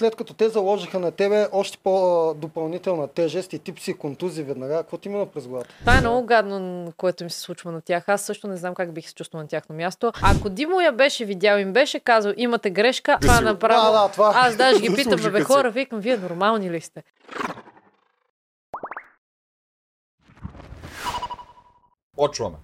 след 0.00 0.16
като 0.16 0.34
те 0.34 0.48
заложиха 0.48 0.98
на 0.98 1.10
тебе 1.10 1.48
още 1.52 1.78
по-допълнителна 1.78 3.08
тежест 3.08 3.52
и 3.52 3.58
тип 3.58 3.80
си 3.80 3.94
контузи 3.94 4.42
веднага, 4.42 4.76
какво 4.76 4.98
ти 4.98 5.08
мина 5.08 5.26
през 5.26 5.46
главата? 5.46 5.74
Това 5.80 5.96
е 5.96 6.00
много 6.00 6.26
гадно, 6.26 6.92
което 6.96 7.24
ми 7.24 7.30
се 7.30 7.40
случва 7.40 7.72
на 7.72 7.80
тях. 7.80 8.08
Аз 8.08 8.22
също 8.22 8.48
не 8.48 8.56
знам 8.56 8.74
как 8.74 8.92
бих 8.92 9.08
се 9.08 9.14
чувствал 9.14 9.42
на 9.42 9.48
тяхно 9.48 9.74
място. 9.74 10.12
Ако 10.22 10.48
Димо 10.48 10.80
я 10.80 10.92
беше 10.92 11.24
видял, 11.24 11.58
им 11.58 11.72
беше 11.72 12.00
казал, 12.00 12.32
имате 12.36 12.70
грешка, 12.70 13.18
това 13.20 13.40
направо. 13.40 13.92
Да, 13.92 14.02
да, 14.02 14.08
това. 14.08 14.32
Аз 14.34 14.56
даже 14.56 14.80
ги 14.80 14.94
питам, 14.94 15.32
бе 15.32 15.40
хора, 15.40 15.70
викам, 15.70 16.00
вие 16.00 16.16
нормални 16.16 16.70
ли 16.70 16.80
сте? 16.80 17.02
Почваме. 22.16 22.56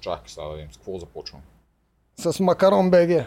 Чакай 0.00 0.28
сега 0.28 0.46
да 0.46 0.54
видим 0.54 0.72
с 0.72 0.76
какво 0.76 0.98
започваме. 0.98 1.44
С 2.20 2.40
Макарон 2.40 2.90
БГ. 2.90 3.08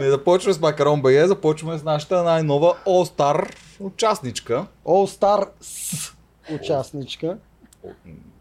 Не 0.00 0.10
започваме 0.10 0.54
с 0.54 0.60
Макарон 0.60 1.02
БГ, 1.02 1.26
започваме 1.26 1.78
с 1.78 1.84
нашата 1.84 2.22
най-нова 2.22 2.74
All 2.86 3.16
Star 3.16 3.54
участничка. 3.80 4.66
All 4.86 5.18
Star 5.18 5.48
с 5.60 6.12
участничка. 6.54 7.36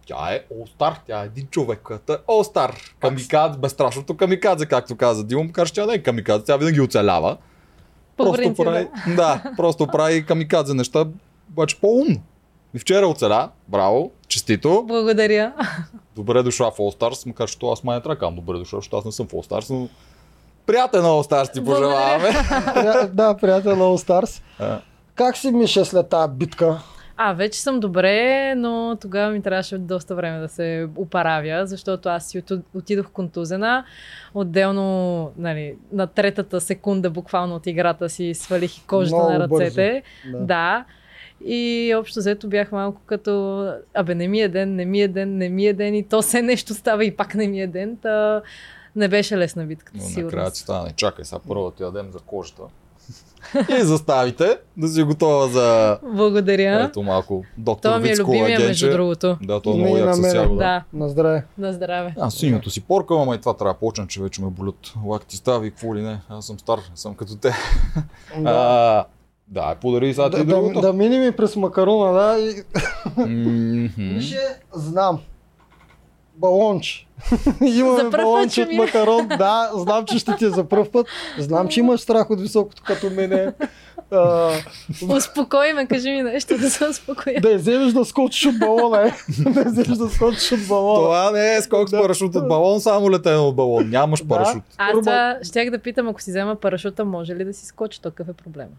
Тя 0.05 0.33
е 0.33 0.43
All 0.53 0.77
Star, 0.77 0.95
тя 1.07 1.23
е 1.23 1.25
един 1.25 1.47
човек, 1.47 1.79
която 1.83 2.13
е 2.13 2.17
All 2.17 2.53
Star. 2.53 2.93
Камикадзе, 2.99 3.59
безстрашното 3.59 4.17
камикадзе, 4.17 4.65
както 4.65 4.95
каза 4.95 5.23
Димо, 5.23 5.43
макар 5.43 5.67
че 5.67 5.73
тя 5.73 5.85
не 5.85 5.93
е 5.93 6.03
камикадзе, 6.03 6.45
тя 6.45 6.57
винаги 6.57 6.81
оцелява. 6.81 7.37
По 8.17 8.23
просто 8.23 8.41
принцип, 8.41 8.65
прави, 8.65 8.87
да, 9.15 9.53
просто 9.57 9.87
прави 9.87 10.25
камикадзе 10.25 10.73
неща, 10.73 11.05
обаче 11.49 11.79
по-умно. 11.81 12.21
И 12.73 12.79
вчера 12.79 13.07
оцеля, 13.07 13.49
браво, 13.67 14.11
честито. 14.27 14.83
Благодаря. 14.87 15.53
Добре 16.15 16.43
дошла 16.43 16.71
в 16.71 16.77
All 16.77 16.99
Stars, 16.99 17.27
макар 17.27 17.49
че 17.49 17.57
аз 17.63 17.83
май 17.83 17.95
не 17.95 18.01
трябва 18.01 18.15
да 18.15 18.19
казвам 18.19 18.35
добре 18.35 18.57
дошла, 18.57 18.77
защото 18.77 18.97
аз 18.97 19.05
не 19.05 19.11
съм 19.11 19.27
в 19.27 19.31
All 19.31 19.49
Stars, 19.49 19.69
но 19.71 19.87
приятен 20.65 21.01
All 21.01 21.31
Stars 21.31 21.53
ти 21.53 21.65
пожелаваме. 21.65 22.29
Пря- 22.29 23.07
да, 23.09 23.33
приятел 23.33 23.71
на 23.71 23.83
All 23.83 24.07
Stars. 24.07 24.41
А. 24.59 24.79
Как 25.15 25.37
си 25.37 25.51
Миша 25.51 25.85
след 25.85 26.09
тази 26.09 26.33
битка? 26.33 26.77
А, 27.17 27.33
вече 27.33 27.61
съм 27.61 27.79
добре, 27.79 28.53
но 28.55 28.97
тогава 29.01 29.31
ми 29.31 29.41
трябваше 29.41 29.77
доста 29.77 30.15
време 30.15 30.39
да 30.39 30.49
се 30.49 30.87
оправя, 30.95 31.67
защото 31.67 32.09
аз 32.09 32.25
си 32.25 32.37
от- 32.39 32.61
отидох 32.75 33.09
контузена. 33.09 33.85
Отделно, 34.33 35.31
нали, 35.37 35.75
на 35.91 36.07
третата 36.07 36.61
секунда 36.61 37.09
буквално 37.09 37.55
от 37.55 37.67
играта 37.67 38.09
си 38.09 38.33
свалих 38.33 38.77
и 38.77 38.81
кожата 38.81 39.15
Много 39.15 39.29
на 39.29 39.39
ръцете. 39.39 40.03
Да. 40.25 40.39
Да. 40.39 40.85
И 41.41 41.93
общо 41.95 42.19
взето 42.19 42.47
бях 42.47 42.71
малко 42.71 43.01
като, 43.05 43.63
абе 43.93 44.15
не 44.15 44.27
ми 44.27 44.41
е 44.41 44.47
ден, 44.47 44.75
не 44.75 44.85
ми 44.85 45.01
е 45.01 45.07
ден, 45.07 45.37
не 45.37 45.49
ми 45.49 45.65
е 45.65 45.73
ден 45.73 45.95
и 45.95 46.03
то 46.03 46.21
все 46.21 46.41
нещо 46.41 46.73
става 46.73 47.05
и 47.05 47.15
пак 47.15 47.35
не 47.35 47.47
ми 47.47 47.61
е 47.61 47.67
ден. 47.67 47.97
Та 47.97 48.41
не 48.95 49.07
беше 49.07 49.37
лесна 49.37 49.63
битката, 49.63 49.97
Но 49.97 50.03
сигурно. 50.03 50.25
накрая 50.25 50.51
ти 50.51 50.59
стане. 50.59 50.91
Чакай, 50.91 51.25
сега 51.25 51.39
първо 51.39 51.71
ти 51.71 51.83
ядем 51.83 52.11
за 52.11 52.19
кожата. 52.19 52.61
И 53.71 53.81
заставите 53.81 54.57
да 54.77 54.87
си 54.87 55.03
готова 55.03 55.47
за 55.47 55.99
Благодаря. 56.05 56.83
ето 56.83 57.03
малко 57.03 57.43
доктор 57.57 57.81
Това 57.83 57.99
ми 57.99 58.09
е 58.09 58.17
любимия, 58.17 58.59
между 58.59 58.89
другото. 58.91 59.37
Да, 59.41 59.59
то 59.59 59.71
е 59.71 59.75
много 59.75 59.93
на 59.93 59.99
як 59.99 60.15
с 60.15 60.19
мен. 60.19 60.35
ягода. 60.35 60.55
Да, 60.57 60.83
На 60.93 61.09
здраве. 61.09 61.45
на 61.57 61.73
здраве. 61.73 62.15
Аз 62.19 62.33
синьото 62.33 62.69
си 62.69 62.81
поркам, 62.81 63.17
ама 63.17 63.35
и 63.35 63.39
това 63.39 63.53
трябва 63.53 63.73
да 63.73 63.79
почна, 63.79 64.07
че 64.07 64.21
вече 64.21 64.41
ме 64.41 64.49
болят 64.49 64.93
лакти 65.05 65.37
стави, 65.37 65.71
какво 65.71 65.95
ли 65.95 66.01
не. 66.01 66.19
Аз 66.29 66.47
съм 66.47 66.59
стар, 66.59 66.79
съм 66.95 67.15
като 67.15 67.35
те. 67.35 67.51
Да. 68.39 68.49
А, 68.49 69.05
да, 69.47 69.75
подари 69.75 70.13
сега 70.13 70.29
ти 70.29 70.37
Да, 70.37 70.43
да, 70.45 70.45
другото. 70.45 70.81
да 70.81 70.93
минем 70.93 71.23
и 71.23 71.31
през 71.31 71.55
макарона, 71.55 72.13
да. 72.13 72.39
И... 72.39 72.63
Мише, 73.97 74.39
знам. 74.73 75.19
Балонче. 76.35 77.07
Имаме 77.65 78.09
балонче 78.09 78.61
от 78.61 78.71
макарон. 78.71 79.27
Да, 79.37 79.71
знам, 79.75 80.05
че 80.05 80.19
ще 80.19 80.35
ти 80.35 80.45
е 80.45 80.49
за 80.49 80.63
пръв 80.63 80.91
път. 80.91 81.07
Знам, 81.39 81.67
че 81.67 81.79
имаш 81.79 82.01
страх 82.01 82.29
от 82.29 82.41
високото 82.41 82.83
като 82.83 83.09
мене. 83.09 83.53
А, 84.11 84.49
Успокой 85.09 85.73
ме, 85.73 85.85
кажи 85.87 86.11
ми 86.11 86.23
нещо 86.23 86.57
да 86.57 86.69
се 86.69 86.85
успокоя. 86.85 87.41
да 87.41 87.55
вземеш 87.55 87.93
да 87.93 88.05
скочиш 88.05 88.45
от 88.45 88.59
балона, 88.59 89.07
е. 89.07 89.11
да 89.43 89.63
вземеш 89.63 89.97
да 89.97 90.09
скочиш 90.09 90.51
от 90.51 90.67
балона. 90.67 90.99
Това 90.99 91.31
не 91.31 91.55
е 91.55 91.61
скок 91.61 91.87
с 91.87 91.91
Да. 91.91 92.01
парашут 92.01 92.35
от 92.35 92.47
балон, 92.47 92.81
само 92.81 93.11
летене 93.11 93.37
от 93.37 93.55
балон. 93.55 93.89
Нямаш 93.89 94.21
Да. 94.21 94.27
парашут. 94.27 94.63
Аз 94.77 94.91
това 94.99 95.37
щях 95.43 95.69
да 95.69 95.79
питам, 95.79 96.07
ако 96.07 96.21
си 96.21 96.29
взема 96.29 96.55
парашута, 96.55 97.05
може 97.05 97.35
ли 97.35 97.45
да 97.45 97.53
си 97.53 97.65
скочи? 97.65 98.01
То 98.01 98.09
какъв 98.09 98.29
е 98.29 98.33
проблема? 98.33 98.71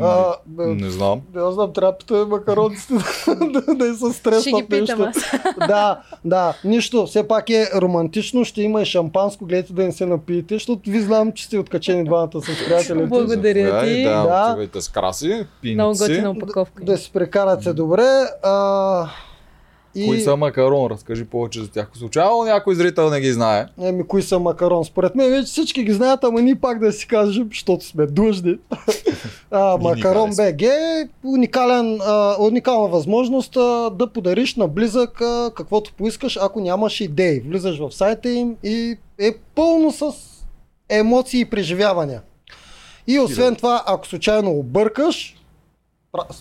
А, 0.00 0.34
бе, 0.46 0.66
не 0.66 0.90
знам. 0.90 1.20
бе, 1.28 1.40
аз 1.40 1.54
знам, 1.54 1.72
трябва 1.72 1.92
да 1.92 1.98
питаме 1.98 2.24
макарониците 2.24 2.94
да, 3.28 3.60
да, 3.60 3.74
да 3.74 3.94
се 3.94 4.12
стресват 4.12 4.40
Ще 4.42 4.52
ги 4.52 4.62
питам 4.64 5.00
нещо. 5.00 5.12
аз. 5.34 5.40
да, 5.68 6.00
да, 6.24 6.54
нищо, 6.64 7.06
все 7.06 7.28
пак 7.28 7.50
е 7.50 7.70
романтично, 7.76 8.44
ще 8.44 8.62
има 8.62 8.82
и 8.82 8.86
шампанско, 8.86 9.44
гледайте 9.44 9.72
да 9.72 9.84
не 9.84 9.92
се 9.92 10.06
напиете, 10.06 10.54
защото 10.54 10.90
ви 10.90 11.00
знам, 11.00 11.32
че 11.32 11.44
сте 11.44 11.58
откачени 11.58 12.04
двамата 12.04 12.30
с 12.34 12.64
приятелите. 12.66 13.06
Благодаря 13.06 13.84
ти. 13.84 14.04
Да, 14.04 14.56
Да. 14.70 14.80
с 14.80 14.88
краси, 14.88 15.46
Много 15.64 15.90
пинци. 15.90 16.02
готина 16.02 16.30
опаковка. 16.30 16.84
Да 16.84 16.98
си 16.98 17.10
прекарате 17.12 17.72
добре. 17.72 18.06
А, 18.42 19.08
и... 19.94 20.06
Кои 20.06 20.20
са 20.20 20.36
макарон? 20.36 20.90
Разкажи 20.90 21.24
повече 21.24 21.60
за 21.62 21.70
тях. 21.70 21.90
Случайно 21.94 22.42
някой 22.44 22.74
зрител 22.74 23.10
не 23.10 23.20
ги 23.20 23.32
знае. 23.32 23.66
Еми, 23.82 24.06
кои 24.06 24.22
са 24.22 24.38
макарон? 24.38 24.84
Според 24.84 25.14
мен 25.14 25.30
вече 25.30 25.46
всички 25.46 25.84
ги 25.84 25.92
знаят, 25.92 26.24
ама 26.24 26.42
ние 26.42 26.54
пак 26.54 26.78
да 26.78 26.92
си 26.92 27.06
кажем, 27.06 27.48
защото 27.50 27.84
сме 27.84 28.06
длъжни. 28.06 28.56
а, 29.50 29.76
макарон 29.76 30.30
БГ 30.36 30.62
е 30.62 31.08
уникален, 31.24 32.00
а, 32.00 32.36
уникална 32.38 32.88
възможност 32.88 33.56
а, 33.56 33.90
да 33.90 34.06
подариш 34.12 34.56
на 34.56 34.68
близък 34.68 35.20
а, 35.20 35.50
каквото 35.56 35.92
поискаш, 35.92 36.38
ако 36.42 36.60
нямаш 36.60 37.00
идеи. 37.00 37.40
Влизаш 37.40 37.78
в 37.78 37.92
сайта 37.92 38.30
им 38.30 38.56
и 38.64 38.96
е 39.18 39.34
пълно 39.54 39.92
с 39.92 40.12
емоции 40.88 41.40
и 41.40 41.44
преживявания. 41.44 42.22
И 43.06 43.18
освен 43.18 43.56
това, 43.56 43.82
ако 43.86 44.06
случайно 44.06 44.50
объркаш, 44.50 45.36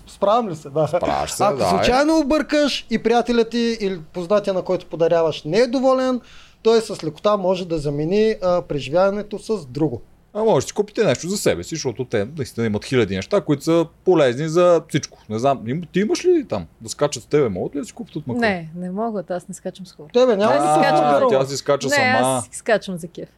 справям 0.07 0.49
ли 0.49 0.55
се? 0.55 0.69
Да. 0.69 0.87
Справяш 0.87 1.31
се, 1.31 1.43
Ако 1.43 1.57
да. 1.57 1.65
е. 1.65 1.69
случайно 1.69 2.17
объркаш 2.17 2.87
и 2.89 2.97
приятелят 2.99 3.49
ти 3.49 3.77
или 3.79 3.99
познатия, 4.03 4.53
на 4.53 4.61
който 4.61 4.85
подаряваш, 4.85 5.43
не 5.43 5.57
е 5.57 5.67
доволен, 5.67 6.21
той 6.63 6.81
с 6.81 7.03
лекота 7.03 7.37
може 7.37 7.67
да 7.67 7.77
замени 7.77 8.35
а, 8.43 8.61
преживяването 8.61 9.39
с 9.39 9.65
друго. 9.65 10.01
А 10.35 10.43
може 10.43 10.63
да 10.63 10.67
си 10.67 10.73
купите 10.73 11.03
нещо 11.03 11.29
за 11.29 11.37
себе 11.37 11.63
си, 11.63 11.75
защото 11.75 12.05
те 12.05 12.27
наистина 12.37 12.65
имат 12.65 12.85
хиляди 12.85 13.15
неща, 13.15 13.41
които 13.41 13.63
са 13.63 13.85
полезни 14.05 14.49
за 14.49 14.81
всичко. 14.89 15.17
Не 15.29 15.39
знам, 15.39 15.67
им- 15.67 15.81
ти 15.91 15.99
имаш 15.99 16.25
ли 16.25 16.45
там 16.49 16.65
да 16.81 16.89
скачат 16.89 17.23
с 17.23 17.25
тебе? 17.25 17.49
Могат 17.49 17.75
ли 17.75 17.79
да 17.79 17.85
си 17.85 17.93
купят 17.93 18.15
от 18.15 18.27
макарон? 18.27 18.41
Не, 18.41 18.69
не 18.75 18.91
могат, 18.91 19.31
аз 19.31 19.47
не 19.47 19.53
скачам 19.55 19.85
с 19.85 19.91
хора. 19.91 20.07
Тебе 20.13 20.35
няма 20.37 20.53
да 20.53 20.73
скачам 20.73 21.29
тя 21.29 21.45
си 21.45 21.57
скача 21.57 21.87
Не, 21.87 21.95
сама. 21.95 22.17
аз 22.37 22.49
скачам 22.51 22.97
за 22.97 23.07
кеф. 23.07 23.29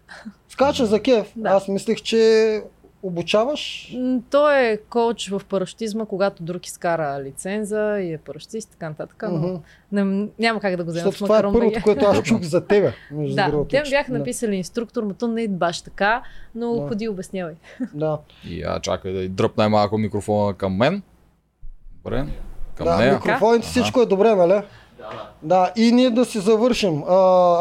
Скача 0.50 0.86
за 0.86 1.00
кеф. 1.00 1.28
Да. 1.36 1.50
Аз 1.50 1.68
мислех, 1.68 1.98
че 1.98 2.62
обучаваш. 3.06 3.94
Той 4.30 4.60
е 4.62 4.78
коуч 4.80 5.30
в 5.30 5.42
парашутизма, 5.50 6.06
когато 6.06 6.44
друг 6.44 6.66
изкара 6.66 7.24
лиценза 7.24 8.00
и 8.00 8.14
е 8.14 8.18
парашутист 8.18 8.68
и 8.68 8.72
така 8.72 8.90
нататък. 8.90 9.24
Но 9.24 9.38
Мгм. 9.38 9.56
не, 9.92 10.28
няма 10.40 10.60
как 10.60 10.76
да 10.76 10.84
го 10.84 10.92
взема 10.92 11.12
това 11.12 11.38
е 11.38 11.42
първото, 11.42 11.60
БГ. 11.68 11.84
което 11.84 12.06
аз 12.06 12.22
чух 12.22 12.42
за 12.42 12.62
тебе. 12.62 12.94
Между 13.12 13.36
Да, 13.36 13.50
другото, 13.50 13.70
те 13.70 13.84
че- 13.84 13.90
бяха 13.90 14.12
да, 14.12 14.18
написали 14.18 14.56
инструктор, 14.56 15.04
но 15.04 15.14
то 15.14 15.28
не 15.28 15.44
е 15.44 15.48
баш 15.48 15.82
така, 15.82 16.24
но 16.56 16.74
Да. 16.74 16.88
ходи 16.88 17.10
обяснявай. 17.10 17.54
Да. 17.94 18.20
И 18.46 18.60
я 18.60 18.80
чакай 18.80 19.14
да 19.14 19.20
й 19.20 19.30
дръпне 19.30 19.68
малко 19.68 19.98
микрофона 19.98 20.54
към 20.54 20.76
мен. 20.76 21.02
Добре. 21.96 22.26
Към 22.76 22.86
да, 22.86 22.98
нея. 22.98 23.14
микрофоните 23.14 23.68
всичко 23.68 24.02
е 24.02 24.06
добре, 24.06 24.36
нали? 24.36 24.62
Да, 25.44 25.72
и 25.76 25.92
ние 25.92 26.10
да 26.10 26.26
си 26.26 26.40
завършим. 26.40 27.04
А, 27.04 27.16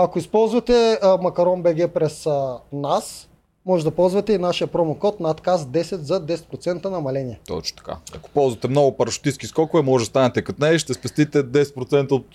ако 0.05 0.19
използвате 0.19 0.99
а, 1.03 1.19
Макарон 1.19 1.63
БГ 1.63 1.89
през 1.89 2.27
а, 2.27 2.59
нас, 2.73 3.31
може 3.67 3.85
да 3.85 3.91
ползвате 3.91 4.33
и 4.33 4.39
нашия 4.39 4.67
промокод 4.67 5.21
надказ 5.21 5.65
10 5.65 5.97
за 5.97 6.27
10% 6.27 6.85
намаление. 6.89 7.41
Точно 7.47 7.77
така. 7.77 7.97
Ако 8.17 8.31
ползвате 8.31 8.69
много 8.69 8.97
парашутистки 8.97 9.47
скокове, 9.47 9.83
може 9.83 10.03
да 10.05 10.07
станете 10.07 10.43
като 10.43 10.63
нея 10.63 10.75
и 10.75 10.79
ще 10.79 10.95
спестите 10.95 11.45
10% 11.45 12.13
от 12.13 12.27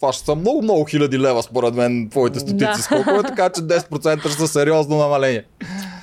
това 0.00 0.12
ще 0.12 0.24
са 0.24 0.34
много, 0.34 0.62
много 0.62 0.84
хиляди 0.84 1.18
лева, 1.18 1.42
според 1.42 1.74
мен, 1.74 2.08
твоите 2.10 2.40
стотици 2.40 2.64
Да. 2.64 2.74
скокове, 2.74 3.22
така 3.22 3.48
че 3.48 3.60
10% 3.60 4.20
ще 4.20 4.32
са 4.32 4.48
сериозно 4.48 4.96
намаление. 4.96 5.44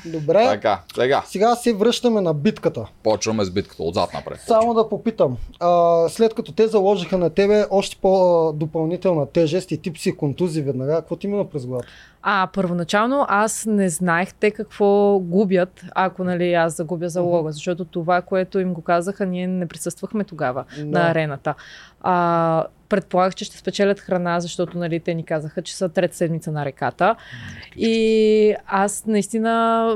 Добре, 0.06 0.44
Така, 0.46 0.82
сега, 0.96 1.24
сега 1.26 1.56
се 1.56 1.74
връщаме 1.74 2.22
на 2.22 2.34
битката. 2.34 2.86
почваме 3.04 3.46
с 3.46 3.52
битката 3.52 3.84
отзад 3.84 4.14
напред. 4.14 4.40
Само 4.40 4.74
да 4.74 4.90
попитам, 4.90 5.38
а, 5.60 6.04
след 6.10 6.34
като 6.34 6.52
те 6.52 6.68
заложиха 6.68 7.18
на 7.18 7.30
тебе 7.30 7.66
още 7.70 7.98
по-допълнителна 8.02 9.26
тежест 9.26 9.72
и 9.72 9.78
тип 9.78 9.98
си 9.98 10.18
контузи 10.18 10.62
веднага, 10.62 10.96
какво 10.96 11.16
ти 11.16 11.28
мина 11.28 11.50
през 11.50 11.66
главата? 11.66 11.88
А, 12.22 12.48
първоначално 12.54 13.26
аз 13.30 13.66
не 13.66 13.90
знаех 13.90 14.34
те 14.34 14.52
какво 14.52 15.20
губят, 15.20 15.82
ако 15.96 16.24
нали, 16.24 16.54
аз 16.54 16.76
загубя 16.76 17.10
залога, 17.10 17.52
защото 17.52 17.86
това, 17.86 18.22
което 18.22 18.60
им 18.60 18.74
го 18.74 18.82
казаха, 18.82 19.26
ние 19.26 19.48
не 19.48 19.68
присъствахме 19.68 20.24
тогава 20.24 20.64
Да. 20.78 20.86
на 20.86 21.10
арената. 21.10 21.54
А, 22.02 22.64
предполагах, 22.90 23.36
че 23.36 23.46
ще 23.46 23.58
спечелят 23.58 24.00
храна, 24.00 24.40
защото 24.40 24.78
нали, 24.78 25.00
те 25.00 25.14
ни 25.14 25.24
казаха, 25.24 25.62
че 25.62 25.76
са 25.76 25.90
трета 25.90 26.16
седмица 26.16 26.52
на 26.52 26.66
реката. 26.66 27.16
И 27.78 28.56
аз 28.68 29.06
наистина 29.06 29.88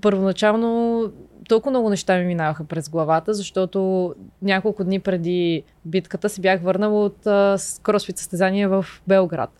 първоначално 0.00 1.02
толкова 1.48 1.70
много 1.70 1.90
неща 1.90 2.18
ми 2.18 2.24
минаваха 2.24 2.64
през 2.64 2.88
главата, 2.88 3.34
защото 3.34 4.14
няколко 4.42 4.84
дни 4.84 5.00
преди 5.00 5.62
битката 5.84 6.28
си 6.28 6.40
бях 6.40 6.62
върнала 6.62 7.04
от 7.04 7.26
а, 7.26 7.56
кросфит 7.82 8.18
състезание 8.18 8.66
в 8.68 8.86
Белград. 9.06 9.50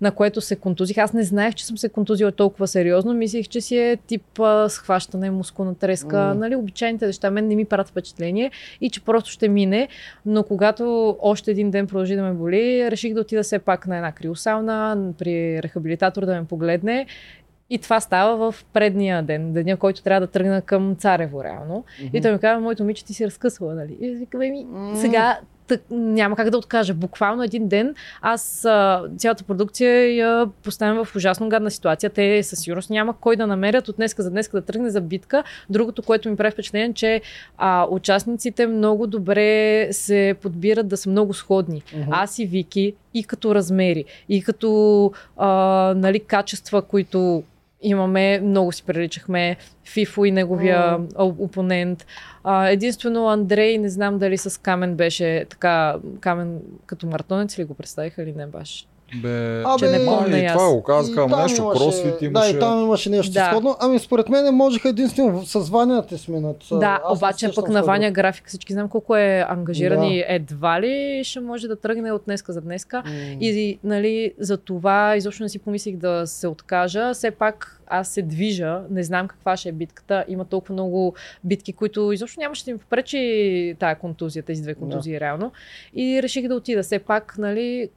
На 0.00 0.10
което 0.10 0.40
се 0.40 0.56
контузих. 0.56 0.98
Аз 0.98 1.12
не 1.12 1.22
знаех, 1.22 1.54
че 1.54 1.66
съм 1.66 1.78
се 1.78 1.88
контузила 1.88 2.32
толкова 2.32 2.66
сериозно. 2.66 3.14
Мислих, 3.14 3.48
че 3.48 3.60
си 3.60 3.78
е 3.78 3.96
тип 4.06 4.40
а, 4.40 4.68
схващане, 4.68 5.30
мускулна 5.30 5.74
треска, 5.74 6.16
Mm. 6.16 6.32
нали, 6.32 6.56
обичайните 6.56 7.06
неща. 7.06 7.30
Мен 7.30 7.48
не 7.48 7.56
ми 7.56 7.64
правят 7.64 7.88
впечатление 7.88 8.50
и 8.80 8.90
че 8.90 9.04
просто 9.04 9.30
ще 9.30 9.48
мине. 9.48 9.88
Но 10.26 10.42
когато 10.42 11.16
още 11.20 11.50
един 11.50 11.70
ден 11.70 11.86
продължи 11.86 12.16
да 12.16 12.22
ме 12.22 12.32
боли, 12.32 12.90
реших 12.90 13.14
да 13.14 13.20
отида 13.20 13.42
все 13.42 13.58
пак 13.58 13.86
на 13.86 13.96
една 13.96 14.12
криосауна, 14.12 15.12
при 15.18 15.62
рехабилитатор 15.62 16.26
да 16.26 16.34
ме 16.34 16.44
погледне. 16.44 17.06
И 17.70 17.78
това 17.78 18.00
става 18.00 18.52
в 18.52 18.64
предния 18.72 19.22
ден, 19.22 19.52
деня, 19.52 19.76
който 19.76 20.02
трябва 20.02 20.20
да 20.20 20.26
тръгна 20.26 20.62
към 20.62 20.96
Царево, 20.96 21.44
реално. 21.44 21.84
И 22.12 22.20
той 22.20 22.32
ми 22.32 22.38
казва, 22.38 22.60
моето 22.60 22.82
момиче 22.82 23.04
ти 23.04 23.14
си 23.14 23.26
разкъсвала, 23.26 23.74
нали? 23.74 23.96
И 24.00 24.10
викам, 24.10 24.40
ми, 24.40 24.66
сега 24.96 25.38
тък, 25.68 25.82
няма 25.90 26.36
как 26.36 26.50
да 26.50 26.58
откажа. 26.58 26.94
Буквално 26.94 27.42
един 27.42 27.68
ден 27.68 27.94
аз 28.22 28.64
а, 28.64 29.04
цялата 29.16 29.44
продукция 29.44 30.16
я 30.16 30.46
поставям 30.62 31.04
в 31.04 31.16
ужасно 31.16 31.48
гадна 31.48 31.70
ситуация. 31.70 32.10
Те 32.10 32.42
със 32.42 32.58
сигурност 32.58 32.90
няма 32.90 33.14
кой 33.20 33.36
да 33.36 33.46
намерят 33.46 33.88
от 33.88 33.96
днеска 33.96 34.22
за 34.22 34.30
днеска 34.30 34.60
да 34.60 34.66
тръгне 34.66 34.90
за 34.90 35.00
битка. 35.00 35.44
Другото, 35.70 36.02
което 36.02 36.30
ми 36.30 36.36
прави 36.36 36.50
впечатление, 36.50 36.92
че 36.94 37.20
а, 37.58 37.86
участниците 37.90 38.66
много 38.66 39.06
добре 39.06 39.88
се 39.92 40.34
подбират 40.42 40.88
да 40.88 40.96
са 40.96 41.10
много 41.10 41.34
сходни. 41.34 41.82
Мгм. 41.96 42.08
Аз 42.10 42.38
и 42.38 42.46
Вики, 42.46 42.94
и 43.14 43.24
като 43.24 43.54
размери, 43.54 44.04
и 44.28 44.42
като 44.42 45.12
а, 45.36 45.48
нали, 45.96 46.20
качества, 46.20 46.82
които 46.82 47.42
имаме, 47.82 48.40
много 48.40 48.72
си 48.72 48.82
приличахме. 48.82 49.56
Фифо 49.84 50.24
и 50.24 50.30
неговия 50.30 50.98
mm. 50.98 51.34
опонент. 51.38 52.06
Единствено 52.48 53.28
Андрей, 53.28 53.78
не 53.78 53.88
знам 53.88 54.18
дали 54.18 54.38
с 54.38 54.60
Камен 54.60 54.94
беше 54.94 55.44
така, 55.50 55.96
Камен 56.20 56.60
като 56.86 57.06
маратонец 57.06 57.58
ли 57.58 57.64
го 57.64 57.74
представиха 57.74 58.22
или 58.22 58.32
не 58.32 58.46
баш. 58.46 58.86
Бе, 59.14 59.62
Абе, 59.62 59.78
Че 59.78 59.86
не 59.88 60.04
помня 60.06 60.38
и 60.38 60.44
аз. 60.44 60.52
това 60.52 60.68
го 60.68 60.82
казаха, 60.82 61.26
там 61.28 61.42
нещо, 61.42 61.62
имаше- 61.62 61.78
кросфит 61.78 62.22
имаше. 62.22 62.52
Да, 62.52 62.56
и 62.56 62.60
там 62.60 62.84
имаше 62.84 63.10
нещо 63.10 63.32
Да. 63.32 63.50
сходно. 63.50 63.76
Ами 63.80 63.98
според 63.98 64.28
мен 64.28 64.54
можеха 64.54 64.88
единствено 64.88 65.42
с 65.42 65.60
Ваня 65.60 65.94
да 65.94 66.06
те 66.06 66.18
сменят. 66.18 66.56
Да, 66.70 67.00
Аз 67.04 67.18
обаче 67.18 67.50
пък 67.54 67.68
на 67.68 67.82
Ваня 67.82 68.10
график 68.10 68.48
всички 68.48 68.72
знам 68.72 68.88
колко 68.88 69.16
е 69.16 69.44
ангажиран 69.48 70.00
Да. 70.00 70.06
и 70.06 70.24
едва 70.28 70.80
ли 70.80 71.20
ще 71.24 71.40
може 71.40 71.68
да 71.68 71.76
тръгне 71.76 72.12
от 72.12 72.22
днеска 72.24 72.52
за 72.52 72.60
днеска. 72.60 73.02
М. 73.06 73.12
И 73.40 73.78
нали, 73.84 74.32
за 74.38 74.56
това 74.56 75.16
изобщо 75.16 75.42
не 75.42 75.48
си 75.48 75.58
помислих 75.58 75.96
да 75.96 76.26
се 76.26 76.48
откажа. 76.48 77.14
Все 77.14 77.30
пак 77.30 77.74
аз 77.86 78.08
се 78.08 78.22
движа, 78.22 78.80
не 78.90 79.02
знам 79.02 79.28
каква 79.28 79.56
ще 79.56 79.68
е 79.68 79.72
битката. 79.72 80.24
Има 80.28 80.44
толкова 80.44 80.72
много 80.72 81.14
битки, 81.44 81.72
които 81.72 82.12
изобщо 82.12 82.40
нямаше 82.40 82.64
да 82.64 82.72
ми 82.72 82.78
попречи 82.78 83.18
тая 83.78 83.96
контузия, 83.96 84.42
тези 84.42 84.62
две 84.62 84.74
контузии 84.74 85.20
реално. 85.20 85.52
И 85.94 86.22
реших 86.22 86.48
да 86.48 86.54
отида. 86.54 86.82
Все 86.82 86.98
пак, 86.98 87.34
нали, 87.38 87.88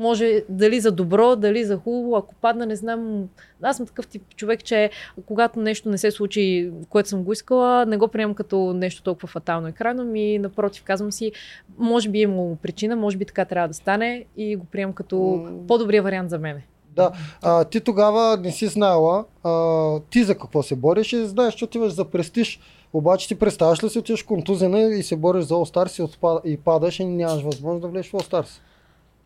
може 0.00 0.42
дали 0.48 0.80
за 0.80 0.92
добро, 0.92 1.36
дали 1.36 1.64
за 1.64 1.76
хубаво, 1.76 2.16
ако 2.16 2.34
падна, 2.34 2.66
не 2.66 2.76
знам. 2.76 3.28
Аз 3.62 3.76
съм 3.76 3.86
такъв 3.86 4.06
тип 4.06 4.22
човек, 4.36 4.64
че 4.64 4.90
когато 5.26 5.60
нещо 5.60 5.88
не 5.88 5.98
се 5.98 6.10
случи, 6.10 6.70
което 6.88 7.08
съм 7.08 7.22
го 7.22 7.32
искала, 7.32 7.86
не 7.86 7.96
го 7.96 8.08
приемам 8.08 8.34
като 8.34 8.72
нещо 8.72 9.02
толкова 9.02 9.28
фатално 9.28 9.68
и 9.68 9.72
крайно 9.72 10.04
ми, 10.04 10.38
напротив, 10.38 10.84
казвам 10.84 11.12
си, 11.12 11.32
може 11.78 12.08
би 12.08 12.18
е 12.18 12.22
имало 12.22 12.56
причина, 12.56 12.96
може 12.96 13.16
би 13.16 13.24
така 13.24 13.44
трябва 13.44 13.68
да 13.68 13.74
стане 13.74 14.24
и 14.36 14.56
го 14.56 14.64
приемам 14.64 14.92
като 14.92 15.46
по-добрия 15.68 16.02
вариант 16.02 16.30
за 16.30 16.38
мен. 16.38 16.62
Да, 16.96 17.12
а, 17.42 17.64
ти 17.64 17.80
тогава 17.80 18.36
не 18.36 18.52
си 18.52 18.66
знаела 18.66 19.24
а, 19.44 20.00
ти 20.10 20.24
за 20.24 20.38
какво 20.38 20.62
се 20.62 20.76
бориш 20.76 21.12
и 21.12 21.26
знаеш, 21.26 21.54
че 21.54 21.64
отиваш 21.64 21.92
за 21.92 22.04
престиж. 22.04 22.60
Обаче 22.92 23.28
ти 23.28 23.34
представяш 23.34 23.84
ли 23.84 23.88
си 23.88 23.98
отиваш 23.98 24.22
контузена 24.22 24.80
и 24.80 25.02
се 25.02 25.16
бориш 25.16 25.44
за 25.44 25.54
All 25.54 25.74
Stars 25.74 25.98
и, 25.98 26.02
отпада, 26.02 26.40
и 26.44 26.56
падаш 26.56 27.00
и 27.00 27.04
нямаш 27.04 27.42
възможност 27.42 27.82
да 27.82 27.88
влезеш 27.88 28.10
в 28.10 28.12
All 28.12 28.30
Stars. 28.30 28.60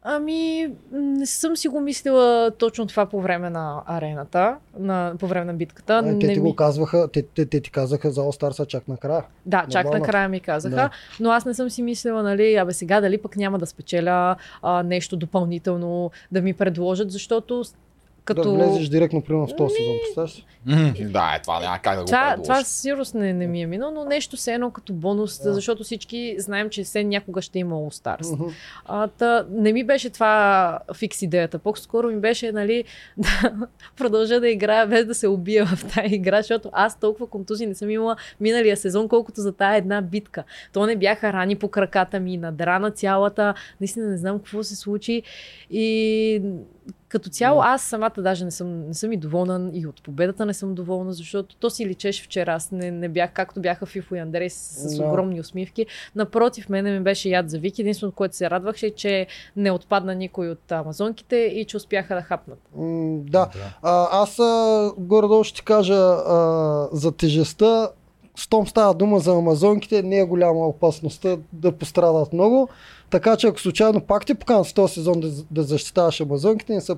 Ами, 0.06 0.70
не 0.92 1.26
съм 1.26 1.56
си 1.56 1.68
го 1.68 1.80
мислила 1.80 2.50
точно 2.58 2.86
това 2.86 3.06
по 3.06 3.20
време 3.20 3.50
на 3.50 3.82
арената, 3.86 4.56
на, 4.78 5.12
по 5.18 5.26
време 5.26 5.44
на 5.44 5.54
битката. 5.54 5.94
А, 5.94 6.02
те 6.02 6.12
Не 6.12 6.34
ти 6.34 6.40
ми- 6.40 6.50
го 6.50 6.56
казваха, 6.56 7.08
те, 7.12 7.22
те, 7.22 7.46
те 7.46 7.60
ти 7.60 7.70
казаха 7.70 8.10
за 8.10 8.20
All 8.20 8.66
чак 8.66 8.88
накрая. 8.88 9.24
Да, 9.46 9.66
чак 9.70 9.84
Нормално. 9.84 10.04
накрая 10.04 10.28
ми 10.28 10.40
казаха, 10.40 10.76
Да. 10.76 10.90
но 11.20 11.30
аз 11.30 11.44
не 11.44 11.54
съм 11.54 11.70
си 11.70 11.82
мислила, 11.82 12.22
нали, 12.22 12.54
абе 12.56 12.72
сега 12.72 13.00
дали 13.00 13.18
пък 13.18 13.36
няма 13.36 13.58
да 13.58 13.66
спечеля 13.66 14.36
а, 14.62 14.82
нещо 14.82 15.16
допълнително 15.16 16.10
да 16.32 16.42
ми 16.42 16.54
предложат, 16.54 17.10
защото 17.10 17.64
като... 18.24 18.42
Да 18.42 18.50
влезеш 18.50 18.88
директно 18.88 19.22
примерно 19.22 19.46
в 19.46 19.56
този 19.56 19.74
сезон, 19.74 19.96
представяш 20.02 20.46
Да, 21.12 21.34
е, 21.36 21.42
това 21.42 21.60
няма 21.60 21.78
как 21.78 21.96
да 21.96 22.00
го 22.02 22.06
Това, 22.06 22.36
това 22.42 22.64
сигурност 22.64 23.14
не, 23.14 23.32
не 23.32 23.46
ми 23.46 23.62
е 23.62 23.66
минало, 23.66 23.94
но 23.94 24.04
нещо 24.04 24.36
се 24.36 24.54
едно 24.54 24.70
като 24.70 24.92
бонус, 24.92 25.42
Да. 25.42 25.54
защото 25.54 25.84
всички 25.84 26.36
знаем, 26.38 26.70
че 26.70 26.84
се 26.84 27.04
някога 27.04 27.42
ще 27.42 27.58
има 27.58 27.74
All 27.74 28.02
Stars. 28.04 28.52
А, 28.84 29.08
та, 29.08 29.46
не 29.50 29.72
ми 29.72 29.84
беше 29.84 30.10
това 30.10 30.78
фикс 30.94 31.22
идеята. 31.22 31.58
По-скоро 31.58 32.08
ми 32.08 32.16
беше 32.16 32.52
нали, 32.52 32.84
да 33.18 33.52
продължа 33.96 34.40
да 34.40 34.48
играя 34.48 34.86
без 34.86 35.06
да 35.06 35.14
се 35.14 35.28
убия 35.28 35.66
в 35.66 35.94
тази 35.94 36.14
игра, 36.14 36.42
защото 36.42 36.70
аз 36.72 37.00
толкова 37.00 37.26
контузии 37.26 37.66
не 37.66 37.74
съм 37.74 37.90
имала 37.90 38.16
миналия 38.40 38.76
сезон, 38.76 39.08
колкото 39.08 39.40
за 39.40 39.52
тая 39.52 39.76
една 39.76 40.02
битка. 40.02 40.44
То 40.72 40.86
не 40.86 40.96
бяха 40.96 41.32
рани 41.32 41.56
по 41.56 41.68
краката 41.68 42.20
ми, 42.20 42.36
надрана 42.36 42.90
цялата. 42.90 43.54
Наистина 43.80 44.06
не 44.06 44.16
знам 44.16 44.38
какво 44.38 44.62
се 44.62 44.76
случи. 44.76 45.22
И 45.70 46.42
като 47.14 47.30
цяло 47.30 47.60
аз 47.62 47.82
самата 47.82 48.12
даже 48.18 48.44
не 48.44 48.50
съм, 48.50 48.86
не 48.86 48.94
съм 48.94 49.12
и 49.12 49.16
доволна 49.16 49.70
и 49.72 49.86
от 49.86 50.02
победата 50.02 50.46
не 50.46 50.54
съм 50.54 50.74
доволна, 50.74 51.12
защото 51.12 51.56
то 51.56 51.70
си 51.70 51.86
личеше 51.86 52.24
вчера. 52.24 52.52
Аз 52.52 52.70
не, 52.70 52.90
не 52.90 53.08
бях 53.08 53.32
както 53.32 53.60
бяха 53.60 53.86
Фифо 53.86 54.14
и 54.14 54.18
Андрей 54.18 54.50
с, 54.50 54.90
с 54.96 55.00
огромни 55.00 55.40
усмивки. 55.40 55.86
Напротив, 56.14 56.68
мене 56.68 56.90
ми 56.98 57.00
беше 57.00 57.28
яд 57.28 57.50
за 57.50 57.58
Вики. 57.58 57.82
Единственото, 57.82 58.16
което 58.16 58.36
се 58.36 58.50
радваше, 58.50 58.86
е, 58.86 58.90
че 58.90 59.26
не 59.56 59.70
отпадна 59.70 60.14
никой 60.14 60.50
от 60.50 60.72
амазонките 60.72 61.36
и 61.36 61.64
че 61.64 61.76
успяха 61.76 62.14
да 62.14 62.22
хапнат. 62.22 62.58
М, 62.76 63.18
Да, 63.30 63.48
а, 63.82 64.22
аз 64.22 64.36
горе-долу 64.98 65.44
ще 65.44 65.56
ти 65.56 65.64
кажа 65.64 65.94
а, 65.94 66.88
за 66.92 67.12
тежестта. 67.12 67.90
Щом 68.36 68.66
става 68.66 68.94
дума 68.94 69.18
за 69.18 69.32
амазонките, 69.32 70.02
не 70.02 70.18
е 70.18 70.24
голяма 70.24 70.66
опасността 70.66 71.36
да 71.52 71.72
пострадат 71.72 72.32
много. 72.32 72.68
Така 73.10 73.36
че 73.36 73.46
ако 73.46 73.60
случайно 73.60 74.00
пак 74.00 74.26
те 74.26 74.34
поканят 74.34 74.66
в 74.66 74.74
този 74.74 74.94
сезон 74.94 75.20
да, 75.20 75.28
да 75.50 75.62
защитаваш 75.62 76.20
амазонките, 76.20 76.74
не 76.74 76.80
се 76.80 76.94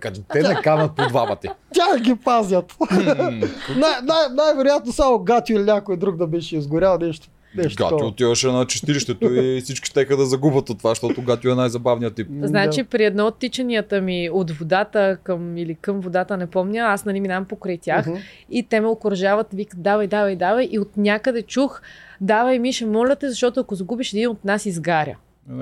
като 0.00 0.20
те 0.32 0.42
не 0.42 0.54
канат 0.62 0.96
по 0.96 1.08
два 1.08 1.26
пъти. 1.26 1.48
Тя 1.74 1.98
ги 1.98 2.16
пазят. 2.16 2.76
Най- 2.90 4.00
най- 4.02 4.28
най-вероятно 4.34 4.92
само 4.92 5.18
Гатио 5.18 5.56
или 5.56 5.64
някой 5.64 5.96
друг 5.96 6.16
да 6.16 6.26
беше 6.26 6.56
изгорял 6.56 6.98
нещо. 6.98 7.28
Нещо 7.56 7.82
Гатио 7.82 7.96
такова. 7.96 8.08
отиваше 8.08 8.46
на 8.46 8.66
чистилището 8.66 9.34
и 9.34 9.60
всички 9.60 9.86
щеха 9.86 10.16
да 10.16 10.26
загубят 10.26 10.70
от 10.70 10.78
това, 10.78 10.90
защото 10.90 11.22
Гатио 11.22 11.52
е 11.52 11.54
най-забавният 11.54 12.14
тип. 12.14 12.28
Значи 12.42 12.84
при 12.84 13.04
едно 13.04 13.26
от 13.26 13.38
тичанията 13.38 14.00
ми 14.00 14.30
от 14.32 14.50
водата 14.50 15.18
към 15.24 15.56
или 15.56 15.74
към 15.74 16.00
водата, 16.00 16.36
не 16.36 16.46
помня, 16.46 16.78
аз 16.78 17.04
нали 17.04 17.20
минавам 17.20 17.44
покрай 17.44 17.78
тях 17.78 18.06
Мгм. 18.06 18.16
и 18.50 18.62
те 18.62 18.80
ме 18.80 18.86
окоръжават, 18.86 19.46
викат 19.52 19.82
давай, 19.82 20.06
давай, 20.06 20.36
давай 20.36 20.68
и 20.72 20.78
от 20.78 20.96
някъде 20.96 21.42
чух 21.42 21.80
давай 22.20 22.58
Миша, 22.58 22.86
моля 22.86 23.16
те, 23.16 23.28
защото 23.28 23.60
ако 23.60 23.74
загубиш 23.74 24.12
един 24.12 24.28
от 24.28 24.44
нас 24.44 24.66
изгаря. 24.66 25.16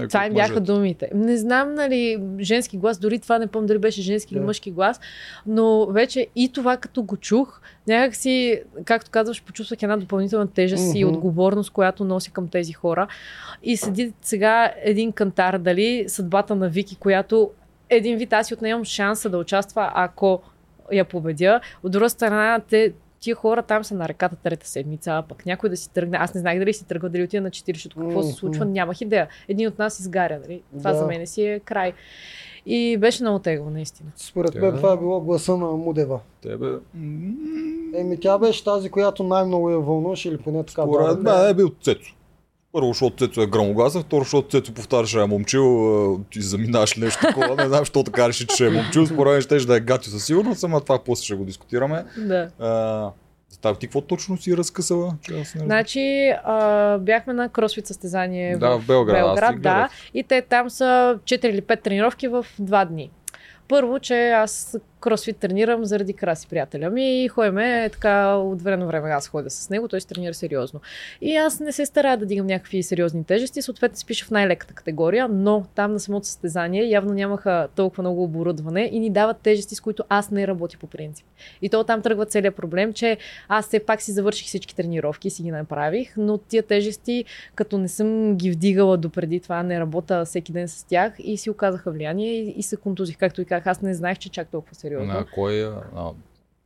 Това 0.08 0.26
им 0.26 0.34
бяха 0.34 0.60
думите. 0.60 1.08
Не 1.14 1.36
знам, 1.36 1.74
нали, 1.74 2.18
женски 2.40 2.76
глас, 2.78 2.98
дори 2.98 3.18
това 3.18 3.38
не 3.38 3.46
помня 3.46 3.66
дали 3.66 3.78
беше 3.78 4.02
женски 4.02 4.34
или 4.34 4.40
Да. 4.40 4.46
мъжки 4.46 4.70
глас, 4.70 5.00
но 5.46 5.86
вече 5.86 6.26
и 6.36 6.52
това 6.52 6.76
като 6.76 7.02
го 7.02 7.16
чух, 7.16 7.60
някак 7.86 8.14
си, 8.16 8.62
както 8.84 9.10
казваш, 9.10 9.42
почувствах 9.42 9.82
една 9.82 9.96
допълнителна 9.96 10.46
тежест 10.46 10.94
и 10.94 11.04
Мгм. 11.04 11.14
отговорност, 11.14 11.70
която 11.70 12.04
носи 12.04 12.30
към 12.30 12.48
тези 12.48 12.72
хора. 12.72 13.06
И 13.62 13.76
седи 13.76 14.12
сега 14.22 14.72
един 14.82 15.12
кантар, 15.12 15.58
дали 15.58 16.04
съдбата 16.08 16.54
на 16.54 16.68
Вики, 16.68 16.96
която 16.96 17.50
един 17.88 18.18
вид 18.18 18.32
аз 18.32 18.46
си 18.46 18.54
отнемам 18.54 18.84
шанса 18.84 19.30
да 19.30 19.38
участва, 19.38 19.90
ако 19.94 20.42
я 20.92 21.04
победя. 21.04 21.60
От 21.82 21.92
друга 21.92 22.10
страна, 22.10 22.60
те, 22.70 22.92
тия 23.22 23.34
хора 23.36 23.62
там 23.62 23.84
са 23.84 23.94
на 23.94 24.08
реката 24.08 24.36
трета 24.36 24.68
седмица, 24.68 25.10
а 25.10 25.22
пък 25.22 25.46
някой 25.46 25.70
да 25.70 25.76
си 25.76 25.90
тръгне. 25.92 26.18
Аз 26.20 26.34
не 26.34 26.40
знаех 26.40 26.58
дали 26.58 26.74
си 26.74 26.86
тръгва, 26.86 27.08
дали 27.08 27.22
отида 27.22 27.42
на 27.42 27.50
40, 27.50 27.94
какво 27.94 28.22
се 28.22 28.32
случва, 28.32 28.64
нямах 28.64 29.00
идея. 29.00 29.28
Един 29.48 29.68
от 29.68 29.78
нас 29.78 30.00
изгаря, 30.00 30.38
нали? 30.42 30.62
Това 30.78 30.92
Да. 30.92 30.98
за 30.98 31.06
мен 31.06 31.26
си 31.26 31.42
е 31.42 31.60
край. 31.60 31.92
И 32.66 32.96
беше 32.96 33.22
много 33.22 33.38
тегло, 33.38 33.70
наистина. 33.70 34.10
Според 34.16 34.54
мен 34.54 34.76
това 34.76 34.92
е 34.92 34.96
било 34.96 35.20
гласа 35.20 35.56
на 35.56 35.66
Мудева. 35.66 36.20
Тебе... 36.42 36.66
Еми 37.94 38.20
тя 38.20 38.38
беше 38.38 38.64
тази, 38.64 38.90
която 38.90 39.22
най-много 39.22 39.70
я 39.70 39.78
вълнуваше 39.78 40.28
или 40.28 40.38
поне 40.38 40.64
така. 40.64 40.82
Според 40.82 41.22
да, 41.22 41.38
мен 41.38 41.50
е 41.50 41.54
бил 41.54 41.70
Цецо. 41.82 42.14
Първо, 42.72 42.88
защото 42.88 43.16
Цецо 43.16 43.42
е 43.42 43.46
гръмогласен, 43.46 44.02
второ, 44.02 44.24
защото 44.24 44.48
Цецо 44.48 44.74
повтаряше, 44.74 45.20
е 45.20 45.26
момчил, 45.26 46.20
ти 46.30 46.40
заминаш 46.40 46.96
нещо 46.96 47.26
такова, 47.26 47.56
не 47.56 47.68
знам, 47.68 47.78
защо 47.78 48.04
така 48.04 48.28
реши, 48.28 48.46
че 48.46 48.66
е 48.66 48.70
момчил, 48.70 49.06
според 49.06 49.32
мен 49.32 49.40
ще 49.40 49.66
да 49.66 49.76
е 49.76 49.80
гатио 49.80 50.12
със 50.12 50.24
сигурност, 50.24 50.64
ама 50.64 50.80
това 50.80 51.04
после 51.04 51.24
ще 51.24 51.34
го 51.34 51.44
дискутираме. 51.44 52.04
Да. 52.16 52.48
А, 52.58 53.10
тази 53.62 53.78
ти 53.78 53.86
какво 53.86 54.00
точно 54.00 54.36
си 54.36 54.56
разкъсала? 54.56 55.14
Че 55.22 55.40
аз 55.40 55.54
не. 55.54 55.64
Значи 55.64 56.32
а, 56.44 56.98
бяхме 56.98 57.32
на 57.32 57.48
кросфит 57.48 57.86
състезание 57.86 58.56
Да, 58.56 58.78
в 58.78 58.86
Белград, 58.86 59.16
Белград 59.16 59.62
да. 59.62 59.88
И 60.14 60.22
те 60.22 60.42
там 60.42 60.70
са 60.70 61.18
4 61.24 61.46
или 61.46 61.62
5 61.62 61.82
тренировки 61.82 62.28
в 62.28 62.46
2 62.60 62.88
дни. 62.88 63.10
Първо, 63.68 63.98
че 63.98 64.30
аз 64.30 64.78
кросфит 65.02 65.36
тренирам 65.36 65.84
заради 65.84 66.12
краси 66.12 66.48
приятеля 66.48 66.90
ми 66.90 67.24
и 67.24 67.28
ходиме 67.28 67.88
така 67.92 68.34
от 68.34 68.62
време 68.62 68.76
на 68.76 68.86
време 68.86 69.10
аз 69.10 69.28
ходя 69.28 69.50
с 69.50 69.70
него, 69.70 69.88
той 69.88 70.00
се 70.00 70.06
тренира 70.06 70.34
сериозно. 70.34 70.80
И 71.20 71.36
аз 71.36 71.60
не 71.60 71.72
се 71.72 71.86
старая 71.86 72.16
да 72.16 72.26
дигам 72.26 72.46
някакви 72.46 72.82
сериозни 72.82 73.24
тежести, 73.24 73.62
съответно 73.62 73.96
се 73.96 74.06
пише 74.06 74.24
в 74.24 74.30
най-леката 74.30 74.74
категория, 74.74 75.28
но 75.28 75.64
там 75.74 75.92
на 75.92 76.00
самото 76.00 76.26
състезание 76.26 76.84
явно 76.84 77.14
нямаха 77.14 77.68
толкова 77.74 78.02
много 78.02 78.22
оборудване 78.22 78.90
и 78.92 79.00
ни 79.00 79.10
дават 79.10 79.36
тежести, 79.36 79.74
с 79.74 79.80
които 79.80 80.04
аз 80.08 80.30
не 80.30 80.46
работя 80.46 80.78
по 80.78 80.86
принцип. 80.86 81.26
И 81.62 81.68
то 81.68 81.84
там 81.84 82.02
тръгва 82.02 82.26
целият 82.26 82.56
проблем, 82.56 82.92
че 82.92 83.18
аз 83.48 83.66
все 83.66 83.78
пак 83.80 84.02
си 84.02 84.12
завърших 84.12 84.46
всички 84.46 84.76
тренировки, 84.76 85.30
си 85.30 85.42
ги 85.42 85.50
направих, 85.50 86.14
но 86.16 86.38
тия 86.38 86.62
тежести, 86.62 87.24
като 87.54 87.78
не 87.78 87.88
съм 87.88 88.36
ги 88.36 88.50
вдигала 88.50 88.96
допреди 88.96 89.40
това, 89.40 89.62
не 89.62 89.80
работя 89.80 90.24
всеки 90.24 90.52
ден 90.52 90.68
с 90.68 90.84
тях 90.84 91.12
и 91.18 91.36
си 91.36 91.50
оказаха 91.50 91.90
влияние 91.90 92.32
и, 92.32 92.54
и 92.56 92.62
се 92.62 92.76
контузих, 92.76 93.18
както 93.18 93.40
и 93.40 93.44
казах. 93.44 93.66
Аз 93.66 93.82
не 93.82 93.94
знаех, 93.94 94.18
че 94.18 94.28
чак 94.28 94.48
толкова 94.48 94.74
сериозно. 94.74 94.91
На 95.00 95.24
кой 95.34 95.54
на 95.94 96.10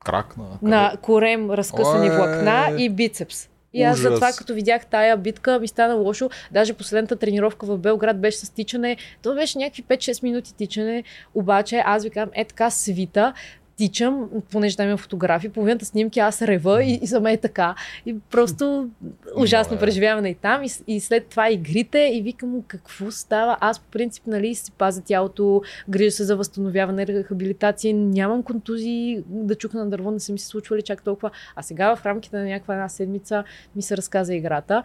крак? 0.04 0.36
На, 0.36 0.58
На 0.62 0.96
корем, 1.02 1.50
разкъсани 1.50 2.10
влакна 2.10 2.74
и 2.78 2.88
бицепс. 2.88 3.48
И 3.72 3.82
аз 3.82 3.98
Ужас. 3.98 4.10
затова, 4.10 4.32
като 4.38 4.54
видях 4.54 4.86
тая 4.86 5.16
битка, 5.16 5.58
ми 5.60 5.68
стана 5.68 5.94
лошо. 5.94 6.30
Даже 6.52 6.72
последната 6.72 7.16
тренировка 7.16 7.66
в 7.66 7.78
Белград 7.78 8.20
беше 8.20 8.38
с 8.38 8.50
тичане. 8.50 8.96
То 9.22 9.34
беше 9.34 9.58
някакви 9.58 9.82
5-6 9.82 10.22
минути 10.22 10.54
тичане. 10.54 11.04
Обаче 11.34 11.82
аз 11.86 12.04
ви 12.04 12.10
казвам, 12.10 12.30
е 12.34 12.44
така 12.44 12.70
свита, 12.70 13.32
тичам, 13.76 14.28
понеже 14.52 14.76
там 14.76 14.88
има 14.88 14.96
фотографии, 14.96 15.50
половината 15.50 15.84
снимки, 15.84 16.20
аз 16.20 16.42
рева 16.42 16.84
и, 16.84 16.98
и 17.02 17.06
за 17.06 17.20
мен 17.20 17.34
е 17.34 17.36
така. 17.36 17.74
И 18.06 18.16
просто 18.30 18.88
ужасно 19.36 19.74
Добре. 19.76 19.86
преживяване 19.86 20.28
и 20.28 20.34
там. 20.34 20.62
И, 20.64 20.70
и 20.86 21.00
след 21.00 21.26
това 21.26 21.50
игрите 21.50 21.98
и 22.14 22.22
викам 22.22 22.62
какво 22.66 23.10
става. 23.10 23.56
Аз 23.60 23.80
по 23.80 23.90
принцип 23.90 24.26
нали, 24.26 24.54
си 24.54 24.72
пазя 24.72 25.02
тялото, 25.02 25.62
грижа 25.88 26.10
се 26.10 26.24
за 26.24 26.36
възстановяване, 26.36 27.06
рехабилитация, 27.06 27.94
нямам 27.94 28.42
контузии 28.42 29.22
да 29.26 29.54
чукна 29.54 29.84
на 29.84 29.90
дърво, 29.90 30.10
не 30.10 30.20
са 30.20 30.32
ми 30.32 30.38
се 30.38 30.46
случвали 30.46 30.82
чак 30.82 31.02
толкова. 31.02 31.30
А 31.56 31.62
сега 31.62 31.96
в 31.96 32.06
рамките 32.06 32.36
на 32.36 32.44
някаква 32.44 32.74
една 32.74 32.88
седмица 32.88 33.44
ми 33.76 33.82
се 33.82 33.96
разказа 33.96 34.34
играта. 34.34 34.82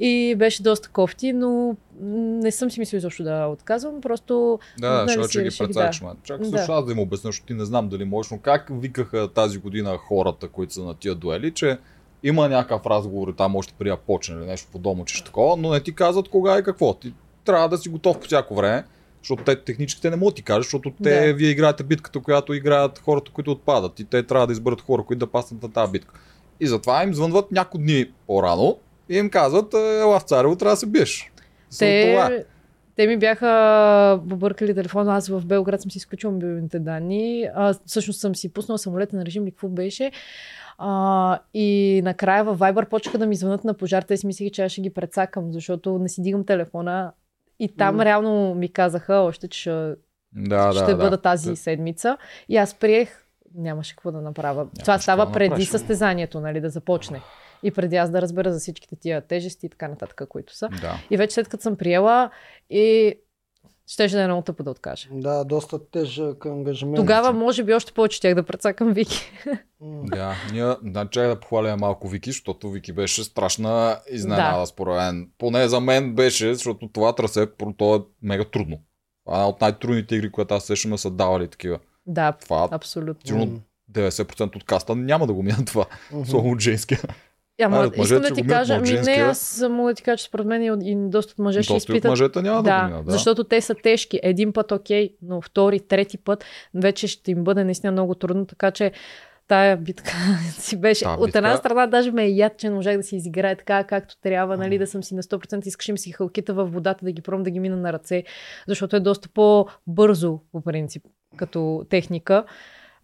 И 0.00 0.34
беше 0.38 0.62
доста 0.62 0.88
кофти, 0.88 1.32
но 1.32 1.76
не 2.00 2.50
съм 2.50 2.70
си 2.70 2.80
мислил 2.80 2.98
изобщо 2.98 3.22
да 3.24 3.46
отказвам, 3.46 4.00
просто 4.00 4.58
Да, 4.78 4.90
Нали 4.90 5.08
защото 5.08 5.28
си 5.28 5.50
ще 5.50 5.64
ги 5.64 5.68
прецакаш. 5.68 5.98
да. 6.00 6.06
ма. 6.06 6.14
Чак 6.24 6.40
Да. 6.40 6.66
аз 6.68 6.84
да 6.84 6.92
им 6.92 6.98
обясня, 6.98 7.28
защото 7.28 7.46
ти 7.46 7.54
не 7.54 7.64
знам 7.64 7.88
дали 7.88 8.04
можеш, 8.04 8.30
но 8.30 8.38
как 8.38 8.68
викаха 8.72 9.28
тази 9.28 9.58
година 9.58 9.96
хората, 10.08 10.48
които 10.48 10.72
са 10.72 10.82
на 10.82 10.94
тия 10.94 11.14
дуели, 11.14 11.50
че 11.50 11.78
има 12.22 12.48
някакъв 12.48 12.86
разговор 12.86 13.34
там 13.36 13.56
още 13.56 13.74
да 13.84 13.96
почне 13.96 14.36
или 14.36 14.46
нещо 14.46 14.68
подобно, 14.72 15.04
че 15.04 15.14
ще 15.14 15.24
такова, 15.24 15.56
но 15.56 15.70
не 15.70 15.80
ти 15.80 15.94
казват 15.94 16.28
кога 16.28 16.58
и 16.58 16.62
какво. 16.62 16.94
Ти 16.94 17.14
трябва 17.44 17.68
да 17.68 17.78
си 17.78 17.88
готов 17.88 18.18
по 18.20 18.26
всяко 18.26 18.54
време, 18.54 18.84
защото 19.22 19.44
те 19.44 19.64
технически 19.64 20.02
те 20.02 20.10
не 20.10 20.16
могат 20.16 20.34
да 20.34 20.36
ти 20.36 20.42
кажат, 20.42 20.62
защото 20.62 20.92
те, 21.02 21.26
Да. 21.26 21.34
вие 21.34 21.50
играете 21.50 21.82
битката, 21.84 22.20
която 22.20 22.54
играят 22.54 22.98
хората, 22.98 23.30
които 23.32 23.50
отпадат 23.52 24.00
и 24.00 24.04
те 24.04 24.22
трябва 24.22 24.46
да 24.46 24.52
изберат 24.52 24.80
хора, 24.80 25.02
които 25.02 25.18
да 25.26 25.32
паснат 25.32 25.62
на 25.62 25.72
тази 25.72 25.92
битка. 25.92 26.14
И 26.60 26.66
затова 26.66 27.02
им 27.02 27.14
звънват 27.14 27.52
няколко 27.52 27.78
дни 27.78 28.06
по-рано 28.26 28.76
и 29.08 29.18
им 29.18 29.30
казват, 29.30 29.74
«Е, 29.74 30.00
ела 30.00 30.20
в 30.20 30.22
Царево 30.22 30.56
трябва 30.56 30.72
да 30.72 30.76
се 30.76 30.86
биеш. 30.86 31.32
Това 31.78 32.28
те, 32.28 32.44
те 32.96 33.06
ми 33.06 33.16
бяха 33.16 34.20
побъркали 34.28 34.74
телефона. 34.74 35.16
Аз 35.16 35.28
в 35.28 35.46
Белград 35.46 35.82
съм 35.82 35.90
си 35.90 35.98
изключил 35.98 36.30
мобилните 36.30 36.78
данни. 36.78 37.48
А, 37.54 37.74
всъщност 37.86 38.20
съм 38.20 38.34
си 38.34 38.52
пуснал 38.52 38.78
самолетен 38.78 39.22
режим 39.22 39.42
или 39.42 39.50
какво 39.50 39.68
беше. 39.68 40.10
А, 40.78 41.38
и 41.54 42.00
накрая 42.04 42.44
във 42.44 42.58
Viber 42.58 42.88
почнаха 42.88 43.18
да 43.18 43.26
ми 43.26 43.36
звънат 43.36 43.64
на 43.64 43.74
пожар. 43.74 44.02
Те 44.02 44.16
си 44.16 44.26
мислеха, 44.26 44.50
че 44.50 44.62
аз 44.64 44.72
ще 44.72 44.80
ги 44.80 44.90
прецакам, 44.90 45.52
защото 45.52 45.98
не 45.98 46.08
си 46.08 46.22
дигам 46.22 46.44
телефона. 46.44 47.12
И 47.58 47.76
там 47.76 47.96
М. 47.96 48.04
реално 48.04 48.54
ми 48.54 48.72
казаха 48.72 49.14
още, 49.14 49.48
че 49.48 49.60
ще, 49.60 49.94
Да, 50.32 50.72
ще 50.72 50.84
да, 50.84 50.96
бъда 50.96 51.10
да. 51.10 51.16
тази 51.20 51.56
седмица. 51.56 52.16
И 52.48 52.56
аз 52.56 52.74
приех, 52.74 53.24
нямаше 53.54 53.96
какво 53.96 54.12
да 54.12 54.20
направя. 54.20 54.66
Това 54.80 54.94
какво 54.94 55.02
става 55.02 55.32
преди 55.32 55.48
направиш. 55.48 55.68
състезанието, 55.68 56.40
нали, 56.40 56.60
да 56.60 56.70
започне. 56.70 57.20
И 57.62 57.70
преди 57.70 57.96
аз 57.96 58.10
да 58.10 58.22
разбера 58.22 58.52
за 58.52 58.58
всичките 58.60 58.96
тия 58.96 59.20
тежести 59.20 59.66
и 59.66 59.68
така 59.68 59.88
нататък, 59.88 60.22
които 60.28 60.56
са. 60.56 60.68
Да. 60.68 60.94
И 61.10 61.16
вече 61.16 61.34
след 61.34 61.48
като 61.48 61.62
съм 61.62 61.76
приела 61.76 62.30
и 62.70 63.14
щеше 63.86 64.16
да 64.16 64.22
е 64.22 64.26
много 64.26 64.42
тъпо 64.42 64.62
да 64.62 64.70
откажа. 64.70 65.08
Да, 65.12 65.44
доста 65.44 65.90
тежък 65.90 66.46
ангажимент. 66.46 66.96
Тогава 66.96 67.32
може 67.32 67.64
би 67.64 67.74
още 67.74 67.92
повече 67.92 68.20
тях 68.20 68.34
да 68.34 68.42
прецакам 68.42 68.92
Вики. 68.92 69.32
Да, 69.80 70.34
ние, 70.52 70.74
да, 70.82 71.08
чай 71.10 71.28
да 71.28 71.40
похваля 71.40 71.76
малко 71.76 72.08
Вики, 72.08 72.30
защото 72.30 72.70
Вики 72.70 72.92
беше 72.92 73.24
страшна 73.24 73.98
изненада, 74.10 74.58
Да. 74.60 74.66
според 74.66 74.94
мен. 74.96 75.30
Поне 75.38 75.68
за 75.68 75.80
мен 75.80 76.14
беше, 76.14 76.54
защото 76.54 76.88
това 76.88 77.14
трасе, 77.14 77.46
то 77.76 77.96
е 77.96 78.00
мега 78.22 78.44
трудно. 78.44 78.78
Това 79.24 79.36
е 79.36 79.40
една 79.40 79.48
от 79.48 79.60
най-трудните 79.60 80.14
игри, 80.16 80.32
които 80.32 80.54
аз 80.54 80.64
сещам 80.64 80.90
да 80.90 80.98
са 80.98 81.10
давали 81.10 81.48
такива. 81.48 81.78
Да, 82.06 82.32
Това 82.32 82.68
абсолютно. 82.72 83.26
сигурно 83.26 83.46
М. 83.46 83.58
90% 83.92 84.56
от 84.56 84.64
каста 84.64 84.96
няма 84.96 85.26
да 85.26 85.32
го 85.32 85.42
мина 85.42 85.64
това. 85.66 85.86
Мгм. 86.12 86.20
Особено 86.22 86.52
от 86.52 86.60
женския. 86.60 87.00
Ама, 87.62 87.76
Айде, 87.76 87.86
от 88.00 88.04
искам 88.04 88.22
да 88.22 88.34
ти 88.34 88.46
кажа, 88.46 88.74
ами 88.74 88.92
не, 88.92 89.12
аз 89.12 89.64
мога 89.70 89.90
да 89.90 89.94
ти 89.94 90.02
кажа, 90.02 90.16
че 90.16 90.24
според 90.24 90.46
мен 90.46 90.62
и, 90.62 90.90
и 90.90 90.96
доста 90.96 91.32
от 91.32 91.38
мъже 91.38 91.62
ще 91.62 91.72
Доста 91.72 91.92
и 91.92 91.92
от 91.92 91.96
изпитат. 91.96 92.10
мъжете 92.10 92.42
няма 92.42 92.62
да, 92.62 92.70
Да, 92.70 92.80
го 92.80 92.88
минат. 92.88 93.06
Да. 93.06 93.12
защото 93.12 93.44
те 93.44 93.60
са 93.60 93.74
тежки. 93.74 94.20
Един 94.22 94.52
път 94.52 94.72
окей, 94.72 95.14
но 95.22 95.40
втори, 95.40 95.80
трети 95.80 96.18
път 96.18 96.44
вече 96.74 97.06
ще 97.06 97.30
им 97.30 97.44
бъде 97.44 97.64
наистина 97.64 97.92
много 97.92 98.14
трудно, 98.14 98.46
така 98.46 98.70
че 98.70 98.92
тая 99.48 99.76
битка 99.76 100.12
си 100.58 100.76
беше. 100.80 101.04
Та 101.04 101.14
От 101.14 101.34
една 101.34 101.56
страна 101.56 101.86
даже 101.86 102.10
ме 102.10 102.24
е 102.24 102.30
яд, 102.30 102.52
че 102.58 102.68
не 102.68 102.74
можах 102.74 102.96
да 102.96 103.02
си 103.02 103.16
изиграя 103.16 103.56
така, 103.56 103.84
както 103.84 104.20
трябва, 104.20 104.56
нали, 104.56 104.78
да 104.78 104.86
съм 104.86 105.02
си 105.02 105.14
на 105.14 105.22
100%. 105.22 105.66
Искаше 105.66 105.92
ми 105.92 105.98
си 105.98 106.12
халките 106.12 106.52
в 106.52 106.64
водата, 106.64 107.04
да 107.04 107.12
ги 107.12 107.22
пробвам 107.22 107.42
да 107.42 107.50
ги 107.50 107.60
мина 107.60 107.76
на 107.76 107.92
ръце, 107.92 108.24
защото 108.68 108.96
е 108.96 109.00
доста 109.00 109.28
по-бързо, 109.28 110.40
по 110.52 110.60
принцип, 110.60 111.02
като 111.36 111.86
техника 111.90 112.44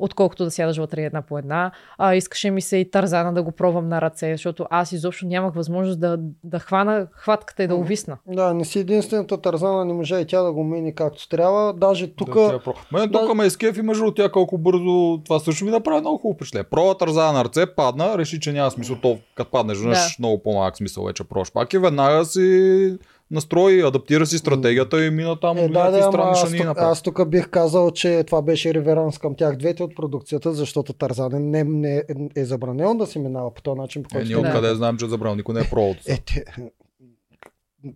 отколкото 0.05 0.45
да 0.45 0.51
сядаш 0.51 0.77
вътре 0.79 1.03
една 1.03 1.23
по 1.23 1.39
една. 1.39 1.71
А, 1.99 2.15
искаше 2.15 2.51
ми 2.51 2.61
се 2.61 2.77
и 2.77 2.91
Тарзана 2.91 3.33
да 3.35 3.43
го 3.43 3.53
пробвам 3.53 3.89
на 3.89 4.01
ръце, 4.01 4.33
защото 4.33 4.67
аз 4.71 4.93
изобщо 4.93 5.27
нямах 5.27 5.55
възможност 5.55 6.01
да, 6.01 6.19
да 6.45 6.59
хвана 6.59 7.07
хватката 7.13 7.63
и 7.63 7.67
да 7.67 7.77
увисна. 7.77 8.17
Да, 8.27 8.55
не 8.55 8.65
си 8.65 8.79
единствената 8.79 9.41
Тарзана, 9.41 9.85
не 9.85 9.93
можа 9.93 10.21
и 10.21 10.27
тя 10.27 10.43
да 10.43 10.53
го 10.53 10.65
мине 10.65 10.95
както 10.95 11.29
трябва. 11.29 11.73
Даже 11.73 12.15
тук... 12.15 12.35
Да, 12.35 12.55
е 12.55 12.59
про... 12.59 12.75
Мен 12.93 13.11
Да. 13.11 13.21
тук 13.21 13.35
ме 13.35 13.47
изкефи 13.47 13.83
между 13.83 14.11
тя 14.11 14.29
колко 14.29 14.59
бързо 14.59 15.21
това 15.25 15.39
също 15.39 15.65
ми 15.65 15.71
направи 15.71 16.01
много 16.01 16.19
хубаво 16.19 16.37
впечатление. 16.37 16.65
Проба 16.71 16.99
търза 16.99 17.33
на 17.33 17.45
ръце, 17.45 17.67
падна, 17.67 18.19
реши, 18.19 18.41
че 18.41 18.53
няма 18.53 18.71
смисъл. 18.71 18.97
То, 19.03 19.19
като 19.35 19.51
паднеш, 19.51 19.79
Да. 19.79 19.97
много 20.19 20.43
по-малък 20.43 20.77
смисъл 20.77 21.05
вече 21.05 21.25
пробваш 21.25 21.53
пак 21.53 21.73
и 21.73 21.79
веднага 21.79 22.25
си 22.25 22.99
настрои, 23.35 23.81
адаптира 23.81 24.27
си 24.27 24.39
стратегията 24.39 25.05
и 25.05 25.11
мина 25.11 25.41
там 25.41 25.59
Е, 25.59 25.69
да, 25.69 25.91
да, 25.91 26.03
странни 26.03 26.31
аз, 26.33 26.51
тук, 26.51 26.65
направи. 26.65 26.91
аз 26.91 27.03
тук 27.03 27.29
бих 27.29 27.49
казал, 27.49 27.91
че 27.91 28.25
това 28.27 28.43
беше 28.43 28.75
реверанс 28.75 29.19
към 29.19 29.35
тях 29.35 29.57
двете 29.57 29.83
от 29.83 29.97
продукцията, 29.97 30.53
защото 30.53 30.93
Тарзан 30.93 31.31
не, 31.35 31.65
не 31.65 32.03
е 32.37 32.45
забранено 32.45 32.95
да 32.95 33.07
си 33.07 33.19
минава 33.19 33.55
по 33.55 33.63
този 33.63 33.81
начин, 33.81 34.03
по 34.03 34.09
Е, 34.09 34.13
който 34.13 34.27
ние 34.29 34.37
те 34.37 34.43
Да. 34.43 34.49
откъде 34.49 34.75
знаем, 34.75 34.97
че 34.97 35.05
е 35.05 35.09
забрал, 35.09 35.35
никой 35.35 35.55
не 35.55 35.61
е 35.61 35.71
пробвал. 35.71 35.95
Е, 36.09 36.17
те... 36.17 36.45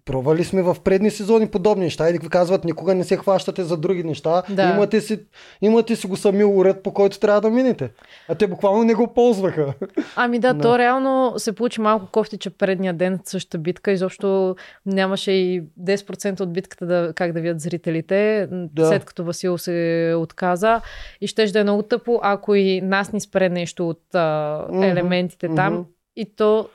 Пробвали 0.05 0.45
сме 0.45 0.63
в 0.63 0.77
предни 0.85 1.11
сезони 1.11 1.49
подобни 1.49 1.85
неща. 1.85 2.11
Или 2.11 2.19
ви 2.19 2.29
казват, 2.29 2.65
никога 2.65 2.95
не 2.95 3.05
се 3.05 3.17
хващате 3.17 3.65
за 3.65 3.77
други 3.77 4.05
неща. 4.05 4.43
Да. 4.51 4.71
Имате, 4.75 5.01
си, 5.01 5.21
имате 5.63 5.97
си 5.97 6.07
го 6.07 6.17
сами 6.17 6.45
уред, 6.45 6.83
по 6.83 6.93
който 6.93 7.19
трябва 7.19 7.41
да 7.41 7.51
минете. 7.51 7.91
А 8.29 8.35
те 8.35 8.47
буквално 8.47 8.85
не 8.85 8.95
го 8.95 9.15
ползваха. 9.15 9.75
Ами 10.17 10.39
да, 10.39 10.55
Да. 10.55 10.63
то 10.63 10.79
реално 10.79 11.35
се 11.37 11.53
получи 11.53 11.81
малко 11.81 12.07
кофти, 12.13 12.39
че 12.39 12.51
предния 12.51 12.95
ден 12.95 13.21
същата 13.25 13.59
битка, 13.59 13.93
изобщо 13.93 14.57
нямаше 14.87 15.33
и 15.33 15.63
10% 15.83 16.41
от 16.41 16.53
битката 16.53 16.87
да, 16.87 17.13
как 17.17 17.33
да 17.33 17.41
видят 17.41 17.61
зрителите, 17.61 18.49
Да. 18.53 18.87
след 18.87 19.05
като 19.05 19.25
Васил 19.25 19.59
се 19.59 20.15
отказа. 20.19 20.81
И 21.21 21.27
ще 21.27 21.47
да 21.47 21.61
е 21.61 21.63
много 21.63 21.83
тъпо, 21.83 22.21
ако 22.23 22.55
и 22.55 22.81
нас 22.81 23.13
ни 23.13 23.21
спре 23.21 23.49
нещо 23.49 23.89
от 23.89 24.15
а, 24.15 24.67
елементите 24.73 25.49
там. 25.57 25.73
мгм. 25.75 25.83
И 26.17 26.35
то 26.37 26.69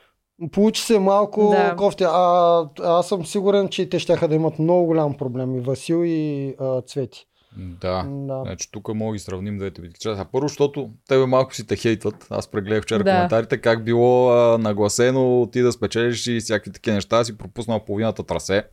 Получи 0.51 0.81
се 0.81 0.99
малко 0.99 1.49
Да. 1.51 1.75
кофти. 1.75 2.03
А, 2.07 2.65
аз 2.83 3.07
съм 3.07 3.25
сигурен, 3.25 3.69
че 3.69 3.89
те 3.89 3.99
ще 3.99 4.27
да 4.27 4.35
имат 4.35 4.59
много 4.59 4.85
голям 4.85 5.17
проблем. 5.17 5.55
И 5.55 5.59
Васил 5.59 6.01
и 6.05 6.55
а, 6.59 6.81
Цвети. 6.81 7.25
Да. 7.57 8.03
Да. 8.07 8.41
Значи 8.45 8.71
тук 8.71 8.87
мога 8.87 9.11
да 9.11 9.15
ги 9.15 9.19
сравним 9.19 9.57
двете 9.57 9.81
битки. 9.81 10.07
А 10.07 10.25
първо, 10.31 10.47
защото 10.47 10.89
тебе 11.07 11.25
малко 11.25 11.55
си 11.55 11.67
те 11.67 11.75
хейтват. 11.75 12.27
Аз 12.29 12.47
прегледах 12.47 12.83
вчера 12.83 13.03
Да. 13.03 13.11
коментарите 13.15 13.57
как 13.57 13.83
било 13.83 14.29
а, 14.29 14.57
нагласено 14.57 15.49
ти 15.51 15.61
да 15.61 15.71
спечелиш 15.71 16.27
и 16.27 16.39
всякакви 16.39 16.71
такива 16.71 16.95
неща. 16.95 17.23
Си 17.23 17.37
пропуснал 17.37 17.79
половината 17.79 18.23
трасе. 18.23 18.63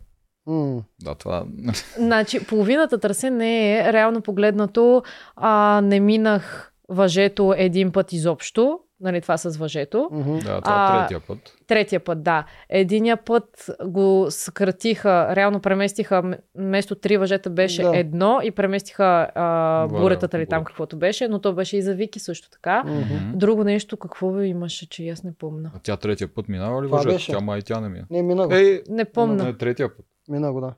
М. 0.47 0.83
Да, 1.03 1.15
това... 1.15 1.45
Значи, 1.97 2.47
половината 2.47 2.99
трасе 2.99 3.31
не 3.31 3.79
е, 3.79 3.93
реално 3.93 4.21
погледнато, 4.21 5.03
а, 5.37 5.81
не 5.85 6.01
минах 6.01 6.73
въжето 6.89 7.55
един 7.57 7.93
път 7.93 8.13
изобщо. 8.13 8.79
Нали, 9.01 9.21
това 9.21 9.37
с 9.37 9.57
въжето. 9.57 10.09
Мгм. 10.13 10.33
Да, 10.35 10.61
това 10.61 10.61
А, 10.65 10.97
е 10.97 11.01
третия 11.01 11.21
път. 11.21 11.39
Третия 11.67 12.01
път, 12.01 12.23
да. 12.23 12.45
Единия 12.69 13.17
път 13.17 13.71
го 13.85 14.27
съкратиха, 14.31 15.37
реално 15.37 15.61
преместиха, 15.61 16.23
вместо 16.55 16.95
три 16.95 17.17
въжета 17.17 17.51
беше 17.51 17.83
Да. 17.83 17.97
едно 17.97 18.41
и 18.43 18.51
преместиха 18.51 19.05
а, 19.35 19.43
Валя, 19.87 20.01
буретата 20.01 20.39
ли 20.39 20.47
там 20.47 20.59
бурата. 20.59 20.67
каквото 20.67 20.97
беше, 20.97 21.29
но 21.29 21.39
то 21.39 21.53
беше 21.53 21.77
и 21.77 21.83
за 21.83 21.95
Вики 21.95 22.19
също 22.19 22.51
така. 22.51 22.83
Мгм. 22.85 23.39
Друго 23.39 23.65
нещо, 23.65 23.97
какво 23.97 24.41
имаше, 24.41 24.89
че 24.89 25.05
и 25.05 25.09
аз 25.09 25.23
не 25.25 25.33
помня. 25.35 25.71
А 25.75 25.79
тя 25.79 25.97
третия 25.97 26.29
път 26.29 26.49
минава 26.49 26.83
ли 26.83 26.87
въжето? 26.87 27.27
Тя 27.27 27.41
май 27.41 27.59
и 27.59 27.63
тя 27.63 27.81
не 27.81 27.89
мина. 27.89 28.05
Не, 28.11 28.23
мина 28.23 28.47
го. 28.47 28.55
Е, 28.55 28.59
Ей, 28.59 28.83
Не 28.89 29.05
помня. 29.05 29.45
не, 29.45 29.57
третия 29.57 29.97
път. 29.97 30.07
Мина 30.29 30.53
го, 30.53 30.61
да. 30.61 30.73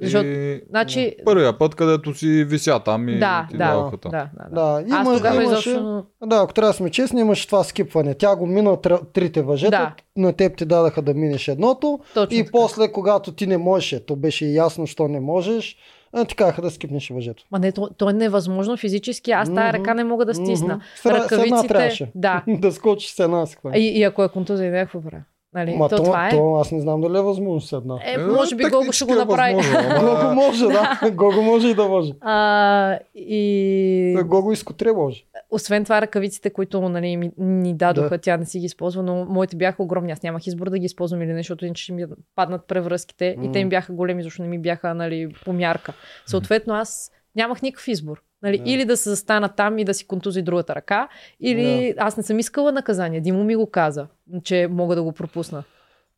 Защото, 0.00 0.26
и... 0.26 0.62
Значи, 0.70 1.16
Първия 1.24 1.58
път, 1.58 1.74
където 1.74 2.14
си 2.14 2.44
вися 2.44 2.80
там 2.84 3.08
и 3.08 3.18
да, 3.18 3.46
ти 3.50 3.56
да, 3.56 3.64
даваха 3.64 3.96
да, 3.96 4.00
там. 4.00 4.10
да, 4.10 4.28
да. 4.50 4.54
Да, 4.76 4.82
има, 4.86 4.96
Аз 4.96 5.16
тогава 5.16 5.42
имаше, 5.44 5.70
изобщо... 5.70 6.06
да, 6.26 6.36
ако 6.36 6.52
трябва 6.54 6.70
да 6.70 6.76
сме 6.76 6.90
честни, 6.90 7.20
имаше 7.20 7.46
това 7.46 7.64
скипване. 7.64 8.14
Тя 8.14 8.36
го 8.36 8.46
мина 8.46 8.70
тр- 8.70 9.12
трите 9.12 9.42
въжета, 9.42 9.70
Да. 9.70 9.94
на 10.16 10.32
теб 10.32 10.56
ти 10.56 10.64
дадаха 10.64 11.02
да 11.02 11.14
минеш 11.14 11.48
едното 11.48 12.00
Точно 12.14 12.36
и 12.38 12.40
така. 12.40 12.50
после, 12.52 12.92
когато 12.92 13.32
ти 13.32 13.46
не 13.46 13.58
можеш, 13.58 14.00
то 14.06 14.16
беше 14.16 14.46
ясно, 14.46 14.86
що 14.86 15.08
не 15.08 15.20
можеш, 15.20 15.76
а, 16.12 16.24
ти 16.24 16.34
казаха 16.36 16.62
да 16.62 16.70
скипнеш 16.70 17.10
въжето. 17.10 17.44
Ма 17.50 17.58
не, 17.58 17.72
то, 17.72 17.90
то 17.96 18.10
е 18.10 18.12
невъзможно 18.12 18.76
физически. 18.76 19.30
Аз 19.30 19.54
тая 19.54 19.72
ръка 19.72 19.94
не 19.94 20.04
мога 20.04 20.24
да 20.24 20.34
стисна. 20.34 20.80
С 20.96 21.04
ра- 21.04 21.28
с 21.28 21.44
една 21.44 21.62
трябваше. 21.62 22.10
Да. 22.14 22.44
да 22.48 22.72
скочиш 22.72 23.10
с 23.10 23.18
една. 23.18 23.44
И, 23.74 23.98
и 23.98 24.02
ако 24.02 24.24
е 24.24 24.28
контузия, 24.28 24.72
какво 24.72 25.00
правя? 25.00 25.22
Нали? 25.54 25.76
Ма 25.76 25.88
то, 25.88 25.96
то, 25.96 26.02
това 26.02 26.28
е. 26.28 26.30
то, 26.30 26.54
аз 26.54 26.72
не 26.72 26.80
знам 26.80 27.00
дали 27.00 27.18
е 27.18 27.20
възможно 27.20 27.60
с 27.60 27.72
една. 27.72 27.98
Е, 28.04 28.18
може 28.18 28.56
би 28.56 28.64
Гого 28.64 28.92
ще 28.92 29.04
го 29.04 29.12
е 29.12 29.16
направи. 29.16 29.54
Гого 30.00 30.34
може, 30.34 30.66
да. 30.66 31.00
Гого 31.12 31.42
може 31.42 31.68
и 31.68 31.74
да 31.74 31.88
може. 31.88 32.12
А, 32.20 32.98
и 33.14 34.22
Гого 34.24 34.52
и 34.52 34.56
скотре 34.56 34.92
може. 34.92 35.24
освен 35.50 35.84
това 35.84 36.02
ръкавиците, 36.02 36.50
които 36.50 36.88
нали, 36.88 37.16
ми, 37.16 37.30
ни 37.38 37.74
дадоха, 37.74 38.08
Да. 38.08 38.18
тя 38.18 38.36
не 38.36 38.44
си 38.44 38.58
ги 38.58 38.66
използва, 38.66 39.02
но 39.02 39.24
моите 39.24 39.56
бяха 39.56 39.82
огромни. 39.82 40.12
Аз 40.12 40.22
нямах 40.22 40.46
избор 40.46 40.70
да 40.70 40.78
ги 40.78 40.86
използвам 40.86 41.22
или 41.22 41.32
нещо, 41.32 41.40
защото 41.40 41.64
иначе 41.64 41.82
ще 41.82 41.92
ми 41.92 42.04
паднат 42.36 42.66
превръзките 42.66 43.36
и 43.42 43.52
те 43.52 43.58
им 43.58 43.68
бяха 43.68 43.92
големи, 43.92 44.22
защото 44.22 44.42
не 44.42 44.48
ми 44.48 44.58
бяха 44.58 44.94
нали, 44.94 45.34
по 45.44 45.52
мярка. 45.52 45.92
Съответно 46.26 46.74
аз 46.74 47.10
нямах 47.36 47.62
никакъв 47.62 47.88
избор. 47.88 48.22
Нали, 48.42 48.58
Да. 48.58 48.70
Или 48.70 48.84
да 48.84 48.96
се 48.96 49.08
застана 49.10 49.48
там 49.48 49.78
и 49.78 49.84
да 49.84 49.94
си 49.94 50.06
контузи 50.06 50.42
другата 50.42 50.74
ръка, 50.74 51.08
или 51.40 51.94
аз 51.98 52.16
не 52.16 52.22
съм 52.22 52.38
искала 52.38 52.72
наказание. 52.72 53.20
Димо 53.20 53.44
ми 53.44 53.56
го 53.56 53.70
каза, 53.70 54.06
че 54.44 54.68
мога 54.70 54.96
да 54.96 55.02
го 55.02 55.12
пропусна. 55.12 55.62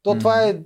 То 0.02 0.19
това 0.19 0.43
е 0.43 0.57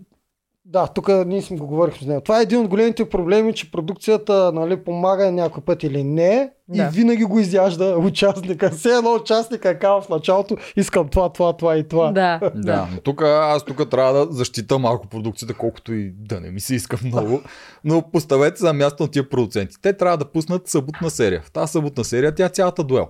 да, 0.68 0.86
тук 0.86 1.08
ние 1.26 1.42
сме 1.42 1.56
го 1.56 1.66
говорихме 1.66 2.04
с 2.04 2.06
него. 2.06 2.20
Това 2.20 2.38
е 2.38 2.42
един 2.42 2.60
от 2.60 2.68
големите 2.68 3.08
проблеми, 3.08 3.54
че 3.54 3.70
продукцията 3.70 4.52
нали, 4.54 4.76
помага 4.84 5.32
някой 5.32 5.62
път 5.62 5.82
или 5.82 6.04
не 6.04 6.50
Да. 6.68 6.82
и 6.82 6.86
винаги 6.92 7.24
го 7.24 7.38
изяжда 7.40 7.96
участника. 7.98 8.70
Все 8.70 8.88
едно 8.88 9.14
участника 9.14 9.70
е 9.70 9.78
казва 9.78 10.00
в 10.00 10.08
началото, 10.08 10.56
искам 10.76 11.08
това, 11.08 11.28
това, 11.32 11.52
това 11.56 11.76
и 11.76 11.88
това. 11.88 12.12
Да, 12.12 12.40
Да, 12.54 12.88
но 12.94 13.00
тук 13.00 13.22
аз 13.22 13.64
тук 13.64 13.90
трябва 13.90 14.26
да 14.26 14.32
защита 14.32 14.78
малко 14.78 15.06
продукцията, 15.06 15.54
колкото 15.54 15.94
и 15.94 16.12
да 16.16 16.40
не 16.40 16.50
ми 16.50 16.60
се 16.60 16.74
иска 16.74 16.98
много. 17.04 17.40
Но 17.84 18.02
поставете 18.12 18.64
на 18.64 18.72
място 18.72 19.02
на 19.02 19.10
тия 19.10 19.28
продуценти. 19.28 19.76
Те 19.82 19.92
трябва 19.92 20.16
да 20.16 20.24
пуснат 20.24 20.68
съботна 20.68 21.10
серия. 21.10 21.42
В 21.44 21.52
тази 21.52 21.72
съботна 21.72 22.04
серия 22.04 22.34
тя 22.34 22.44
е 22.46 22.48
цялата 22.48 22.84
дуел. 22.84 23.06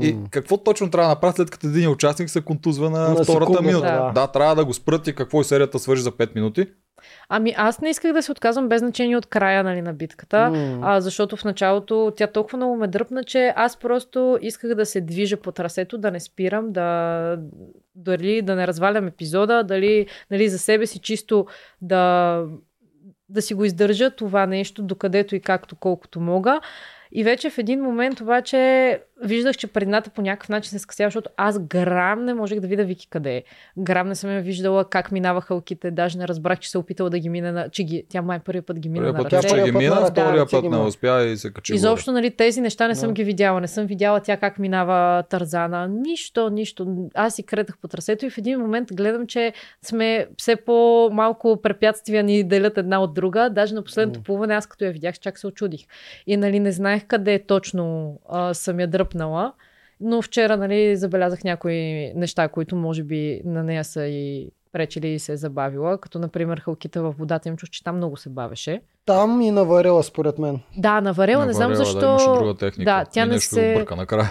И 0.00 0.16
какво 0.30 0.56
точно 0.56 0.90
трябва 0.90 1.08
да 1.08 1.14
направят 1.14 1.36
след 1.36 1.50
като 1.50 1.66
един 1.66 1.90
участник 1.90 2.30
се 2.30 2.40
контузва 2.40 2.90
на, 2.90 3.08
На 3.08 3.14
втората 3.14 3.30
секунда, 3.30 3.62
минута? 3.62 3.86
да. 3.86 3.92
Да. 3.92 4.12
да, 4.12 4.26
трябва 4.26 4.54
да 4.54 4.64
го 4.64 4.72
спрат 4.72 5.06
и 5.06 5.14
какво 5.14 5.40
и 5.40 5.44
серията 5.44 5.78
свържи 5.78 6.02
за 6.02 6.12
5 6.12 6.34
минути. 6.34 6.66
Ами 7.28 7.54
аз 7.56 7.80
не 7.80 7.90
исках 7.90 8.12
да 8.12 8.22
се 8.22 8.32
отказвам 8.32 8.68
без 8.68 8.80
значение 8.80 9.16
от 9.16 9.26
края 9.26 9.64
нали, 9.64 9.82
на 9.82 9.94
битката, 9.94 10.50
М. 10.50 10.78
а, 10.82 11.00
защото 11.00 11.36
в 11.36 11.44
началото 11.44 12.12
тя 12.16 12.26
толкова 12.26 12.56
много 12.56 12.76
ме 12.76 12.88
дръпна, 12.88 13.24
че 13.24 13.52
аз 13.56 13.76
просто 13.76 14.38
исках 14.42 14.74
да 14.74 14.86
се 14.86 15.00
движа 15.00 15.36
по 15.36 15.52
трасето, 15.52 15.98
да 15.98 16.10
не 16.10 16.20
спирам, 16.20 16.72
да 16.72 17.38
дали 17.94 18.42
да 18.42 18.54
не 18.56 18.66
развалям 18.66 19.06
епизода, 19.06 19.64
дали 19.64 20.06
нали, 20.30 20.48
за 20.48 20.58
себе 20.58 20.86
си 20.86 20.98
чисто 20.98 21.46
да, 21.80 22.42
да 23.28 23.42
си 23.42 23.54
го 23.54 23.64
издържа 23.64 24.10
това 24.10 24.46
нещо, 24.46 24.82
докъдето 24.82 25.34
и 25.34 25.40
както 25.40 25.76
колкото 25.76 26.20
мога. 26.20 26.60
И 27.12 27.24
вече 27.24 27.50
в 27.50 27.58
един 27.58 27.80
момент 27.80 28.20
обаче 28.20 29.00
виждах, 29.22 29.56
че 29.56 29.66
предната 29.66 30.10
по 30.10 30.22
някакъв 30.22 30.48
начин 30.48 30.70
се 30.70 30.78
скъсява, 30.78 31.06
защото 31.06 31.30
аз 31.36 31.58
грам 31.58 32.24
не 32.24 32.34
можех 32.34 32.60
да 32.60 32.66
видя 32.66 32.84
Вики 32.84 33.08
къде 33.10 33.36
е. 33.36 33.42
Грам 33.78 34.08
не 34.08 34.14
съм 34.14 34.30
я 34.30 34.40
виждала 34.40 34.84
как 34.84 35.12
минаваха 35.12 35.54
лките, 35.54 35.90
даже 35.90 36.18
не 36.18 36.28
разбрах, 36.28 36.58
че 36.58 36.70
се 36.70 36.78
е 36.78 36.80
опитала 36.80 37.10
да 37.10 37.18
ги 37.18 37.28
мине 37.28 37.52
на... 37.52 37.68
Че 37.68 37.82
ги... 37.82 38.04
Тя 38.08 38.22
май 38.22 38.38
първият 38.38 38.66
път 38.66 38.78
ги 38.80 38.88
мина 38.88 39.12
на 39.12 39.24
Тя 39.28 39.36
ръце. 39.36 39.48
първия 39.48 39.64
ги 39.64 39.72
мина, 39.72 40.00
на- 40.00 40.06
втория 40.06 40.46
път 40.46 40.62
не 40.62 40.68
мина. 40.70 40.84
успя 40.84 41.22
и 41.22 41.36
се 41.36 41.52
качи 41.52 41.74
Изобщо, 41.74 42.12
нали, 42.12 42.30
тези 42.30 42.60
неща 42.60 42.88
не 42.88 42.94
съм 42.94 43.14
ги 43.14 43.24
видяла. 43.24 43.60
Не 43.60 43.68
съм 43.68 43.86
видяла 43.86 44.20
тя 44.20 44.36
как 44.36 44.58
минава 44.58 45.22
Тарзана. 45.22 45.88
Нищо, 45.88 46.50
нищо. 46.50 47.08
Аз 47.14 47.34
си 47.34 47.42
кретах 47.42 47.78
по 47.78 47.88
трасето 47.88 48.26
и 48.26 48.30
в 48.30 48.38
един 48.38 48.60
момент 48.60 48.88
гледам, 48.92 49.26
че 49.26 49.52
сме 49.82 50.26
все 50.38 50.56
по-малко 50.56 51.60
препятствия 51.62 52.22
ни 52.22 52.44
делят 52.44 52.78
една 52.78 53.02
от 53.02 53.14
друга. 53.14 53.50
Даже 53.50 53.74
на 53.74 53.82
последното 53.84 54.22
плуване, 54.22 54.54
аз 54.54 54.66
като 54.66 54.84
я 54.84 54.92
видях, 54.92 55.18
чак 55.18 55.38
се 55.38 55.46
очудих. 55.46 55.80
И 56.26 56.36
нали, 56.36 56.60
не 56.60 56.72
знаех 56.72 57.04
къде 57.06 57.44
точно 57.46 58.14
а, 58.28 58.54
съм 58.54 58.80
я 58.80 58.86
дръпнала. 59.14 59.52
Но 60.00 60.22
вчера 60.22 60.56
нали, 60.56 60.96
забелязах 60.96 61.44
някои 61.44 61.74
неща, 62.14 62.48
които 62.48 62.76
може 62.76 63.02
би 63.02 63.40
на 63.44 63.62
нея 63.62 63.84
са 63.84 64.06
и 64.06 64.50
пречили 64.72 65.08
и 65.08 65.18
се 65.18 65.32
е 65.32 65.36
забавила. 65.36 65.98
Като 65.98 66.18
например 66.18 66.58
халките 66.58 67.00
в 67.00 67.14
водата 67.18 67.48
им 67.48 67.56
чух, 67.56 67.70
че 67.70 67.84
там 67.84 67.96
много 67.96 68.16
се 68.16 68.28
бавеше. 68.28 68.80
Там 69.06 69.40
и 69.40 69.50
наварила, 69.50 70.02
според 70.02 70.38
мен. 70.38 70.60
Да, 70.76 71.00
наварела, 71.00 71.46
не 71.46 71.52
знам 71.52 71.74
защо. 71.74 72.00
Да, 72.00 72.06
имаше 72.06 72.24
друга 72.24 72.54
техника. 72.54 72.90
Да, 72.90 73.04
тя 73.12 73.20
и 73.22 73.26
не 73.26 73.32
нещо 73.34 73.54
се- 73.54 73.74
обърка 73.76 73.96
накрая. 73.96 74.30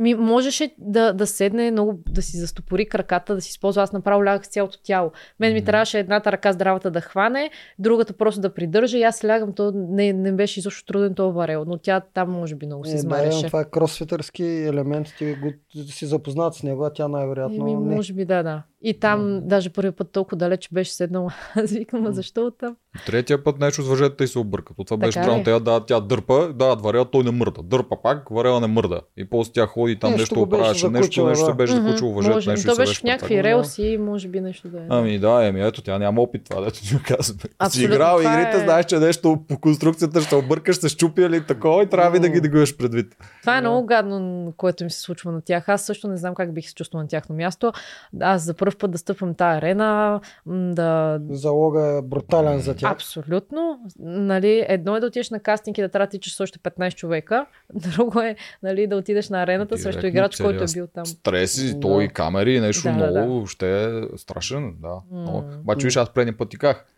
Ми, 0.00 0.14
можеше 0.14 0.74
да, 0.78 1.12
да 1.12 1.26
седне 1.26 1.70
много, 1.70 1.98
да 2.08 2.22
си 2.22 2.36
застопори 2.36 2.86
краката, 2.86 3.34
да 3.34 3.40
си 3.40 3.50
използва. 3.50 3.82
Аз 3.82 3.92
направо 3.92 4.24
лягах 4.24 4.46
с 4.46 4.48
цялото 4.48 4.78
тяло. 4.82 5.12
Мен 5.40 5.52
ми 5.52 5.64
трябваше 5.64 5.98
едната 5.98 6.32
ръка 6.32 6.52
здравата 6.52 6.90
да 6.90 7.00
хване, 7.00 7.50
другата 7.78 8.12
просто 8.12 8.40
да 8.40 8.54
придържа 8.54 8.98
и 8.98 9.02
аз 9.02 9.24
лягам. 9.24 9.52
То 9.52 9.72
не, 9.74 10.12
не 10.12 10.32
беше 10.32 10.60
изобщо 10.60 10.84
труден 10.84 11.14
този 11.14 11.34
варел, 11.34 11.64
но 11.66 11.78
тя 11.78 12.00
там 12.00 12.30
може 12.30 12.54
би 12.54 12.66
много 12.66 12.84
се 12.84 12.96
Е, 12.96 13.02
да, 13.02 13.42
това 13.46 13.60
е 13.60 13.70
кросфитърски 13.70 14.44
елемент, 14.44 15.06
ти 15.18 15.34
го, 15.34 15.52
си 15.86 16.06
запознат 16.06 16.54
с 16.54 16.62
него, 16.62 16.84
а 16.84 16.92
тя 16.92 17.08
най-вероятно 17.08 17.68
Еми, 17.68 17.76
може 17.76 18.12
би 18.12 18.24
да, 18.24 18.42
да. 18.42 18.62
И 18.82 19.00
там, 19.00 19.40
даже 19.44 19.70
първият 19.70 19.96
път 19.96 20.12
толкова 20.12 20.36
далеч 20.36 20.68
беше 20.72 20.92
седнала. 20.92 21.34
Аз 21.54 21.70
викам, 21.70 22.06
а 22.06 22.12
защо 22.12 22.46
оттам? 22.46 22.76
Третия 23.06 23.44
път 23.44 23.58
нещо 23.60 23.82
с 23.82 23.88
въжета 23.88 24.24
и 24.24 24.28
се 24.28 24.38
обърка. 24.38 24.74
То 24.76 24.84
това 24.84 24.96
Така 24.96 25.06
беше 25.06 25.22
странно. 25.22 25.44
Тя, 25.44 25.58
да, 25.58 25.80
тя 25.80 26.00
дърпа, 26.00 26.52
да, 26.54 26.74
варела, 26.74 27.04
той 27.04 27.24
не 27.24 27.30
мърда. 27.30 27.62
Дърпа 27.62 27.96
пак, 28.02 28.28
варела 28.30 28.60
не 28.60 28.66
мърда. 28.66 29.00
И 29.16 29.30
после 29.30 29.52
тя 29.52 29.66
ходи 29.66 29.98
там 29.98 30.10
Нещо 30.10 30.22
нещо, 30.22 30.42
оправяше, 30.42 30.88
нещо, 30.88 31.24
нещо 31.24 31.24
да. 31.24 31.36
се 31.46 31.52
беше 31.54 31.74
закучило 31.74 32.12
въжето, 32.12 32.34
може. 32.34 32.50
нещо 32.50 32.66
То 32.68 32.74
и 32.74 32.76
беше 32.76 33.00
в 33.00 33.02
някакви 33.02 33.36
Да. 33.36 33.42
релси, 33.42 33.98
може 34.00 34.28
би 34.28 34.40
нещо 34.40 34.68
да 34.68 34.78
е. 34.78 34.82
Ами 34.88 35.18
да, 35.18 35.44
еми 35.46 35.60
ето, 35.62 35.82
тя 35.82 35.98
няма 35.98 36.20
опит 36.22 36.42
това, 36.50 36.60
дето 36.60 36.80
ти 36.82 36.96
казваме. 37.04 37.40
Ако 37.58 37.70
си 37.72 37.84
играл 37.84 38.18
игрите, 38.20 38.56
е- 38.56 38.64
знаеш, 38.64 38.86
че 38.86 38.98
нещо 38.98 39.38
по 39.48 39.58
конструкцията 39.58 40.20
ще 40.20 40.34
объркаш, 40.34 40.76
се 40.76 40.88
щупи 40.88 41.22
или 41.22 41.46
такова 41.46 41.82
и 41.82 41.88
трябва 41.88 42.20
да 42.20 42.28
го 42.48 42.56
имаш 42.56 42.76
предвид. 42.76 43.16
Това 43.40 43.58
е 43.58 43.60
Да. 43.62 43.68
много 43.68 43.86
гадно, 43.86 44.52
което 44.56 44.82
им 44.82 44.90
се 44.90 45.00
случва 45.00 45.32
на 45.32 45.40
тях. 45.40 45.68
Аз 45.68 45.82
също 45.86 46.08
не 46.08 46.16
знам 46.16 46.34
как 46.34 46.54
бих 46.54 46.68
се 46.68 46.74
чувствала 46.74 47.02
на 47.02 47.08
тяхно 47.08 47.34
място. 47.36 47.72
Аз 48.20 48.42
за 48.42 48.54
първ 48.54 48.69
път 48.76 48.90
да 48.90 48.98
стъпвам 48.98 49.34
тази 49.34 49.56
арена, 49.58 50.20
да... 50.46 51.20
Залога 51.30 51.82
е 51.82 52.02
брутален 52.02 52.58
за 52.60 52.76
тях. 52.76 52.92
Абсолютно. 52.92 53.80
Нали, 53.98 54.64
едно 54.68 54.96
е 54.96 55.00
да 55.00 55.06
отидеш 55.06 55.30
на 55.30 55.40
кастинг 55.40 55.78
и 55.78 55.80
да 55.80 55.88
трябва 55.88 56.06
да 56.06 56.10
тичаш 56.10 56.34
с 56.36 56.40
още 56.40 56.58
15 56.58 56.94
човека. 56.94 57.46
Друго 57.74 58.20
е 58.20 58.36
нали, 58.62 58.86
да 58.86 58.96
отидеш 58.96 59.28
на 59.28 59.42
арената 59.42 59.74
Директно 59.74 59.92
срещу 59.92 60.06
играч, 60.06 60.36
който 60.36 60.64
е 60.64 60.66
бил 60.74 60.86
там. 60.86 61.06
Стреси, 61.06 61.74
Да. 61.74 61.80
то 61.80 62.00
и 62.00 62.08
камери, 62.08 62.54
и 62.54 62.60
нещо 62.60 62.88
Да, 62.98 63.12
да, 63.12 63.26
много, 63.26 63.46
ще 63.46 63.84
е 63.84 64.02
страшен, 64.16 64.74
да. 64.82 64.96
Но, 65.12 65.32
М. 65.32 65.44
обаче 65.60 65.86
виж, 65.86 65.96
аз 65.96 66.12
предния 66.12 66.36
път 66.36 66.50
ти 66.50 66.58
казах, 66.58 66.76
бе, 66.76 66.90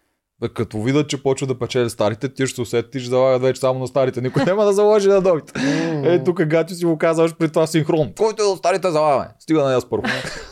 като 0.49 0.83
видят, 0.83 1.09
че 1.09 1.23
почва 1.23 1.47
да 1.47 1.59
печели 1.59 1.91
старите, 1.91 2.29
ти 2.29 2.47
ще 2.47 2.55
се 2.55 2.61
усетиш, 2.61 3.05
залагат 3.05 3.43
вече 3.43 3.61
само 3.61 3.79
на 3.81 3.87
старите. 3.87 4.21
Никой 4.21 4.45
няма 4.45 4.65
да 4.65 4.73
заложи 4.73 5.09
на 5.09 5.21
новите. 5.21 5.53
М. 5.57 6.03
Е, 6.05 6.25
тук 6.25 6.43
Гачо 6.43 6.75
си 6.75 6.85
го 6.85 6.99
казваш 6.99 7.35
при 7.35 7.49
това 7.49 7.67
синхрон. 7.67 8.13
Който 8.19 8.43
е 8.43 8.47
от 8.47 8.59
старите 8.59 8.91
залагаме. 8.91 9.29
Стига 9.39 9.63
на 9.63 9.71
нас 9.71 9.85
първо. 9.91 10.05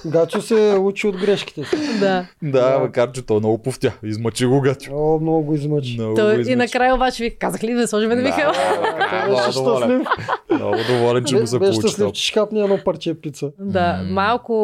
Гачо 0.07 0.43
се 0.43 0.55
учи 0.81 1.07
от 1.07 1.17
грешките 1.17 1.65
си. 1.65 1.77
Да. 2.01 2.27
да, 2.43 2.71
Да. 2.73 2.79
макар 2.79 3.13
че 3.13 3.23
той 3.23 3.39
много 3.39 3.59
повтя. 3.59 3.93
Измъчи 4.05 4.47
го 4.47 4.61
Гачо. 4.61 4.91
О, 4.95 5.19
много 5.21 5.43
го 5.43 5.55
измъчи. 5.55 5.97
Много 5.99 6.15
Той, 6.15 6.25
го 6.27 6.39
и 6.39 6.41
измъчи. 6.41 6.57
накрая 6.57 6.95
обаче 6.95 7.25
ви 7.25 7.37
казах 7.39 7.63
ли 7.63 7.75
да 7.75 7.89
сложим 7.89 8.09
на 8.09 8.17
Михаил? 8.17 8.49
Да, 8.49 9.25
Той 9.27 9.31
беше 9.31 9.43
много 9.51 9.53
доволен. 9.71 10.05
щастлив. 10.05 10.27
Много 10.51 10.77
доволен, 10.89 11.25
че 11.25 11.37
му 11.37 11.47
се 11.47 11.59
Беше 11.59 11.71
получи. 11.71 11.81
щастлив, 11.81 11.97
това. 11.99 12.13
че 12.13 12.23
шкапни 12.23 12.61
едно 12.61 12.79
парче 12.85 13.15
пица. 13.15 13.51
Да, 13.61 14.01
малко 14.05 14.55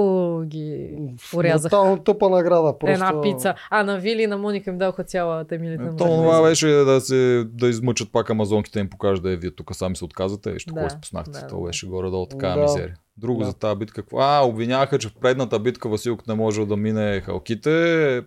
ги 0.46 0.88
Урязах. 1.36 1.70
Тотално 1.70 1.96
тъпа 1.98 2.28
награда. 2.28 2.78
Просто... 2.80 2.92
една 2.92 3.22
пица. 3.22 3.54
А 3.70 3.82
на 3.82 3.98
Вили 3.98 4.22
и 4.22 4.26
на 4.26 4.38
Моника 4.38 4.70
им 4.70 4.78
даваха 4.78 5.04
цялата 5.16 5.54
емилите 5.54 5.82
на 5.82 5.96
То 5.96 6.04
това 6.04 6.42
беше 6.42 6.66
да, 6.66 7.00
се, 7.00 7.44
да 7.48 7.68
измъчат 7.68 8.12
пак 8.12 8.30
амазонките 8.30 8.80
им 8.80 8.90
покажат 8.90 9.22
да 9.22 9.32
е 9.32 9.36
вие 9.36 9.50
тук 9.50 9.74
сами 9.74 9.96
се 9.96 10.04
отказвате. 10.04 10.52
Вижте, 10.52 10.70
Да, 10.70 10.80
какво 10.80 10.90
спуснахте. 10.90 11.30
да, 11.30 11.46
То 11.46 11.60
да. 11.60 11.66
беше 11.66 11.86
горе-долу 11.86 12.26
така 12.26 12.48
Да. 12.48 12.56
мизерия. 12.56 12.94
Друго 13.16 13.40
Да. 13.40 13.46
за 13.46 13.54
тази 13.54 13.78
битка. 13.78 14.02
А, 14.14 14.46
обвиняваха, 14.46 14.98
че 14.98 15.08
в 15.08 15.14
предната 15.14 15.58
битка 15.58 15.88
Василк 15.88 16.26
не 16.28 16.34
можел 16.34 16.66
да 16.66 16.76
мине 16.76 17.20
халките, 17.20 17.70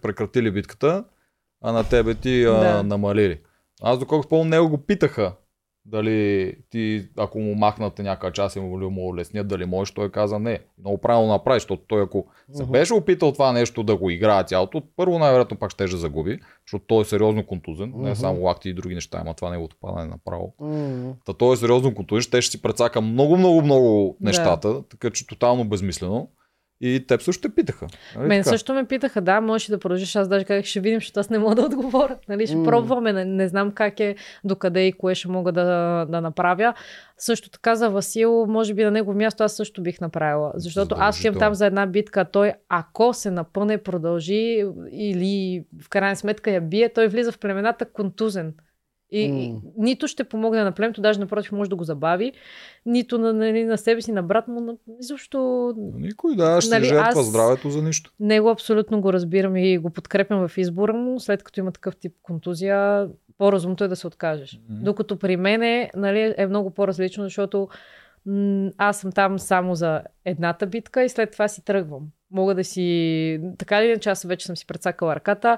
прекратили 0.02 0.52
битката, 0.52 1.04
а 1.62 1.72
на 1.72 1.84
тебе 1.84 2.14
ти 2.14 2.44
а, 2.44 2.52
Да. 2.54 2.84
намалили. 2.84 3.40
Аз 3.82 4.00
доколкото 4.00 4.28
спомням, 4.28 4.50
него 4.50 4.70
го 4.70 4.78
питаха 4.78 5.34
дали 5.92 6.54
ти, 6.70 7.08
ако 7.18 7.40
му 7.40 7.56
махнате 7.56 8.04
някаква 8.04 8.32
част 8.32 8.56
и 8.56 8.60
му 8.60 8.82
ли 8.82 8.86
му 8.86 9.08
улеснят, 9.08 9.48
дали 9.48 9.66
можеш, 9.66 9.94
той 9.94 10.12
каза 10.12 10.40
не. 10.40 10.60
Много 10.80 10.98
правилно 10.98 11.28
направи, 11.28 11.60
защото 11.60 11.84
той 11.88 12.04
ако 12.04 12.26
се 12.54 12.66
беше 12.66 12.94
опитал 12.94 13.32
това 13.32 13.52
нещо 13.52 13.84
да 13.84 13.96
го 13.98 14.10
играе 14.10 14.44
цялото, 14.44 14.82
първо 14.96 15.20
най-вероятно 15.20 15.58
пак 15.58 15.72
ще 15.72 15.88
загуби, 15.88 16.40
защото 16.68 16.86
той 16.88 17.02
е 17.02 17.06
сериозно 17.06 17.46
контузен, 17.46 17.94
не 17.96 18.10
Мгм. 18.10 18.16
само 18.16 18.42
лакти 18.42 18.70
и 18.70 18.74
други 18.74 18.96
неща, 18.96 19.22
има 19.22 19.34
това 19.34 19.50
неговото 19.50 19.76
падане 19.82 20.08
направо. 20.08 20.54
М. 20.60 21.14
Та 21.26 21.34
той 21.34 21.54
е 21.54 21.58
сериозно 21.58 21.96
контузен, 21.96 22.22
ще 22.22 22.42
ще 22.42 22.52
си 22.52 22.62
прецака 22.62 23.02
много, 23.02 23.38
много, 23.38 23.62
много 23.62 24.18
нещата, 24.22 24.84
така 24.90 25.10
че 25.10 25.28
тотално 25.28 25.66
безмислено. 25.66 26.28
И 26.82 27.06
теб 27.08 27.22
също 27.22 27.42
те 27.42 27.56
питаха. 27.56 27.88
Нали 28.16 28.28
Мен 28.28 28.44
така? 28.44 28.50
също 28.50 28.74
ме 28.74 28.86
питаха, 28.86 29.22
да, 29.22 29.42
можеш 29.42 29.68
да 29.68 29.80
продължиш. 29.80 30.16
Аз 30.16 30.28
даже 30.28 30.46
казах, 30.46 30.66
ще 30.66 30.80
видим, 30.80 30.98
защото 31.00 31.20
аз 31.20 31.30
не 31.30 31.40
мога 31.40 31.56
да 31.56 31.62
отговоря. 31.62 32.18
Нали, 32.30 32.48
ще 32.48 32.56
М. 32.56 32.64
пробваме, 32.66 33.14
не, 33.14 33.26
не 33.26 33.48
знам 33.48 33.72
как 33.72 34.00
е, 34.00 34.16
докъде 34.44 34.88
и 34.88 34.94
кое 34.94 35.16
ще 35.16 35.28
мога 35.28 35.52
да, 35.52 36.06
да 36.10 36.22
направя. 36.22 36.74
Също 37.18 37.50
така 37.50 37.76
за 37.76 37.90
Васил, 37.90 38.46
може 38.46 38.74
би 38.74 38.84
на 38.84 38.92
него 38.92 39.14
място 39.14 39.44
аз 39.44 39.56
също 39.56 39.84
бих 39.84 40.02
направила. 40.02 40.52
Защото 40.56 40.96
аз 41.00 41.16
Задължително. 41.16 41.40
там 41.40 41.54
за 41.56 41.66
една 41.66 41.86
битка, 41.86 42.26
той 42.26 42.54
ако 42.70 43.14
се 43.14 43.32
напъне, 43.32 43.78
продължи 43.78 44.66
или 44.92 45.64
в 45.82 45.90
крайна 45.90 46.16
сметка 46.16 46.52
я 46.52 46.62
бие, 46.62 46.90
той 46.94 47.08
влиза 47.08 47.32
в 47.32 47.40
племената 47.40 47.86
контузен. 47.86 48.54
И, 49.12 49.22
и 49.22 49.50
М. 49.50 49.60
нито 49.78 50.08
ще 50.08 50.24
помогне 50.24 50.64
на 50.64 50.72
племето, 50.72 51.02
даже 51.02 51.20
напротив 51.20 51.52
може 51.52 51.70
да 51.70 51.76
го 51.76 51.84
забави, 51.84 52.32
нито 52.86 53.18
на, 53.18 53.34
на, 53.34 53.66
на 53.66 53.78
себе 53.78 54.02
си, 54.02 54.12
на 54.12 54.24
брат 54.24 54.48
му, 54.48 54.60
на, 54.62 54.74
изобщо 55.02 55.74
Никой, 55.96 56.36
да, 56.36 56.62
ще 56.62 56.70
Нали, 56.70 56.80
нали, 56.82 56.90
жертва 56.90 57.22
аз- 57.22 57.28
здравето 57.28 57.70
за 57.70 57.82
нищо. 57.82 58.12
него 58.20 58.50
абсолютно 58.50 59.02
го 59.02 59.14
разбирам 59.14 59.56
и 59.56 59.78
го 59.78 59.90
подкрепям 59.90 60.48
в 60.48 60.58
избора 60.58 60.94
му, 60.94 61.20
след 61.20 61.44
като 61.44 61.60
има 61.60 61.72
такъв 61.72 61.96
тип 61.96 62.14
контузия, 62.24 63.08
по-разумното 63.38 63.84
е 63.84 63.88
да 63.88 63.96
се 63.96 64.08
откажеш. 64.08 64.60
Мгм. 64.70 64.84
Докато 64.84 65.20
при 65.20 65.38
мене 65.38 65.92
нали, 65.96 66.34
е 66.38 66.48
много 66.48 66.70
по-различно, 66.70 67.24
защото 67.24 67.68
м- 68.26 68.70
аз 68.78 69.00
съм 69.00 69.12
там 69.12 69.40
само 69.40 69.76
за 69.76 70.02
едната 70.26 70.68
битка 70.68 71.04
и 71.04 71.10
след 71.10 71.32
това 71.32 71.48
си 71.48 71.66
тръгвам. 71.66 72.02
Мога 72.32 72.56
да 72.56 72.64
си... 72.64 73.42
Така 73.58 73.82
или 73.82 73.90
иначе, 73.90 74.10
аз 74.10 74.24
вече 74.24 74.46
съм 74.46 74.58
си 74.58 74.68
прецакала 74.68 75.16
ръката. 75.16 75.58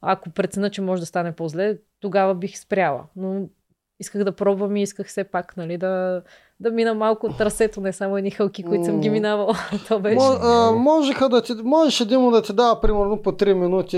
Ако 0.00 0.30
преценя, 0.30 0.70
че 0.70 0.82
може 0.82 1.00
да 1.00 1.06
стане 1.06 1.32
по-зле, 1.32 1.76
тогава 2.02 2.34
бих 2.34 2.58
спряла. 2.58 3.08
Но 3.16 3.48
исках 3.98 4.24
да 4.24 4.36
пробвам 4.36 4.76
и 4.76 4.82
исках 4.82 5.06
все 5.06 5.24
пак 5.24 5.56
нали, 5.56 5.76
да, 5.76 6.22
да 6.62 6.70
мина 6.70 6.94
малко 6.94 7.26
от 7.26 7.38
трасето, 7.38 7.80
не 7.80 7.92
само 7.92 8.16
едни 8.16 8.30
хълки, 8.30 8.62
които 8.62 8.84
съм 8.84 9.00
ги 9.00 9.10
минавала. 9.10 9.54
То 9.88 10.00
беше. 10.00 10.18
А, 10.42 10.70
можеха 10.72 11.28
да 11.28 11.42
ти, 11.42 11.52
можеше 11.64 12.08
Димо 12.08 12.30
да 12.30 12.42
ти 12.42 12.52
дава 12.52 12.80
примерно 12.80 13.22
по 13.22 13.32
3 13.32 13.52
минути 13.52 13.96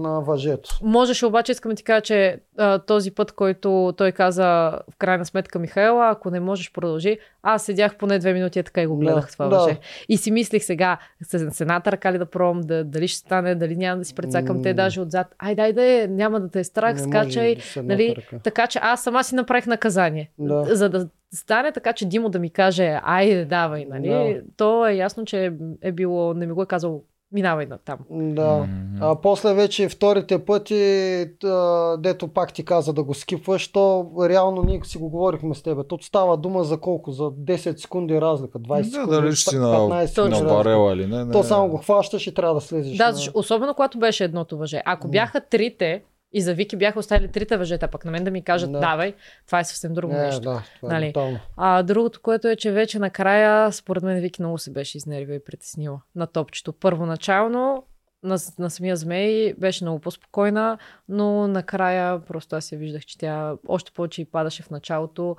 на 0.00 0.20
въжето. 0.20 0.70
Можеше 0.82 1.26
обаче, 1.26 1.52
искам 1.52 1.70
да 1.70 1.76
ти 1.76 1.84
кажа, 1.84 2.00
че 2.00 2.40
а, 2.58 2.78
този 2.78 3.10
път, 3.10 3.32
който 3.32 3.94
той 3.96 4.12
каза 4.12 4.44
в 4.90 4.96
крайна 4.98 5.24
сметка 5.24 5.58
Михаела, 5.58 6.10
ако 6.10 6.30
не 6.30 6.40
можеш 6.40 6.72
продължи, 6.72 7.18
аз 7.42 7.62
седях 7.62 7.96
поне 7.96 8.18
две 8.18 8.32
минути 8.32 8.58
и 8.58 8.62
така 8.62 8.82
и 8.82 8.86
го 8.86 8.96
Да, 8.96 9.00
гледах 9.04 9.32
това 9.32 9.46
да. 9.48 9.58
въже. 9.58 9.78
И 10.08 10.16
си 10.16 10.30
мислих 10.30 10.64
сега, 10.64 10.98
с, 11.22 11.50
с 11.50 11.60
едната 11.60 11.92
ръка 11.92 12.12
ли 12.12 12.18
да 12.18 12.26
пробвам, 12.26 12.60
да, 12.60 12.84
дали 12.84 13.08
ще 13.08 13.18
стане, 13.18 13.54
дали 13.54 13.76
няма 13.76 13.98
да 13.98 14.04
си 14.04 14.14
прецакам 14.14 14.62
те 14.62 14.74
даже 14.74 15.00
отзад. 15.00 15.26
Айде, 15.38 15.62
айде, 15.62 16.06
няма 16.10 16.40
да 16.40 16.48
те 16.48 16.60
е 16.60 16.64
страх, 16.64 16.94
Не 16.94 17.02
скачай. 17.02 17.56
нали. 17.76 18.16
Така 18.42 18.66
че 18.66 18.78
аз 18.82 19.02
сама 19.02 19.24
си 19.24 19.34
направих 19.34 19.66
наказание. 19.66 20.30
Да. 20.38 20.64
За 20.76 20.88
да 20.88 21.08
стане 21.34 21.72
така, 21.72 21.92
че 21.92 22.06
Димо 22.06 22.28
да 22.28 22.38
ми 22.38 22.50
каже, 22.50 23.00
айде, 23.02 23.44
давай, 23.44 23.84
нали? 23.84 24.08
Да. 24.34 24.40
То 24.56 24.86
е 24.86 24.94
ясно, 24.94 25.24
че 25.24 25.52
е 25.82 25.92
било, 25.92 26.34
не 26.34 26.46
ми 26.46 26.52
го 26.52 26.62
е 26.62 26.66
казал, 26.66 27.02
минавай 27.32 27.66
на 27.66 27.78
там. 27.78 27.98
Да. 28.10 28.66
А 29.00 29.16
после 29.16 29.54
вече 29.54 29.88
вторите 29.88 30.38
пъти, 30.38 30.74
а, 31.44 31.56
дето 31.96 32.28
пак 32.28 32.52
ти 32.52 32.64
каза 32.64 32.92
да 32.92 33.02
го 33.02 33.14
скипваш, 33.14 33.68
то 33.68 34.10
реално 34.20 34.62
ние 34.62 34.80
си 34.84 34.98
го 34.98 35.08
говорихме 35.08 35.54
с 35.54 35.62
тебе. 35.62 35.84
Тут 35.84 36.02
става 36.04 36.36
дума 36.36 36.64
за 36.64 36.76
колко? 36.76 37.10
За 37.10 37.22
10 37.24 37.76
секунди 37.76 38.20
разлика, 38.20 38.58
20 38.58 38.78
Да, 38.78 38.84
секунди, 38.84 39.10
дали 39.10 39.32
ще 39.32 39.50
си 39.50 39.56
на, 39.56 39.66
15 39.66 40.04
секунди 40.06 40.40
на 40.40 40.54
барела 40.54 40.92
или 40.92 41.06
не. 41.06 41.24
не. 41.24 41.32
То 41.32 41.42
само 41.42 41.68
го 41.68 41.76
хващаш 41.76 42.26
и 42.26 42.34
трябва 42.34 42.54
да 42.54 42.60
слезеш. 42.60 42.96
Да, 42.96 43.12
на- 43.12 43.18
особено 43.34 43.74
когато 43.74 43.98
беше 43.98 44.24
едното 44.24 44.58
въже. 44.58 44.82
Ако 44.84 45.08
бяха 45.08 45.40
трите 45.40 46.02
и 46.32 46.42
за 46.42 46.54
Вики 46.54 46.76
бяха 46.76 46.98
оставили 46.98 47.28
трите 47.32 47.56
въжета, 47.56 47.88
пък 47.88 48.04
на 48.04 48.10
мен 48.10 48.24
да 48.24 48.30
ми 48.30 48.42
кажат, 48.42 48.72
Да. 48.72 48.80
давай, 48.80 49.14
това 49.46 49.60
е 49.60 49.64
съвсем 49.64 49.94
друго 49.94 50.12
Не, 50.12 50.18
нещо. 50.22 50.40
да, 50.40 50.62
това 50.80 50.92
Нали? 50.92 51.12
е. 51.16 51.40
А 51.56 51.82
другото, 51.82 52.20
което 52.22 52.48
е, 52.48 52.56
че 52.56 52.72
вече 52.72 52.98
накрая, 52.98 53.72
според 53.72 54.02
мен 54.02 54.20
Вики 54.20 54.42
много 54.42 54.58
се 54.58 54.72
беше 54.72 54.98
изнервила 54.98 55.36
и 55.36 55.44
притеснила 55.44 56.00
на 56.14 56.26
топчето. 56.26 56.72
Първоначално 56.72 57.84
на, 58.22 58.38
на 58.58 58.70
самия 58.70 58.96
змей 58.96 59.54
беше 59.54 59.84
много 59.84 60.00
по-спокойна, 60.00 60.78
но 61.08 61.48
накрая 61.48 62.20
просто 62.24 62.56
аз 62.56 62.72
я 62.72 62.78
виждах, 62.78 63.06
че 63.06 63.18
тя 63.18 63.56
още 63.68 63.92
повече 63.92 64.22
и 64.22 64.24
падаше 64.24 64.62
в 64.62 64.70
началото. 64.70 65.36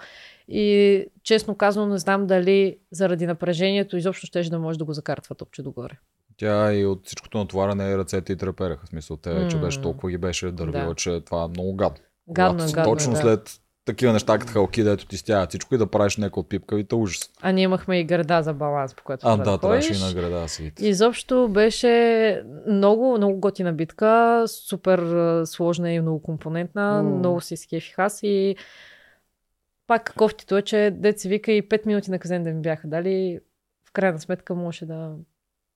И 0.47 1.05
честно 1.23 1.55
казано, 1.55 1.85
не 1.85 1.97
знам 1.97 2.27
дали 2.27 2.77
заради 2.91 3.27
напрежението 3.27 3.97
изобщо 3.97 4.27
ще 4.27 4.41
да 4.41 4.59
може 4.59 4.77
да 4.79 4.85
го 4.85 4.93
закарва 4.93 5.35
топче 5.35 5.63
догоре. 5.63 5.93
Тя 6.37 6.73
и 6.73 6.85
от 6.85 7.05
всичкото 7.05 7.37
натоваране 7.37 7.97
ръцете 7.97 8.33
и 8.33 8.35
трепереха. 8.35 8.85
В 8.85 8.89
смисъл, 8.89 9.17
те, 9.17 9.47
че 9.49 9.55
М. 9.57 9.61
беше 9.61 9.81
толкова 9.81 10.09
ги 10.09 10.17
беше 10.17 10.51
дървила, 10.51 10.85
Да. 10.85 10.95
че 10.95 11.21
това 11.25 11.43
е 11.43 11.47
много 11.47 11.75
гадно. 11.75 11.97
Гадно 12.29 12.63
е, 12.63 12.65
Когато 12.65 12.73
гадно 12.75 12.91
е, 12.91 12.95
Точно 12.95 13.11
да. 13.13 13.17
след 13.17 13.59
такива 13.85 14.13
неща, 14.13 14.37
като 14.39 14.51
халки, 14.51 14.83
дето 14.83 15.05
ти 15.05 15.17
стягат 15.17 15.49
всичко 15.49 15.75
и 15.75 15.77
да 15.77 15.87
правиш 15.87 16.17
някой 16.17 16.41
от 16.41 16.49
пипкавите 16.49 16.95
ужас. 16.95 17.29
А 17.41 17.51
ние 17.51 17.63
имахме 17.63 17.99
и 17.99 18.03
града 18.03 18.43
за 18.43 18.53
баланс, 18.53 18.93
по 18.93 19.03
което 19.03 19.27
А, 19.27 19.35
трябва 19.35 19.43
да, 19.43 19.51
да 19.51 19.57
трябваше 19.57 19.93
и 19.93 20.07
на 20.07 20.13
града 20.13 20.39
да 20.41 20.47
си. 20.47 20.71
Изобщо 20.79 21.47
беше 21.47 22.43
много, 22.67 23.17
много 23.17 23.39
готина 23.39 23.73
битка, 23.73 24.43
супер 24.47 24.99
сложна 25.45 25.91
и 25.91 25.99
многокомпонентна, 26.01 27.03
М. 27.03 27.09
много 27.09 27.41
се 27.41 27.53
изкефих 27.53 27.99
аз 27.99 28.19
и 28.23 28.55
пак 29.87 30.13
кофтито 30.17 30.57
е, 30.57 30.61
че 30.61 30.91
дет 30.93 31.19
се 31.19 31.29
вика 31.29 31.51
и 31.51 31.69
5 31.69 31.85
минути 31.85 32.11
наказание 32.11 32.43
да 32.43 32.55
ми 32.55 32.61
бяха 32.61 32.87
дали, 32.87 33.39
в 33.89 33.91
крайна 33.91 34.19
сметка 34.19 34.55
можеше 34.55 34.85
да, 34.85 35.11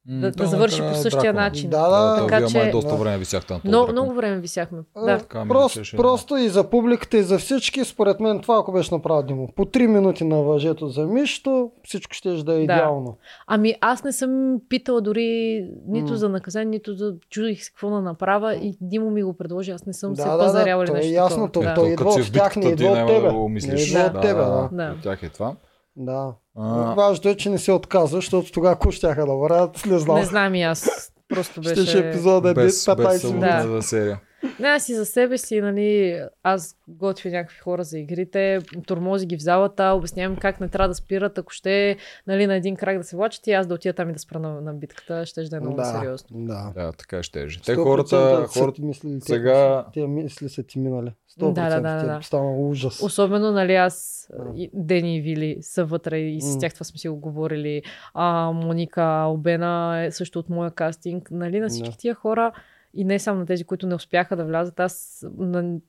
да, 0.05 0.31
да 0.31 0.45
завърши 0.45 0.81
по 0.81 0.93
същия 0.93 1.33
начин. 1.33 1.69
Да, 1.69 1.89
да, 1.89 2.15
Да, 2.15 2.15
така 2.17 2.37
вие 2.37 2.47
май 2.53 2.65
че- 2.65 2.71
доста 2.71 2.89
Да. 2.89 2.95
време 2.95 3.17
висяхте 3.17 3.53
на 3.53 3.59
този 3.61 3.91
Много, 3.91 4.13
време 4.13 4.37
висяхме. 4.37 4.79
А, 4.95 5.01
Да. 5.01 5.17
Така 5.17 5.45
Просто, 5.47 5.79
личеше, 5.79 5.97
просто 5.97 6.37
и 6.37 6.49
за 6.49 6.63
публиката, 6.63 7.17
и 7.17 7.23
за 7.23 7.37
всички, 7.37 7.85
според 7.85 8.19
мен 8.19 8.39
това, 8.39 8.57
ако 8.57 8.71
беше 8.71 8.93
направил 8.93 9.23
Димо. 9.23 9.49
По 9.55 9.65
3 9.65 9.87
минути 9.87 10.23
на 10.23 10.37
въжето 10.37 10.87
за 10.87 11.05
мишто, 11.05 11.71
всичко 11.83 12.13
ще 12.13 12.29
да 12.33 12.53
е 12.53 12.57
Да. 12.57 12.61
идеално. 12.63 13.17
Ами 13.47 13.75
аз 13.81 14.03
не 14.03 14.11
съм 14.11 14.31
питала 14.69 15.01
дори 15.01 15.61
нито 15.87 16.15
за 16.15 16.29
наказание, 16.29 16.65
нито 16.67 16.93
за 16.93 17.13
чудих 17.29 17.65
какво 17.65 17.89
да 17.89 18.01
направя 18.01 18.55
и 18.55 18.77
Димо 18.81 19.09
ми 19.09 19.23
го 19.23 19.33
предложи. 19.33 19.71
Аз 19.71 19.85
не 19.85 19.93
съм 19.93 20.15
се 20.15 20.23
Да, 20.23 20.31
да, 20.31 20.39
пазаряла 20.39 20.83
да, 20.83 20.87
то 20.87 20.93
е 20.93 20.95
нещо 20.95 21.13
ясно, 21.13 21.49
то- 21.49 21.61
Е, 21.61 21.63
да. 21.63 21.73
той 21.73 21.85
то 21.85 21.91
идва 21.91 22.09
от 22.11 22.33
тях, 22.33 22.55
не 22.55 22.69
идва 22.69 22.87
от 22.87 23.07
тебе. 23.07 23.21
да 23.21 23.31
Не 23.67 23.81
идва 23.81 23.99
от 24.07 24.21
тебе, 24.21 24.33
да. 24.35 24.69
Да. 24.71 24.91
От 24.91 25.03
тях 25.03 25.23
е 25.23 25.29
това. 25.29 25.55
Да. 25.95 26.33
А, 26.57 26.93
Важното 26.93 27.29
е, 27.29 27.35
че 27.35 27.49
не 27.49 27.57
се 27.57 27.71
отказва, 27.71 28.17
защото 28.17 28.51
тогава 28.51 28.73
ако 28.73 28.91
щяха 28.91 29.25
да 29.25 29.33
върват, 29.33 29.85
не 29.85 29.99
знам. 29.99 30.15
Не 30.15 30.25
знам 30.25 30.55
и 30.55 30.63
аз. 30.63 31.11
Просто 31.29 31.61
беше... 31.61 31.85
Ще 31.85 31.99
епизода 31.99 32.49
е 32.49 32.53
без, 32.53 32.85
15 32.85 32.95
без 32.95 33.23
минути. 33.23 33.39
Да. 33.39 33.81
серия. 33.81 34.19
Не, 34.59 34.67
аз 34.67 34.89
и 34.89 34.95
за 34.95 35.05
себе 35.05 35.37
си, 35.37 35.61
нали, 35.61 36.19
аз 36.43 36.75
готвя 36.89 37.29
някакви 37.29 37.57
хора 37.57 37.83
за 37.83 37.99
игрите, 37.99 38.59
тормози 38.87 39.25
ги 39.25 39.37
в 39.37 39.41
залата, 39.41 39.83
обяснявам 39.87 40.37
как 40.37 40.59
не 40.61 40.67
трябва 40.67 40.87
да 40.87 40.95
спират, 40.95 41.37
ако 41.37 41.51
ще, 41.51 41.97
нали, 42.27 42.47
на 42.47 42.55
един 42.55 42.75
крак 42.75 42.97
да 42.97 43.03
се 43.03 43.15
влачат 43.15 43.47
и 43.47 43.51
аз 43.51 43.67
да 43.67 43.73
отида 43.73 43.93
там 43.93 44.09
и 44.09 44.13
да 44.13 44.19
спра 44.19 44.39
на, 44.39 44.61
на 44.61 44.73
битката, 44.73 45.25
ще 45.25 45.43
да 45.43 45.57
е 45.57 45.59
много 45.59 45.75
Да, 45.75 45.85
сериозно. 45.85 46.27
да. 46.31 46.71
Да, 46.75 46.91
така 46.91 47.23
ще 47.23 47.41
е. 47.41 47.47
Те 47.47 47.51
100% 47.51 47.75
хората, 47.75 48.45
хората 48.49 48.81
те- 48.93 49.19
сега- 49.21 49.85
Тия 49.93 50.07
мисли 50.07 50.49
са 50.49 50.63
ти 50.63 50.79
минали. 50.79 51.11
100% 51.31 51.53
Да, 51.53 51.69
да, 51.71 51.81
да, 51.81 52.05
да. 52.05 52.17
е 52.17 52.23
станал 52.23 52.69
ужас. 52.69 53.01
Особено, 53.01 53.51
нали, 53.51 53.75
аз, 53.75 54.27
Да. 54.35 54.67
Дени 54.73 55.17
и 55.17 55.21
Вили 55.21 55.57
са 55.61 55.85
вътре 55.85 56.19
и 56.19 56.41
с 56.41 56.59
тях 56.59 56.73
това 56.73 56.83
сме 56.83 56.97
си 56.97 57.09
го 57.09 57.15
говорили. 57.17 57.81
А, 58.13 58.51
Моника 58.51 59.03
Обена 59.27 59.71
е 59.99 60.11
също 60.11 60.39
от 60.39 60.49
моя 60.49 60.71
кастинг. 60.71 61.31
Нали, 61.31 61.59
на 61.59 61.69
всички 61.69 61.89
Да. 61.89 61.97
тия 61.97 62.15
хора 62.15 62.51
и 62.93 63.03
не 63.05 63.19
само 63.19 63.39
на 63.39 63.45
тези, 63.45 63.63
които 63.63 63.87
не 63.87 63.95
успяха 63.95 64.35
да 64.35 64.45
влязат, 64.45 64.79
аз 64.79 65.25
на, 65.37 65.79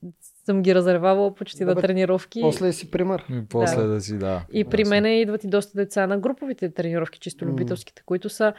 съм 0.45 0.61
ги 0.61 0.75
разревавала 0.75 1.35
почти 1.35 1.65
Да, 1.65 1.75
на 1.75 1.81
тренировки. 1.81 2.41
После 2.41 2.73
си 2.73 2.91
пример. 2.91 3.25
И 3.31 3.45
после 3.49 3.81
Да. 3.81 3.87
да, 3.87 4.01
си, 4.01 4.17
да. 4.17 4.45
И 4.53 4.63
при 4.63 4.83
мен 4.83 5.05
идват 5.21 5.43
и 5.43 5.47
доста 5.47 5.77
деца 5.77 6.07
на 6.07 6.17
груповите 6.19 6.69
тренировки, 6.69 7.19
чисто 7.19 7.45
любителските, 7.45 8.01
които 8.05 8.29
са 8.29 8.53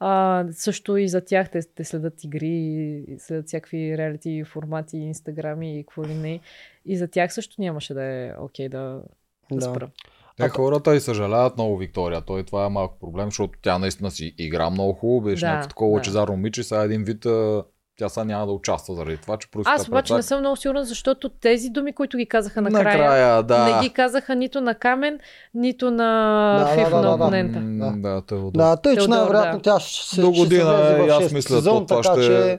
а, 0.00 0.44
също 0.50 0.96
и 0.96 1.08
за 1.08 1.20
тях 1.20 1.50
те, 1.50 1.60
те 1.74 1.84
следят 1.84 2.24
игри, 2.24 3.04
следят 3.18 3.46
всякакви 3.46 3.98
реалити 3.98 4.44
формати, 4.44 4.96
инстаграми 4.96 5.78
и 5.78 5.82
какво 5.82 6.04
ли 6.04 6.14
не. 6.14 6.40
И 6.86 6.96
за 6.96 7.08
тях 7.08 7.34
също 7.34 7.54
нямаше 7.58 7.94
да 7.94 8.04
е 8.04 8.32
окей 8.40 8.68
да, 8.68 9.02
да, 9.50 9.56
Да. 9.56 9.60
спра. 9.62 9.90
Те 10.36 10.42
А- 10.44 10.48
хората 10.48 10.96
и 10.96 11.00
съжаляват 11.00 11.56
много 11.56 11.76
Виктория. 11.76 12.20
Той 12.20 12.42
това 12.42 12.66
е 12.66 12.68
малко 12.68 12.98
проблем, 12.98 13.24
защото 13.26 13.58
тя 13.62 13.78
наистина 13.78 14.10
си 14.10 14.34
игра 14.38 14.70
много 14.70 14.92
хубаво, 14.92 15.20
беше 15.20 15.40
Да, 15.40 15.50
някакво 15.50 15.68
такова 15.68 15.90
да. 15.90 15.94
лъчезарно 15.94 16.32
момиче, 16.32 16.62
сега 16.62 16.82
един 16.82 17.04
вид 17.04 17.26
а, 17.26 17.64
тя 17.98 18.08
сега 18.08 18.24
няма 18.24 18.46
да 18.46 18.52
участва 18.52 18.94
заради 18.94 19.16
това, 19.16 19.36
че 19.36 19.50
просто 19.50 19.70
Аз 19.70 19.88
обаче 19.88 20.14
не 20.14 20.22
съм 20.22 20.40
много 20.40 20.56
сигурна, 20.56 20.84
защото 20.84 21.28
тези 21.30 21.70
думи, 21.70 21.92
които 21.92 22.16
ги 22.16 22.26
казаха 22.26 22.60
накрая, 22.62 22.84
Накрая, 22.84 23.42
да. 23.42 23.64
не 23.66 23.80
ги 23.80 23.90
казаха 23.90 24.34
нито 24.34 24.60
на 24.60 24.74
Камен, 24.74 25.18
нито 25.54 25.90
на 25.90 26.04
Да, 26.60 26.66
Фиф 26.74 26.90
да, 26.90 26.96
на 26.96 27.02
да, 27.02 27.08
да. 27.08 27.14
опонента. 27.14 27.58
М, 27.60 27.92
Да, 27.98 28.22
те 28.22 28.34
е 28.34 28.38
удобно. 28.38 28.50
Да, 28.52 28.76
тъй, 28.76 28.92
че 28.92 28.96
Теодор, 28.96 29.08
най-вероятно 29.10 29.52
да. 29.54 29.62
тя 29.64 29.80
ще 29.80 30.08
се 30.08 30.20
До 30.20 30.26
ще 30.26 30.34
се 30.34 30.40
година 30.40 30.74
влезе 30.74 30.94
в 30.94 31.06
и 31.06 31.10
аз 31.10 31.32
мисля, 31.32 31.56
сезон, 31.56 31.78
то 31.78 31.86
това 31.86 32.02
така 32.02 32.14
ще- 32.14 32.26
че 32.26 32.58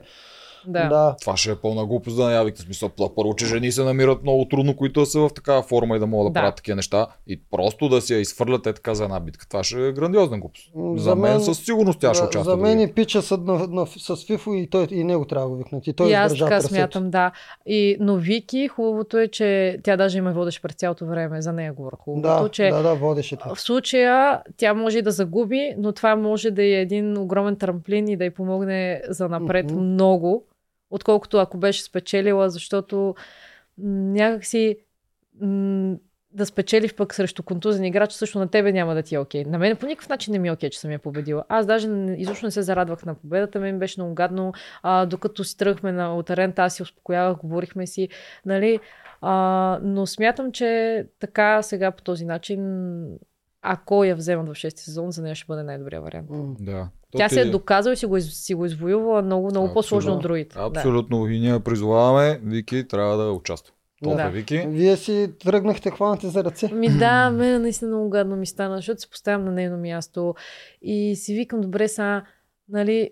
Да. 0.68 0.88
да. 0.88 1.16
Това 1.22 1.38
ще 1.38 1.52
е 1.52 1.56
пълна 1.56 1.86
глупост 1.86 2.18
да 2.18 2.24
наявите. 2.24 2.62
Смисъл, 2.62 2.90
пла- 2.90 3.16
първо, 3.16 3.36
че 3.36 3.46
жени 3.46 3.72
се 3.72 3.84
намират 3.84 4.24
много 4.24 4.46
трудно, 4.46 4.76
които 4.76 5.06
са 5.06 5.20
в 5.20 5.30
такава 5.30 5.62
форма 5.64 5.96
и 5.96 6.00
да 6.00 6.08
могат 6.08 6.26
да, 6.26 6.34
Да. 6.34 6.40
правят 6.40 6.56
такива 6.56 6.76
неща. 6.76 7.08
И 7.28 7.42
просто 7.52 7.90
да 7.90 8.02
си 8.02 8.14
я 8.14 8.20
изхвърлят 8.20 8.68
е 8.68 8.74
така 8.74 8.94
за 8.94 9.04
една 9.04 9.20
битка. 9.20 9.48
Това 9.48 9.64
ще 9.64 9.88
е 9.88 9.92
грандиозна 9.92 10.40
глупост. 10.40 10.72
За, 10.76 11.04
за 11.04 11.16
мен, 11.16 11.32
мен- 11.32 11.40
със 11.40 11.58
сигурност 11.58 12.00
тя 12.00 12.14
ще 12.14 12.24
участва. 12.24 12.44
за 12.44 12.58
мен 12.58 12.80
и 12.82 12.94
пича 12.94 13.22
са 13.22 13.38
на, 13.38 13.68
на, 13.68 13.86
с 13.88 14.26
Фифо 14.28 14.54
и, 14.54 14.70
той, 14.70 14.88
и 14.92 15.04
него 15.04 15.26
трябва 15.26 15.46
да 15.46 15.52
го 15.52 15.58
викнат. 15.58 15.88
И 15.88 15.94
той 15.94 16.10
и 16.10 16.14
аз 16.14 16.38
така 16.38 16.62
смятам, 16.62 17.10
да. 17.10 17.32
И, 17.66 17.98
но 18.00 18.16
Вики, 18.16 18.68
хубавото 18.68 19.18
е, 19.18 19.28
че 19.28 19.48
тя 19.84 19.98
даже 19.98 20.18
има 20.18 20.32
водещ 20.32 20.62
през 20.62 20.76
цялото 20.76 21.06
време. 21.06 21.42
За 21.42 21.54
нея 21.54 21.74
говоря 21.74 21.96
хубавото, 22.00 22.44
Да, 22.44 22.50
че 22.50 22.64
да, 22.64 22.82
да, 22.84 22.94
водеше 22.96 23.36
това. 23.36 23.56
в 23.56 23.62
случая 23.62 24.08
тя 24.58 24.74
може 24.74 24.98
и 24.98 25.02
да 25.02 25.12
загуби, 25.12 25.74
но 25.78 25.92
това 25.92 26.16
може 26.16 26.52
да 26.52 26.64
е 26.64 26.72
един 26.72 27.18
огромен 27.18 27.56
трамплин 27.56 28.08
и 28.08 28.18
да 28.18 28.26
й 28.26 28.30
помогне 28.30 29.02
за 29.10 29.30
напред 29.30 29.66
Мгм. 29.66 29.82
много, 29.82 30.44
отколкото 30.90 31.38
ако 31.38 31.58
беше 31.58 31.84
спечелила, 31.84 32.50
защото 32.50 33.16
някакси 33.78 34.78
да 36.32 36.46
спечелиш 36.46 36.96
пък 36.96 37.14
срещу 37.14 37.44
контузен 37.44 37.84
играч, 37.84 38.12
също 38.12 38.40
на 38.40 38.48
тебе 38.48 38.72
няма 38.72 38.96
да 38.96 39.04
ти 39.04 39.16
е 39.16 39.20
окей. 39.20 39.46
На 39.46 39.58
мен 39.58 39.78
по 39.78 39.86
никакъв 39.86 40.10
начин 40.10 40.32
не 40.32 40.40
ми 40.40 40.48
е 40.48 40.52
окей, 40.52 40.70
че 40.70 40.80
съм 40.80 40.92
я 40.92 41.00
победила. 41.00 41.44
Аз 41.50 41.66
даже 41.66 41.90
изобщо 42.18 42.46
не 42.46 42.52
се 42.52 42.62
зарадвах 42.62 43.06
на 43.06 43.16
победата, 43.16 43.60
мен 43.60 43.80
беше 43.80 44.02
много 44.02 44.14
гадно. 44.16 44.54
А, 44.84 45.06
докато 45.06 45.44
си 45.44 45.58
тръгнахме 45.58 45.92
на 45.92 46.16
от 46.16 46.30
арента, 46.30 46.64
аз 46.64 46.76
си 46.76 46.84
успокоявах, 46.84 47.38
говорихме 47.38 47.88
си, 47.88 48.10
нали. 48.46 48.80
А, 49.22 49.80
но 49.84 50.06
смятам, 50.06 50.52
че 50.52 51.06
така 51.20 51.62
сега 51.62 51.92
по 51.92 52.04
този 52.04 52.26
начин, 52.26 52.60
ако 53.68 54.04
я 54.04 54.16
вземат 54.16 54.48
в 54.48 54.52
6 54.52 54.78
сезон, 54.78 55.12
за 55.12 55.22
нея 55.22 55.36
ще 55.36 55.46
бъде 55.48 55.64
най-добрият 55.64 56.04
вариант. 56.04 56.28
Да. 56.60 56.90
То 57.12 57.18
Тя 57.18 57.28
ти- 57.28 57.34
се 57.36 57.42
е 57.42 57.46
доказала 57.46 57.94
и 57.94 57.98
си 57.98 58.06
го, 58.06 58.22
си 58.22 58.54
го 58.54 58.66
извоювала 58.66 59.22
много, 59.22 59.48
много 59.48 59.74
по-сложно 59.74 60.14
от 60.14 60.22
другите. 60.22 60.56
Абсолютно. 60.60 61.28
И 61.28 61.40
ние 61.40 61.60
призоваваме 61.60 62.40
Вики 62.44 62.88
трябва 62.88 63.18
да 63.18 63.32
участва. 63.32 63.74
Толкова 64.04 64.24
Да. 64.24 64.30
Вики. 64.30 64.66
Вие 64.68 64.98
си 64.98 65.30
тръгнахте 65.40 65.92
хванати 65.92 66.28
за 66.28 66.44
ръце. 66.44 66.68
Да. 66.68 66.76
Ми 66.76 66.90
да, 66.90 67.30
мен 67.30 67.62
наистина 67.62 67.92
много 67.92 68.10
гадно 68.10 68.36
ми 68.36 68.46
стана, 68.46 68.76
защото 68.76 69.02
се 69.02 69.10
поставям 69.10 69.46
на 69.46 69.52
нейно 69.52 69.78
място 69.78 70.36
и 70.82 71.16
си 71.16 71.34
викам, 71.34 71.62
добре 71.62 71.88
са, 71.88 72.22
нали, 72.70 73.10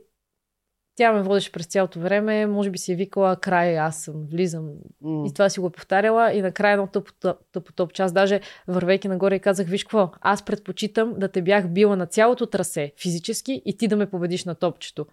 тя 0.95 1.13
ме 1.13 1.21
водеше 1.21 1.51
през 1.51 1.65
цялото 1.65 1.99
време, 1.99 2.45
може 2.45 2.69
би 2.69 2.77
си 2.77 2.91
е 2.91 2.95
викала 2.95 3.35
край, 3.35 3.79
аз 3.79 3.97
съм, 3.97 4.13
влизам. 4.31 4.69
М. 5.01 5.23
И 5.27 5.33
това 5.33 5.49
си 5.49 5.59
го 5.59 5.67
е 5.67 5.71
повтаряла 5.71 6.33
и 6.33 6.41
накрая 6.41 6.73
едно 6.73 6.87
тъпо, 6.87 7.11
тъпо, 7.51 7.73
топ 7.73 7.93
час, 7.93 8.13
даже 8.13 8.39
вървейки 8.67 9.07
нагоре 9.07 9.35
и 9.35 9.39
казах, 9.39 9.67
виж 9.67 9.83
какво, 9.83 10.11
аз 10.21 10.45
предпочитам 10.45 11.13
да 11.17 11.27
те 11.27 11.41
бях 11.41 11.69
била 11.69 11.95
на 11.95 12.05
цялото 12.05 12.45
трасе 12.45 12.91
физически 13.01 13.61
и 13.65 13.77
ти 13.77 13.87
да 13.87 13.95
ме 13.95 14.05
победиш 14.05 14.45
на 14.45 14.55
топчето. 14.55 15.05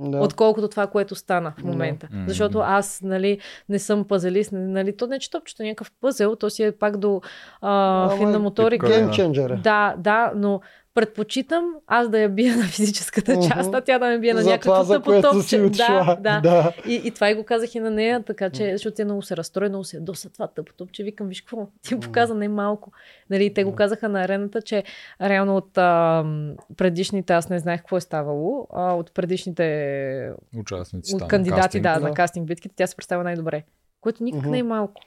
Да. 0.00 0.18
отколкото 0.18 0.68
това, 0.68 0.86
което 0.86 1.14
стана 1.14 1.52
в 1.58 1.64
момента. 1.64 2.08
Мгм. 2.12 2.24
Защото 2.28 2.58
аз, 2.58 3.00
нали, 3.02 3.38
не 3.68 3.78
съм 3.78 4.04
пазалист, 4.04 4.52
нали, 4.52 4.96
то 4.96 5.06
не 5.06 5.16
е 5.16 5.18
че 5.18 5.30
топчето, 5.30 5.62
е 5.62 5.66
някакъв 5.66 5.92
пъзел, 6.00 6.36
то 6.36 6.50
си 6.50 6.62
е 6.62 6.72
пак 6.72 6.96
до 6.96 7.20
а, 7.60 8.04
Ама 8.04 8.16
финна 8.16 8.38
моторика. 8.38 8.86
типка, 8.86 9.00
Game 9.00 9.10
changer. 9.10 9.54
е. 9.54 9.56
Да, 9.56 9.94
да, 9.98 10.32
но 10.36 10.60
предпочитам 10.94 11.64
аз 11.86 12.08
да 12.08 12.18
я 12.20 12.28
бия 12.28 12.56
на 12.56 12.64
физическата 12.64 13.34
част, 13.48 13.74
а 13.74 13.80
тя 13.80 13.98
да 13.98 14.06
ме 14.06 14.18
бие 14.18 14.34
на 14.34 14.42
някакво 14.42 14.84
тъпо 14.84 15.22
топче. 15.22 15.58
Да, 15.58 16.16
да. 16.20 16.40
да. 16.40 16.72
И, 16.86 17.00
и 17.04 17.10
това 17.10 17.30
и 17.30 17.34
го 17.34 17.44
казах 17.44 17.74
и 17.74 17.80
на 17.80 17.90
нея, 17.90 18.22
така 18.22 18.50
че, 18.50 18.72
защото 18.72 18.94
тя 18.96 19.04
много 19.04 19.22
се 19.22 19.36
разстрои, 19.36 19.68
много 19.68 19.84
се 19.84 20.00
доса 20.00 20.30
това 20.30 20.46
тъпо 20.46 20.72
топче. 20.72 21.02
Викам, 21.02 21.28
виж 21.28 21.40
какво, 21.40 21.68
ти 21.82 21.94
му 21.94 22.00
показа 22.00 22.34
не 22.34 22.48
малко. 22.48 22.92
Нали, 23.30 23.54
те 23.54 23.64
го 23.64 23.74
казаха 23.74 24.08
на 24.08 24.22
арената, 24.24 24.62
че 24.62 24.84
реално 25.22 25.56
от 25.56 25.78
а, 25.78 26.24
предишните, 26.76 27.32
аз 27.32 27.48
не 27.48 27.58
знаех 27.58 27.80
какво 27.80 27.96
е 27.96 28.00
ставало, 28.00 28.66
а 28.72 28.94
от 28.94 29.14
предишните 29.14 30.30
Участници. 30.58 31.14
от 31.14 31.18
там, 31.18 31.28
кандидати, 31.28 31.62
кастинг. 31.62 31.82
да, 31.82 31.94
Да. 31.94 32.08
на 32.08 32.14
кастинг 32.14 32.46
битките, 32.46 32.74
тя 32.76 32.86
се 32.86 32.96
представя 32.96 33.24
най-добре. 33.24 33.62
Което 34.00 34.24
никак 34.24 34.40
Мгм. 34.42 34.50
не 34.50 34.58
е 34.58 34.62
малко. 34.62 35.00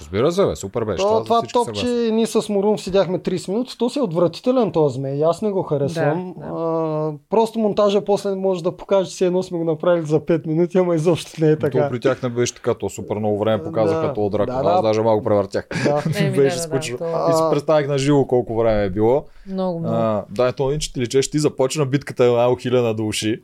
Разбира 0.00 0.32
се, 0.32 0.46
бе, 0.46 0.56
супер 0.56 0.84
беше. 0.84 1.02
То, 1.02 1.24
това 1.24 1.38
всички 1.38 1.52
топче, 1.52 1.86
ние 1.86 2.26
с 2.26 2.48
Морум 2.48 2.78
седяхме 2.78 3.18
30 3.18 3.48
минути, 3.48 3.78
то 3.78 3.90
си 3.90 3.98
е 3.98 4.02
отвратителен 4.02 4.72
този 4.72 4.94
змей, 4.94 5.24
аз 5.24 5.42
не 5.42 5.50
го 5.50 5.62
харесвам. 5.62 6.34
Да, 6.38 6.46
да. 6.46 6.52
А, 6.52 7.12
просто 7.30 7.58
монтажа 7.58 8.04
после 8.04 8.34
може 8.34 8.62
да 8.62 8.76
покаже, 8.76 9.10
че 9.10 9.26
едно 9.26 9.42
сме 9.42 9.58
го 9.58 9.64
направили 9.64 10.06
за 10.06 10.20
5 10.20 10.46
минути, 10.46 10.78
ама 10.78 10.94
изобщо 10.94 11.44
не 11.44 11.50
е 11.50 11.56
То 11.56 11.60
така. 11.60 11.88
при 11.90 12.00
тях 12.00 12.22
не 12.22 12.28
беше 12.28 12.54
така, 12.54 12.74
то 12.74 12.90
супер 12.90 13.16
много 13.16 13.38
време 13.38 13.62
показаха 13.62 14.06
Да. 14.06 14.14
този 14.14 14.30
дракон. 14.30 14.56
Да, 14.56 14.62
да. 14.62 14.70
Аз 14.70 14.82
даже 14.82 15.02
малко 15.02 15.24
превъртях. 15.24 15.68
Да. 15.84 16.02
Еми, 16.18 16.36
беше 16.36 16.56
да, 16.56 16.62
да, 16.62 16.68
скучно. 16.68 16.96
да, 16.96 17.28
И 17.30 17.36
си 17.36 17.42
представих 17.50 17.88
на 17.88 17.98
живо 17.98 18.26
колко 18.26 18.56
време 18.56 18.84
е 18.84 18.90
било. 18.90 19.24
Много, 19.46 19.78
много. 19.78 19.94
А, 19.94 20.24
да, 20.30 20.48
ето 20.48 20.70
иначе 20.70 20.92
ти 20.92 21.00
личеш, 21.00 21.30
ти 21.30 21.38
започна 21.38 21.86
битката 21.86 22.24
е 22.24 22.30
малко 22.30 22.60
хиляда 22.60 22.94
души. 22.94 23.42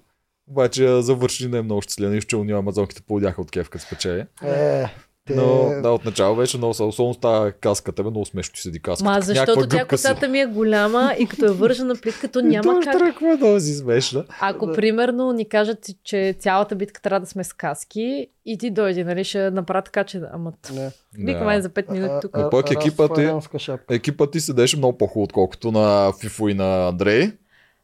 Обаче 0.51 1.01
завърши 1.03 1.49
не 1.49 1.59
е 1.59 1.63
много 1.63 1.83
щастлив. 1.83 2.11
Нищо, 2.11 2.29
че 2.29 2.37
уния 2.37 2.59
амазонките 2.59 3.03
поводяха 3.03 3.41
от 3.41 3.51
кеф, 3.51 3.69
като 3.71 3.85
спечели. 3.85 4.25
Е, 4.45 4.85
те... 5.27 5.35
Но 5.35 5.81
да, 5.83 5.91
отначало 5.91 6.37
беше 6.37 6.57
много 6.57 6.75
са- 6.75 6.85
особено 6.85 7.15
с 7.15 7.19
тази 7.19 7.53
каската, 7.53 8.03
бе, 8.03 8.11
много 8.11 8.27
смешно 8.27 8.55
ти 8.55 8.61
седи 8.61 8.81
каската. 8.81 9.11
Ма 9.11 9.21
защото 9.21 9.67
тя 9.69 9.85
косата 9.85 10.29
ми 10.29 10.41
е 10.41 10.47
голяма 10.47 11.15
и 11.19 11.27
като 11.27 11.45
е 11.45 11.51
вържена 11.51 11.95
плитката, 11.97 12.43
няма 12.43 12.63
точно 12.65 12.81
как. 12.83 12.99
тръгва 12.99 13.37
много 13.37 13.61
си 13.61 13.75
смешна. 13.75 14.25
Ако 14.41 14.67
Да. 14.67 14.73
примерно 14.73 15.33
ни 15.33 15.45
кажат, 15.45 15.79
че 16.05 16.37
цялата 16.39 16.75
битка 16.75 17.03
трябва 17.03 17.21
да 17.21 17.27
сме 17.27 17.45
с 17.45 17.53
каски 17.53 18.27
и 18.47 18.59
ти 18.59 18.71
дойде, 18.71 19.05
нали, 19.05 19.25
ще 19.25 19.51
направя 19.51 19.83
така, 19.83 20.05
че 20.05 20.19
да... 20.19 20.31
Ама 20.33 20.53
Не. 20.73 20.91
викам 21.17 21.47
да. 21.47 21.63
за 21.63 21.71
5 21.71 21.91
минути 21.91 22.13
тук. 22.23 22.31
А 22.35 22.51
пък 22.51 22.71
екипът 22.71 23.19
е- 23.19 23.35
шапка. 23.59 23.95
Екипът 23.95 24.31
ти 24.31 24.41
седеше 24.41 24.77
много 24.77 24.99
по-хубаво, 24.99 25.25
отколкото 25.25 25.73
на 25.73 26.13
Фифо 26.21 26.49
и 26.49 26.55
на 26.55 26.89
Андрей. 26.89 27.33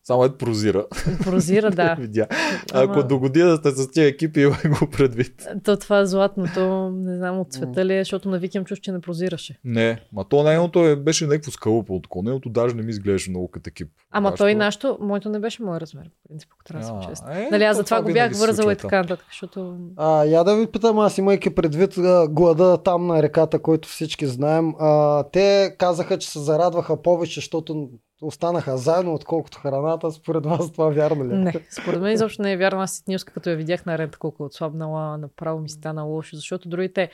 Само 0.08 0.24
е 0.24 0.28
прозира. 0.30 0.86
Прозира, 1.22 1.70
да. 1.70 1.94
Видя. 2.00 2.26
Ама- 2.72 2.84
Ако 2.84 3.02
до 3.04 3.18
година 3.18 3.56
сте 3.56 3.70
с 3.70 3.90
тия 3.90 4.06
екипи, 4.06 4.40
имай 4.40 4.58
го 4.70 4.86
предвид. 4.88 5.48
То 5.64 5.76
това 5.76 6.06
златното, 6.06 6.60
не 6.90 7.16
знам 7.16 7.40
от 7.40 7.52
цвета 7.52 7.84
ли 7.84 7.94
е, 7.94 8.00
защото 8.00 8.28
на 8.28 8.38
Виким 8.38 8.64
чуш, 8.64 8.78
че 8.78 8.92
не 8.92 9.00
прозираше. 9.00 9.58
Не, 9.64 10.00
ма 10.12 10.24
то 10.24 10.42
нейното 10.42 10.80
е, 10.80 10.96
беше 10.96 11.26
някакво 11.26 11.50
скълъпо 11.50 11.94
от 11.94 12.02
такова. 12.02 12.24
Нейното 12.24 12.48
даже 12.48 12.74
не 12.74 12.82
ми 12.82 12.90
изглеждаше 12.90 13.30
много 13.30 13.48
като 13.48 13.68
екип. 13.68 13.88
Ама 14.10 14.24
Вашето- 14.24 14.38
той 14.38 14.54
нашото, 14.54 14.98
моето 15.00 15.28
не 15.28 15.38
беше 15.38 15.62
мой 15.62 15.80
размер, 15.80 16.04
по 16.04 16.28
принцип, 16.28 16.48
ако 16.52 16.64
трябва 16.64 16.80
да 16.80 16.86
съм 16.86 17.10
честна. 17.10 17.38
е, 17.38 17.48
Нали, 17.50 17.64
аз 17.64 17.76
то 17.76 17.78
затова 17.78 17.96
това 17.96 18.02
го 18.02 18.14
бях 18.14 18.32
вързала 18.32 18.72
и 18.72 18.76
така 18.76 18.96
нататък, 18.98 19.26
защото... 19.28 19.76
А, 19.96 20.24
я 20.24 20.44
да 20.44 20.56
ви 20.56 20.66
питам, 20.66 20.98
аз 20.98 21.18
имайки 21.18 21.50
предвид 21.50 21.94
глада 22.28 22.78
там 22.78 23.06
на 23.06 23.22
реката, 23.22 23.58
който 23.58 23.88
всички 23.88 24.26
знаем, 24.26 24.72
а, 24.80 25.22
те 25.24 25.74
казаха, 25.78 26.18
че 26.18 26.30
се 26.30 26.38
зарадваха 26.38 27.02
повече, 27.02 27.34
защото 27.34 27.88
останаха 28.22 28.76
заедно, 28.76 29.14
отколкото 29.14 29.58
храната. 29.58 30.10
Според 30.10 30.46
вас 30.46 30.72
това 30.72 30.88
вярно 30.88 31.24
ли? 31.24 31.34
е? 31.34 31.36
Не, 31.36 31.52
според 31.70 32.00
мен 32.00 32.12
изобщо 32.12 32.42
не 32.42 32.52
е 32.52 32.56
вярно. 32.56 32.80
Аз 32.80 32.92
Ситнилска, 32.92 33.32
като 33.32 33.50
я 33.50 33.56
видях 33.56 33.86
на 33.86 33.98
рента, 33.98 34.18
колко 34.18 34.42
е 34.42 34.46
отслабнала, 34.46 35.18
направо 35.18 35.60
ми 35.60 35.68
стана 35.68 36.02
лошо, 36.02 36.36
защото 36.36 36.68
другите, 36.68 37.10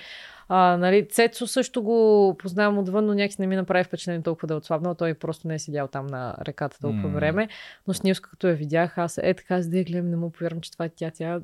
а, 0.48 0.76
нали, 0.76 1.08
Цецо 1.08 1.46
също 1.46 1.82
го 1.82 2.34
познавам 2.38 2.78
отвън, 2.78 3.06
но 3.06 3.14
някакси 3.14 3.40
не 3.40 3.46
ми 3.46 3.56
направи 3.56 3.84
впечатление 3.84 4.22
толкова 4.22 4.48
да 4.48 4.54
е 4.54 4.56
отслабнал. 4.56 4.94
Той 4.94 5.14
просто 5.14 5.48
не 5.48 5.54
е 5.54 5.58
седял 5.58 5.88
там 5.88 6.06
на 6.06 6.36
реката 6.46 6.78
толкова 6.80 7.08
М. 7.08 7.14
време. 7.14 7.48
Но 7.88 7.94
Снилска, 7.94 8.30
като 8.30 8.48
я 8.48 8.54
видях, 8.54 8.98
аз 8.98 9.18
е 9.22 9.34
така, 9.34 9.62
за 9.62 9.70
да 9.70 9.78
я 9.78 9.84
гледам, 9.84 10.10
не 10.10 10.16
му 10.16 10.30
повярвам, 10.30 10.60
че 10.60 10.72
това 10.72 10.84
е 10.84 10.88
тя. 10.88 11.10
Тя 11.10 11.40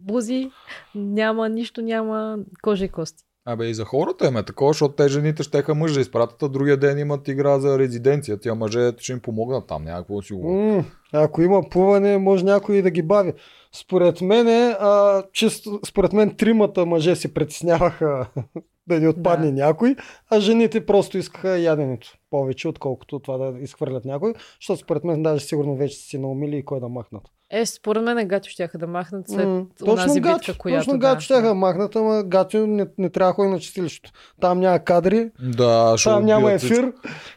бузи, 0.00 0.50
няма, 0.94 1.48
нищо 1.48 1.82
няма, 1.82 2.38
кожа 2.62 2.84
и 2.84 2.88
кости. 2.88 3.24
Абе 3.48 3.66
и 3.66 3.74
за 3.74 3.84
хората 3.84 4.26
им 4.26 4.36
е 4.36 4.42
такова, 4.42 4.72
защото 4.72 4.94
те 4.94 5.08
жените 5.08 5.42
щеха 5.42 5.74
мъж 5.74 5.92
да 5.92 6.00
изпратят, 6.00 6.42
а 6.42 6.48
другия 6.48 6.76
ден 6.76 6.98
имат 6.98 7.28
игра 7.28 7.58
за 7.60 7.78
резиденция. 7.78 8.38
Тя 8.40 8.54
мъже 8.54 8.92
ще 8.98 9.12
им 9.12 9.20
помогнат 9.20 9.66
там, 9.66 9.84
няма 9.84 9.98
какво 9.98 10.16
да 10.16 10.22
си 10.22 10.32
го. 10.32 10.52
м, 10.52 10.84
Ако 11.12 11.42
има 11.42 11.62
плуване, 11.70 12.18
може 12.18 12.44
някой 12.44 12.76
и 12.76 12.82
да 12.82 12.90
ги 12.90 13.02
бави. 13.02 13.32
Според 13.74 14.20
мен, 14.20 14.46
а, 14.80 15.22
чисто, 15.32 15.80
според 15.86 16.12
мен 16.12 16.36
тримата 16.36 16.86
мъже 16.86 17.16
се 17.16 17.34
притесняваха 17.34 18.28
да 18.86 19.00
не 19.00 19.08
отпадне 19.08 19.46
Да. 19.46 19.52
някой, 19.52 19.96
а 20.30 20.40
жените 20.40 20.86
просто 20.86 21.18
искаха 21.18 21.58
яденето 21.58 22.08
повече, 22.30 22.68
отколкото 22.68 23.18
това 23.18 23.38
да 23.38 23.58
изхвърлят 23.60 24.04
някой, 24.04 24.34
защото 24.60 24.80
според 24.80 25.04
мен 25.04 25.22
даже 25.22 25.44
сигурно 25.44 25.76
вече 25.76 25.96
са 25.96 26.02
си 26.02 26.18
наумили 26.18 26.56
и 26.56 26.64
кой 26.64 26.80
да 26.80 26.88
махнат. 26.88 27.22
Е, 27.50 27.66
според 27.66 28.02
мен 28.02 28.28
гатю 28.28 28.50
щяха 28.50 28.78
да 28.78 28.86
махнат 28.86 29.28
след 29.28 29.46
М, 29.46 29.66
онази 29.84 30.20
битка, 30.20 30.32
Гачо, 30.32 30.54
която 30.58 30.80
точно 30.80 30.92
да. 30.92 31.08
Гачо 31.08 31.20
ще 31.20 31.34
да 31.34 31.54
махнат, 31.54 31.96
ама 31.96 32.22
Гачо 32.22 32.66
не, 32.66 32.86
не 32.98 33.10
трябва 33.10 33.30
да 33.30 33.34
ходи 33.34 33.48
на 33.48 33.60
чистилището. 33.60 34.10
Там 34.40 34.60
няма 34.60 34.78
кадри, 34.78 35.30
Да, 35.42 35.94
ще 35.96 36.10
там 36.10 36.24
няма 36.24 36.52
ефир 36.52 36.92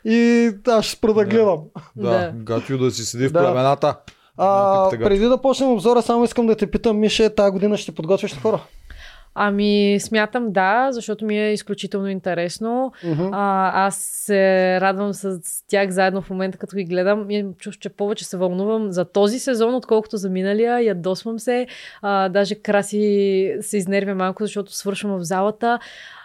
и 0.06 0.50
аз 0.68 0.86
ще 0.86 0.98
спра 0.98 1.08
да 1.08 1.20
Да. 1.20 1.26
гледам. 1.26 1.60
Да, 1.96 2.10
Да. 2.10 2.32
гатю 2.36 2.78
да 2.78 2.92
си 2.92 3.06
седи 3.06 3.28
в 3.28 3.32
Да. 3.32 3.40
племената. 3.40 3.96
А, 4.38 4.90
преди 4.92 5.26
да 5.26 5.38
почнем 5.38 5.72
обзора, 5.72 6.02
само 6.02 6.24
искам 6.24 6.48
да 6.48 6.56
те 6.56 6.68
питам, 6.68 7.00
Мише, 7.00 7.30
тази 7.30 7.52
година 7.52 7.78
ще 7.78 7.92
подготвиш 7.92 8.42
хора? 8.42 8.60
Ами, 9.36 9.98
смятам 10.00 10.52
да, 10.52 10.88
защото 10.92 11.26
ми 11.26 11.40
е 11.40 11.54
изключително 11.54 12.08
интересно. 12.08 12.92
Мгм. 13.04 13.30
А, 13.32 13.72
аз 13.86 13.96
се 13.98 14.82
радвам 14.82 15.14
с 15.14 15.40
тях 15.68 15.90
заедно 15.90 16.22
в 16.22 16.30
момента, 16.30 16.58
като 16.58 16.76
ги 16.76 16.84
гледам. 16.84 17.32
И 17.32 17.46
чувство, 17.58 17.82
че 17.82 17.90
повече 17.90 18.26
се 18.26 18.38
вълнувам 18.38 18.92
за 18.92 19.06
този 19.06 19.40
сезон, 19.40 19.76
отколкото 19.76 20.18
за 20.18 20.30
миналия. 20.30 20.82
Ядосвам 20.82 21.40
се. 21.40 21.68
А, 22.02 22.30
даже 22.30 22.56
Краси 22.56 23.58
се 23.62 23.78
изнервя 23.78 24.16
малко, 24.16 24.44
защото 24.44 24.74
свършвам 24.74 25.18
в 25.18 25.24
залата. 25.24 25.80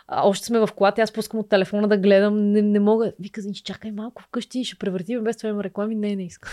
А, 0.09 0.29
още 0.29 0.47
сме 0.47 0.59
в 0.59 0.69
колата, 0.77 1.03
аз 1.03 1.13
пускам 1.13 1.41
от 1.41 1.49
телефона 1.49 1.89
да 1.89 1.97
гледам. 1.97 2.53
Не, 2.53 2.63
не 2.63 2.81
мога. 2.81 3.13
Вика, 3.21 3.41
чакай 3.65 3.93
малко 3.93 4.23
вкъщи, 4.23 4.65
ще 4.65 4.77
превъртим 4.77 5.25
без 5.25 5.37
това 5.37 5.49
има 5.49 5.65
реклами. 5.65 5.95
Не, 5.95 6.17
не 6.17 6.25
искам. 6.25 6.51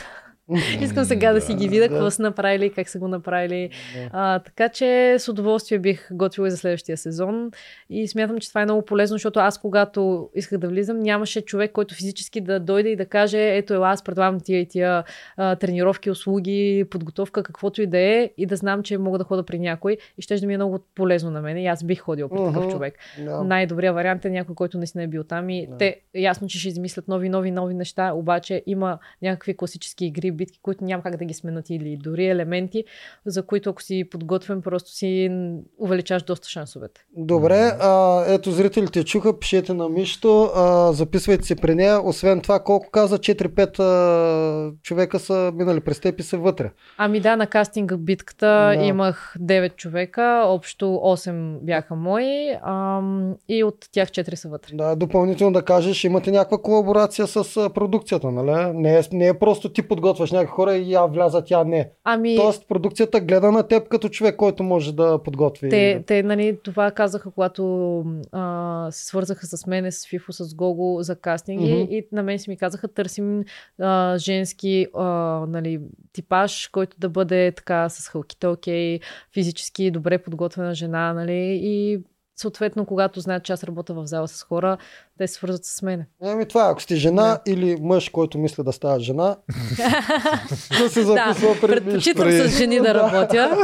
Искам 0.82 1.06
сега 1.06 1.34
да 1.34 1.42
си 1.42 1.54
ги 1.54 1.68
видя, 1.68 1.90
какво 1.90 2.12
са 2.12 2.22
направили, 2.22 2.70
как 2.70 2.90
са 2.90 3.00
го 3.00 3.08
направили. 3.08 3.70
А, 4.12 4.40
така 4.40 4.70
че 4.70 5.16
с 5.20 5.28
удоволствие 5.28 5.80
бих 5.80 6.08
готвила 6.12 6.48
и 6.48 6.52
за 6.52 6.58
следващия 6.58 6.98
сезон. 6.98 7.52
И 7.90 8.08
смятам, 8.08 8.40
че 8.40 8.50
това 8.50 8.62
е 8.62 8.66
много 8.66 8.86
полезно, 8.86 9.16
защото 9.16 9.40
аз, 9.40 9.58
когато 9.58 10.30
исках 10.36 10.60
да 10.60 10.68
влизам, 10.68 11.00
нямаше 11.00 11.42
човек, 11.42 11.72
който 11.72 11.96
физически 11.96 12.42
да 12.42 12.60
дойде 12.60 12.90
и 12.90 12.96
да 12.96 13.06
каже, 13.06 13.56
ето 13.58 13.74
ела, 13.74 13.90
аз 13.90 14.04
предлагам 14.04 14.40
тия 14.40 14.60
и 14.60 14.68
тия 14.68 15.04
а, 15.38 15.56
тренировки, 15.56 16.10
услуги, 16.12 16.86
подготовка, 16.90 17.44
каквото 17.44 17.82
и 17.82 17.88
да 17.88 17.98
е, 17.98 18.30
и 18.38 18.46
да 18.46 18.56
знам, 18.56 18.84
че 18.84 18.98
мога 18.98 19.18
да 19.18 19.24
хода 19.24 19.44
при 19.44 19.60
някой 19.60 19.98
и 20.18 20.22
ще 20.22 20.36
да 20.36 20.48
ми 20.48 20.54
е 20.54 20.58
много 20.58 20.80
полезно 20.96 21.32
на 21.32 21.42
мен. 21.42 21.58
И 21.58 21.68
аз 21.68 21.84
бих 21.84 22.00
ходила 22.00 22.30
при 22.30 22.38
такъв 22.54 22.72
човек. 22.72 22.94
Да. 23.20 23.44
Най-добрият 23.44 23.96
вариант 23.96 24.26
е 24.26 24.30
някой, 24.30 24.56
който 24.56 24.78
наистина 24.78 25.04
е 25.04 25.08
бил 25.08 25.24
там 25.24 25.50
и 25.50 25.68
Да. 25.68 25.78
те 25.78 26.00
ясно, 26.16 26.48
че 26.48 26.60
ще 26.60 26.68
измислят 26.68 27.08
нови, 27.08 27.30
нови, 27.30 27.52
нови 27.52 27.74
неща, 27.74 28.14
обаче 28.14 28.64
има 28.66 28.98
някакви 29.22 29.58
класически 29.58 30.06
игри, 30.06 30.32
битки, 30.42 30.60
които 30.62 30.84
няма 30.84 31.04
как 31.04 31.18
да 31.18 31.26
ги 31.26 31.34
сменят 31.34 31.70
или 31.70 31.98
дори 31.98 32.28
елементи, 32.28 32.84
за 33.26 33.44
които 33.44 33.70
ако 33.70 33.82
си 33.82 34.04
подготвен, 34.12 34.62
просто 34.62 34.92
си 34.92 35.30
увеличаваш 35.78 36.24
доста 36.24 36.50
шансовете. 36.50 37.02
Добре, 37.18 37.72
а, 37.82 38.24
ето 38.28 38.52
зрителите 38.52 39.04
чуха, 39.04 39.40
пишете 39.40 39.74
на 39.74 39.90
Мишто, 39.90 40.52
а, 40.56 40.94
записвайте 40.94 41.46
се 41.46 41.56
при 41.56 41.76
нея. 41.76 42.02
Освен 42.04 42.42
това, 42.42 42.60
колко 42.60 42.90
каза, 42.92 43.18
4-5 43.18 43.80
а, 43.80 44.72
човека 44.84 45.20
са 45.20 45.52
минали 45.56 45.80
през 45.80 46.00
теб 46.00 46.20
и 46.20 46.24
са 46.24 46.38
вътре. 46.38 46.72
Ами 46.98 47.20
да, 47.20 47.36
на 47.36 47.48
кастинга 47.48 47.98
битката 47.98 48.74
Да. 48.78 48.84
имах 48.86 49.36
9 49.40 49.76
човека, 49.76 50.44
общо 50.46 50.86
8 50.86 51.60
бяха 51.62 51.96
мои 51.96 52.52
ам, 52.66 53.36
и 53.50 53.64
от 53.64 53.76
тях 53.92 54.10
4 54.10 54.36
са 54.36 54.50
вътре. 54.50 54.76
Да, 54.76 54.96
допълнително 54.96 55.54
да 55.54 55.62
кажеш, 55.62 56.04
имате 56.04 56.32
някаква 56.32 56.58
колаборация 56.58 57.28
с 57.28 57.58
а, 57.58 57.70
продукцията, 57.70 58.32
нали? 58.32 58.72
Не 58.78 58.98
е, 58.98 59.02
не 59.12 59.28
е 59.28 59.34
просто 59.34 59.70
ти 59.70 59.82
подготвяш 59.82 60.31
някакви 60.32 60.56
хора 60.56 60.76
и 60.76 60.94
я 60.94 61.06
влязат, 61.06 61.52
я 61.52 61.64
не. 61.64 61.90
Ами, 62.04 62.36
Тоест 62.36 62.68
продукцията 62.68 63.20
гледа 63.20 63.52
на 63.52 63.68
теб 63.68 63.88
като 63.88 64.10
човек, 64.10 64.36
който 64.36 64.64
може 64.64 64.96
да 64.96 65.24
подготви. 65.24 65.70
Те, 65.70 66.04
те 66.08 66.24
нали, 66.24 66.58
това 66.64 66.92
казаха, 66.92 67.32
когато 67.32 67.98
а, 68.32 68.88
се 68.92 69.06
свързаха 69.06 69.46
с 69.46 69.68
мене, 69.68 69.92
с 69.92 70.08
Фифо, 70.08 70.34
с 70.34 70.56
Гого 70.56 70.98
за 71.02 71.16
кастинги 71.16 71.74
Мгм. 71.74 71.94
и 71.94 72.08
на 72.12 72.24
мен 72.24 72.40
си 72.40 72.50
ми 72.50 72.58
казаха, 72.58 72.88
търсим 72.88 73.44
а, 73.82 74.18
женски 74.18 74.88
а, 74.94 75.06
нали, 75.48 75.80
типаж, 76.14 76.68
който 76.68 76.98
да 77.00 77.10
бъде 77.10 77.52
така 77.52 77.90
с 77.90 78.10
хълките 78.10 78.48
окей, 78.48 79.00
физически 79.34 79.92
добре 79.92 80.18
подготвена 80.18 80.74
жена, 80.74 81.14
нали, 81.14 81.60
и 81.64 82.02
съответно, 82.42 82.86
когато 82.86 83.20
знаят, 83.20 83.44
че 83.44 83.54
аз 83.54 83.64
работя 83.64 83.94
в 83.94 84.06
зала 84.06 84.28
с 84.28 84.44
хора, 84.44 84.78
те 85.18 85.28
се 85.28 85.34
свързват 85.34 85.66
с 85.66 85.82
мене. 85.82 86.08
Еми 86.24 86.46
това, 86.46 86.68
е, 86.68 86.72
ако 86.72 86.82
сте 86.82 86.96
жена 86.96 87.40
или 87.46 87.78
мъж, 87.82 88.10
който 88.10 88.38
мисли 88.38 88.64
да 88.64 88.72
става 88.72 89.00
жена, 89.00 89.36
да 90.80 90.90
се 90.90 91.02
записва 91.04 91.56
при 91.62 91.68
Предпочитам 91.68 92.26
при- 92.26 92.48
с 92.48 92.58
жени 92.58 92.80
да 92.80 92.94
работя. 92.96 93.58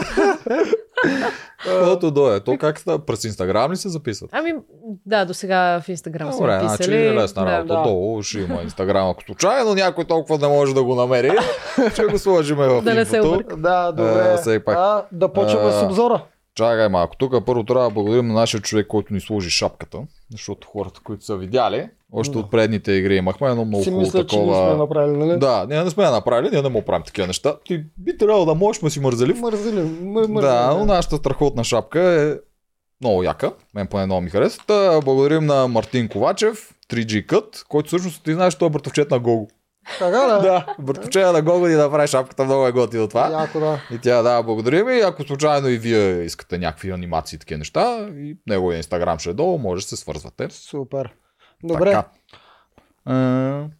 Който 1.83 2.11
дойде. 2.11 2.39
То 2.39 2.57
как 2.57 2.79
става? 2.79 2.99
През 2.99 3.23
Инстаграм 3.23 3.71
ли 3.71 3.75
се 3.75 3.89
записват? 3.89 4.29
Ами, 4.33 4.53
да, 5.05 5.25
до 5.25 5.33
сега 5.33 5.81
в 5.81 5.89
Инстаграм 5.89 6.31
са 6.31 6.37
Добре, 6.37 6.59
значи 6.59 6.77
писали. 6.77 7.07
е 7.07 7.13
лесна 7.13 7.45
Да. 7.45 7.51
работа. 7.51 7.73
Да. 7.75 7.83
Долу 7.83 8.23
ще 8.23 8.39
има 8.39 8.61
Инстаграм, 8.61 9.09
ако 9.09 9.23
случайно 9.23 9.73
някой 9.75 10.05
толкова 10.05 10.37
не 10.39 10.47
може 10.47 10.73
да 10.73 10.83
го 10.83 10.95
намери, 10.95 11.31
ще 11.93 12.03
го 12.03 12.17
сложиме 12.19 12.67
в 12.67 12.81
Да 12.81 12.93
не 12.93 13.05
се 13.05 13.21
обърка. 13.21 13.57
Да, 13.57 13.91
добре. 13.91 14.37
Е. 14.47 14.59
А, 14.67 15.03
да 15.11 15.27
почваме 15.29 15.69
А, 15.69 15.71
с 15.71 15.83
обзора. 15.83 16.23
Чакай 16.57 16.89
малко. 16.89 17.15
Тук 17.17 17.45
първо 17.45 17.63
трябва 17.63 17.83
да 17.83 17.89
благодарим 17.89 18.27
на 18.27 18.33
нашия 18.33 18.61
човек, 18.61 18.87
който 18.87 19.13
ни 19.13 19.19
сложи 19.19 19.49
шапката, 19.49 19.97
защото 20.31 20.67
хората, 20.67 20.99
които 21.03 21.25
са 21.25 21.37
видяли, 21.37 21.89
още 22.11 22.33
Да. 22.33 22.39
от 22.39 22.51
предните 22.51 22.91
игри 22.91 23.15
имахме 23.15 23.47
едно 23.47 23.65
много 23.65 23.83
хубаво 23.83 23.99
мисля, 24.01 24.11
че 24.19 24.35
не 24.35 24.41
такова. 24.41 24.69
сме 24.69 24.77
направили, 24.77 25.17
нали? 25.17 25.39
Да, 25.39 25.65
ние 25.69 25.83
не 25.83 25.89
сме 25.89 26.03
направили, 26.03 26.49
ние 26.51 26.61
не 26.61 26.69
му 26.69 26.81
правим 26.81 27.03
такива 27.05 27.27
неща. 27.27 27.55
Ти 27.65 27.83
би 27.97 28.17
трябвало 28.17 28.45
да 28.45 28.55
можеш, 28.55 28.81
ма 28.81 28.89
си 28.89 28.99
мързелив. 28.99 29.39
Мързели, 29.39 29.81
мър, 30.01 30.27
мързели, 30.27 30.41
Да, 30.41 30.73
но 30.73 30.85
нашата 30.85 31.17
страхотна 31.17 31.63
шапка 31.63 32.01
е 32.01 32.35
много 33.01 33.23
яка. 33.23 33.51
Мен 33.73 33.87
поне 33.87 34.05
много 34.05 34.21
ми 34.21 34.29
хареса. 34.29 34.59
Та, 34.67 35.01
благодарим 35.01 35.45
на 35.45 35.67
Мартин 35.67 36.07
Ковачев, 36.07 36.73
3G 36.89 37.25
Cut, 37.25 37.67
който 37.67 37.87
всъщност 37.87 38.23
ти 38.23 38.33
знаеш, 38.33 38.55
той 38.55 38.67
е 38.67 38.71
братовчет 38.71 39.11
на 39.11 39.19
Гого. 39.19 39.47
Така 39.99 40.17
да? 40.17 40.41
Да, 40.41 40.75
братовчет 40.79 41.33
на 41.33 41.41
Гого 41.41 41.67
ни 41.67 41.75
направи 41.75 42.07
шапката, 42.07 42.45
много 42.45 42.67
е 42.67 42.71
готино 42.71 43.07
това. 43.07 43.41
Яко 43.41 43.59
да. 43.59 43.81
И 43.91 43.99
тя 43.99 44.21
да, 44.21 44.43
благодарим 44.43 44.89
и 44.89 45.01
ако 45.01 45.23
случайно 45.23 45.67
и 45.67 45.77
вие 45.77 46.23
искате 46.23 46.57
някакви 46.57 46.91
анимации 46.91 47.35
и 47.35 47.39
такива 47.39 47.57
неща, 47.57 48.07
и 48.17 48.37
неговия 48.47 48.77
инстаграм 48.77 49.19
ще 49.19 49.29
е 49.29 49.33
долу, 49.33 49.57
може 49.57 49.81
да 49.81 49.87
се 49.87 49.95
свързвате. 49.95 50.47
Супер. 50.49 51.13
Добре, 51.63 51.91
Така. 51.91 52.03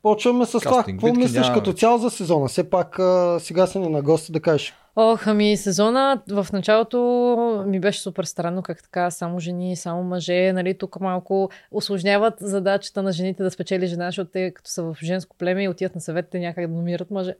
Почваме 0.02 0.46
с 0.46 0.60
това. 0.60 0.84
Какво 0.84 1.14
мислиш 1.14 1.34
нямаме. 1.34 1.54
като 1.54 1.74
цяло 1.74 1.98
за 1.98 2.10
сезона? 2.10 2.48
Все 2.48 2.70
пак 2.70 3.00
а, 3.00 3.38
сега 3.40 3.68
са 3.68 3.80
ни 3.80 3.90
на 3.90 4.02
гости 4.02 4.32
да 4.32 4.40
кажеш. 4.40 4.74
Ох, 5.00 5.28
ами 5.28 5.58
сезона 5.58 6.22
в 6.30 6.48
началото 6.54 7.64
ми 7.68 7.80
беше 7.80 8.02
супер 8.02 8.24
странно, 8.24 8.64
как 8.64 8.84
така, 8.84 9.12
само 9.12 9.40
жени, 9.40 9.76
само 9.76 10.04
мъже, 10.04 10.54
нали, 10.54 10.78
тук 10.78 11.00
малко 11.00 11.50
осложняват 11.72 12.34
задачата 12.40 13.04
на 13.04 13.12
жените 13.12 13.44
да 13.44 13.52
спечели 13.52 13.88
жена, 13.88 14.06
защото 14.06 14.32
те 14.32 14.52
като 14.52 14.70
са 14.70 14.84
в 14.84 14.98
женско 15.04 15.36
племе 15.38 15.64
и 15.64 15.68
отиват 15.68 15.96
на 15.96 16.02
съветите 16.02 16.40
някак 16.40 16.68
да 16.68 16.74
номират 16.74 17.12
мъже. 17.12 17.36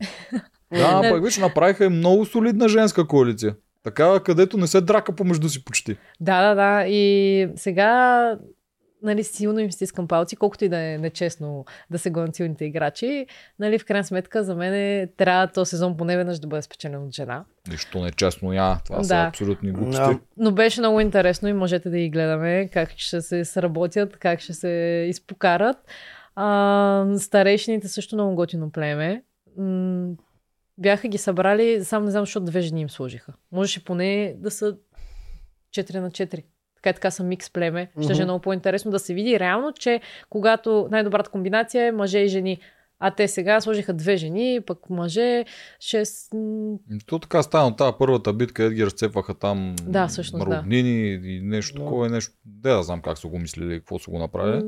да, 0.72 1.02
пък 1.12 1.24
виж, 1.24 1.38
направиха 1.38 1.86
и 1.86 1.90
много 1.90 2.26
солидна 2.26 2.70
женска 2.70 3.08
коалиция. 3.08 3.56
Такава, 3.84 4.24
където 4.24 4.58
не 4.58 4.68
се 4.68 4.82
драка 4.82 5.16
помежду 5.16 5.50
си 5.50 5.66
почти. 5.66 5.98
Да, 6.20 6.42
да, 6.42 6.56
да. 6.56 6.88
И 6.88 7.48
сега 7.56 8.38
нали, 9.04 9.24
силно 9.24 9.60
им 9.60 9.72
стискам 9.72 10.08
палци, 10.08 10.36
колкото 10.36 10.66
и 10.66 10.70
да 10.70 10.80
е 10.80 10.98
нечестно 10.98 11.66
да 11.90 12.00
се 12.00 12.10
гонят 12.10 12.36
силните 12.36 12.66
играчи. 12.66 13.26
Нали, 13.60 13.80
в 13.80 13.86
крайна 13.86 14.04
сметка, 14.04 14.44
за 14.44 14.56
мен 14.56 14.74
е, 14.74 15.08
трябва 15.18 15.48
този 15.48 15.70
сезон 15.70 15.98
поне 15.98 16.18
веднъж 16.18 16.40
да 16.40 16.48
бъде 16.48 16.62
спечелен 16.62 17.04
от 17.04 17.16
жена. 17.16 17.46
Нищо 17.70 18.00
нечестно 18.00 18.50
няма. 18.52 18.78
Това 18.86 19.04
са 19.04 19.08
Да. 19.08 19.22
абсолютни 19.28 19.72
глупости. 19.72 20.02
Да. 20.02 20.20
Но 20.38 20.52
беше 20.52 20.82
много 20.82 21.00
интересно 21.00 21.50
и 21.50 21.54
можете 21.54 21.90
да 21.90 21.98
ги 21.98 22.10
гледаме 22.10 22.70
как 22.74 22.90
ще 22.98 23.22
се 23.22 23.46
сработят, 23.46 24.18
как 24.18 24.40
ще 24.40 24.54
се 24.54 24.70
изпокарат. 25.10 25.78
А, 26.36 27.06
старейшините 27.18 27.88
също 27.88 28.16
много 28.16 28.36
готино 28.36 28.72
племе. 28.72 29.24
М- 29.58 30.10
бяха 30.78 31.08
ги 31.08 31.18
събрали, 31.18 31.84
само 31.84 32.06
не 32.06 32.12
знам, 32.12 32.22
защото 32.22 32.46
две 32.46 32.62
жени 32.62 32.82
им 32.82 32.90
служиха. 32.90 33.34
Можеше 33.52 33.86
поне 33.86 34.36
да 34.38 34.52
са 34.52 34.76
4 35.72 36.00
на 36.00 36.12
4. 36.12 36.44
Така 36.88 36.96
и 36.96 37.00
така 37.00 37.12
са 37.12 37.24
микс 37.24 37.50
племе. 37.50 37.90
Ще 38.02 38.14
Мгм. 38.14 38.22
е 38.22 38.26
много 38.26 38.42
по-интересно 38.42 38.92
да 38.92 39.00
се 39.00 39.14
види 39.14 39.40
реално, 39.40 39.74
че 39.74 40.02
когато 40.30 40.88
най-добрата 40.92 41.30
комбинация 41.30 41.86
е 41.86 41.92
мъже 41.92 42.20
и 42.20 42.28
жени. 42.28 42.60
А 43.00 43.12
те 43.12 43.28
сега 43.28 43.62
сложиха 43.62 43.94
две 43.94 44.18
жени, 44.18 44.60
пък 44.66 44.90
мъже, 44.90 45.46
6... 45.80 46.80
То 47.06 47.20
така 47.20 47.44
стана 47.44 47.76
тази 47.76 47.94
първата 48.00 48.34
битка, 48.34 48.64
ед 48.64 48.74
ги 48.74 48.86
разцепваха 48.86 49.34
там 49.34 49.76
Да, 49.84 50.08
всъщност, 50.08 50.50
да. 50.50 50.64
и 50.76 51.42
нещо 51.44 51.74
Да. 51.80 51.84
такова, 51.84 52.10
нещо. 52.10 52.34
Де 52.46 52.70
да 52.70 52.84
знам 52.84 53.02
как 53.02 53.18
са 53.18 53.28
го 53.28 53.40
мислили, 53.40 53.80
какво 53.80 54.00
са 54.00 54.12
го 54.12 54.20
направили. 54.20 54.64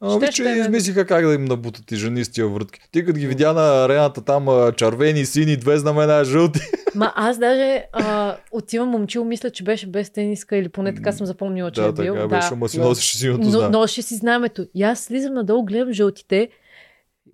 А, 0.00 0.10
Ще- 0.10 0.18
виж, 0.20 0.28
че 0.28 0.42
ще 0.42 0.52
е 0.52 0.56
измислиха 0.56 1.06
как 1.06 1.26
да 1.26 1.34
им 1.34 1.44
набутат 1.44 1.92
и 1.92 1.96
жени 1.96 2.24
с 2.24 2.28
тия 2.28 2.48
въртки. 2.48 2.80
Ти 2.92 3.04
като 3.04 3.18
ги 3.18 3.26
видя 3.26 3.52
на 3.52 3.84
арената 3.84 4.20
там 4.20 4.46
червени, 4.76 5.26
сини, 5.26 5.56
две 5.56 5.78
знамена, 5.78 6.24
жълти. 6.24 6.60
Ма 6.94 7.12
аз 7.16 7.38
даже 7.38 7.84
а, 7.92 8.36
отивам 8.52 8.88
момчил, 8.88 9.24
мисля, 9.24 9.50
че 9.50 9.64
беше 9.64 9.86
без 9.86 10.10
тениска 10.10 10.56
или 10.56 10.68
поне 10.68 10.94
така 10.94 11.12
съм 11.12 11.26
запомнила, 11.26 11.70
че 11.70 11.80
да, 11.80 11.86
е 11.88 11.92
бил. 11.92 12.14
така 12.14 12.26
да. 12.26 12.28
беше, 12.28 12.48
ама 12.52 12.68
си 12.68 12.78
носеше 12.78 13.16
синото 13.18 13.44
Но, 13.44 13.50
знаме. 13.50 13.68
носеше 13.68 14.02
си 14.02 14.14
знамето. 14.14 14.66
И 14.74 14.82
аз 14.82 15.00
слизам 15.00 15.34
надолу, 15.34 15.64
гледам 15.64 15.92
жълтите 15.92 16.48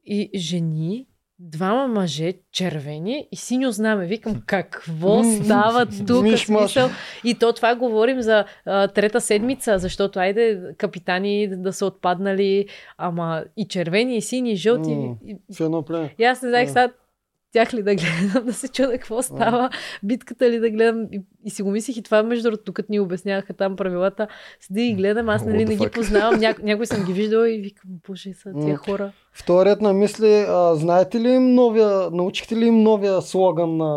и 0.06 0.30
жени, 0.36 1.06
двама 1.38 1.88
мъже, 1.88 2.32
червени 2.52 3.28
и 3.32 3.36
синьо 3.36 3.70
знаме. 3.70 4.06
Викам, 4.06 4.42
какво 4.46 5.24
става 5.24 5.86
тук? 6.06 6.38
Смисъл? 6.38 6.88
И 7.24 7.34
то 7.34 7.52
това 7.52 7.74
говорим 7.74 8.20
за 8.22 8.44
а, 8.66 8.88
трета 8.88 9.20
седмица, 9.20 9.78
защото 9.78 10.18
айде 10.18 10.60
капитани 10.78 11.48
да 11.48 11.72
са 11.72 11.86
отпаднали, 11.86 12.66
ама 12.98 13.44
и 13.56 13.68
червени, 13.68 14.16
и 14.16 14.20
сини, 14.20 14.52
и 14.52 14.56
жълти. 14.56 14.90
М. 14.90 15.14
И, 15.26 15.36
В 15.54 15.60
едно 15.60 15.82
племе. 15.82 16.14
и 16.18 16.24
аз 16.24 16.42
не 16.42 16.48
знаех 16.48 16.68
сега 16.68 16.92
тях 17.54 17.74
ли 17.74 17.82
да 17.82 17.94
гледам, 17.94 18.44
да 18.46 18.52
се 18.52 18.68
чуда 18.68 18.92
какво 18.92 19.22
става, 19.22 19.70
битката 20.02 20.50
ли 20.50 20.58
да 20.58 20.70
гледам. 20.70 21.06
И, 21.12 21.22
и 21.44 21.50
си 21.50 21.62
го 21.62 21.70
мислих 21.70 21.96
и 21.96 22.02
това, 22.02 22.22
между 22.22 22.42
другото, 22.42 22.64
тук 22.64 22.88
ни 22.88 23.00
обясняваха 23.00 23.52
там 23.52 23.76
правилата. 23.76 24.28
Седи 24.60 24.82
и 24.82 24.94
гледам, 24.94 25.28
аз 25.28 25.44
нали 25.44 25.64
не 25.64 25.76
ги 25.76 25.88
познавам, 25.92 26.40
Няко, 26.40 26.60
някой 26.64 26.86
съм 26.86 27.04
ги 27.04 27.12
виждала 27.12 27.50
и 27.50 27.60
викам, 27.60 27.90
боже, 28.08 28.32
са 28.32 28.52
тия 28.64 28.76
хора. 28.76 29.12
Вторият 29.32 29.80
на 29.80 29.92
мисли, 29.92 30.44
а, 30.48 30.74
знаете 30.74 31.20
ли 31.20 31.28
им 31.28 31.54
новия, 31.54 32.10
научихте 32.10 32.56
ли 32.56 32.66
им 32.66 32.82
новия 32.82 33.22
слоган 33.22 33.76
на, 33.76 33.92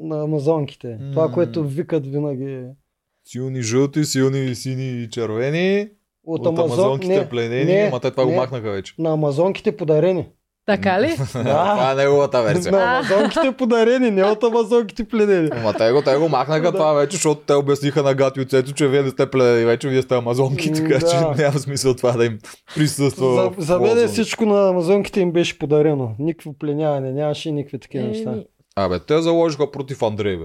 на 0.00 0.22
амазонките? 0.24 0.98
Това, 1.12 1.30
което 1.30 1.64
викат 1.64 2.06
винаги. 2.06 2.64
Силни 3.24 3.62
жълти, 3.62 4.04
силни 4.04 4.54
сини 4.54 5.02
и 5.02 5.10
червени. 5.10 5.88
От, 6.26 6.40
От, 6.40 6.46
Амазон... 6.46 6.64
амазонките 6.64 7.18
не, 7.18 7.28
пленени. 7.28 7.64
не, 7.64 7.88
Ама 7.88 8.00
те 8.00 8.10
това 8.10 8.24
го 8.24 8.30
не. 8.30 8.36
махнаха 8.36 8.70
вече. 8.70 8.94
На 8.98 9.12
амазонките 9.12 9.76
подарени. 9.76 10.28
Така 10.66 11.00
ли? 11.00 11.16
Това 11.32 11.92
е 11.92 11.94
неговата 11.94 12.42
версия. 12.42 12.72
На 12.72 12.98
амазонките 12.98 13.52
подарени, 13.52 14.10
не 14.10 14.24
от 14.24 14.42
амазонките 14.42 15.04
пленени. 15.04 15.48
Ама 15.52 15.72
те 15.72 15.92
го, 15.92 16.02
те 16.02 16.16
го 16.16 16.28
махнаха 16.28 16.72
това 16.72 16.92
вече, 16.92 17.16
защото 17.16 17.40
те 17.46 17.54
обясниха 17.54 18.02
на 18.02 18.14
Гати 18.14 18.40
от 18.40 18.50
Цецо, 18.50 18.74
че 18.74 18.88
вие 18.88 19.02
не 19.02 19.10
сте 19.10 19.30
пледени 19.30 19.64
вече, 19.64 19.88
вие 19.88 20.02
сте 20.02 20.14
амазонки, 20.14 20.72
така 20.72 20.98
че 21.00 21.16
да. 21.16 21.34
няма 21.38 21.58
смисъл 21.58 21.94
това 21.94 22.12
да 22.12 22.24
им 22.24 22.38
присъства. 22.74 23.34
За, 23.34 23.64
за 23.64 23.80
мен 23.80 23.90
полза. 23.90 24.08
всичко 24.08 24.46
на 24.46 24.68
амазонките 24.68 25.20
им 25.20 25.32
беше 25.32 25.58
подарено. 25.58 26.14
Никакво 26.18 26.58
пленяване, 26.58 27.12
нямаше 27.12 27.52
никакви 27.52 27.78
такива 27.78 28.04
неща. 28.04 28.34
Абе, 28.76 28.98
те 28.98 29.22
заложиха 29.22 29.70
против 29.70 30.02
Андрей, 30.02 30.36
бе. 30.36 30.44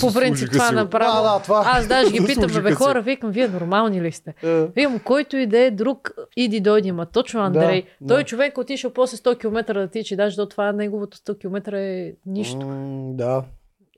По 0.00 0.12
принцип 0.14 0.52
това 0.52 0.68
си 0.68 0.74
направо. 0.74 1.22
Да, 1.22 1.32
да, 1.32 1.42
това. 1.42 1.62
Аз 1.66 1.86
даже 1.86 2.10
ги 2.10 2.26
питам, 2.26 2.62
бе 2.62 2.72
хора, 2.72 3.02
викам, 3.02 3.30
вие 3.30 3.48
нормални 3.48 4.02
ли 4.02 4.12
сте? 4.12 4.34
Е, 4.42 4.64
Викам, 4.66 4.98
който 4.98 5.36
и 5.36 5.46
да 5.46 5.58
е 5.58 5.70
друг, 5.70 6.10
иди 6.36 6.60
дойди, 6.60 6.92
ма 6.92 7.06
точно 7.06 7.40
Андрей. 7.40 7.82
Да, 8.00 8.08
Той 8.08 8.16
да. 8.16 8.24
човек 8.24 8.58
отишъл 8.58 8.90
после 8.90 9.16
100 9.16 9.38
км 9.38 9.74
да 9.74 9.88
тичи, 9.88 10.16
даже 10.16 10.36
до 10.36 10.46
това 10.46 10.72
неговото 10.72 11.16
100 11.18 11.38
км 11.38 11.76
е 11.76 12.14
нищо. 12.26 12.66
м, 12.66 13.12
Да. 13.14 13.42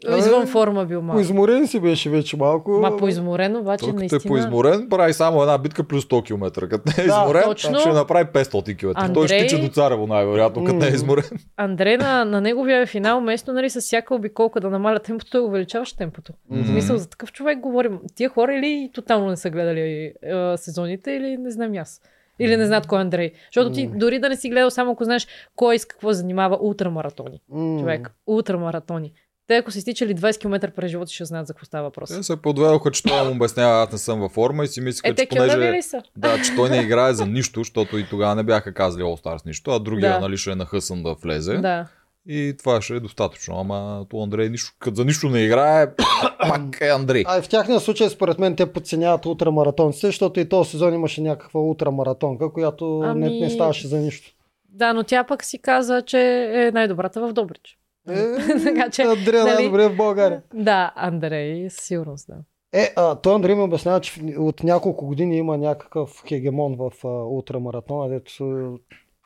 Извън 0.09 0.47
форма 0.47 0.85
бил 0.85 1.03
малко. 1.03 1.17
Поизморен 1.17 1.67
си 1.67 1.81
беше 1.81 2.11
вече 2.11 2.37
малко. 2.37 2.71
Ма 2.73 2.97
поизморен, 2.97 3.57
обаче 3.57 3.81
Той 3.81 3.89
като 3.89 3.97
е 3.97 4.01
наистина... 4.01 4.21
поизморен, 4.27 4.89
прави 4.89 5.13
само 5.13 5.43
една 5.43 5.59
битка 5.59 5.85
плюс 5.85 6.05
100 6.05 6.25
км. 6.25 6.69
Като 6.69 6.83
не 6.89 7.05
е 7.05 7.07
Да, 7.07 7.13
изморен, 7.15 7.43
точно. 7.45 7.79
ще 7.79 7.89
направи 7.89 8.25
500 8.25 8.77
км. 8.77 9.13
Той 9.15 9.27
ще 9.27 9.35
Андрей- 9.35 9.47
тича 9.49 9.59
до 9.59 9.69
Царево 9.69 10.07
най-вероятно, 10.07 10.65
като 10.65 10.77
не 10.77 10.87
е 10.87 10.91
изморен. 10.91 11.25
Андрей 11.57 11.97
на, 11.97 12.25
на 12.25 12.41
неговия 12.41 12.87
финал, 12.87 13.21
вместо 13.21 13.53
нали, 13.53 13.71
с 13.71 13.81
всяка 13.81 14.15
обиколка 14.15 14.61
да 14.61 14.71
намаля 14.71 14.99
темпото, 14.99 15.31
той 15.31 15.41
увеличаваше 15.41 15.97
темпото. 15.97 16.33
В 16.33 16.37
Мгм. 16.51 16.65
смисъл, 16.65 16.97
за 16.97 17.09
такъв 17.09 17.33
човек 17.33 17.59
говорим. 17.59 17.99
Тия 18.15 18.29
хора 18.29 18.55
или 18.55 18.91
тотално 18.95 19.27
не 19.27 19.37
са 19.37 19.51
гледали 19.51 19.81
е, 19.81 20.13
сезоните, 20.57 21.11
или 21.13 21.37
не 21.37 21.51
знам 21.51 21.73
аз. 21.75 22.01
Или 22.39 22.57
не 22.57 22.67
знаят 22.67 22.87
кой 22.87 22.99
е 22.99 23.03
Андрей. 23.03 23.33
Защото 23.47 23.73
ти 23.73 23.87
М. 23.87 23.93
дори 23.97 24.19
да 24.19 24.29
не 24.29 24.37
си 24.37 24.51
гледал, 24.51 24.71
само 24.71 24.93
ако 24.93 25.05
знаеш 25.05 25.27
кой 25.57 25.79
с 25.79 25.85
какво 25.85 26.13
занимава 26.13 26.59
ултрамаратони. 26.61 27.41
М. 27.51 27.79
Човек, 27.81 28.11
ултрамаратони. 28.27 29.13
Те 29.47 29.57
ако 29.57 29.71
са 29.71 29.79
изтичали 29.79 30.15
20 30.17 30.41
км 30.41 30.71
през 30.71 30.91
живота, 30.91 31.13
ще 31.13 31.25
знаят 31.25 31.47
за 31.47 31.55
какво 31.55 31.67
става 31.67 31.85
въпрос. 31.85 32.09
Те 32.11 32.23
се 32.23 32.37
подведоха, 32.37 32.91
че 32.91 33.03
той 33.03 33.25
му 33.25 33.31
обяснява, 33.31 33.83
аз 33.83 33.93
не 33.93 33.99
съм 33.99 34.21
във 34.21 34.33
форма 34.33 34.65
и 34.65 34.69
си 34.69 34.81
мислиха, 34.81 35.09
Е, 35.09 35.15
те 35.15 35.23
че 35.23 35.29
понеже... 35.29 35.73
ли 35.73 35.83
са? 35.83 36.03
Да, 36.17 36.43
че 36.43 36.55
той 36.57 36.71
не 36.71 36.77
играе 36.77 37.13
за 37.15 37.27
нищо, 37.27 37.61
защото 37.61 37.99
и 37.99 38.07
тогава 38.11 38.35
не 38.35 38.43
бяха 38.43 38.75
казали 38.75 39.03
All 39.03 39.25
Stars 39.25 39.47
нищо, 39.47 39.71
а 39.71 39.79
другия 39.79 40.13
Да. 40.13 40.21
нали 40.21 40.37
ще 40.37 40.51
е 40.51 40.55
нахъсан 40.55 41.03
да 41.03 41.15
влезе. 41.15 41.57
Да. 41.57 41.87
И 42.29 42.55
това 42.59 42.83
ще 42.83 42.95
е 42.95 43.01
достатъчно. 43.01 43.59
Ама 43.59 44.07
то 44.11 44.23
Андрей 44.23 44.49
нищо, 44.49 44.73
като 44.79 44.95
за 44.95 45.05
нищо 45.05 45.29
не 45.29 45.41
играе, 45.41 45.95
пак 46.49 46.81
е 46.81 46.89
Андрей. 46.89 47.25
А 47.27 47.43
в 47.43 47.49
тяхния 47.49 47.81
случай, 47.81 48.09
според 48.09 48.39
мен, 48.39 48.57
те 48.57 48.73
подценяват 48.73 49.27
ултрамаратонците, 49.27 50.07
защото 50.07 50.41
и 50.41 50.49
този 50.49 50.71
сезон 50.71 50.95
имаше 50.95 51.21
някаква 51.21 51.61
ултрамаратонка, 51.61 52.53
която 52.53 53.01
Ами- 53.01 53.21
не, 53.21 53.41
не 53.41 53.51
ставаше 53.51 53.89
за 53.89 53.99
нищо. 53.99 54.31
Да, 54.69 54.93
но 54.93 55.03
тя 55.05 55.25
пък 55.25 55.45
си 55.45 55.59
каза, 55.59 56.03
че 56.03 56.21
е 56.53 56.71
най-добрата 56.71 57.21
в 57.21 57.33
Добрич. 57.33 57.79
Е, 58.09 58.35
Така 58.65 58.91
че, 58.91 59.03
Андрея 59.03 59.45
нали? 59.45 59.55
най-добре 59.55 59.89
в 59.89 59.97
България. 59.97 60.43
Да, 60.55 60.93
Андрей, 60.97 61.71
със 61.71 61.87
сигурност, 61.87 62.27
да. 62.29 62.37
Е, 62.81 62.93
а, 62.97 63.15
той 63.15 63.35
Андрей 63.35 63.55
ми 63.55 63.63
обяснява, 63.63 64.01
че 64.01 64.21
от 64.39 64.63
няколко 64.63 65.07
години 65.07 65.37
има 65.37 65.59
някакъв 65.59 66.23
хегемон 66.29 66.77
в 66.77 66.91
а, 67.05 67.09
ултрамаратона, 67.09 68.09
дето 68.09 68.79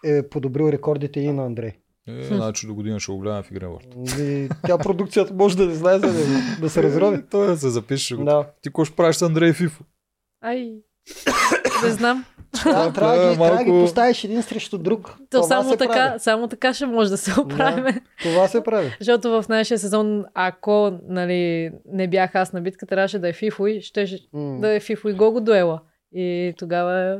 е 0.04 0.28
подобрил 0.28 0.68
рекордите 0.68 1.20
и 1.20 1.32
на 1.32 1.46
Андрей. 1.46 1.72
Е, 2.08 2.22
значи 2.22 2.66
до 2.66 2.74
година 2.74 3.00
ще 3.00 3.12
го 3.12 3.18
гледам 3.18 3.42
в 3.42 3.50
игрен. 3.50 3.70
И 4.18 4.48
тя 4.66 4.78
продукцията 4.78 5.34
може 5.34 5.56
да 5.56 5.66
не 5.66 5.74
знае 5.74 5.98
за 5.98 6.06
него, 6.06 6.40
да 6.60 6.70
се 6.70 6.82
разрови. 6.82 7.16
Е, 7.16 7.26
Той 7.30 7.46
да 7.46 7.56
се 7.56 7.68
запише. 7.68 8.16
го. 8.16 8.24
Да. 8.24 8.50
Ти 8.62 8.68
какво 8.68 8.84
ще 8.84 8.96
правиш 8.96 9.16
с 9.16 9.22
Андрей 9.22 9.52
Фифо? 9.52 9.84
Ай, 10.40 10.72
не 11.84 11.90
знам. 11.90 12.24
Трябва, 12.54 12.92
трябва, 12.92 13.16
да 13.16 13.26
е 13.26 13.30
ги, 13.30 13.36
трябва 13.36 13.56
да 13.56 13.64
ги 13.64 13.70
малко- 13.70 13.84
поставиш 13.84 14.24
един 14.24 14.42
срещу 14.42 14.78
друг. 14.78 15.16
То 15.20 15.24
Това 15.32 15.42
само 15.44 15.70
се 15.70 15.76
така, 15.76 15.92
прави. 15.92 16.18
само 16.18 16.48
така 16.48 16.74
ще 16.74 16.86
може 16.86 17.10
да 17.10 17.16
се 17.16 17.40
оправим. 17.40 17.84
Това 18.22 18.48
се 18.48 18.60
прави. 18.62 18.96
Защото 19.00 19.30
в 19.32 19.48
нашия 19.48 19.78
сезон, 19.78 20.24
ако 20.34 20.92
нали, 21.02 21.70
не 21.86 22.08
бях 22.08 22.34
аз 22.34 22.52
на 22.52 22.60
битка, 22.60 22.86
трябваше 22.86 23.18
да 23.18 23.28
е 23.28 23.32
Фифо 23.32 23.66
и 23.66 23.80
ще 23.80 24.06
М. 24.32 24.60
да 24.60 24.72
е 24.72 24.80
Фифо 24.80 25.08
и 25.08 25.14
Гого 25.14 25.40
дуела. 25.40 25.80
И 26.12 26.54
тогава 26.58 27.18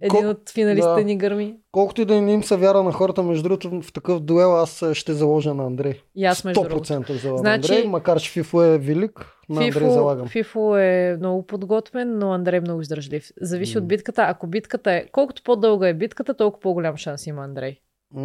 един 0.00 0.28
от 0.28 0.50
финалистите 0.50 0.94
да. 0.94 1.04
ни 1.04 1.16
гърми. 1.16 1.56
Колкото 1.72 2.00
и 2.00 2.04
да 2.04 2.20
не 2.20 2.32
им 2.32 2.42
се 2.42 2.56
вяра 2.56 2.82
на 2.82 2.92
хората, 2.92 3.22
между 3.22 3.42
другото, 3.42 3.82
в 3.82 3.92
такъв 3.92 4.20
дуел 4.20 4.56
аз 4.56 4.82
а, 4.82 4.94
ще 4.94 5.12
заложа 5.12 5.54
на 5.54 5.64
Андрей. 5.64 6.00
И 6.14 6.24
аз 6.24 6.44
между 6.44 6.62
другото. 6.62 6.84
100% 6.84 7.12
залагам 7.12 7.38
Значи- 7.38 7.70
на 7.70 7.76
Андрей, 7.76 7.90
макар 7.90 8.20
че 8.20 8.30
Фифо 8.30 8.62
е 8.62 8.78
велик, 8.78 9.26
на 9.48 9.56
Андрей 9.56 9.72
Фифо, 9.72 9.90
залагам. 9.90 10.28
Фифо 10.28 10.76
е 10.76 11.16
много 11.18 11.46
подготвен, 11.46 12.18
но 12.18 12.32
Андрей 12.32 12.56
е 12.56 12.60
много 12.60 12.80
издържлив. 12.80 13.28
Зависи 13.40 13.76
М. 13.76 13.82
от 13.82 13.88
битката. 13.88 14.22
Ако 14.22 14.46
битката 14.46 14.92
е... 14.92 15.06
Колкото 15.08 15.42
по-дълга 15.42 15.88
е 15.88 15.94
битката, 15.94 16.34
толкова 16.34 16.60
по-голям 16.60 16.96
шанс 16.96 17.26
има 17.26 17.44
Андрей. 17.44 17.76
М, 18.14 18.22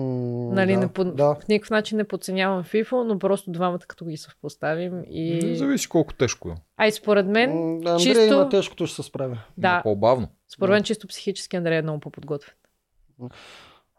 Нали, 0.49 0.73
да, 0.73 0.79
не 0.79 0.87
по... 0.87 1.03
да. 1.05 1.35
В 1.35 1.47
никакъв 1.49 1.69
начин 1.69 1.97
не 1.97 2.03
подценявам 2.03 2.63
Фифо, 2.63 3.03
но 3.03 3.19
просто 3.19 3.51
двамата 3.51 3.79
като 3.79 4.05
ги 4.05 4.17
съвпоставим 4.17 5.01
и... 5.05 5.55
Зависи 5.55 5.89
колко 5.89 6.13
тежко 6.13 6.49
е. 6.49 6.55
Ай, 6.77 6.91
според 6.91 7.25
мен, 7.27 7.49
М, 7.51 7.73
Андрей 7.85 7.97
чисто- 7.97 8.37
на 8.37 8.49
тежкото 8.49 8.85
ще 8.85 8.95
се 8.95 9.03
справя. 9.03 9.37
да, 9.57 9.81
По-бавно. 9.83 10.27
Според 10.49 10.71
мен 10.71 10.83
чисто 10.83 11.07
психически 11.07 11.55
Андрей 11.55 11.77
е 11.77 11.81
много 11.81 11.99
по-подготвен. 11.99 12.53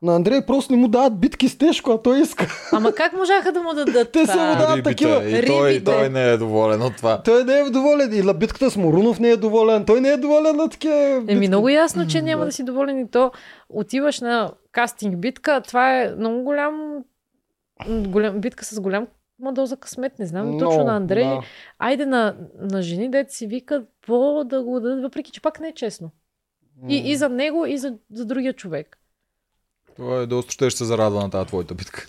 На 0.02 0.16
Андрей 0.16 0.46
просто 0.46 0.72
не 0.72 0.78
му 0.78 0.88
дават 0.88 1.20
битки 1.20 1.48
с 1.48 1.58
тежко, 1.58 1.90
а 1.90 2.02
той 2.02 2.20
иска. 2.20 2.46
Ама 2.72 2.92
как 2.92 3.12
можаха 3.12 3.52
да 3.52 3.62
му 3.62 3.74
дадат 3.74 4.12
Те 4.12 4.26
са 4.26 4.36
му 4.36 4.66
Рибите. 4.68 4.82
такива. 4.82 5.28
И 5.28 5.46
той, 5.46 5.68
Рибите. 5.68 5.84
той 5.84 6.08
не 6.08 6.24
е 6.24 6.36
доволен 6.36 6.82
от 6.82 6.96
това. 6.96 7.22
Той 7.22 7.44
не 7.44 7.54
е 7.54 7.64
доволен. 7.64 8.14
И 8.14 8.22
на 8.22 8.34
битката 8.34 8.70
с 8.70 8.76
Морунов 8.76 9.20
не 9.20 9.30
е 9.30 9.36
доволен. 9.36 9.84
Той 9.84 10.00
не 10.00 10.08
е 10.08 10.16
доволен 10.16 10.56
на 10.56 10.68
такива 10.68 10.94
битки. 11.20 11.32
Еми 11.32 11.48
много 11.48 11.68
ясно, 11.68 12.06
че 12.06 12.22
няма 12.22 12.44
Да. 12.44 12.52
си 12.52 12.64
доволен 12.64 12.98
и 12.98 13.10
то. 13.10 13.32
Отиваш 13.68 14.20
на 14.20 14.50
кастинг 14.72 15.16
битка, 15.16 15.60
това 15.60 15.96
е 15.96 16.10
много 16.10 16.42
голям, 16.42 17.04
голям 17.88 18.40
битка 18.40 18.64
с 18.64 18.80
голям 18.80 19.06
доза 19.42 19.76
късмет. 19.76 20.18
Не 20.18 20.26
знам 20.26 20.52
точно 20.52 20.68
Много, 20.68 20.84
на 20.84 20.96
Андрей. 20.96 21.24
да. 21.24 21.40
Айде 21.78 22.06
на, 22.06 22.36
на 22.60 22.82
жени, 22.82 23.10
дете 23.10 23.34
си 23.34 23.46
викат 23.46 23.88
по 24.06 24.44
да 24.44 24.62
го 24.62 24.80
дадат, 24.80 25.02
въпреки 25.02 25.30
че 25.30 25.42
пак 25.42 25.60
не 25.60 25.68
е 25.68 25.74
честно. 25.74 26.10
И, 26.88 26.96
и 27.10 27.16
за 27.16 27.28
него, 27.28 27.66
и 27.66 27.78
за, 27.78 27.94
за 28.12 28.24
другия 28.26 28.52
човек. 28.52 28.98
Това 29.96 30.16
е 30.16 30.26
доста 30.26 30.70
ще 30.70 30.78
се 30.78 30.84
зарадва 30.84 31.22
на 31.22 31.30
тази 31.30 31.46
твоята 31.46 31.74
битка. 31.74 32.06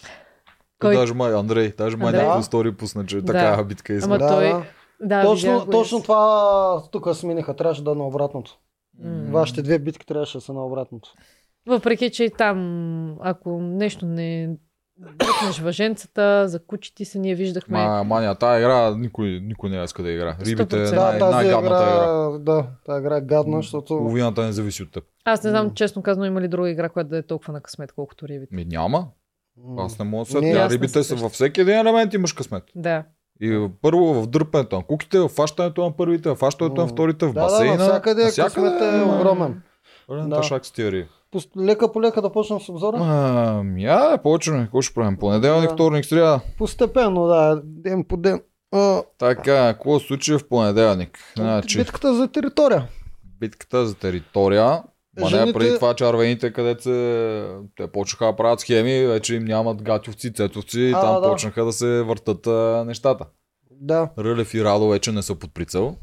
Кой? 0.79 0.95
Даже 0.95 1.13
май 1.13 1.33
Андрей, 1.33 1.73
даже 1.77 1.97
май 1.97 2.07
Андрей? 2.07 2.23
някакво 2.23 2.43
стори 2.43 2.77
пусна, 2.77 3.05
че 3.05 3.21
Да. 3.21 3.33
такава 3.33 3.63
битка 3.63 3.93
иска. 3.93 4.05
Ама 4.05 4.17
Да, 4.17 4.27
той- 4.27 4.49
да. 4.49 4.63
Да, 5.03 5.21
точно, 5.23 5.65
точно 5.71 6.01
това 6.01 6.83
тук 6.91 7.15
смениха. 7.15 7.55
Трябваше 7.55 7.83
да 7.83 7.91
е 7.91 7.95
на 7.95 8.07
обратното. 8.07 8.57
М. 8.99 9.31
Вашите 9.31 9.61
две 9.61 9.79
битки 9.79 10.05
трябваше 10.05 10.37
да 10.37 10.41
са 10.41 10.53
на 10.53 10.65
обратното. 10.65 11.13
Въпреки, 11.67 12.11
че 12.11 12.23
и 12.23 12.29
там, 12.29 13.17
ако 13.21 13.61
нещо 13.61 14.05
не 14.05 14.49
бръкнеш 15.01 15.59
въженцата, 15.59 16.47
за 16.47 16.59
кучите 16.59 17.05
се 17.05 17.19
ние 17.19 17.35
виждахме. 17.35 17.77
Ма, 17.77 18.03
маня, 18.03 18.35
тази 18.35 18.59
игра 18.59 18.95
никой, 18.95 19.39
никой 19.43 19.69
не 19.69 19.83
иска 19.83 20.03
да 20.03 20.11
игра. 20.11 20.35
Рибите 20.41 20.75
е 20.75 20.79
100%. 20.79 20.95
най- 20.95 21.13
Да, 21.13 21.19
тази 21.19 21.35
най-гадната 21.35 21.83
игра, 21.83 21.93
игра. 21.95 22.37
да, 22.53 22.67
тази 22.85 22.99
игра 22.99 23.17
е 23.17 23.21
гадна, 23.21 23.57
защото... 23.57 23.87
Половината 23.87 24.41
не 24.41 24.51
зависи 24.51 24.83
от 24.83 24.91
теб. 24.91 25.03
Аз 25.25 25.43
не 25.43 25.49
знам, 25.49 25.71
честно 25.73 26.01
казано, 26.01 26.25
има 26.25 26.41
ли 26.41 26.47
друга 26.47 26.69
игра, 26.69 26.89
която 26.89 27.09
да 27.09 27.17
е 27.17 27.21
толкова 27.21 27.53
на 27.53 27.61
късмет, 27.61 27.91
колкото 27.91 28.27
рибите. 28.27 28.55
Ми 28.55 28.65
няма. 28.65 29.07
Аз 29.77 29.99
не 29.99 30.05
мога 30.05 30.25
да 30.25 30.31
се 30.31 30.69
Рибите 30.69 30.93
се 30.93 31.03
са 31.03 31.15
във 31.15 31.31
всеки 31.31 31.61
един 31.61 31.77
елемент 31.77 32.13
имаш 32.13 32.33
късмет. 32.33 32.63
Да. 32.75 33.03
И 33.41 33.67
първо 33.81 34.13
в 34.13 34.27
дърпането 34.27 34.75
на 34.75 34.83
куките, 34.83 35.19
в 35.19 35.27
фащането 35.27 35.83
на 35.83 35.91
първите, 35.91 36.29
в 36.29 36.35
фащането 36.35 36.81
на 36.81 36.87
вторите, 36.87 37.25
в 37.25 37.33
Да, 37.33 37.39
да, 37.39 37.45
басейна. 37.45 37.77
навсякъде 37.77 38.23
навсякъде 38.23 38.67
късмет 38.69 38.93
е 38.93 39.03
огромен. 39.03 39.61
Да. 40.09 40.43
с 40.43 40.79
риби. 40.79 41.07
Пус- 41.07 41.20
Лека 41.57 41.91
по 41.91 42.01
лека 42.01 42.21
да 42.21 42.31
почнем 42.31 42.59
с 42.59 42.69
обзора. 42.69 42.97
Ами, 42.99 43.83
я, 43.83 44.17
почваме. 44.17 44.63
Какво 44.63 44.81
ще 44.81 44.93
правим? 44.93 45.17
Понеделник, 45.17 45.69
Да. 45.69 45.73
вторник, 45.73 46.05
сряда. 46.05 46.39
Постепенно, 46.57 47.27
да, 47.27 47.61
ден 47.63 48.03
по 48.03 48.17
ден. 48.17 48.41
А, 48.71 49.03
Така, 49.17 49.43
какво 49.67 49.99
се 49.99 50.07
случи 50.07 50.33
в 50.33 50.47
понеделник? 50.49 51.19
Значи, 51.35 51.77
Битката 51.77 52.13
за 52.13 52.27
територия. 52.27 52.87
битката 53.39 53.85
за 53.85 53.95
територия. 53.95 54.83
Ма 55.19 55.23
не 55.23 55.27
Жените- 55.27 55.53
преди 55.53 55.75
това 55.75 55.93
червените, 55.93 56.53
където 56.53 56.83
се... 56.83 57.47
те 57.77 57.87
почнаха 57.87 58.25
да 58.25 58.35
правят 58.35 58.59
схеми, 58.59 59.05
вече 59.05 59.35
им 59.35 59.43
нямат 59.45 59.81
гатовци, 59.81 60.33
цецовци 60.33 60.79
и 60.79 60.91
А, 60.91 61.01
там 61.01 61.21
да. 61.21 61.29
почнаха 61.29 61.65
да 61.65 61.73
се 61.73 62.01
въртат 62.01 62.47
а, 62.47 62.83
нещата. 62.87 63.25
Да. 63.71 64.09
Рълев 64.19 64.53
и 64.53 64.63
Радо 64.63 64.87
вече 64.87 65.11
не 65.11 65.21
са 65.21 65.35
под 65.35 65.53
прицел. 65.53 65.95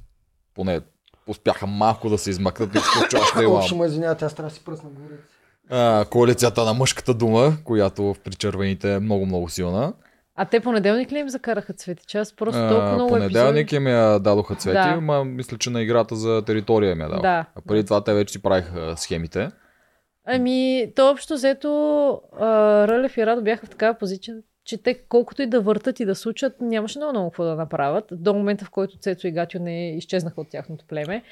Поне 0.54 0.80
успяха 1.28 1.66
малко 1.66 2.08
да 2.10 2.18
се 2.18 2.30
измъкнат 2.30 2.74
и 2.74 2.78
в 2.78 3.08
чашата 3.10 3.42
има. 3.44 3.54
Общо 3.54 3.76
ме 3.76 3.86
извинявате, 3.86 4.24
аз 4.24 4.34
трябва 4.34 4.48
да 4.48 4.54
си 4.54 4.64
пръсна 4.64 4.90
горе. 4.90 5.14
А, 5.70 6.04
коалицията 6.04 6.64
на 6.64 6.74
мъжката 6.74 7.14
дума, 7.14 7.52
която 7.64 8.14
при 8.24 8.34
червените 8.34 8.94
е 8.94 9.00
много, 9.00 9.26
много 9.26 9.48
силна. 9.48 9.92
А 10.36 10.44
те 10.44 10.60
понеделник 10.60 11.12
ли 11.12 11.18
им 11.18 11.28
закараха 11.28 11.72
цвети? 11.72 12.04
Че 12.06 12.18
аз 12.18 12.32
просто 12.36 12.60
А, 12.60 12.68
толкова 12.68 12.92
много 12.92 13.08
понеделник 13.08 13.62
епизоди. 13.66 13.76
им 13.76 13.86
я 13.88 14.18
дадоха 14.18 14.54
цвети, 14.54 14.74
Да. 14.94 15.00
ма 15.00 15.24
мисля, 15.24 15.58
че 15.58 15.70
на 15.70 15.82
играта 15.82 16.16
за 16.16 16.42
територия 16.46 16.92
им 16.92 17.00
я 17.00 17.08
дадоха. 17.08 17.22
Да. 17.22 17.44
А 17.56 17.60
преди 17.68 17.84
това 17.84 18.04
те 18.04 18.14
вече 18.14 18.32
си 18.32 18.42
правиха 18.42 18.94
схемите. 18.96 19.48
Ами, 20.26 20.86
то 20.96 21.10
общо 21.10 21.34
взето 21.34 21.70
а, 22.40 22.46
Рълев 22.88 23.16
и 23.16 23.26
Радо 23.26 23.42
бяха 23.42 23.66
в 23.66 23.70
такава 23.70 23.98
позиция, 23.98 24.36
че 24.68 24.82
те 24.82 24.94
колкото 24.94 25.42
и 25.42 25.46
да 25.46 25.60
въртат 25.60 26.00
и 26.00 26.04
да 26.04 26.14
случат, 26.14 26.60
нямаше 26.60 26.98
много 26.98 27.12
много 27.12 27.30
какво 27.30 27.44
да 27.44 27.56
направят. 27.56 28.04
До 28.12 28.34
момента, 28.34 28.64
в 28.64 28.70
който 28.70 28.98
Цецо 28.98 29.26
и 29.26 29.30
Гатио 29.30 29.60
не 29.60 29.96
изчезнаха 29.96 30.40
от 30.40 30.48
тяхното 30.50 30.84
племе. 30.88 31.22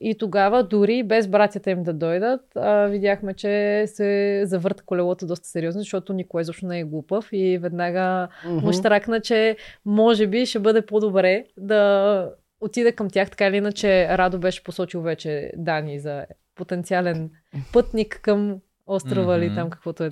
И 0.00 0.18
тогава, 0.18 0.64
дори 0.64 1.02
без 1.02 1.28
братята 1.28 1.70
им 1.70 1.82
да 1.82 1.92
дойдат, 1.92 2.40
а, 2.54 2.86
видяхме, 2.86 3.34
че 3.34 3.84
се 3.86 4.42
завърта 4.44 4.82
колелото 4.86 5.26
доста 5.26 5.48
сериозно, 5.48 5.80
защото 5.80 6.12
никой 6.12 6.42
изобщо 6.42 6.66
не 6.66 6.80
е 6.80 6.84
глупав 6.84 7.28
и 7.32 7.58
веднага 7.58 8.28
Мгм. 8.46 8.66
му 8.66 8.72
щракна, 8.72 9.20
че 9.20 9.56
може 9.84 10.26
би 10.26 10.46
ще 10.46 10.58
бъде 10.58 10.82
по-добре 10.82 11.44
да 11.56 12.30
отида 12.60 12.92
към 12.92 13.10
тях, 13.10 13.30
така 13.30 13.46
или 13.46 13.56
иначе 13.56 14.08
Радо 14.18 14.38
беше 14.38 14.64
посочил 14.64 15.00
вече 15.00 15.52
Дани 15.56 16.00
за 16.00 16.26
потенциален 16.54 17.30
пътник 17.72 18.20
към 18.22 18.60
острова 18.86 19.36
или 19.36 19.46
Мгм. 19.46 19.54
там 19.54 19.70
каквото 19.70 20.04
е. 20.04 20.10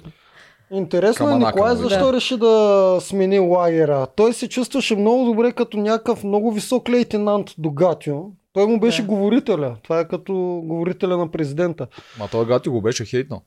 Интересно 0.74 1.30
е 1.30 1.38
Николай 1.38 1.74
нали? 1.74 1.82
защо 1.82 2.06
Да. 2.06 2.12
реши 2.12 2.36
да 2.36 2.98
смени 3.00 3.38
лагера. 3.38 4.06
Той 4.16 4.32
се 4.32 4.48
чувстваше 4.48 4.96
много 4.96 5.24
добре 5.24 5.52
като 5.52 5.76
някакъв 5.76 6.24
много 6.24 6.52
висок 6.52 6.88
лейтенант 6.88 7.50
до 7.58 7.70
Гатио. 7.70 8.16
Той 8.52 8.66
му 8.66 8.80
беше 8.80 9.02
Да. 9.02 9.08
говорителя. 9.08 9.76
Това 9.82 10.00
е 10.00 10.08
като 10.08 10.32
говорителя 10.64 11.16
на 11.16 11.30
президента. 11.30 11.86
Ма 12.18 12.28
той 12.30 12.46
гати 12.46 12.68
го 12.68 12.80
беше 12.80 13.04
хейтнал. 13.04 13.40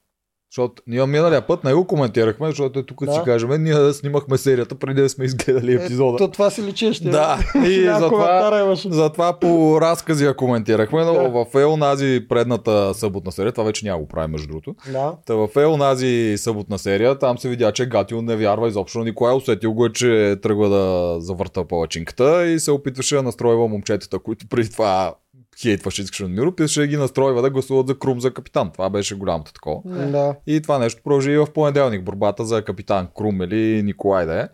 Защото 0.51 0.83
ние 0.87 1.05
миналия 1.05 1.47
път 1.47 1.63
не 1.63 1.73
го 1.73 1.87
коментирахме, 1.87 2.47
защото 2.47 2.79
е 2.79 2.83
тук 2.83 3.05
да. 3.05 3.13
Си 3.13 3.19
кажем, 3.25 3.63
ние 3.63 3.93
снимахме 3.93 4.37
серията 4.37 4.75
преди 4.75 5.01
да 5.01 5.09
сме 5.09 5.25
изгледали 5.25 5.73
епизода. 5.73 6.15
Е, 6.15 6.17
то 6.17 6.27
това 6.27 6.49
си 6.49 6.63
личеше. 6.63 7.03
Да, 7.03 7.39
и 7.65 7.89
затова, 7.99 8.75
затова 8.85 9.39
по 9.39 9.81
разкази 9.81 10.25
я 10.25 10.35
коментирахме, 10.35 11.05
но 11.05 11.13
Да. 11.13 11.29
в 11.29 11.45
Ел 11.55 11.77
нази 11.77 12.25
предната 12.29 12.93
съботна 12.93 13.31
серия, 13.31 13.51
това 13.51 13.63
вече 13.63 13.85
няма 13.85 13.99
го 13.99 14.07
прави 14.07 14.31
между 14.31 14.47
другото. 14.47 14.75
Да. 14.91 15.13
Та 15.25 15.35
в 15.35 15.49
Ел 15.55 15.77
нази 15.77 16.33
съботна 16.37 16.79
серия, 16.79 17.19
там 17.19 17.37
се 17.37 17.49
видя, 17.49 17.71
че 17.71 17.85
Гатио 17.85 18.21
не 18.21 18.35
вярва 18.35 18.67
изобщо 18.67 18.99
Николай, 18.99 19.35
усетил 19.35 19.73
го 19.73 19.85
е, 19.85 19.91
че 19.93 20.35
тръгва 20.41 20.69
да 20.69 21.15
завърта 21.21 21.67
палачинката 21.67 22.47
и 22.47 22.59
се 22.59 22.71
опитваше 22.71 23.15
да 23.15 23.23
настройва 23.23 23.67
момчетата, 23.67 24.19
които 24.19 24.47
преди 24.47 24.69
това 24.71 25.13
хейтваше 25.61 26.01
Искашен 26.01 26.31
Миро, 26.31 26.51
писаше 26.51 26.79
да 26.79 26.87
ги 26.87 26.97
настройва 26.97 27.41
да 27.41 27.49
гласуват 27.49 27.87
за 27.87 27.99
Крум 27.99 28.19
за 28.21 28.33
капитан. 28.33 28.71
Това 28.71 28.89
беше 28.89 29.15
голямото 29.15 29.53
такова. 29.53 29.81
Да. 29.85 30.35
И 30.47 30.61
това 30.61 30.79
нещо 30.79 31.01
продължи 31.03 31.31
и 31.31 31.37
в 31.37 31.47
понеделник, 31.47 32.03
борбата 32.03 32.45
за 32.45 32.63
капитан 32.63 33.07
Крум 33.17 33.41
или 33.41 33.83
Николай 33.83 34.25
да 34.25 34.41
е. 34.41 34.47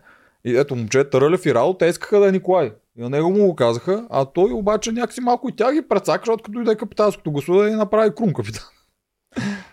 И 0.44 0.56
ето 0.56 0.76
момчета 0.76 1.20
Рълев 1.20 1.46
и 1.46 1.54
Рао, 1.54 1.74
те 1.74 1.86
искаха 1.86 2.20
да 2.20 2.28
е 2.28 2.32
Николай. 2.32 2.72
И 2.98 3.02
на 3.02 3.10
него 3.10 3.30
му 3.30 3.46
го 3.46 3.54
казаха, 3.54 4.06
а 4.10 4.24
той 4.24 4.52
обаче 4.52 4.92
някакси 4.92 5.20
малко 5.20 5.48
и 5.48 5.56
тя 5.56 5.72
ги 5.72 5.88
прецака, 5.88 6.22
защото 6.22 6.42
като 6.42 6.52
дойде 6.52 6.76
капитанското 6.76 7.32
гласуване 7.32 7.70
и 7.70 7.74
направи 7.74 8.14
Крум 8.14 8.32
капитан. 8.32 8.64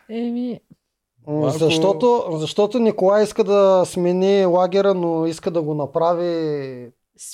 Еми, 0.10 0.60
Малко- 1.28 1.50
Защото, 1.50 2.24
защото 2.32 2.80
Николай 2.80 3.24
иска 3.24 3.44
да 3.44 3.84
смени 3.86 4.46
лагера, 4.46 4.94
но 4.94 5.26
иска 5.26 5.52
да 5.52 5.62
го 5.62 5.74
направи 5.74 6.90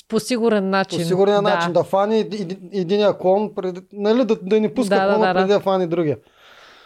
по 0.08 0.20
сигурен 0.20 0.70
начин. 0.70 0.98
по 0.98 1.04
сигурен 1.04 1.34
да. 1.34 1.42
начин. 1.42 1.72
Да 1.72 1.84
фани 1.84 2.18
еди- 2.18 2.36
еди- 2.36 2.58
единия 2.72 3.12
клон, 3.12 3.54
преди, 3.54 3.80
нали, 3.92 4.24
да, 4.24 4.36
да 4.42 4.60
ни 4.60 4.74
пуска 4.74 4.94
Да, 4.96 5.00
клона 5.02 5.26
да, 5.26 5.34
да. 5.34 5.40
преди 5.40 5.52
да 5.52 5.60
фани 5.60 5.86
другия. 5.86 6.16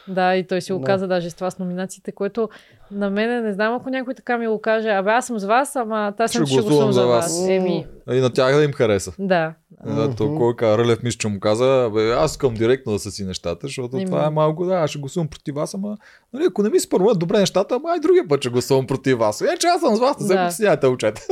Да, 0.09 0.37
и 0.37 0.47
той 0.47 0.61
си 0.61 0.73
го 0.73 0.79
Да. 0.79 0.85
даже 1.07 1.31
с 1.31 1.35
това 1.35 1.51
с 1.51 1.59
номинациите, 1.59 2.13
което 2.13 2.49
на 2.93 3.11
мен 3.11 3.45
не 3.45 3.53
знам 3.53 3.75
ако 3.75 3.91
някой 3.91 4.15
така 4.15 4.39
ми 4.39 4.47
го 4.47 4.61
каже, 4.61 4.89
абе 4.89 5.11
аз 5.11 5.27
съм 5.27 5.39
с 5.39 5.45
вас, 5.45 5.77
ама 5.77 6.13
аз 6.19 6.33
съм 6.33 6.47
Ще 6.47 6.55
гласувам 6.55 6.87
за 6.87 7.01
за 7.01 7.07
вас. 7.07 7.25
вас. 7.25 7.49
Еми, 7.49 7.87
И 8.13 8.21
на 8.21 8.31
тях 8.31 8.57
да 8.57 8.65
им 8.65 8.73
хареса. 8.73 9.13
да. 9.19 9.55
Да, 9.87 10.03
Мгм. 10.03 10.13
то 10.13 10.35
кой 10.35 10.57
каза, 10.57 10.79
Рълев 10.79 11.03
мисля, 11.03 11.19
че 11.19 11.29
му 11.29 11.41
каза, 11.41 11.91
бе, 11.95 12.13
аз 12.13 12.31
искам 12.31 12.55
директно 12.55 12.93
да 12.93 12.99
са 12.99 13.11
си 13.11 13.25
нещата, 13.25 13.59
защото 13.63 13.97
Еми. 13.97 14.07
това 14.07 14.27
е 14.27 14.31
малко, 14.31 14.65
да, 14.65 14.75
аз 14.75 14.91
ще 14.91 14.99
гласувам 14.99 15.29
против 15.29 15.55
вас, 15.55 15.75
ама 15.75 15.97
нали, 16.33 16.45
ако 16.49 16.63
не 16.63 16.69
ми 16.71 16.81
се 16.81 16.89
първат 16.89 17.19
добре 17.19 17.39
нещата, 17.39 17.75
ама 17.75 17.95
и 17.97 18.01
другия 18.01 18.29
път 18.29 18.41
ще 18.41 18.49
гласувам 18.49 18.87
против 18.87 19.19
вас. 19.19 19.41
Е, 19.41 19.57
че 19.61 19.67
аз 19.67 19.81
съм 19.81 19.97
с 19.97 20.01
вас, 20.01 20.17
Да. 20.19 20.35
притеснявайте, 20.37 20.87
учете. 20.87 21.23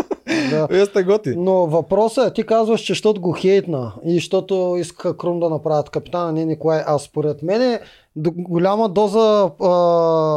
Да. 0.50 0.66
Вие 0.70 0.86
сте 0.86 1.02
готи. 1.02 1.34
Но 1.36 1.66
въпросът 1.66 2.28
е, 2.28 2.32
ти 2.32 2.42
казваш, 2.42 2.80
че 2.80 2.90
защото 2.90 3.20
го 3.20 3.32
хейтна 3.32 3.92
и 4.04 4.14
защото 4.14 4.76
искаха 4.78 5.16
Крум 5.16 5.40
да 5.40 5.50
направят 5.50 5.90
капитана, 5.90 6.32
не 6.32 6.44
Николай. 6.44 6.82
А 6.86 6.98
според 6.98 7.42
мен 7.42 7.78
до- 8.16 8.32
голяма 8.32 8.88
доза 8.88 9.50
а, 9.60 9.68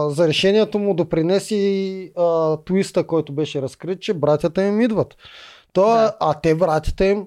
за 0.09 0.28
решението 0.28 0.80
му 0.80 0.93
допринеси 0.93 1.55
а, 2.17 2.57
твиста, 2.57 3.03
който 3.03 3.34
беше 3.34 3.61
разкрит, 3.61 4.01
че 4.01 4.13
братята 4.13 4.63
им 4.63 4.82
идват. 4.82 5.15
То, 5.74 5.93
е- 5.93 5.97
Да. 5.97 6.13
А 6.19 6.34
те 6.34 6.55
братята 6.55 7.05
им 7.05 7.26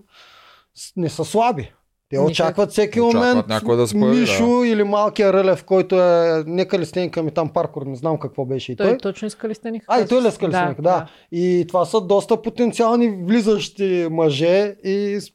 с- 0.75 0.93
не 0.97 1.09
са 1.09 1.25
слаби. 1.25 1.73
Те 2.11 2.17
Никак. 2.17 2.31
очакват 2.31 2.71
всеки 2.71 3.01
Очакват 3.01 3.27
момент 3.27 3.49
някой 3.49 3.77
да 3.77 3.87
се 3.87 3.95
появи, 3.95 4.21
Мишо 4.21 4.65
или 4.65 4.85
малкия 4.85 5.33
Рълев, 5.33 5.65
който 5.65 5.95
е 5.97 6.45
нека 6.47 6.79
листенка 6.79 7.23
ми 7.23 7.31
там 7.31 7.49
паркур, 7.49 7.83
не 7.83 7.97
знам 7.97 8.19
какво 8.19 8.45
беше 8.45 8.73
и 8.73 8.77
Той, 8.77 8.87
той. 8.89 8.99
точно 8.99 9.31
сте 9.31 9.71
ни 9.71 9.81
А, 9.89 10.01
и 10.01 10.07
той 10.07 10.23
леска 10.23 10.49
да, 10.49 10.75
да. 10.81 11.07
И 11.33 11.65
това 11.69 11.85
са 11.85 12.01
доста 12.01 12.43
потенциални 12.43 13.25
влизащи 13.25 14.09
мъже 14.11 14.77
и 14.85 15.21
с- 15.21 15.31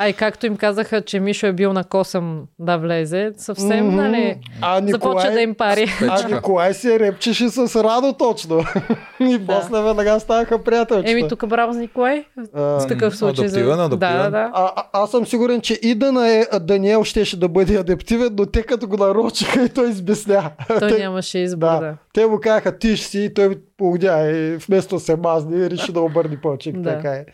А 0.00 0.08
и 0.08 0.12
както 0.12 0.46
им 0.46 0.56
казаха, 0.56 1.02
че 1.02 1.20
Мишо 1.20 1.46
е 1.46 1.52
бил 1.52 1.72
на 1.72 1.84
косъм 1.84 2.42
да 2.58 2.76
влезе, 2.76 3.32
съвсем, 3.36 3.86
Мгм. 3.86 3.96
нали, 3.96 4.36
а 4.60 4.76
започва 4.76 5.08
Николай, 5.08 5.32
да 5.32 5.40
им 5.40 5.54
пари. 5.54 5.86
а. 6.10 6.28
Николай 6.28 6.74
се 6.74 7.00
репчеше 7.00 7.48
с 7.48 7.82
Радо 7.84 8.12
точно. 8.12 8.64
и 9.20 9.38
Да. 9.38 9.46
после 9.46 9.82
веднага 9.82 10.20
ставаха 10.20 10.62
приятелчета. 10.64 11.10
Еми, 11.10 11.28
тук 11.28 11.46
браво 11.48 11.72
за 11.72 11.80
Николай. 11.80 12.24
А, 12.54 12.60
В 12.62 12.86
такъв 12.88 13.16
случай. 13.16 13.44
адаптивен, 13.44 13.76
за... 13.76 13.84
адаптивен. 13.84 14.16
Да, 14.16 14.22
да, 14.22 14.30
да. 14.30 14.50
а, 14.54 14.72
а, 14.76 14.84
аз 14.92 15.10
съм 15.10 15.26
сигурен, 15.26 15.60
че 15.60 15.74
и 15.74 15.94
да 15.94 16.28
е, 16.28 16.58
Даниел 16.60 17.04
щеше 17.04 17.40
да 17.40 17.48
бъде 17.48 17.76
адаптивен, 17.76 18.34
но 18.38 18.46
те 18.46 18.62
като 18.62 18.88
го 18.88 18.96
нарочиха 18.96 19.64
и 19.64 19.68
той 19.68 19.88
избесня. 19.90 20.50
Той 20.78 20.88
те, 20.88 20.98
нямаше 20.98 21.38
избор, 21.38 21.66
да. 21.66 21.80
да. 21.80 21.94
те 22.12 22.26
му 22.26 22.38
казаха 22.40 22.78
ти 22.78 22.96
ще 22.96 23.06
си 23.06 23.20
и 23.20 23.34
той 23.34 23.48
погня 23.78 24.30
и 24.30 24.56
вместо 24.56 24.98
се 25.00 25.16
мазни 25.16 25.70
реши 25.70 25.92
да 25.92 26.00
обърни 26.00 26.36
пълчик. 26.36 26.76
Да. 26.76 26.90
Така 26.90 27.10
е. 27.10 27.24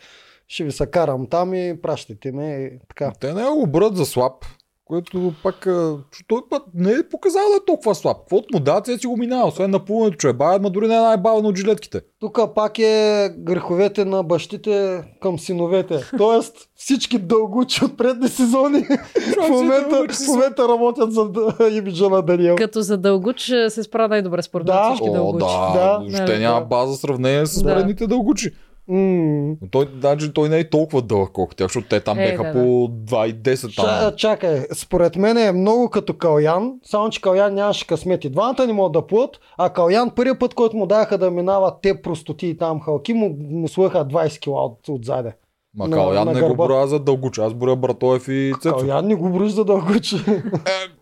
Ще 0.48 0.64
ви 0.64 0.72
се 0.72 0.86
карам 0.86 1.26
там 1.26 1.54
и 1.54 1.82
пращайте 1.82 2.32
ме. 2.32 2.44
И 2.52 2.78
така. 2.88 3.12
Те 3.20 3.32
не 3.34 3.42
го 3.44 3.66
брат 3.66 3.96
за 3.96 4.06
слаб, 4.06 4.32
което 4.84 5.32
пак, 5.42 5.56
че 6.12 6.26
той 6.28 6.40
път 6.50 6.62
не 6.74 6.92
е 6.92 7.08
показал 7.10 7.42
да 7.42 7.56
е 7.56 7.64
толкова 7.66 7.94
слаб. 7.94 8.16
Каквото 8.18 8.46
му 8.54 8.60
дадат, 8.60 8.86
сега 8.86 8.98
си 8.98 9.06
го 9.06 9.16
минава. 9.16 9.46
Освен 9.48 9.70
на 9.70 9.84
плуването, 9.84 10.16
че 10.16 10.28
е 10.28 10.32
бавен, 10.32 10.62
ма 10.62 10.70
дори 10.70 10.88
не 10.88 10.96
е 10.96 11.00
най-бавен 11.00 11.46
от 11.46 11.56
жилетките. 11.58 12.00
Тук 12.20 12.38
пак 12.54 12.78
е 12.78 13.28
греховете 13.38 14.04
на 14.04 14.22
бащите 14.22 15.02
към 15.20 15.38
синовете. 15.38 16.00
Тоест 16.18 16.56
всички 16.74 17.18
дългучи 17.18 17.84
от 17.84 17.96
предни 17.96 18.28
сезони 18.28 18.86
в 19.38 19.48
момента, 19.50 20.06
в 20.10 20.28
момента 20.28 20.68
работят 20.68 21.12
за 21.12 21.30
имиджа 21.70 22.08
на 22.08 22.22
Даниел. 22.22 22.56
Като 22.56 22.80
за 22.82 22.96
дългуч 22.98 23.48
е, 23.48 23.70
се 23.70 23.82
справя 23.82 24.08
най-добре 24.08 24.42
според 24.42 24.66
Да. 24.66 24.84
всички 24.84 25.08
О, 25.08 25.12
дългучи. 25.12 25.44
да, 25.44 25.72
Да. 25.74 25.98
въобще 25.98 26.38
няма 26.38 26.60
база 26.60 26.92
за 26.92 26.98
сравнение 26.98 27.46
с 27.46 27.62
Да. 27.62 27.74
предните 27.74 28.06
дългучи. 28.06 28.50
М. 28.88 28.96
Но 29.62 29.68
той, 29.70 29.86
даже, 29.86 30.32
той 30.32 30.48
не 30.48 30.58
е 30.58 30.70
толкова 30.70 31.02
дълъг, 31.02 31.30
колкото 31.32 31.56
тях, 31.56 31.66
защото 31.66 31.88
те 31.88 32.00
там 32.00 32.18
Е, 32.18 32.24
беха 32.24 32.42
да, 32.44 32.52
по 32.52 32.58
да. 32.88 33.16
2 33.16 33.26
и 33.26 33.34
10 33.34 33.76
там. 33.76 33.84
Ча, 33.84 34.16
чакай, 34.16 34.62
според 34.74 35.16
мен 35.16 35.36
е 35.38 35.52
много 35.52 35.90
като 35.90 36.14
Калян, 36.14 36.72
само 36.82 37.10
че 37.10 37.20
Калян 37.20 37.54
нямаше 37.54 37.86
късмет. 37.86 38.24
И 38.24 38.30
двамата 38.30 38.66
не 38.66 38.72
могат 38.72 38.92
да 38.92 39.06
плуват, 39.06 39.30
а 39.58 39.70
Калян 39.70 40.10
първият 40.10 40.38
път, 40.38 40.54
който 40.54 40.76
му 40.76 40.86
даваха 40.86 41.18
да 41.18 41.30
минават 41.30 41.74
те 41.82 42.02
простоти 42.02 42.46
и 42.46 42.56
там 42.56 42.80
халки, 42.80 43.14
му, 43.14 43.36
му 43.40 43.68
слъха 43.68 44.04
20 44.04 44.38
кила 44.38 44.64
от, 44.64 44.78
отзаде. 44.90 45.32
Ма 45.76 45.88
на- 45.88 45.96
Калян 45.96 46.26
на 46.26 46.32
не 46.32 46.40
го 46.42 46.54
броя 46.56 46.86
за 46.86 46.98
дългучи. 46.98 47.40
Аз 47.40 47.54
броя 47.54 47.76
Братоев 47.76 48.28
и 48.28 48.52
Цецо. 48.60 48.76
Калян 48.76 49.06
не 49.06 49.14
го 49.14 49.30
броиш 49.30 49.52
за 49.52 49.64
дългучи. 49.64 50.16
Е, 50.26 50.42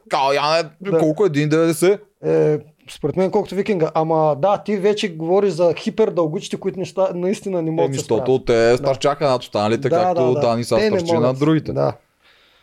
Калян 0.09 0.55
е 0.57 0.91
Да. 0.91 0.99
колко? 0.99 1.23
1,90? 1.25 1.99
Е, 2.25 2.59
според 2.91 3.17
мен 3.17 3.31
колкото 3.31 3.55
викинга. 3.55 3.91
Ама 3.95 4.37
да, 4.39 4.63
ти 4.63 4.77
вече 4.77 5.15
говориш 5.17 5.51
за 5.53 5.75
хипердългучите, 5.75 6.57
които 6.57 6.79
неща 6.79 7.09
наистина 7.15 7.63
не 7.63 7.71
могат 7.71 7.91
да 7.91 7.95
се 7.95 7.99
защото 8.01 8.45
те 8.45 8.77
старчака 8.77 9.29
над 9.29 9.43
останалите, 9.43 9.91
както 9.91 10.35
Дани 10.35 10.65
са 10.65 10.77
Те 10.77 10.91
не 10.91 11.01
старчи 11.01 11.19
над 11.21 11.39
другите. 11.39 11.73
Да. 11.73 11.97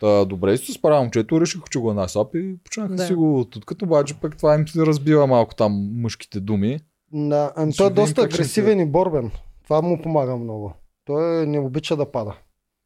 Та, 0.02 0.26
добре 0.26 0.58
си 0.58 0.66
се 0.66 0.74
справя 0.74 1.02
момчето, 1.02 1.42
реших, 1.42 1.62
че 1.72 1.80
го 1.80 1.92
е 1.92 1.94
най-слаб 1.94 2.36
и 2.36 2.56
почнаха 2.64 2.94
Да. 2.96 3.06
си 3.06 3.14
го 3.14 3.46
туткат, 3.52 3.82
обаче 3.82 4.14
пък 4.22 4.38
това 4.38 4.56
им 4.56 4.68
се 4.68 4.86
разбива 4.86 5.28
малко 5.28 5.56
там 5.56 5.90
мъжките 5.96 6.40
думи. 6.40 6.80
Да, 7.14 7.52
ами 7.56 7.74
той 7.74 7.88
е 7.88 7.90
доста 7.90 8.22
агресивен 8.22 8.80
и 8.80 8.86
борбен. 8.86 9.32
Това 9.64 9.82
му 9.82 10.02
помага 10.02 10.38
много. 10.38 10.74
Той 11.06 11.48
не 11.48 11.60
обича 11.60 11.96
да 11.96 12.12
пада. 12.12 12.34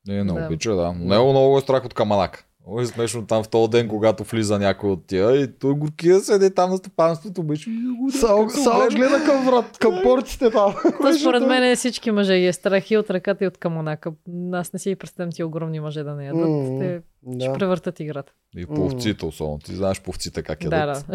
Не, 0.07 0.23
не 0.23 0.33
Да. 0.33 0.45
обича, 0.45 0.75
да. 0.75 0.93
Но 0.93 1.05
Него 1.15 1.29
много 1.31 1.57
е 1.57 1.61
страх 1.61 1.85
от 1.85 1.93
каманак. 1.93 2.45
Е 2.79 2.85
смешно 2.85 3.25
там 3.25 3.43
в 3.43 3.49
този 3.49 3.69
ден, 3.69 3.87
когато 3.87 4.23
влиза 4.23 4.59
някой 4.59 4.89
от 4.89 5.07
тия 5.07 5.35
и 5.35 5.47
той 5.49 5.73
горкия 5.73 6.19
седи 6.19 6.55
там 6.55 6.69
на 6.69 6.77
стопанството, 6.77 7.43
беше 7.43 7.69
и 7.69 7.73
го 7.95 8.11
Само, 8.11 8.49
само 8.49 8.87
гледа 8.87 9.23
към 9.25 9.45
врат, 9.45 9.77
към 9.77 9.99
портите 10.03 10.49
там. 10.51 10.73
То 11.01 11.13
според 11.13 11.43
мен 11.43 11.75
всички 11.75 12.11
мъже 12.11 12.39
ги 12.39 12.45
е 12.45 12.53
страх 12.53 12.91
и 12.91 12.97
от 12.97 13.09
ръката 13.09 13.43
и 13.43 13.47
от 13.47 13.57
камонака. 13.57 14.11
Аз 14.53 14.73
не 14.73 14.79
си 14.79 14.89
ги 14.89 14.95
представям 14.95 15.31
ти 15.31 15.43
огромни 15.43 15.79
мъже 15.79 16.03
да 16.03 16.15
не 16.15 16.25
ядат. 16.25 16.49
М, 16.49 16.79
Те 16.79 17.01
ще 17.31 17.47
Да. 17.47 17.53
превъртат 17.53 17.99
играта. 17.99 18.33
И 18.57 18.65
повците 18.65 19.25
особено. 19.25 19.59
Ти 19.59 19.75
знаеш 19.75 20.01
повците 20.01 20.41
как 20.41 20.59
Да, 20.59 20.75
ядат. 20.77 21.05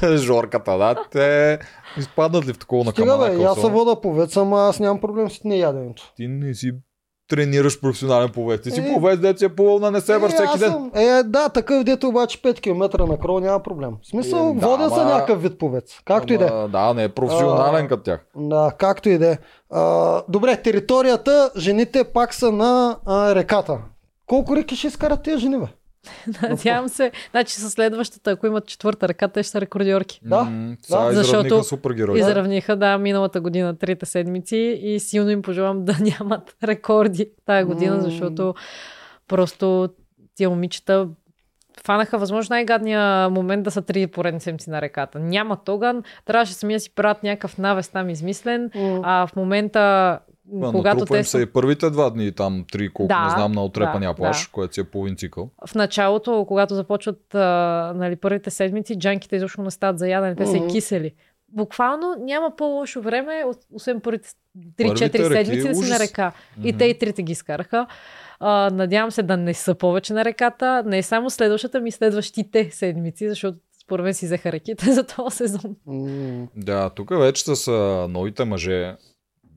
да. 0.00 0.16
Жорката, 0.16 0.78
да. 0.78 0.96
Те 1.10 1.58
изпаднат 1.98 2.46
ли 2.46 2.52
в 2.52 2.58
такова 2.58 2.84
на 2.84 2.90
Стига 2.90 3.06
каманака? 3.06 3.36
бе, 3.36 3.42
и 3.42 3.44
аз 3.44 3.60
се 3.60 3.66
вода 3.68 4.00
по 4.00 4.12
веца, 4.14 4.40
ама 4.40 4.58
аз 4.60 4.80
нямам 4.80 5.00
проблем 5.00 5.30
с 5.30 5.44
неяденето. 5.44 6.12
Ти 6.16 6.28
не 6.28 6.54
си 6.54 6.72
тренираш 7.32 7.80
професионален 7.80 8.28
пловец. 8.30 8.62
Ти 8.62 8.70
си 8.70 8.80
Е. 8.80 8.84
пловец, 8.86 9.18
дето 9.18 9.38
си 9.38 9.44
е 9.44 9.48
плувал 9.48 9.78
на 9.78 9.90
Несебър 9.90 10.28
Е, 10.28 10.32
всеки 10.32 10.58
ден. 10.58 10.70
съм- 10.70 10.90
Е, 10.94 11.22
да, 11.22 11.48
такъв 11.48 11.84
дето 11.84 12.08
обаче 12.08 12.38
5 12.38 12.60
км 12.60 12.78
на 13.00 13.18
крол 13.18 13.40
няма 13.40 13.60
проблем. 13.60 13.90
В 14.02 14.06
смисъл, 14.06 14.38
Е, 14.48 14.54
да, 14.54 14.66
водя 14.68 14.90
се 14.90 15.00
ама- 15.00 15.10
някакъв 15.10 15.42
вид 15.42 15.58
повец. 15.58 16.00
Както 16.04 16.32
и 16.32 16.38
да 16.38 16.44
е. 16.44 16.68
Да, 16.68 16.94
не 16.94 17.04
е 17.04 17.08
професионален 17.08 17.84
А, 17.84 17.88
като 17.88 18.02
тях. 18.02 18.20
Да, 18.36 18.72
както 18.78 19.08
и 19.08 19.18
да 19.18 19.28
е. 19.28 19.38
Добре, 20.28 20.56
територията, 20.56 21.50
жените 21.56 22.04
пак 22.04 22.34
са 22.34 22.52
на 22.52 22.96
а, 23.06 23.34
реката. 23.34 23.78
Колко 24.26 24.56
реки 24.56 24.76
ще 24.76 24.86
изкарат 24.86 25.22
тези 25.22 25.38
жени, 25.38 25.58
бе? 25.58 25.66
Надявам 26.42 26.88
се. 26.88 27.12
Значи 27.30 27.54
със 27.54 27.72
следващата, 27.72 28.30
ако 28.30 28.46
имат 28.46 28.66
четвърта 28.66 29.08
ръка, 29.08 29.28
те 29.28 29.42
ще 29.42 29.50
са 29.50 29.60
рекордьорки. 29.60 30.20
Да, 30.22 30.48
да. 30.90 31.12
Защото 31.12 31.64
супергерои. 31.64 32.20
Изравниха, 32.20 32.76
да, 32.76 32.98
миналата 32.98 33.40
година, 33.40 33.78
трите 33.78 34.06
седмици 34.06 34.80
и 34.82 35.00
силно 35.00 35.30
им 35.30 35.42
пожелавам 35.42 35.84
да 35.84 35.96
нямат 36.20 36.56
рекорди 36.64 37.30
тая 37.46 37.66
година, 37.66 38.00
защото 38.00 38.54
просто 39.28 39.88
тия 40.34 40.50
момичета 40.50 41.08
фанаха 41.84 42.18
възможно 42.18 42.54
най-гадния 42.54 43.30
момент 43.30 43.62
да 43.62 43.70
са 43.70 43.82
три 43.82 44.06
поредни 44.06 44.40
седмици 44.40 44.70
на 44.70 44.80
реката. 44.80 45.18
Няма 45.18 45.56
тоган, 45.64 46.02
трябваше 46.24 46.52
сами 46.52 46.74
да 46.74 46.80
си 46.80 46.94
правят 46.94 47.22
някакъв 47.22 47.58
навес 47.58 47.88
там 47.88 48.10
измислен, 48.10 48.70
а 49.02 49.26
в 49.26 49.36
момента, 49.36 50.18
Ма, 50.52 50.72
когато 50.72 51.04
те 51.04 51.24
са 51.24 51.30
са 51.30 51.40
и 51.40 51.46
първите 51.46 51.90
два 51.90 52.10
дни, 52.10 52.32
там 52.32 52.64
три, 52.72 52.88
колко 52.88 53.08
Да, 53.08 53.24
не 53.24 53.30
знам, 53.30 53.52
на 53.52 53.64
отрепания 53.64 54.10
да, 54.10 54.14
плаш, 54.14 54.44
да. 54.46 54.52
което 54.52 54.74
си 54.74 54.80
е 54.80 54.84
половин 54.84 55.16
цикъл. 55.16 55.50
в 55.66 55.74
началото, 55.74 56.44
когато 56.48 56.74
започват 56.74 57.34
а, 57.34 57.92
нали, 57.96 58.16
първите 58.16 58.50
седмици, 58.50 58.98
джанките 58.98 59.36
изобщо 59.36 59.62
не 59.62 59.70
стават 59.70 59.98
за 59.98 60.08
ядене, 60.08 60.36
те 60.36 60.46
са 60.46 60.56
Мгм. 60.56 60.66
и 60.66 60.70
кисели. 60.70 61.14
Буквално 61.48 62.14
няма 62.20 62.56
по-лошо 62.56 63.00
време, 63.02 63.44
освен 63.72 64.00
първите 64.00 64.28
3-4 64.28 64.86
Първите 64.86 65.18
реки, 65.18 65.46
седмици 65.46 65.68
да 65.68 65.74
си 65.74 65.90
на 65.90 65.98
река. 65.98 66.32
И 66.64 66.72
те 66.72 66.84
и 66.84 66.98
трите 66.98 67.22
ги 67.22 67.32
изкараха. 67.32 67.86
А, 68.40 68.70
надявам 68.70 69.10
се 69.10 69.22
да 69.22 69.36
не 69.36 69.54
са 69.54 69.74
повече 69.74 70.12
на 70.12 70.24
реката, 70.24 70.82
не 70.86 71.02
само 71.02 71.30
следващата 71.30 71.80
ми, 71.80 71.90
следващите 71.92 72.70
седмици, 72.70 73.28
защото 73.28 73.58
според 73.82 74.04
мен 74.04 74.14
си 74.14 74.26
взеха 74.26 74.52
реките 74.52 74.92
за 74.92 75.06
този 75.06 75.36
сезон. 75.36 75.76
Да, 76.56 76.90
тук 76.90 77.10
вече 77.18 77.44
с 77.56 77.70
новите 78.10 78.44
мъже 78.44 78.96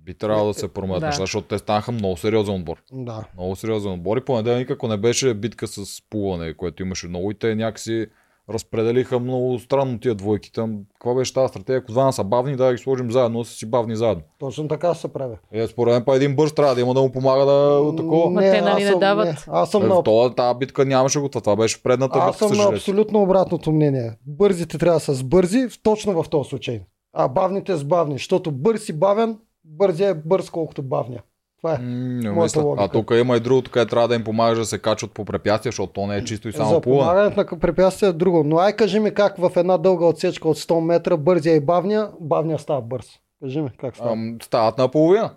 би 0.05 0.13
трябвало 0.13 0.47
да 0.47 0.53
се 0.53 0.67
променят 0.67 0.99
Да. 0.99 1.05
неща, 1.05 1.23
защото 1.23 1.47
те 1.47 1.57
станаха 1.57 1.91
много 1.91 2.17
сериозен 2.17 2.55
отбор. 2.55 2.77
Да. 2.93 3.23
Много 3.37 3.55
сериозен 3.55 3.91
отбор 3.91 4.17
и 4.17 4.25
понеделник, 4.25 4.71
ако 4.71 4.87
не 4.87 4.97
беше 4.97 5.33
битка 5.33 5.67
с 5.67 6.01
плуване, 6.09 6.53
което 6.53 6.83
имаше 6.83 7.07
много 7.07 7.31
и 7.31 7.33
те 7.33 7.55
някакси 7.55 8.05
разпределиха 8.49 9.19
много 9.19 9.59
странно 9.59 9.99
тия 9.99 10.15
двойки. 10.15 10.51
Там, 10.51 10.77
каква 10.93 11.13
беше 11.13 11.33
тази 11.33 11.47
стратегия? 11.49 11.77
Ако 11.77 11.91
двама 11.91 12.13
са 12.13 12.23
бавни, 12.23 12.55
да 12.55 12.71
ги 12.73 12.77
сложим 12.77 13.11
заедно, 13.11 13.39
да 13.39 13.45
са 13.45 13.53
си 13.53 13.65
бавни 13.65 13.95
заедно. 13.95 14.23
Точно 14.39 14.67
така 14.67 14.93
се 14.93 15.07
прави. 15.07 15.35
Е, 15.51 15.67
според 15.67 15.93
мен 15.93 16.03
па 16.05 16.15
един 16.15 16.35
бърз 16.35 16.53
трябва 16.53 16.75
да 16.75 16.81
има 16.81 16.93
да 16.93 17.01
му 17.01 17.11
помага 17.11 17.45
да 17.45 17.81
такова. 17.97 18.31
Ма 18.31 18.41
те, 18.41 18.61
нали, 18.61 18.71
аз 18.71 18.79
не 18.79 18.89
съм- 18.89 18.99
дават? 18.99 19.25
Не, 19.27 19.35
аз 19.47 19.71
съм 19.71 19.83
Е, 19.83 19.87
на 19.87 20.03
това, 20.03 20.35
тази 20.35 20.57
битка 20.59 20.85
нямаше 20.85 21.19
го 21.19 21.29
това. 21.29 21.41
Това 21.41 21.55
беше 21.55 21.83
предната 21.83 22.19
Аз 22.19 22.31
битка 22.35 22.47
съм 22.47 22.55
с 22.55 22.57
на 22.57 22.75
абсолютно 22.75 23.21
обратното 23.21 23.71
мнение. 23.71 24.11
Бързите 24.27 24.77
трябва 24.77 24.95
да 24.99 25.05
са 25.05 25.13
с 25.15 25.23
бързи, 25.23 25.67
точно 25.83 26.23
в 26.23 26.29
този 26.29 26.49
случай. 26.49 26.81
А 27.13 27.27
бавните 27.27 27.75
с 27.75 27.83
бавни, 27.83 28.13
защото 28.13 28.51
бърз 28.51 28.89
и 28.89 28.93
бавен, 28.93 29.37
бързия 29.65 30.09
е 30.09 30.13
бърз 30.13 30.49
колкото 30.49 30.83
бавния. 30.83 31.23
Това 31.57 31.73
е. 31.73 31.77
Не 31.77 32.31
Моята 32.31 32.59
мисля. 32.59 32.75
А 32.77 32.87
тук 32.87 33.11
има 33.15 33.37
и 33.37 33.39
другото, 33.39 33.71
където 33.71 33.89
трябва 33.89 34.07
да 34.07 34.15
им 34.15 34.23
помагаш 34.23 34.57
да 34.57 34.65
се 34.65 34.79
качват 34.79 35.11
по 35.11 35.25
препятствия, 35.25 35.71
защото 35.71 35.93
то 35.93 36.07
не 36.07 36.15
е 36.17 36.23
чисто 36.23 36.47
и 36.47 36.51
само 36.51 36.69
За 36.69 36.81
плуване. 36.81 37.01
помагането 37.01 37.55
на 37.55 37.59
препятствия 37.59 38.09
е 38.09 38.13
друго. 38.13 38.43
Но 38.43 38.57
ай 38.57 38.75
кажи 38.75 38.99
ми 38.99 39.13
как 39.13 39.37
в 39.37 39.51
една 39.55 39.77
дълга 39.77 40.05
отсечка 40.05 40.49
от 40.49 40.57
100 40.57 40.79
метра 40.79 41.17
бързия 41.17 41.55
и 41.55 41.59
бавния, 41.59 42.09
бавния 42.19 42.59
става 42.59 42.81
бърз. 42.81 43.05
Кажи 43.43 43.61
ми 43.61 43.69
как 43.79 43.95
става. 43.95 44.11
Ам, 44.11 44.37
стават 44.43 44.77
наполовина. 44.77 45.29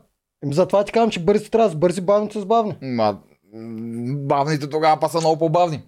Ами 0.45 0.55
Затова 0.55 0.85
ти 0.85 0.93
казвам, 0.93 1.11
че 1.11 1.24
бързите 1.24 1.51
трябва 1.51 1.70
са 1.70 1.76
бързи, 1.76 2.01
бавните 2.01 2.41
с 2.41 2.45
бавни. 2.45 2.74
Ма, 2.83 3.18
бавните 4.16 4.70
тогава 4.70 5.01
па 5.01 5.09
са 5.09 5.20
много 5.20 5.39
по-бавни. 5.39 5.83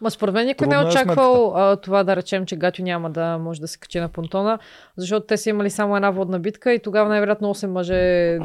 Ма 0.00 0.10
според 0.10 0.34
мен 0.34 0.46
никой 0.46 0.66
не 0.66 0.74
е 0.74 0.78
е 0.78 0.84
очаквал 0.84 1.52
а, 1.56 1.76
това 1.76 2.04
да 2.04 2.16
речем, 2.16 2.46
че 2.46 2.56
Гатю 2.56 2.82
няма 2.82 3.10
да 3.10 3.38
може 3.38 3.60
да 3.60 3.68
се 3.68 3.78
качи 3.78 4.00
на 4.00 4.08
понтона, 4.08 4.58
защото 4.96 5.26
те 5.26 5.36
са 5.36 5.50
имали 5.50 5.70
само 5.70 5.96
една 5.96 6.10
водна 6.10 6.38
битка 6.40 6.72
и 6.72 6.82
тогава 6.82 7.08
най-вероятно 7.08 7.54
8 7.54 7.66
мъже 7.66 8.38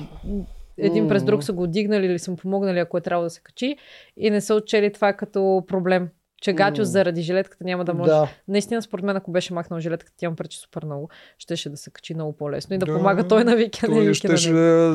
един 0.78 1.08
през 1.08 1.24
друг 1.24 1.43
са 1.43 1.54
го 1.54 1.68
дигнали 1.68 2.06
или 2.06 2.20
са 2.20 2.32
му 2.32 2.38
помогнали, 2.38 2.80
ако 2.80 2.97
е 2.97 3.02
трябвало 3.02 3.24
да 3.24 3.30
се 3.30 3.41
качи 3.41 3.78
и 4.18 4.30
не 4.30 4.41
са 4.41 4.56
отчели 4.56 4.93
това 4.93 5.14
като 5.14 5.64
проблем. 5.68 6.10
Че 6.42 6.54
Гатю 6.54 6.82
М. 6.82 6.86
заради 6.86 7.22
жилетката 7.22 7.64
няма 7.64 7.86
да 7.86 7.94
може. 7.94 8.10
Да. 8.12 8.28
Наистина, 8.48 8.82
според 8.82 9.06
мен, 9.06 9.16
ако 9.18 9.32
беше 9.32 9.54
махнал 9.54 9.80
жилетката, 9.80 10.14
тя 10.18 10.30
му 10.30 10.36
пречи 10.36 10.58
супер 10.58 10.86
много, 10.86 11.10
щеше 11.38 11.70
да 11.70 11.78
се 11.78 11.89
качи 11.92 12.14
много 12.14 12.34
по-лесно 12.34 12.76
и 12.76 12.80
да, 12.80 12.86
Да, 12.86 12.94
помага 12.94 13.28
той 13.28 13.44
на 13.44 13.56
Вики, 13.56 13.80
а 13.84 13.88
не 13.88 13.96
Той 13.96 14.14
ще, 14.14 14.38
ще, 14.38 14.92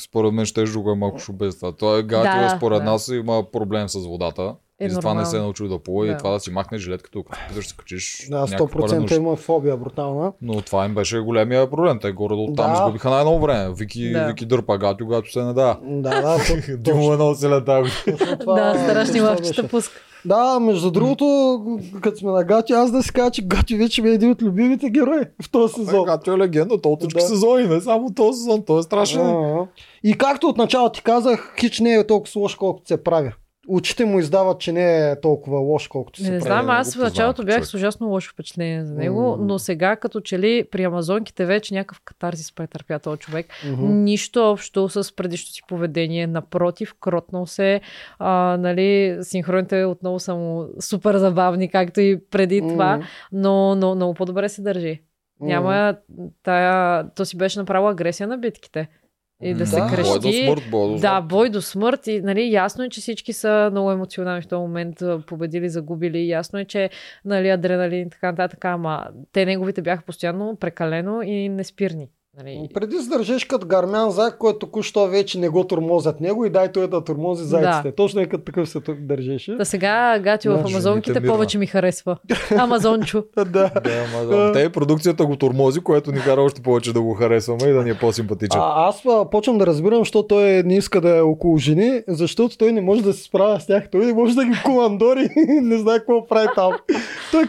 според 0.00 0.32
мен 0.32 0.46
ще 0.46 0.64
го 0.64 0.90
е 0.90 0.94
малко 0.94 1.18
шубез 1.18 1.56
това. 1.56 1.72
Той 1.72 1.98
е 1.98 2.02
Да, 2.02 2.08
гатио, 2.22 2.56
според 2.58 2.78
да. 2.78 2.84
нас 2.84 3.08
има 3.08 3.44
проблем 3.52 3.88
с 3.88 3.98
водата. 3.98 4.54
Е, 4.80 4.86
и 4.86 4.90
затова 4.90 5.10
не 5.10 5.14
нормално. 5.14 5.30
се 5.30 5.36
е 5.36 5.40
научил 5.40 5.68
да 5.68 5.78
плува 5.78 6.06
Да. 6.06 6.12
и 6.12 6.16
това 6.16 6.30
да 6.30 6.40
си 6.40 6.50
махне 6.50 6.78
жилетката, 6.78 7.18
като 7.20 7.36
се 7.36 7.46
питаш, 7.48 7.68
се 7.68 7.76
качиш. 7.76 8.26
Да, 8.30 8.40
някакъв 8.40 8.70
пълен 8.72 8.88
100% 9.00 9.04
уж. 9.04 9.10
има 9.10 9.36
фобия 9.36 9.76
брутална. 9.76 10.32
Но 10.42 10.60
това 10.60 10.84
им 10.84 10.94
беше 10.94 11.18
големия 11.18 11.70
проблем. 11.70 11.98
Те 12.00 12.12
горе 12.12 12.34
до 12.36 12.46
там 12.46 12.66
Да. 12.66 12.72
изгубиха 12.74 13.10
най-много 13.10 13.40
време. 13.40 13.74
Вики, 13.74 14.12
Да. 14.12 14.26
Вики 14.26 14.46
дърпа 14.46 14.78
гатио, 14.78 15.06
гатио 15.06 15.32
се 15.32 15.42
не 15.42 15.52
да. 15.52 15.78
Да, 15.82 16.22
да, 16.22 16.38
Димо 16.76 17.12
едно 17.12 17.34
се 17.34 17.48
лета. 17.48 17.82
Да, 18.46 18.74
страшни 18.84 19.20
лавчета 19.20 19.68
пуска. 19.68 20.00
Да, 20.24 20.60
между 20.60 20.90
другото, 20.90 21.60
като 22.00 22.18
сме 22.18 22.30
на 22.30 22.44
Гати, 22.44 22.72
аз 22.72 22.90
да 22.90 23.02
си 23.02 23.12
кажа, 23.12 23.30
че 23.30 23.42
Гати 23.42 23.76
вече 23.76 24.02
ми 24.02 24.08
е 24.08 24.12
един 24.12 24.30
от 24.30 24.42
любимите 24.42 24.90
герои 24.90 25.20
в 25.42 25.50
този 25.50 25.74
сезон. 25.74 26.04
Гатио 26.04 26.32
е 26.34 26.38
легенда, 26.38 26.80
то 26.80 26.88
от 26.88 27.00
всички 27.00 27.20
Да. 27.20 27.26
сезони, 27.28 27.66
не 27.66 27.80
само 27.80 28.14
този 28.14 28.38
сезон, 28.38 28.62
той 28.66 28.78
е 28.78 28.82
страшен. 28.82 29.20
А, 29.20 29.66
И 30.04 30.18
както 30.18 30.46
отначало 30.48 30.88
ти 30.88 31.02
казах, 31.02 31.54
хич 31.60 31.80
не 31.80 31.94
е 31.94 32.06
толкова 32.06 32.40
лош, 32.40 32.54
колкото 32.54 32.88
се 32.88 33.02
прави. 33.04 33.30
Очите 33.68 34.04
му 34.04 34.18
издават, 34.18 34.60
че 34.60 34.72
не 34.72 35.10
е 35.10 35.20
толкова 35.20 35.58
лош, 35.58 35.88
колкото 35.88 36.20
се 36.20 36.30
Не 36.30 36.38
прави. 36.38 36.40
знам, 36.40 36.66
не 36.66 36.72
аз 36.72 36.94
в 36.94 37.02
началото 37.02 37.44
бях 37.44 37.66
с 37.66 37.74
ужасно 37.74 38.08
лошо 38.08 38.32
впечатление 38.32 38.84
за 38.84 38.94
него, 38.94 39.20
М. 39.20 39.36
но 39.40 39.58
сега 39.58 39.96
като 39.96 40.20
че 40.20 40.38
ли 40.38 40.64
при 40.70 40.84
амазонките 40.84 41.44
вече 41.46 41.74
някакъв 41.74 42.00
катарзис 42.04 42.54
претърпя 42.54 42.98
този 42.98 43.18
човек. 43.18 43.46
Мгм. 43.70 43.86
Нищо 43.86 44.50
общо 44.50 44.88
с 44.88 45.16
предишното 45.16 45.52
си 45.54 45.62
поведение. 45.68 46.26
Напротив, 46.26 46.94
кротнал 47.00 47.46
се. 47.46 47.80
А, 48.18 48.56
нали, 48.56 49.18
синхроните 49.22 49.84
отново 49.84 50.20
са 50.20 50.34
му 50.34 50.66
супер 50.80 51.16
забавни, 51.16 51.68
както 51.70 52.00
и 52.00 52.20
преди 52.30 52.60
това, 52.60 52.96
М. 52.96 53.04
но, 53.32 53.74
но 53.74 53.94
много 53.94 54.14
по-добре 54.14 54.48
се 54.48 54.62
държи. 54.62 55.02
Няма 55.40 55.96
тая... 56.42 57.04
То 57.14 57.24
си 57.24 57.36
беше 57.36 57.58
направила 57.58 57.90
агресия 57.90 58.26
на 58.28 58.38
битките. 58.38 58.88
И 59.44 59.54
да, 59.54 59.66
се 59.66 59.76
Да. 59.76 59.86
Бой 59.86 59.90
до 59.90 60.20
крещи. 60.20 60.44
смърт, 60.44 60.62
бой 60.70 60.88
до 60.88 60.98
Да, 60.98 61.20
бой 61.20 61.50
до 61.50 61.62
смърт 61.62 62.06
и 62.06 62.20
нали, 62.20 62.52
ясно 62.52 62.84
е, 62.84 62.88
че 62.88 63.00
всички 63.00 63.32
са 63.32 63.68
много 63.70 63.92
емоционални 63.92 64.42
в 64.42 64.48
този 64.48 64.60
момент, 64.60 64.96
победили, 65.26 65.68
загубили. 65.68 66.28
Ясно 66.28 66.58
е, 66.58 66.64
че 66.64 66.90
нали, 67.24 67.48
адреналин 67.48 68.06
и 68.06 68.10
така 68.10 68.30
нататък, 68.30 68.64
ама 68.64 69.06
те 69.32 69.46
неговите 69.46 69.82
бяха 69.82 70.02
постоянно 70.02 70.56
прекалено 70.56 71.22
и 71.22 71.48
неспирни. 71.48 72.08
Нали. 72.38 72.68
Преди 72.74 72.96
се 72.96 73.08
държеш 73.08 73.44
като 73.44 73.66
гармян 73.66 74.10
зайк, 74.10 74.34
който 74.38 74.58
току-що 74.58 75.06
вече 75.06 75.38
не 75.38 75.48
го 75.48 75.66
тормозят 75.66 76.20
него 76.20 76.44
и 76.44 76.50
дай 76.50 76.72
той 76.72 76.88
да 76.88 77.04
тормози 77.04 77.44
зайците. 77.44 77.92
Точно 77.92 78.20
е 78.20 78.26
като 78.26 78.44
такъв 78.44 78.68
се 78.68 78.80
държеше. 79.00 79.56
Та 79.56 79.64
сега 79.64 80.18
Гати 80.18 80.48
Да, 80.48 80.54
в 80.54 80.66
Амазонките 80.66 81.06
жените 81.06 81.20
мирно. 81.20 81.34
повече 81.34 81.58
ми 81.58 81.66
харесва. 81.66 82.16
Амазончо. 82.58 83.24
Да. 83.36 83.70
Да, 83.84 84.06
ама 84.14 84.26
да. 84.26 84.52
Те 84.52 84.68
продукцията 84.68 85.26
го 85.26 85.36
тормози, 85.36 85.80
което 85.80 86.12
ни 86.12 86.20
кара 86.20 86.42
още 86.42 86.62
повече 86.62 86.92
да 86.92 87.00
го 87.02 87.14
харесваме 87.14 87.64
и 87.64 87.72
да 87.72 87.82
ни 87.82 87.90
е 87.90 87.98
по-симпатичен. 87.98 88.60
А, 88.60 88.88
аз 88.88 89.06
а, 89.06 89.30
почвам 89.30 89.58
да 89.58 89.66
разбирам, 89.66 89.98
защо 89.98 90.26
той 90.26 90.62
не 90.62 90.76
иска 90.76 91.00
да 91.00 91.16
е 91.16 91.20
около 91.20 91.56
жени, 91.56 92.02
защото 92.08 92.58
той 92.58 92.72
не 92.72 92.80
може 92.80 93.02
да 93.02 93.12
се 93.12 93.22
справя 93.22 93.60
с 93.60 93.66
тях. 93.66 93.90
Той 93.90 94.06
не 94.06 94.12
може 94.12 94.34
да 94.34 94.44
ги 94.44 94.62
командори 94.64 95.28
не 95.62 95.78
знае 95.78 95.98
какво 95.98 96.26
прави 96.26 96.48
там. 96.54 96.72
Той 97.32 97.44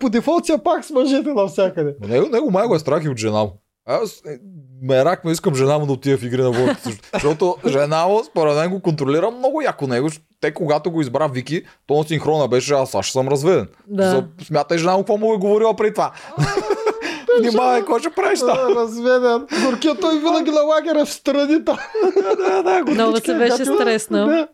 по 0.00 0.08
дефолт 0.08 0.42
пак 0.64 0.84
с 0.84 0.90
мъжете 0.90 1.28
навсякъде. 1.28 1.94
Него, 2.08 2.28
него 2.28 2.50
май 2.50 2.66
го 2.66 2.74
е 2.74 2.78
страх 2.78 3.04
и 3.04 3.08
от 3.08 3.18
жена 3.18 3.44
му. 3.44 3.52
Аз 3.90 4.22
е, 4.26 4.38
ме 4.82 5.04
рак, 5.04 5.24
но 5.24 5.30
искам 5.30 5.54
жена 5.54 5.78
му 5.78 5.86
да 5.86 5.92
отиде 5.92 6.16
в 6.16 6.24
игри 6.24 6.42
на 6.42 6.50
волята. 6.50 6.90
Защото 7.14 7.56
жена 7.66 8.06
му, 8.06 8.24
според 8.24 8.56
мен, 8.56 8.70
го 8.70 8.80
контролира 8.80 9.30
много 9.30 9.62
яко 9.62 9.86
него. 9.86 10.08
Те, 10.40 10.54
когато 10.54 10.90
го 10.90 11.00
избра 11.00 11.26
Вики, 11.26 11.62
то 11.86 11.98
на 11.98 12.04
синхрона 12.04 12.48
беше, 12.48 12.74
аз 12.74 12.94
аз 12.94 13.04
ще 13.04 13.12
съм 13.12 13.28
разведен. 13.28 13.68
Да. 13.86 14.10
За, 14.10 14.24
смятай 14.44 14.78
жена 14.78 14.92
му, 14.92 14.98
какво 14.98 15.16
му 15.16 15.34
е 15.34 15.38
говорила 15.38 15.76
при 15.76 15.94
това. 15.94 16.12
Внимавай, 17.40 17.80
какво 17.80 17.98
ще 17.98 18.10
правиш 18.10 18.40
там? 18.40 18.58
А, 18.58 18.74
Разведен. 18.74 19.46
Горкия 19.64 19.94
той 19.94 20.18
винаги 20.18 20.50
на 20.50 20.60
лагера 20.60 21.04
в 21.04 21.12
страни 21.12 21.64
там. 21.64 21.78
Много 22.86 23.16
се 23.16 23.34
беше 23.34 23.64
стреснал. 23.64 24.46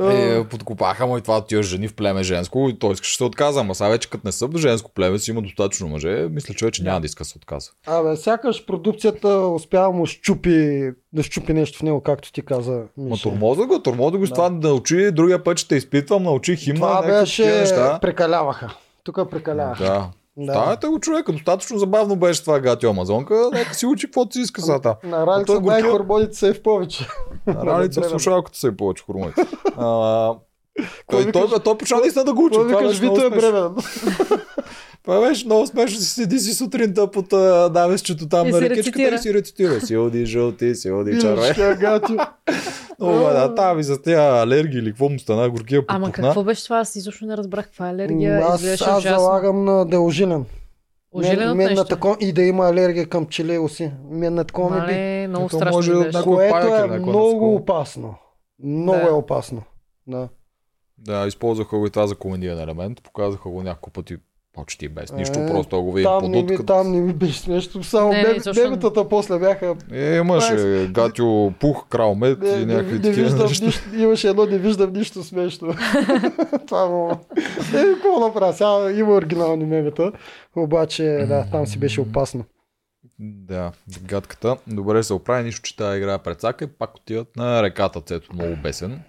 Е, 0.00 0.44
подкопаха 0.44 1.06
му 1.06 1.18
и 1.18 1.20
това 1.20 1.44
тия 1.44 1.62
жени 1.62 1.88
в 1.88 1.94
племе 1.94 2.22
женско 2.22 2.68
и 2.68 2.78
той 2.78 2.92
искаше 2.92 3.14
да 3.14 3.16
се 3.16 3.24
отказа. 3.24 3.60
Ама 3.60 3.74
сега 3.74 3.88
вече 3.88 4.10
като 4.10 4.22
не 4.26 4.32
са 4.32 4.46
в 4.46 4.56
женско 4.56 4.90
племе, 4.94 5.18
си 5.18 5.30
има 5.30 5.42
достатъчно 5.42 5.88
мъже. 5.88 6.28
Мисля, 6.30 6.54
че 6.54 6.64
вече 6.64 6.82
няма 6.82 7.00
да 7.00 7.06
иска 7.06 7.24
да 7.24 7.28
се 7.28 7.38
отказа. 7.38 7.70
Абе, 7.86 8.16
сякаш 8.16 8.66
продукцията 8.66 9.28
успява 9.28 9.92
му 9.92 10.06
щупи, 10.06 10.90
да 11.12 11.22
щупи 11.22 11.52
нещо 11.52 11.78
в 11.78 11.82
него, 11.82 12.00
както 12.00 12.32
ти 12.32 12.42
каза. 12.42 12.72
Ма 12.72 13.04
Миша. 13.04 13.22
тормоза 13.22 13.66
го, 13.66 13.78
тормоза 13.82 14.18
го 14.18 14.26
Да. 14.26 14.34
това 14.34 14.50
научи, 14.50 15.10
другия 15.12 15.44
път 15.44 15.58
ще 15.58 15.68
те 15.68 15.76
изпитвам, 15.76 16.22
научи 16.22 16.56
химна, 16.56 16.80
Това 16.80 17.02
беше... 17.02 17.64
Прекаляваха. 18.00 18.74
Тук 19.04 19.30
прекаляваха. 19.30 19.84
Да. 19.84 20.10
Да. 20.36 20.52
Ставете 20.52 20.86
го 20.86 21.00
човека, 21.00 21.32
достатъчно 21.32 21.78
забавно 21.78 22.16
беше 22.16 22.42
това 22.42 22.60
гати 22.60 22.86
Амазонка, 22.86 23.50
нека 23.52 23.74
си 23.74 23.86
учи 23.86 24.06
каквото 24.06 24.32
си 24.32 24.40
иска 24.40 24.62
сега 24.62 24.80
там. 24.80 24.94
На 25.04 25.26
Ралица 25.26 25.46
той 25.46 25.56
горкия- 25.56 25.82
най-хормоните 25.82 26.34
са 26.34 26.48
е 26.48 26.52
в 26.52 26.62
повече. 26.62 27.06
Ралица 27.48 28.00
в 28.00 28.08
слушалката 28.08 28.58
се 28.58 28.66
е 28.66 28.76
повече 28.76 29.04
хормони. 29.04 29.32
А, 29.76 30.34
Кой 31.06 31.22
той, 31.22 31.32
той, 31.32 31.42
викаш? 31.42 31.60
той 31.60 31.78
почна 31.78 31.98
наистина 31.98 32.24
да 32.24 32.32
го 32.32 32.44
учи. 32.44 32.52
Това 32.52 32.64
викаш, 32.78 32.98
Вито 32.98 33.14
е 33.16 33.30
смешно. 33.30 33.76
Това 35.02 35.28
беше 35.28 35.46
много 35.46 35.66
смешно. 35.66 36.00
Си 36.00 36.06
седи 36.10 36.38
си 36.38 36.54
сутринта 36.54 37.10
под 37.10 37.32
навесчето 37.74 38.28
там 38.28 38.48
И 38.48 38.50
на 38.50 38.60
рецитира. 38.60 39.14
и 39.14 39.18
си 39.18 39.34
рецитира. 39.34 39.80
Силди 39.80 40.26
жълти, 40.26 40.74
силди 40.74 41.18
гати. 41.80 42.12
Много 43.00 43.18
да, 43.18 43.54
там 43.54 43.78
и 43.78 43.82
за 43.82 44.02
тия 44.02 44.42
алергии 44.42 44.78
или 44.78 44.90
какво 44.90 45.08
му 45.08 45.18
стана, 45.18 45.50
горкия 45.50 45.84
Ама 45.88 46.06
попухна. 46.06 46.28
какво 46.28 46.44
беше 46.44 46.64
това? 46.64 46.78
Аз 46.78 46.96
изобщо 46.96 47.26
не 47.26 47.36
разбрах 47.36 47.64
каква 47.64 47.88
е 47.88 47.90
алергия. 47.90 48.40
Аз, 48.44 48.64
аз 48.82 49.02
залагам 49.02 49.64
на 49.64 49.86
деожилен. 49.86 50.44
Ожилен 51.12 51.56
мен, 51.56 51.74
на 51.74 51.84
тако, 51.84 52.16
и 52.20 52.32
да 52.32 52.42
има 52.42 52.68
алергия 52.68 53.06
към 53.06 53.26
пчели 53.26 53.58
оси. 53.58 53.90
Мен 54.10 54.34
на 54.34 54.44
такова 54.44 54.80
ми 54.80 54.86
би. 54.86 55.26
Много 55.28 55.48
страшно 55.48 55.76
може 55.76 55.92
беше. 55.94 56.22
Което 56.22 56.66
е 56.66 56.70
някаква 56.70 56.98
много 56.98 57.54
опасно. 57.54 58.14
Много 58.62 59.06
е 59.06 59.10
опасно. 59.10 59.62
Да. 60.06 60.28
Да, 60.98 61.26
използваха 61.26 61.78
го 61.78 61.86
и 61.86 61.90
това 61.90 62.06
за 62.06 62.14
комедиен 62.14 62.58
елемент. 62.58 63.02
Показаха 63.02 63.48
го 63.48 63.62
няколко 63.62 63.90
пъти 63.90 64.16
почти 64.52 64.88
без 64.88 65.12
нищо. 65.12 65.38
Е, 65.38 65.46
просто 65.46 65.82
го 65.82 65.92
видим 65.92 66.10
Там 66.10 66.20
по 66.20 66.28
не, 66.28 66.36
ми, 66.36 66.46
дудката. 66.46 66.66
там 66.66 66.92
не 66.92 67.00
ми 67.00 67.12
беше 67.12 67.38
смешно. 67.38 67.82
Само 67.82 68.12
Не, 68.12 68.22
не. 68.22 68.52
бебетата 68.54 69.08
после 69.08 69.38
бяха... 69.38 69.76
Е, 69.92 70.16
имаше 70.16 70.88
гатио 70.90 71.50
пух, 71.50 71.88
крал 71.88 72.14
мед 72.14 72.38
Не, 72.40 72.48
и 72.48 72.52
не, 72.52 72.58
не, 72.58 72.74
някакви 72.74 72.92
не 72.92 73.00
такива 73.00 73.22
виждам 73.22 73.46
неща. 73.46 73.64
нищо, 73.66 73.82
имаше 73.94 74.28
едно, 74.28 74.46
не 74.46 74.58
виждам 74.58 74.92
нищо 74.92 75.22
смешно. 75.22 75.74
Това 76.66 76.86
му... 76.86 77.10
Е, 77.74 77.94
какво 77.94 78.20
направя? 78.20 78.52
Сега 78.52 78.90
има 78.92 79.12
оригинални 79.12 79.64
мемета, 79.64 80.12
обаче 80.56 81.02
да, 81.28 81.46
там 81.50 81.66
си 81.66 81.78
беше 81.78 82.00
опасно. 82.00 82.44
Да, 83.18 83.72
гадката. 84.02 84.56
Добре 84.66 85.02
се 85.02 85.12
оправи, 85.14 85.44
нищо, 85.44 85.62
че 85.62 85.76
тази 85.76 85.98
игра 85.98 86.14
е 86.14 86.18
прецака 86.18 86.64
и 86.64 86.68
пак 86.68 86.94
отиват 86.96 87.36
на 87.36 87.62
реката 87.62 88.00
Цето, 88.00 88.34
много 88.34 88.56
бесен. 88.62 89.00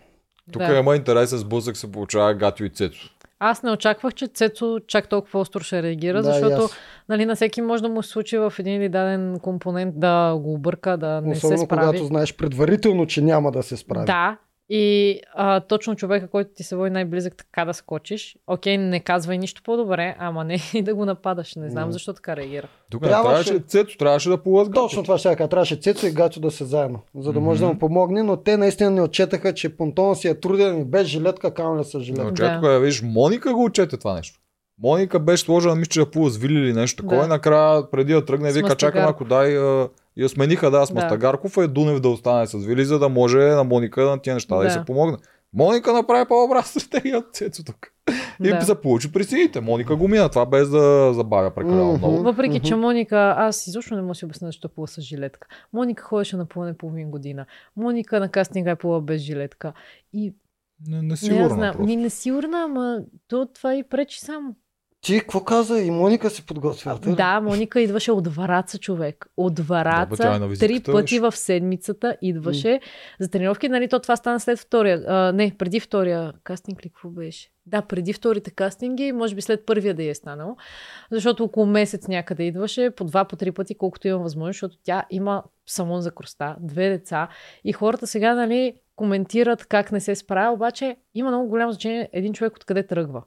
Тук 0.51 0.61
Да. 0.61 0.77
има 0.77 0.95
интересен 0.95 1.37
сблъсък 1.39 1.77
се 1.77 1.91
получава 1.91 2.33
Гатио 2.33 2.65
и 2.65 2.69
Цето. 2.69 2.97
Аз 3.45 3.63
не 3.63 3.71
очаквах, 3.71 4.13
че 4.13 4.27
Цецо 4.27 4.79
чак 4.87 5.07
толкова 5.09 5.39
остро 5.39 5.59
ще 5.63 5.83
реагира, 5.83 6.21
Да, 6.21 6.33
защото 6.33 6.69
нали, 7.09 7.25
на 7.25 7.35
всеки 7.35 7.61
може 7.61 7.83
да 7.83 7.89
му 7.89 8.03
се 8.03 8.09
случи 8.09 8.37
в 8.37 8.53
един 8.59 8.75
или 8.81 8.89
даден 8.89 9.39
компонент 9.39 9.99
да 9.99 10.35
го 10.41 10.53
обърка, 10.53 10.97
да 10.97 11.21
не 11.21 11.31
Особено 11.31 11.57
се 11.57 11.65
справи. 11.65 11.87
когато 11.87 12.05
знаеш 12.05 12.35
предварително, 12.35 13.07
че 13.07 13.21
няма 13.21 13.51
да 13.51 13.63
се 13.63 13.77
справи. 13.77 14.05
Да, 14.05 14.37
и 14.70 15.20
а, 15.34 15.59
точно 15.59 15.95
човека, 15.95 16.28
който 16.28 16.49
ти 16.53 16.64
се 16.64 16.76
води 16.76 16.89
най-близък, 16.89 17.36
така 17.36 17.66
да 17.66 17.74
скочиш. 17.74 18.36
Окей, 18.47 18.78
не 18.78 18.99
казвай 18.99 19.38
нищо 19.38 19.61
по-добре, 19.64 20.16
ама 20.20 20.43
не 20.43 20.57
и 20.74 20.82
да 20.82 20.95
го 20.95 21.05
нападаш. 21.05 21.55
Не 21.55 21.70
знам 21.70 21.91
защо 21.91 22.14
така 22.14 22.36
реагира. 22.36 22.68
Тук 22.91 23.03
Трябваше- 23.03 23.43
трябваше 23.45 23.66
Цето, 23.68 23.97
трябваше 23.97 24.30
да 24.30 24.38
полъзга. 24.38 24.74
Точно 24.74 25.03
това 25.03 25.18
ще 25.18 25.36
кажа. 25.36 25.49
Трябваше 25.49 25.76
Цецо 25.76 26.07
и 26.07 26.11
Гачо 26.11 26.39
да 26.39 26.51
се 26.51 26.66
заедно, 26.66 26.99
за 27.16 27.34
да 27.34 27.39
може 27.39 27.59
да 27.59 27.66
Мгм. 27.66 27.74
му 27.74 27.80
помогне, 27.80 28.24
но 28.24 28.38
те 28.38 28.57
наистина 28.57 28.91
не 28.91 29.01
отчетаха, 29.01 29.53
че 29.53 29.78
понтона 29.78 30.16
си 30.16 30.28
е 30.28 30.39
труден 30.39 30.82
и 30.82 30.86
без 30.86 31.07
жилетка, 31.07 31.53
камо 31.53 31.80
ли 31.80 31.84
с 31.84 31.99
жилетка. 31.99 32.24
Но 32.24 32.32
Да. 32.32 32.36
четко 32.36 32.68
е, 32.68 32.80
виж, 32.80 33.01
Моника 33.03 33.53
го 33.53 33.64
отчете 33.64 33.97
това 33.97 34.14
нещо. 34.14 34.39
Моника 34.80 35.20
беше 35.20 35.43
сложена, 35.43 35.76
мисля, 35.76 35.89
че 35.89 35.99
да 35.99 36.11
плува 36.11 36.30
с 36.30 36.38
вили 36.38 36.53
или 36.55 36.74
нещо 36.74 37.03
такова. 37.03 37.18
Да. 37.18 37.26
И 37.26 37.30
накрая, 37.30 37.91
преди 37.91 38.14
да 38.14 38.26
тръгне, 38.26 38.51
вика, 38.51 38.68
Мастагарков. 38.68 39.01
малко, 39.03 39.26
дай. 39.26 39.57
Я 40.18 40.30
смениха, 40.30 40.72
да, 40.72 40.86
с 40.86 40.89
Да. 40.89 40.95
Мастагарков, 40.95 41.57
е 41.57 41.68
Дунев 41.68 41.99
да 41.99 42.09
остане 42.09 42.47
с 42.47 42.57
Вили, 42.57 42.86
за 42.86 42.99
да 42.99 43.09
може 43.09 43.38
на 43.39 43.64
Моника 43.64 44.01
на 44.01 44.20
тия 44.20 44.34
неща 44.34 44.55
да, 44.57 44.64
Да. 44.64 44.70
се 44.70 44.86
помогне. 44.86 45.18
Моника 45.53 45.93
направи 45.93 46.26
по-добра 46.28 46.61
стратегия 46.61 47.18
от 47.20 47.26
Цецо 47.34 47.64
тук. 47.64 47.78
И 48.43 48.49
Да. 48.49 48.61
се 48.61 48.76
получи 48.76 49.11
при 49.11 49.24
сините. 49.24 49.61
Моника 49.61 49.95
го 49.95 50.07
мина, 50.07 50.30
това 50.30 50.45
без 50.45 50.70
да 50.70 51.11
забавя 51.14 51.51
прекалено 51.51 51.88
Мгм. 51.88 51.97
много. 51.97 52.18
Въпреки, 52.18 52.59
че. 52.59 52.76
Моника, 52.76 53.36
аз 53.38 53.68
изобщо 53.68 53.95
не 53.95 54.01
мога 54.01 54.11
да 54.11 54.16
си 54.16 54.26
обясня 54.26 54.47
защо 54.47 54.70
плува 54.70 54.88
с 54.88 55.01
жилетка. 55.01 55.47
Моника 55.74 56.03
ходеше 56.03 56.38
на 56.38 56.45
плуване 56.45 56.74
половин 56.74 57.11
година. 57.11 57.45
Моника 57.78 58.20
на 58.20 58.30
кастинга 58.30 58.72
е 58.72 58.76
плува 58.76 59.01
без 59.01 59.22
жилетка. 59.22 59.74
И 60.14 60.34
Не, 60.88 60.95
не 60.95 61.01
не 61.01 61.07
я 61.09 61.18
сигурно. 61.18 61.49
знам. 61.49 61.76
Ми 61.80 61.95
не 61.95 62.09
сигурна, 62.09 62.57
ама 62.59 62.99
то 63.28 63.47
това 63.47 63.76
и 63.76 63.84
пречи 63.84 64.20
само. 64.20 64.55
Ти 65.04 65.20
какво 65.20 65.43
каза? 65.43 65.80
И 65.80 65.91
Моника 65.91 66.30
се 66.30 66.45
подготвя. 66.45 66.99
Да, 66.99 67.41
Моника 67.41 67.82
идваше 67.82 68.12
от 68.12 68.28
Вараца, 68.28 68.78
човек. 68.78 69.26
От 69.38 69.54
Да, 69.56 69.62
бе, 69.62 69.68
Вараца, 69.68 70.16
тя 70.18 70.36
е 70.36 70.56
три 70.56 70.80
пъти 70.80 71.20
в 71.20 71.32
седмицата 71.32 72.18
идваше 72.22 72.80
за 73.20 73.30
тренировки. 73.30 73.70
Нали, 73.70 73.88
то 73.88 73.99
това 73.99 74.16
стана 74.16 74.39
след 74.39 74.60
втория. 74.60 75.04
А, 75.08 75.32
не, 75.32 75.56
преди 75.58 75.80
втория 75.80 76.34
кастинг 76.43 76.86
ли 76.86 76.89
какво 76.89 77.10
беше? 77.10 77.49
Да, 77.66 77.82
преди 77.82 78.14
вторите 78.14 78.51
кастинги, 78.51 79.12
може 79.12 79.36
би 79.36 79.41
след 79.41 79.66
първия 79.66 79.93
да 79.93 80.04
е 80.04 80.14
станало. 80.14 80.56
Защото 81.12 81.43
около 81.43 81.66
месец 81.66 82.08
някъде 82.08 82.43
идваше, 82.43 82.89
по 82.89 83.04
два, 83.04 83.26
по 83.26 83.36
три 83.36 83.51
пъти, 83.51 83.78
колкото 83.78 84.08
има 84.08 84.20
възможност, 84.20 84.56
защото 84.56 84.78
тя 84.84 85.06
има 85.10 85.43
салон 85.66 86.01
за 86.01 86.12
кръста, 86.12 86.56
две 86.60 86.89
деца. 86.89 87.28
И 87.64 87.74
хората 87.74 88.08
сега, 88.08 88.36
нали, 88.36 88.74
коментират 88.95 89.66
как 89.66 89.91
не 89.91 89.99
се 89.99 90.16
справя, 90.16 90.54
обаче 90.54 90.95
има 91.16 91.30
много 91.30 91.49
голямо 91.49 91.72
значение 91.72 92.10
един 92.14 92.34
човек 92.34 92.56
откъде 92.56 92.88
тръгва. 92.88 93.24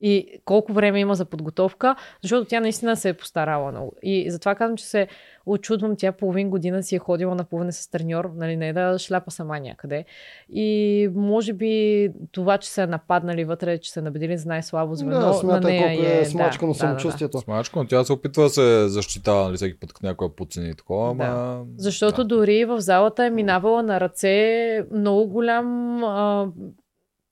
И 0.00 0.40
колко 0.44 0.72
време 0.72 1.00
има 1.00 1.14
за 1.14 1.24
подготовка, 1.24 1.96
защото 2.22 2.48
тя 2.48 2.60
наистина 2.60 2.96
се 2.96 3.08
е 3.08 3.14
постарала 3.14 3.70
много. 3.72 3.92
И 4.02 4.30
затова 4.30 4.54
казвам, 4.54 4.76
че 4.76 4.84
се 4.84 5.08
очудвам, 5.46 5.96
тя 5.96 6.12
половин 6.12 6.50
година 6.50 6.82
си 6.82 6.96
е 6.96 6.98
ходила 6.98 7.34
на 7.34 7.44
плуване 7.44 7.72
с 7.72 7.90
треньор, 7.90 8.30
нали, 8.36 8.56
не 8.56 8.68
е 8.68 8.72
да 8.72 8.98
шляпа 8.98 9.30
сама 9.30 9.60
някъде. 9.60 10.04
И 10.52 11.08
може 11.14 11.52
би 11.52 12.08
това, 12.32 12.58
че 12.58 12.70
са 12.70 12.86
нападнали 12.86 13.44
вътре, 13.44 13.78
че 13.78 13.92
са 13.92 14.02
набедили 14.02 14.38
за 14.38 14.48
най-слабо 14.48 14.94
звено, 14.94 15.20
Да, 15.20 15.26
на 15.26 15.34
смятай 15.34 15.72
нея 15.72 16.18
е, 16.18 16.20
е 16.20 16.24
смачкано 16.24 16.72
да, 16.72 16.78
да, 16.78 16.86
да, 16.86 16.86
да. 16.86 17.00
самочувствието. 17.00 17.38
Смачко, 17.38 17.78
но 17.78 17.86
тя 17.86 18.04
се 18.04 18.12
опитва 18.12 18.42
да 18.42 18.50
се 18.50 18.88
защитава 18.88 19.44
нали, 19.44 19.56
всеки 19.56 19.80
път, 19.80 19.92
като 19.92 20.06
някой 20.06 20.26
я 20.26 20.36
подцени 20.36 20.74
такова, 20.74 21.14
Да. 21.14 21.24
ама... 21.24 21.64
Защото 21.76 22.24
да. 22.24 22.36
дори 22.36 22.64
в 22.64 22.80
залата 22.80 23.24
е 23.24 23.30
минавала 23.30 23.82
на 23.82 24.00
ръце 24.00 24.84
много 24.92 25.26
голям 25.26 26.04
а, 26.04 26.48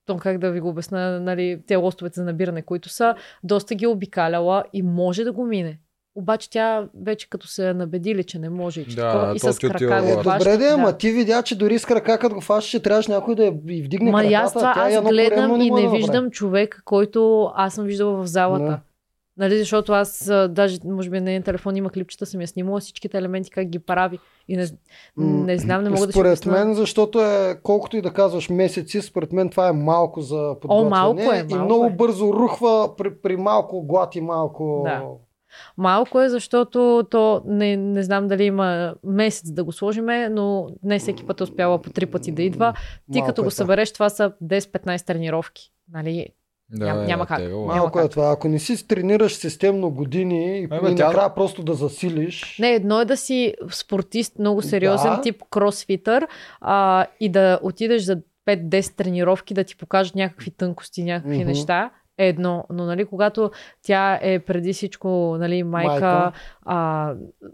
то 0.09 0.17
как 0.17 0.37
да 0.37 0.51
ви 0.51 0.59
го 0.59 0.69
обясна, 0.69 1.19
нали, 1.19 1.59
те 1.67 1.75
лостовете 1.75 2.19
за 2.19 2.25
набиране, 2.25 2.61
които 2.61 2.89
са, 2.89 3.15
доста 3.43 3.75
ги 3.75 3.85
е 3.85 3.87
обикаляла 3.87 4.63
и 4.73 4.81
може 4.83 5.23
да 5.23 5.31
го 5.31 5.45
мине. 5.45 5.79
Обаче 6.15 6.49
тя 6.49 6.87
вече 7.05 7.29
като 7.29 7.47
се 7.47 7.69
е 7.69 7.73
набедили, 7.73 8.23
че 8.23 8.39
не 8.39 8.49
може 8.49 8.81
и 8.81 8.85
че 8.85 8.95
Да, 8.95 9.11
такова, 9.11 9.35
и 9.35 9.39
с 9.39 9.59
крака 9.59 10.01
го 10.01 10.07
Е, 10.07 10.15
добре, 10.15 10.57
да, 10.57 10.65
ама 10.73 10.91
да. 10.91 10.97
ти 10.97 11.11
видя, 11.11 11.43
че 11.43 11.57
дори 11.57 11.79
с 11.79 11.85
крака, 11.85 12.17
като 12.19 12.35
го 12.35 12.41
фащаш, 12.41 12.69
ще 12.69 12.79
трябваше 12.79 13.11
някой 13.11 13.35
да 13.35 13.43
я 13.43 13.53
и 13.67 13.81
вдигне 13.81 14.11
Ма 14.11 14.17
краката. 14.21 14.37
аз 14.37 14.53
това, 14.53 14.73
аз 14.77 15.01
гледам 15.01 15.61
и 15.61 15.71
не 15.71 15.89
виждам 15.89 16.31
човек, 16.31 16.81
който 16.85 17.51
аз 17.55 17.73
съм 17.73 17.85
виждала 17.85 18.23
в 18.23 18.27
залата. 18.27 18.65
Да. 18.65 18.79
Нали, 19.39 19.57
защото 19.57 19.93
аз 19.93 20.29
а, 20.29 20.47
даже, 20.47 20.77
може 20.85 21.09
би 21.09 21.19
на 21.19 21.23
нейния 21.23 21.43
телефон 21.43 21.75
има 21.75 21.89
клипчета, 21.89 22.25
съм 22.25 22.41
я 22.41 22.47
снимала 22.47 22.79
всичките 22.79 23.17
елементи, 23.17 23.51
как 23.51 23.67
ги 23.67 23.79
прави. 23.79 24.19
И 24.47 24.57
не, 24.57 24.67
не 25.17 25.57
знам, 25.57 25.83
не 25.83 25.89
мога 25.89 26.05
да 26.05 26.11
си 26.11 26.19
Според 26.19 26.45
мен, 26.45 26.73
защото 26.73 27.21
е, 27.21 27.59
колкото 27.63 27.97
и 27.97 28.01
да 28.01 28.13
казваш 28.13 28.49
месеци, 28.49 29.01
според 29.01 29.33
мен 29.33 29.49
това 29.49 29.67
е 29.67 29.71
малко 29.71 30.21
за 30.21 30.55
подготвяне. 30.61 30.89
малко 30.89 31.21
е, 31.21 31.45
и 31.49 31.53
малко 31.53 31.65
много 31.65 31.85
е. 31.85 31.89
бързо 31.89 32.33
рухва 32.33 32.95
при, 32.97 33.15
при 33.15 33.37
малко 33.37 33.81
глад 33.81 34.15
и 34.15 34.21
малко... 34.21 34.81
Да. 34.85 35.03
Малко 35.77 36.21
е, 36.21 36.29
защото 36.29 37.07
то 37.11 37.41
не, 37.45 37.77
не 37.77 38.03
знам 38.03 38.27
дали 38.27 38.43
има 38.43 38.95
месец 39.03 39.51
да 39.51 39.63
го 39.63 39.71
сложиме, 39.71 40.29
но 40.29 40.69
не 40.83 40.99
всеки 40.99 41.25
път 41.25 41.39
е 41.39 41.43
успяла 41.43 41.81
по 41.81 41.89
три 41.89 42.05
пъти 42.05 42.31
да 42.31 42.43
идва. 42.43 42.73
Ти 43.11 43.19
Малко 43.19 43.27
като 43.27 43.41
е 43.41 43.43
го 43.43 43.51
събереш, 43.51 43.91
това 43.91 44.09
са 44.09 44.31
10-15 44.43 45.05
тренировки. 45.05 45.71
Нали? 45.93 46.27
Да, 46.71 46.85
Ням- 46.85 47.03
е, 47.03 47.05
няма 47.05 47.25
как. 47.25 47.37
тегло. 47.37 47.59
Няма 47.59 47.75
Малко 47.75 47.99
е 47.99 48.01
как. 48.01 48.11
това. 48.11 48.31
Ако 48.31 48.47
не 48.47 48.59
си 48.59 48.87
тренираш 48.87 49.35
системно 49.35 49.91
години 49.91 50.59
и, 50.59 50.67
бе, 50.67 50.75
и 50.77 50.95
тя- 50.95 51.05
накрая 51.05 51.35
просто 51.35 51.63
да 51.63 51.73
засилиш... 51.73 52.57
Не, 52.59 52.69
едно 52.69 53.01
е 53.01 53.05
да 53.05 53.17
си 53.17 53.53
спортист, 53.71 54.39
много 54.39 54.61
сериозен, 54.61 55.11
Да. 55.11 55.21
тип 55.21 55.43
кросфитър 55.49 56.27
а, 56.61 57.05
и 57.19 57.29
да 57.29 57.59
отидеш 57.63 58.01
за 58.01 58.17
5-10 58.45 58.95
тренировки, 58.95 59.53
да 59.53 59.63
ти 59.63 59.77
покажат 59.77 60.15
някакви 60.15 60.51
тънкости, 60.51 61.03
някакви 61.03 61.37
Мгм. 61.37 61.47
неща. 61.47 61.89
Е 62.17 62.27
едно, 62.27 62.65
но 62.69 62.85
нали, 62.85 63.05
когато 63.05 63.51
тя 63.81 64.19
е 64.21 64.39
преди 64.39 64.73
всичко 64.73 65.07
нали, 65.39 65.63
майка, 65.63 65.89
Майка. 65.91 66.31
А, 66.63 67.13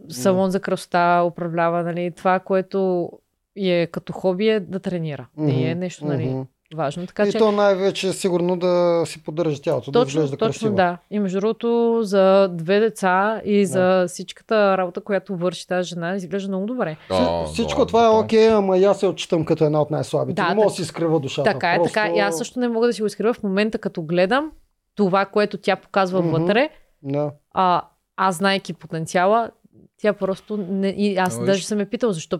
салон 0.10 0.50
за 0.50 0.60
красота, 0.60 1.24
управлява 1.24 1.84
нали, 1.84 2.12
това, 2.12 2.40
което 2.40 3.10
е 3.58 3.88
като 3.88 4.14
хоби 4.14 4.50
е 4.50 4.60
да 4.60 4.80
тренира. 4.80 5.28
Не 5.38 5.64
е 5.64 5.76
нещо 5.76 6.06
нали, 6.06 6.26
мгм. 6.26 6.42
Важно. 6.76 7.08
Така 7.08 7.28
И 7.28 7.32
че 7.32 7.38
то 7.38 7.52
най-вече 7.52 8.14
сигурно 8.14 8.58
да 8.58 9.04
си 9.06 9.24
поддържа 9.24 9.62
тялото, 9.62 9.92
да 9.92 10.00
точно, 10.00 10.20
изглежда 10.20 10.38
точно 10.38 10.52
красиво. 10.52 10.76
да. 10.76 10.98
И 11.12 11.20
между 11.20 11.40
другото, 11.40 12.00
за 12.02 12.48
две 12.52 12.80
деца 12.80 13.42
и 13.46 13.66
за 13.66 14.06
всичката 14.08 14.78
работа, 14.78 15.02
която 15.02 15.36
върши 15.36 15.68
тази 15.68 15.90
жена, 15.90 16.16
изглежда 16.16 16.48
много 16.48 16.66
добре. 16.66 16.98
Да, 17.10 17.44
Всичко 17.46 17.80
да, 17.82 17.86
това 17.86 18.06
е 18.06 18.10
да. 18.10 18.16
окей, 18.16 18.50
ама 18.50 18.78
и 18.78 18.84
аз 18.84 19.00
се 19.00 19.08
отчитам 19.08 19.46
като 19.46 19.66
една 19.66 19.82
от 19.82 19.92
най-слабите. 19.92 20.42
Да, 20.42 20.50
не 20.50 20.56
мога 20.56 20.68
да 20.68 20.74
си 20.74 20.82
изкрива 20.82 21.20
душата. 21.20 21.52
Така 21.52 21.74
е, 21.74 21.78
Просто... 21.78 21.94
така. 21.94 22.16
И 22.16 22.20
аз 22.20 22.38
също 22.38 22.60
не 22.60 22.68
мога 22.68 22.88
да 22.88 22.94
си 22.94 23.02
го 23.02 23.08
изкрива 23.08 23.34
в 23.34 23.44
момента, 23.44 23.78
като 23.78 24.02
гледам 24.02 24.52
това, 24.96 25.26
което 25.26 25.58
тя 25.58 25.76
показва 25.76 26.22
Мгм. 26.22 26.32
вътре. 26.32 26.70
Да. 27.04 27.32
А, 27.54 27.82
аз, 28.18 28.36
знайки 28.36 28.74
потенциала, 28.74 29.50
тя 30.02 30.14
просто 30.14 30.58
не... 30.58 30.88
И 30.88 31.18
аз 31.18 31.38
Ама 31.38 31.46
даже 31.46 31.66
съм 31.66 31.80
я 31.80 31.90
питал, 31.90 32.12
защо. 32.12 32.40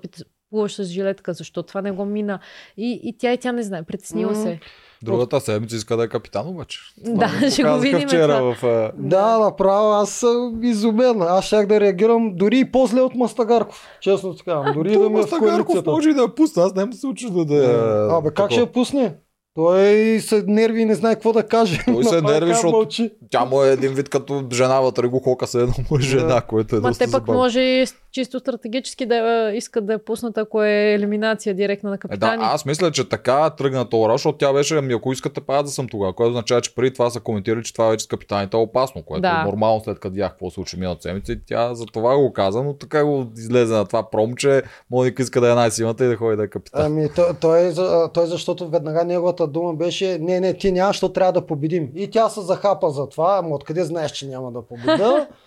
Плуваш 0.56 0.76
с 0.76 0.84
жилетка, 0.84 1.34
защо 1.34 1.64
това 1.64 1.82
не 1.82 1.92
го 1.92 2.06
мина. 2.06 2.40
И, 2.78 3.00
и 3.04 3.18
тя 3.18 3.34
и 3.34 3.38
тя 3.38 3.52
не 3.52 3.64
знае, 3.64 3.84
притеснила 3.84 4.36
се. 4.36 4.60
Другата 5.04 5.42
седмица 5.42 5.76
иска 5.76 5.98
да 5.98 6.04
е 6.04 6.08
капитан 6.08 6.48
обаче. 6.48 6.80
Да, 6.98 7.12
Това 7.12 7.40
ми 7.40 7.52
ще 7.52 7.64
го 7.64 7.80
видим 7.80 8.08
вчера 8.08 8.38
това. 8.38 8.54
в... 8.54 8.64
а, 8.64 8.92
Да, 8.98 9.40
направо, 9.40 9.92
аз 9.92 10.10
съм 10.10 10.64
изумен. 10.64 11.22
Аз 11.22 11.46
щях 11.46 11.66
да 11.68 11.80
реагирам 11.80 12.36
дори 12.36 12.60
и 12.60 12.72
по-зле 12.72 13.02
от 13.02 13.16
Мастагарков. 13.16 13.88
Честно 14.02 14.34
ти 14.36 14.44
казвам. 14.44 14.74
Дори 14.74 14.90
и 14.90 14.94
да 14.94 15.00
ми 15.00 15.06
е 15.06 15.10
Мастагарков 15.10 15.86
може 15.86 16.10
и 16.10 16.14
да 16.14 16.22
я 16.22 16.36
пусне, 16.36 16.64
аз 16.64 16.76
няма 16.76 16.92
да 16.92 16.98
се 16.98 17.08
очуда 17.08 17.46
да 17.46 17.56
я... 17.56 18.08
Абе, 18.12 18.30
как 18.32 18.52
ще 18.52 18.60
я 18.60 18.72
пусне? 18.72 19.16
Той 19.54 20.20
се 20.20 20.44
нерви 20.48 20.82
и 20.82 20.86
не 20.86 20.96
знае 20.96 21.14
какво 21.14 21.34
да 21.34 21.44
каже. 21.44 21.82
Той 21.86 22.04
се 22.04 22.16
нерви, 22.22 22.52
така 22.52 22.54
защото-. 22.54 23.10
Тя 23.30 23.46
му 23.46 23.64
е 23.64 23.70
един 23.70 23.94
вид 23.94 24.10
като 24.10 24.44
жена 24.54 24.80
вътре 24.80 25.08
го 25.08 25.20
хока 25.20 25.48
се 25.48 25.62
едно 25.62 25.74
му 25.92 25.98
е 25.98 26.02
жена, 26.02 26.42
което 26.42 26.76
е 26.76 26.80
Ма 26.80 26.88
доста 26.88 27.06
те 27.06 27.12
пък 27.12 27.22
забавно. 27.22 27.42
може 27.42 27.86
чисто 28.16 28.40
стратегически 28.40 29.06
да 29.06 29.16
е, 29.50 29.56
искат 29.56 29.86
да 29.86 29.94
я 29.94 30.00
пуснат, 30.00 30.38
ако 30.38 30.64
е 30.64 30.94
елиминация 30.94 31.56
директна 31.56 31.90
на 31.90 31.96
Е, 31.96 31.98
да, 31.98 32.00
капитани. 32.00 32.44
аз 32.44 32.66
мисля, 32.66 32.92
че 32.92 33.10
така 33.10 33.50
тръгна 33.50 33.86
това, 33.86 34.12
защото 34.12 34.38
тя 34.38 34.54
беше, 34.54 34.78
ами 34.78 34.94
ако 34.94 35.12
искате, 35.12 35.42
па 35.42 35.56
аз 35.56 35.64
да 35.64 35.70
съм 35.70 35.88
тогава, 35.88 36.14
което 36.14 36.30
означава, 36.30 36.62
че 36.62 36.76
преди 36.76 36.94
това 36.94 37.10
са 37.10 37.20
коментирали, 37.20 37.64
че 37.64 37.74
това 37.74 37.88
вече 37.88 38.04
с 38.04 38.08
капитаните 38.08 38.58
е 38.58 38.60
опасно, 38.60 39.04
което 39.04 39.22
Да. 39.22 39.42
е 39.42 39.46
нормално 39.46 39.82
след 39.82 40.00
като 40.00 40.14
видях 40.14 40.32
какво 40.32 40.50
случи 40.50 40.78
миналата 40.78 41.02
седмица 41.02 41.32
и 41.32 41.40
тя 41.40 41.74
за 41.74 41.86
това 41.86 42.18
го 42.18 42.34
каза, 42.34 42.64
но 42.64 42.74
така 42.74 43.06
го 43.06 43.26
излезе 43.38 43.74
на 43.74 43.86
това 43.86 44.10
пром, 44.10 44.36
че 44.36 44.62
Моника 44.92 45.24
иска 45.24 45.42
да 45.42 45.52
е 45.52 45.56
най-силната 45.56 46.06
и 46.06 46.10
да 46.10 46.16
ходи 46.16 46.38
да 46.38 46.44
е 46.44 46.48
капитан. 46.48 46.86
Ами, 46.86 47.08
той, 47.16 47.26
той, 47.34 47.72
за- 47.72 48.10
той 48.14 48.26
защото 48.26 48.70
веднага 48.70 49.06
неговата 49.06 49.48
дума 49.48 49.74
беше 49.74 50.18
не, 50.20 50.40
не, 50.40 50.54
ти 50.54 50.72
няма, 50.72 50.90
защото 50.90 51.14
трябва 51.14 51.34
да 51.34 51.42
победим. 51.44 51.90
И 51.96 52.10
тя 52.10 52.30
се 52.30 52.42
захапа 52.42 52.90
за 52.90 53.10
това, 53.10 53.38
ама 53.38 53.56
откъде 53.56 53.84
знаеш, 53.84 54.12
че 54.12 54.28
няма 54.28 54.52
да 54.52 54.62
победа? 54.62 55.28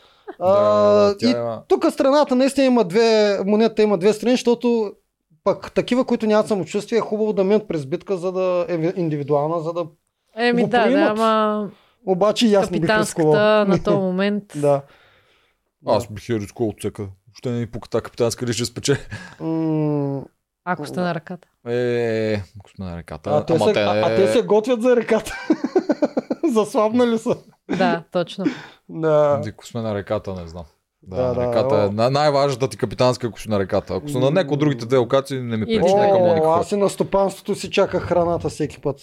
Да, 0.40 0.52
да, 1.14 1.16
и 1.22 1.30
има- 1.30 1.62
тук 1.68 1.86
страната 1.86 2.34
наистина 2.34 2.66
има 2.66 2.84
две, 2.84 3.38
монетата 3.46 3.82
има 3.82 3.98
две 3.98 4.12
страни, 4.12 4.32
защото 4.32 4.92
пък 5.44 5.72
такива, 5.72 6.04
които 6.04 6.26
нямат 6.26 6.48
самочувствие, 6.48 6.98
е 6.98 7.02
хубаво 7.02 7.32
да 7.32 7.44
минат 7.44 7.68
през 7.68 7.86
битка, 7.86 8.16
за 8.16 8.32
да 8.32 8.66
е 8.68 8.92
индивидуална, 8.96 9.60
за 9.60 9.72
да... 9.72 9.86
Еми 10.36 10.62
го 10.62 10.68
да, 10.68 10.90
да, 10.90 10.98
ама 11.00 11.70
Обаче 12.06 12.46
и 12.46 12.54
аз 12.54 12.70
не 12.70 12.80
бих 12.80 12.90
рискувал. 12.90 13.32
на 13.64 13.82
този 13.84 13.96
момент. 13.96 14.44
Да. 14.56 14.82
Аз 15.86 16.08
бих 16.08 16.28
я 16.28 16.36
рискувал 16.36 16.68
от 16.68 16.78
всека. 16.78 17.06
Ще 17.34 17.50
не 17.50 17.58
ни 17.58 17.66
пука 17.66 17.88
тази 17.88 18.02
капитанска 18.02 18.46
ли 18.46 18.52
ще 18.52 18.64
спечели. 18.64 18.98
М, 19.40 20.22
Ако 20.64 20.86
сте 20.86 21.00
на 21.00 21.14
ръката. 21.14 21.48
Е, 21.66 22.34
ако 22.34 22.70
сме 22.70 22.84
на 22.84 22.96
реката. 22.96 23.30
а, 23.30 23.46
те 23.46 23.58
се, 23.58 23.72
те, 23.72 23.80
а, 23.80 24.00
а 24.02 24.16
те 24.16 24.28
се 24.28 24.42
готвят 24.42 24.82
за 24.82 24.96
реката. 24.96 25.32
Заслабнали 26.44 27.18
са. 27.18 27.36
Да, 27.68 28.02
точно. 28.12 28.44
Да. 28.88 29.42
Ако 29.48 29.66
сме 29.66 29.82
на 29.82 29.94
реката, 29.94 30.34
не 30.34 30.48
знам. 30.48 30.64
Да, 31.02 31.34
Да, 31.34 31.42
реката 31.42 31.76
е 31.76 31.86
о. 31.86 31.92
най- 31.92 32.10
най-важната 32.10 32.68
ти 32.68 32.76
капитанска, 32.76 33.26
ако 33.26 33.40
си 33.40 33.50
на 33.50 33.58
реката. 33.58 33.94
Ако 33.94 34.08
са 34.08 34.18
на 34.18 34.30
някои 34.30 34.54
от 34.54 34.60
другите 34.60 34.86
две 34.86 34.96
локации, 34.96 35.40
не 35.40 35.56
ми 35.56 35.66
пречи. 35.66 35.94
Нека 35.94 36.18
Моника 36.18 36.46
аз 36.48 36.72
и 36.72 36.76
на 36.76 36.88
стопанството 36.88 37.54
си 37.54 37.70
чаках 37.70 38.02
храната 38.02 38.48
всеки 38.48 38.80
път. 38.80 39.00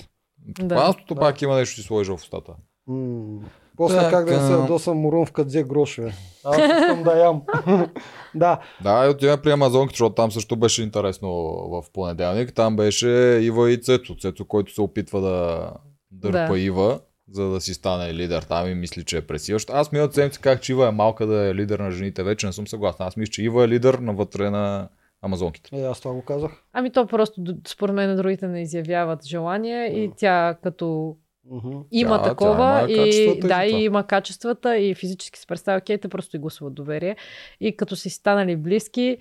Да. 0.60 0.76
Панството 0.76 1.16
Да. 1.16 1.22
пак 1.22 1.42
има 1.42 1.56
нещо, 1.56 1.76
си 1.76 1.82
сложи 1.82 2.12
в 2.12 2.16
устата. 2.16 2.52
М, 2.88 3.40
После 3.78 3.98
Така. 3.98 4.10
как 4.12 4.26
да 4.26 4.48
се 4.48 4.52
ядосам 4.54 4.98
мурун 4.98 5.26
в 5.26 5.32
къдзе 5.32 5.64
грошове. 5.64 6.14
Аз 6.44 6.58
искам 6.58 7.04
да 7.04 7.20
ям. 7.20 7.42
да. 8.36 8.60
Да, 8.84 9.06
и 9.06 9.10
отиваме 9.10 9.42
при 9.42 9.52
Амазонки, 9.52 9.94
защото 9.94 10.16
там 10.16 10.32
също 10.32 10.56
беше 10.56 10.84
интересно 10.84 11.30
в 11.68 11.84
понеделник. 11.94 12.54
Там 12.54 12.76
беше 12.76 13.10
Ива 13.42 13.72
и 13.72 13.82
Цецо. 13.82 14.16
Цецо, 14.16 14.46
който 14.46 14.74
се 14.74 14.82
опитва 14.82 15.22
да 15.22 15.70
дърпа 16.12 16.54
Да. 16.54 16.60
Ива, 16.60 17.00
за 17.30 17.46
да 17.46 17.62
си 17.62 17.74
стане 17.74 18.14
лидер 18.14 18.42
там 18.42 18.68
и 18.68 18.76
мисли, 18.76 19.04
че 19.04 19.18
е 19.18 19.22
пресиващ. 19.22 19.70
Аз 19.70 19.92
миналата 19.92 20.14
седмица 20.14 20.42
казах, 20.42 20.62
че 20.62 20.72
Ива 20.72 20.88
е 20.88 20.92
малка 20.92 21.26
да 21.26 21.48
е 21.48 21.56
лидер 21.56 21.80
на 21.80 21.92
жените. 21.92 22.24
Вече 22.24 22.46
не 22.46 22.54
съм 22.54 22.68
съгласен. 22.68 23.06
Аз 23.06 23.18
мисля, 23.18 23.32
че 23.32 23.44
Ива 23.44 23.64
е 23.64 23.68
лидер 23.68 23.94
навътре 23.94 24.50
на 24.50 24.88
Амазонките. 25.22 25.70
Е, 25.74 25.82
аз 25.82 26.00
това 26.00 26.14
го 26.14 26.22
казах. 26.22 26.52
Ами 26.74 26.92
то 26.92 27.08
просто, 27.08 27.42
според 27.68 27.96
мен, 27.96 28.16
другите 28.16 28.48
не 28.48 28.62
изявяват 28.62 29.26
желание 29.26 29.86
и 29.86 30.12
тя 30.18 30.56
като 30.64 31.16
Мгм. 31.52 31.78
има 31.92 32.18
Тя- 32.18 32.24
такова 32.24 32.86
тя 32.88 32.94
има 32.94 33.06
и 33.08 33.40
да, 33.40 33.66
и 33.66 33.84
има 33.84 34.04
качествата 34.04 34.78
и 34.78 34.96
физически 34.96 35.40
се 35.40 35.48
представя 35.48 35.78
окей, 35.78 35.98
те 35.98 36.08
просто 36.08 36.36
и 36.36 36.40
гласуват 36.40 36.74
доверие. 36.74 37.16
И 37.62 37.78
като 37.78 37.96
си 37.96 38.10
станали 38.10 38.56
близки, 38.56 39.18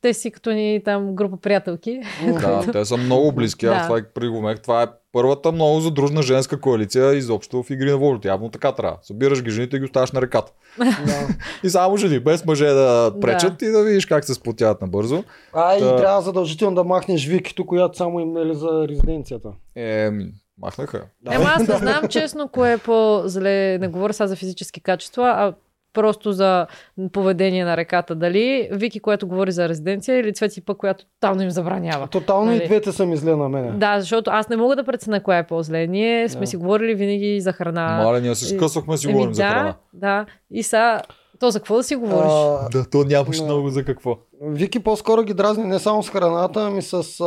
те 0.00 0.14
си 0.14 0.30
като 0.30 0.50
ни 0.50 0.82
там 0.84 1.14
група 1.14 1.36
приятелки. 1.36 2.00
Да, 2.40 2.72
те 2.72 2.84
са 2.84 2.96
много 2.96 3.32
близки. 3.32 3.66
Аз 3.66 3.76
Да. 3.76 3.82
това 3.84 3.98
и 3.98 4.02
пригумех. 4.14 4.60
Това 4.60 4.82
е 4.82 4.86
първата 5.12 5.52
много 5.52 5.80
задружна 5.80 6.22
женска 6.22 6.60
коалиция 6.60 7.14
изобщо 7.14 7.62
в 7.62 7.70
игри 7.70 7.90
на 7.90 7.96
волята. 7.96 8.28
Явно 8.28 8.50
така 8.50 8.72
трябва. 8.72 8.98
Събираш 9.02 9.42
ги 9.42 9.50
жените 9.50 9.76
и 9.76 9.78
ги 9.78 9.84
оставаш 9.84 10.12
на 10.12 10.22
реката. 10.22 10.52
Да. 10.78 11.28
И 11.64 11.70
само 11.70 11.96
жени, 11.96 12.20
без 12.20 12.44
мъже 12.46 12.66
да 12.66 13.14
пречат 13.20 13.62
и 13.62 13.66
да 13.66 13.84
видиш 13.84 14.06
как 14.06 14.24
се 14.24 14.34
сплотяват 14.34 14.80
набързо. 14.80 15.24
А, 15.52 15.76
и 15.76 15.80
Та- 15.80 15.96
трябва 15.96 16.22
задължително 16.22 16.74
да 16.74 16.84
махнеш 16.84 17.26
Викито, 17.26 17.66
която 17.66 17.96
само 17.96 18.20
им 18.20 18.36
е 18.36 18.54
за 18.54 18.86
резиденцията. 18.88 19.48
Е, 19.76 20.10
махнаха. 20.58 21.04
Да. 21.22 21.34
Ема 21.34 21.44
аз 21.46 21.68
не 21.68 21.76
знам 21.76 22.08
честно 22.08 22.48
кое 22.48 22.72
е 22.72 22.78
по-зле, 22.78 23.78
не 23.78 23.88
говоря 23.88 24.12
сега 24.12 24.26
за 24.26 24.36
физически 24.36 24.80
качества, 24.80 25.24
а 25.26 25.54
просто 25.92 26.32
за 26.32 26.66
поведение 27.08 27.64
на 27.64 27.76
реката. 27.76 28.14
Дали 28.14 28.40
Вики, 28.72 29.00
което 29.00 29.26
говори 29.26 29.52
за 29.52 29.68
резиденция 29.68 30.18
или 30.18 30.32
Цвети 30.32 30.60
пък, 30.60 30.76
която 30.76 31.04
тотално 31.06 31.42
им 31.42 31.50
забранява. 31.50 32.08
Тотално 32.08 32.52
и 32.52 32.54
Нали? 32.54 32.66
двете 32.66 32.92
са 32.92 33.06
ми 33.06 33.16
зле 33.16 33.36
на 33.36 33.48
мене. 33.48 33.70
Да, 33.70 34.00
защото 34.00 34.30
аз 34.30 34.48
не 34.48 34.56
мога 34.56 34.76
да 34.76 34.84
преценя 34.84 35.22
коя 35.22 35.38
е 35.38 35.46
по-зле. 35.46 35.86
Ние 35.86 36.28
сме 36.28 36.40
Да. 36.40 36.46
си 36.46 36.56
говорили 36.56 36.94
винаги 36.94 37.40
за 37.40 37.52
храна. 37.52 38.02
Мале, 38.04 38.20
ние 38.20 38.34
се 38.34 38.44
скъсахме 38.46 38.96
си 38.96 39.06
Еми, 39.06 39.12
говорим 39.14 39.34
за 39.34 39.42
да, 39.42 39.48
храна. 39.48 39.74
Да, 39.92 40.26
и 40.50 40.62
сега, 40.62 41.00
то 41.40 41.50
за 41.50 41.58
какво 41.58 41.76
да 41.76 41.82
си 41.82 41.96
говориш? 41.96 42.32
А, 42.32 42.68
Да, 42.68 42.84
то 42.84 43.04
нямаш 43.04 43.38
Да. 43.38 43.44
много 43.44 43.68
за 43.68 43.84
какво. 43.84 44.16
Вики 44.42 44.78
по-скоро 44.78 45.22
ги 45.22 45.34
дразни 45.34 45.64
не 45.64 45.78
само 45.78 46.02
с 46.02 46.10
храната, 46.10 46.60
ами 46.62 46.82
с 46.82 46.92
а, 47.20 47.26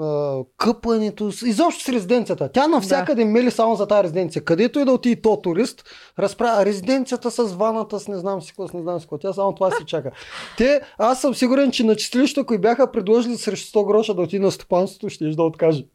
а, 0.00 0.36
къпането, 0.56 1.32
с- 1.32 1.42
изобщо 1.42 1.84
с 1.84 1.88
резиденцията. 1.88 2.50
Тя 2.52 2.66
навсякъде 2.68 3.24
мели 3.24 3.50
само 3.50 3.76
за 3.76 3.86
тази 3.86 4.02
резиденция. 4.02 4.44
Където 4.44 4.78
и 4.78 4.84
да 4.84 4.92
отиде 4.92 5.20
то 5.22 5.36
турист, 5.36 5.84
разправя 6.18 6.64
резиденцията 6.64 7.30
с 7.30 7.52
ваната, 7.52 8.00
с 8.00 8.08
не 8.08 8.18
знам 8.18 8.42
си 8.42 8.48
какво, 8.48 8.68
с 8.68 8.72
не 8.72 8.82
знам 8.82 9.00
си 9.00 9.04
какво. 9.04 9.18
Тя 9.18 9.32
само 9.32 9.54
това 9.54 9.70
си 9.70 9.84
чака. 9.86 10.10
Те, 10.56 10.80
аз 10.98 11.20
съм 11.20 11.34
сигурен, 11.34 11.70
че 11.70 11.84
на 11.84 11.96
чистилището, 11.96 12.40
ако 12.40 12.54
й 12.54 12.58
бяха 12.58 12.92
предложили 12.92 13.36
срещу 13.36 13.78
100 13.78 13.86
гроша 13.86 14.14
да 14.14 14.22
отиде 14.22 14.44
на 14.44 14.50
стопанството, 14.50 15.08
ще 15.08 15.24
да 15.26 15.42
откаже. 15.42 15.86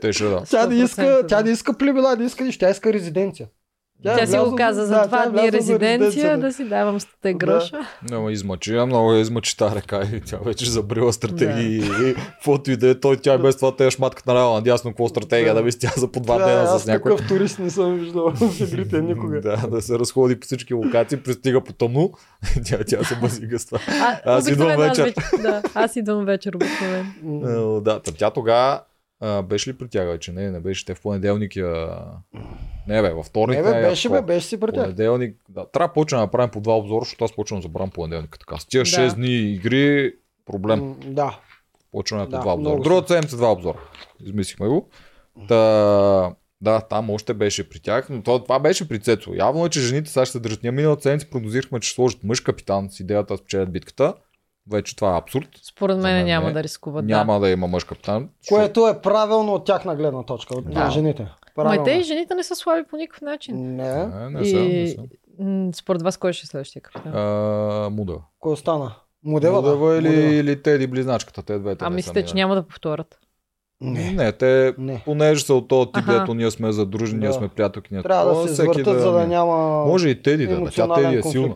Те 0.00 0.12
ще 0.12 0.24
да. 0.24 0.42
Тя 0.50 0.66
не 0.66 0.74
иска, 0.74 1.02
100%, 1.02 1.28
тя 1.28 1.36
да. 1.36 1.44
не 1.44 1.50
иска 1.50 1.74
племена, 1.74 2.16
не 2.16 2.24
иска 2.24 2.44
нищо, 2.44 2.60
тя 2.60 2.70
иска 2.70 2.92
резиденция. 2.92 3.48
Тя, 4.02 4.22
е 4.22 4.26
си 4.26 4.36
го 4.38 4.56
каза 4.56 4.86
за 4.86 4.94
да, 4.94 5.06
два 5.06 5.22
тя 5.22 5.28
е 5.28 5.30
дни 5.30 5.52
резиденция, 5.52 6.36
да. 6.36 6.46
да 6.46 6.52
си 6.52 6.64
давам 6.64 7.00
100 7.00 7.36
гроша. 7.36 7.80
Няма 8.10 8.32
измъчи, 8.32 8.76
а 8.76 8.86
много 8.86 9.12
я 9.12 9.20
измъчи 9.20 9.56
тази 9.56 9.76
река 9.76 10.02
и 10.14 10.20
тя 10.20 10.38
вече 10.44 10.70
забрила 10.70 11.12
стратегии 11.12 11.76
и 11.76 12.14
каквото 12.14 12.70
и 12.70 12.76
да 12.76 12.88
е, 12.88 12.94
той 12.94 13.16
тя 13.16 13.34
и 13.34 13.38
без 13.38 13.56
това 13.56 13.76
те 13.76 13.86
е 13.86 13.90
шматката 13.90 14.32
наляво 14.32 14.54
надясно, 14.54 14.90
какво 14.90 15.08
стратегия 15.08 15.54
Да. 15.54 15.60
да 15.60 15.64
мисли 15.64 15.78
тя 15.80 15.90
за 15.96 16.08
по 16.08 16.20
два 16.20 16.38
Да, 16.38 16.46
дена 16.46 16.62
аз 16.62 16.82
с 16.82 16.86
някой. 16.86 17.12
такъв 17.12 17.28
турист 17.28 17.58
не 17.58 17.70
съм 17.70 17.98
виждал 17.98 18.30
в 18.30 18.60
игрите 18.60 19.00
никога. 19.00 19.40
Да, 19.40 19.56
да 19.56 19.82
се 19.82 19.98
разходи 19.98 20.40
по 20.40 20.44
всички 20.44 20.74
локации, 20.74 21.18
пристига 21.18 21.60
по 21.60 21.72
тъмно, 21.72 22.12
тя, 22.64 22.78
тя 22.86 23.04
се 23.04 23.16
базига 23.16 23.58
с 23.58 23.66
това. 23.66 23.78
А, 24.02 24.18
Аз 24.24 24.48
идвам 24.48 24.66
обикновено 24.66 24.92
аз 24.92 24.98
вечер. 24.98 25.14
Да, 25.42 25.62
аз 25.74 25.96
идвам 25.96 26.24
вечер 26.24 26.52
обикновено. 26.54 27.78
Е, 27.78 27.80
Да, 27.80 28.00
тя 28.18 28.30
тогава 28.30 28.80
а, 29.22 29.42
беше 29.42 29.70
ли 29.70 29.78
при 29.78 29.88
тях 29.88 30.06
вече? 30.06 30.32
Не, 30.32 30.50
не 30.50 30.60
беше. 30.60 30.84
Те 30.84 30.94
в 30.94 31.00
понеделник 31.00 31.56
я... 31.56 31.98
Не 32.88 33.02
бе, 33.02 33.12
във 33.12 33.26
вторник 33.26 33.56
Не 33.56 33.62
бе, 33.62 33.82
беше 33.82 34.08
бе, 34.08 34.22
беше 34.22 34.46
си 34.46 34.60
при 34.60 34.72
тях. 34.72 34.84
Понеделник, 34.84 35.36
да. 35.48 35.66
Трябва 35.66 35.88
да 35.88 35.92
почнем 35.92 36.18
да 36.18 36.22
направим 36.22 36.50
по 36.50 36.60
два 36.60 36.76
обзора, 36.76 37.00
защото 37.04 37.24
аз 37.24 37.32
почвам 37.32 37.60
да 37.60 37.62
забравям 37.62 37.90
понеделника. 37.90 38.38
Така. 38.38 38.58
С 38.58 38.66
тия 38.66 38.82
Да. 38.82 38.86
6 38.86 39.14
дни 39.14 39.52
игри, 39.52 40.14
проблем. 40.46 40.96
Да. 41.06 41.38
Почваме 41.92 42.24
по 42.24 42.30
Да, 42.30 42.40
два 42.40 42.54
обзора. 42.54 42.80
Другата 42.80 43.14
седмица 43.14 43.36
два 43.36 43.52
обзора. 43.52 43.78
Измислихме 44.24 44.68
го. 44.68 44.88
Та, 45.48 46.34
да, 46.60 46.80
там 46.80 47.10
още 47.10 47.34
беше 47.34 47.68
при 47.68 47.80
тях, 47.80 48.08
но 48.10 48.22
това, 48.22 48.42
това 48.42 48.58
беше 48.58 48.88
при 48.88 49.00
Цецо. 49.00 49.34
Явно 49.34 49.66
е, 49.66 49.68
че 49.68 49.80
жените 49.80 50.10
сега 50.10 50.24
ще 50.24 50.32
се 50.32 50.40
държат. 50.40 50.62
Ние 50.62 50.72
миналата 50.72 51.02
седмица 51.02 51.30
прогнозирахме, 51.30 51.80
че 51.80 51.92
сложат 51.92 52.24
мъж 52.24 52.40
капитан 52.40 52.90
с 52.90 53.00
идеята 53.00 53.34
да 53.34 53.38
спечелят 53.38 53.72
битката. 53.72 54.14
Вече 54.66 54.96
това 54.96 55.14
е 55.14 55.18
абсурд. 55.18 55.48
Според 55.64 55.96
мен 55.96 56.12
мен 56.14 56.26
няма 56.26 56.46
не. 56.46 56.52
да 56.52 56.62
рискуват. 56.62 57.04
Няма 57.04 57.40
да 57.40 57.48
има 57.48 57.66
мъж 57.66 57.84
капитан. 57.84 58.28
Което 58.48 58.88
е 58.88 59.00
правилно 59.00 59.52
от 59.52 59.64
тяхна 59.64 59.96
гледна 59.96 60.22
точка, 60.22 60.54
от 60.54 60.64
Да. 60.64 60.90
жените. 60.90 61.22
Ма 61.22 61.28
Правилно. 61.56 61.82
и 61.82 61.84
те 61.84 61.90
и 61.90 62.02
жените 62.02 62.34
не 62.34 62.42
са 62.42 62.54
слаби 62.54 62.82
по 62.84 62.96
никакъв 62.96 63.20
начин. 63.22 63.56
Не, 63.76 64.06
Не, 64.06 64.30
не 64.30 64.44
са, 64.44 64.56
не 64.56 64.88
са. 64.88 65.02
според 65.74 66.02
вас 66.02 66.16
кой 66.16 66.32
ще 66.32 66.44
е 66.44 66.48
следващия 66.48 66.82
капитан? 66.82 67.12
А, 67.14 67.88
Муда. 67.90 68.14
кой 68.38 68.52
остана? 68.52 68.94
Модела, 69.24 69.62
Мудева 69.62 69.90
да. 69.90 69.98
или, 69.98 70.08
Модела. 70.08 70.32
или 70.32 70.62
Теди 70.62 70.86
близначката, 70.86 71.42
те 71.42 71.58
двете. 71.58 71.84
А 71.84 71.90
мислите, 71.90 72.24
че 72.24 72.34
няма 72.34 72.54
да 72.54 72.62
повторят? 72.62 73.18
Не. 73.80 74.10
Не, 74.10 74.32
те, 74.32 74.74
Не. 74.78 75.02
понеже 75.04 75.44
са 75.44 75.54
от 75.54 75.68
този 75.68 75.92
тип, 75.92 76.04
дето 76.08 76.34
ние 76.34 76.50
сме 76.50 76.72
задружени, 76.72 77.18
ние 77.18 77.28
Да. 77.28 77.34
сме 77.34 77.48
приятелки. 77.48 77.88
ние 77.92 78.02
Трябва 78.02 78.24
такова, 78.24 78.42
да 78.42 78.48
се 78.48 78.62
извъртат, 78.62 79.00
за 79.00 79.12
да 79.12 79.26
няма 79.26 79.56
Може 79.86 80.08
и 80.08 80.22
Теди 80.22 80.46
да, 80.46 80.70
тя 80.70 80.94
Теди 80.94 81.06
е 81.08 81.20
конфликт. 81.20 81.32
силна. 81.32 81.54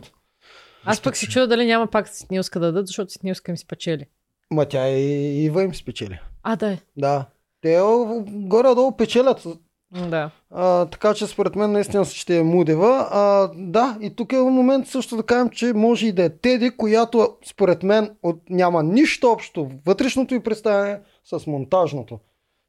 Аз 0.87 1.01
пък 1.01 1.17
се 1.17 1.27
чудя 1.27 1.47
дали 1.47 1.65
няма 1.65 1.87
пак 1.87 2.09
Ситнилска 2.09 2.59
да 2.59 2.65
дадат, 2.65 2.87
защото 2.87 3.11
Ситнилска 3.11 3.51
им 3.51 3.57
спечели. 3.57 4.05
Ма 4.51 4.65
тя 4.65 4.89
и 4.89 5.43
Ива 5.45 5.63
им 5.63 5.75
спечели. 5.75 6.19
А, 6.43 6.55
да 6.55 6.71
е. 6.71 6.77
Да. 6.97 7.25
Те 7.61 7.79
горе-долу 8.27 8.97
печелят. 8.97 9.43
Да. 9.91 10.31
А, 10.51 10.85
така 10.85 11.13
че 11.13 11.27
според 11.27 11.55
мен 11.55 11.71
наистина 11.71 12.05
ще 12.05 12.37
е 12.37 12.43
Мудева. 12.43 13.07
А, 13.11 13.51
да, 13.55 13.97
и 14.01 14.15
тук 14.15 14.33
е 14.33 14.37
момент 14.37 14.87
също 14.87 15.17
да 15.17 15.23
кажем, 15.23 15.49
че 15.49 15.73
може 15.73 16.07
и 16.07 16.11
да 16.11 16.23
е 16.23 16.29
Теди, 16.29 16.69
която 16.69 17.37
според 17.45 17.83
мен 17.83 18.15
от, 18.23 18.41
няма 18.49 18.83
нищо 18.83 19.31
общо 19.31 19.71
вътрешното 19.85 20.35
и 20.35 20.43
представяне 20.43 20.99
с 21.23 21.47
монтажното. 21.47 22.19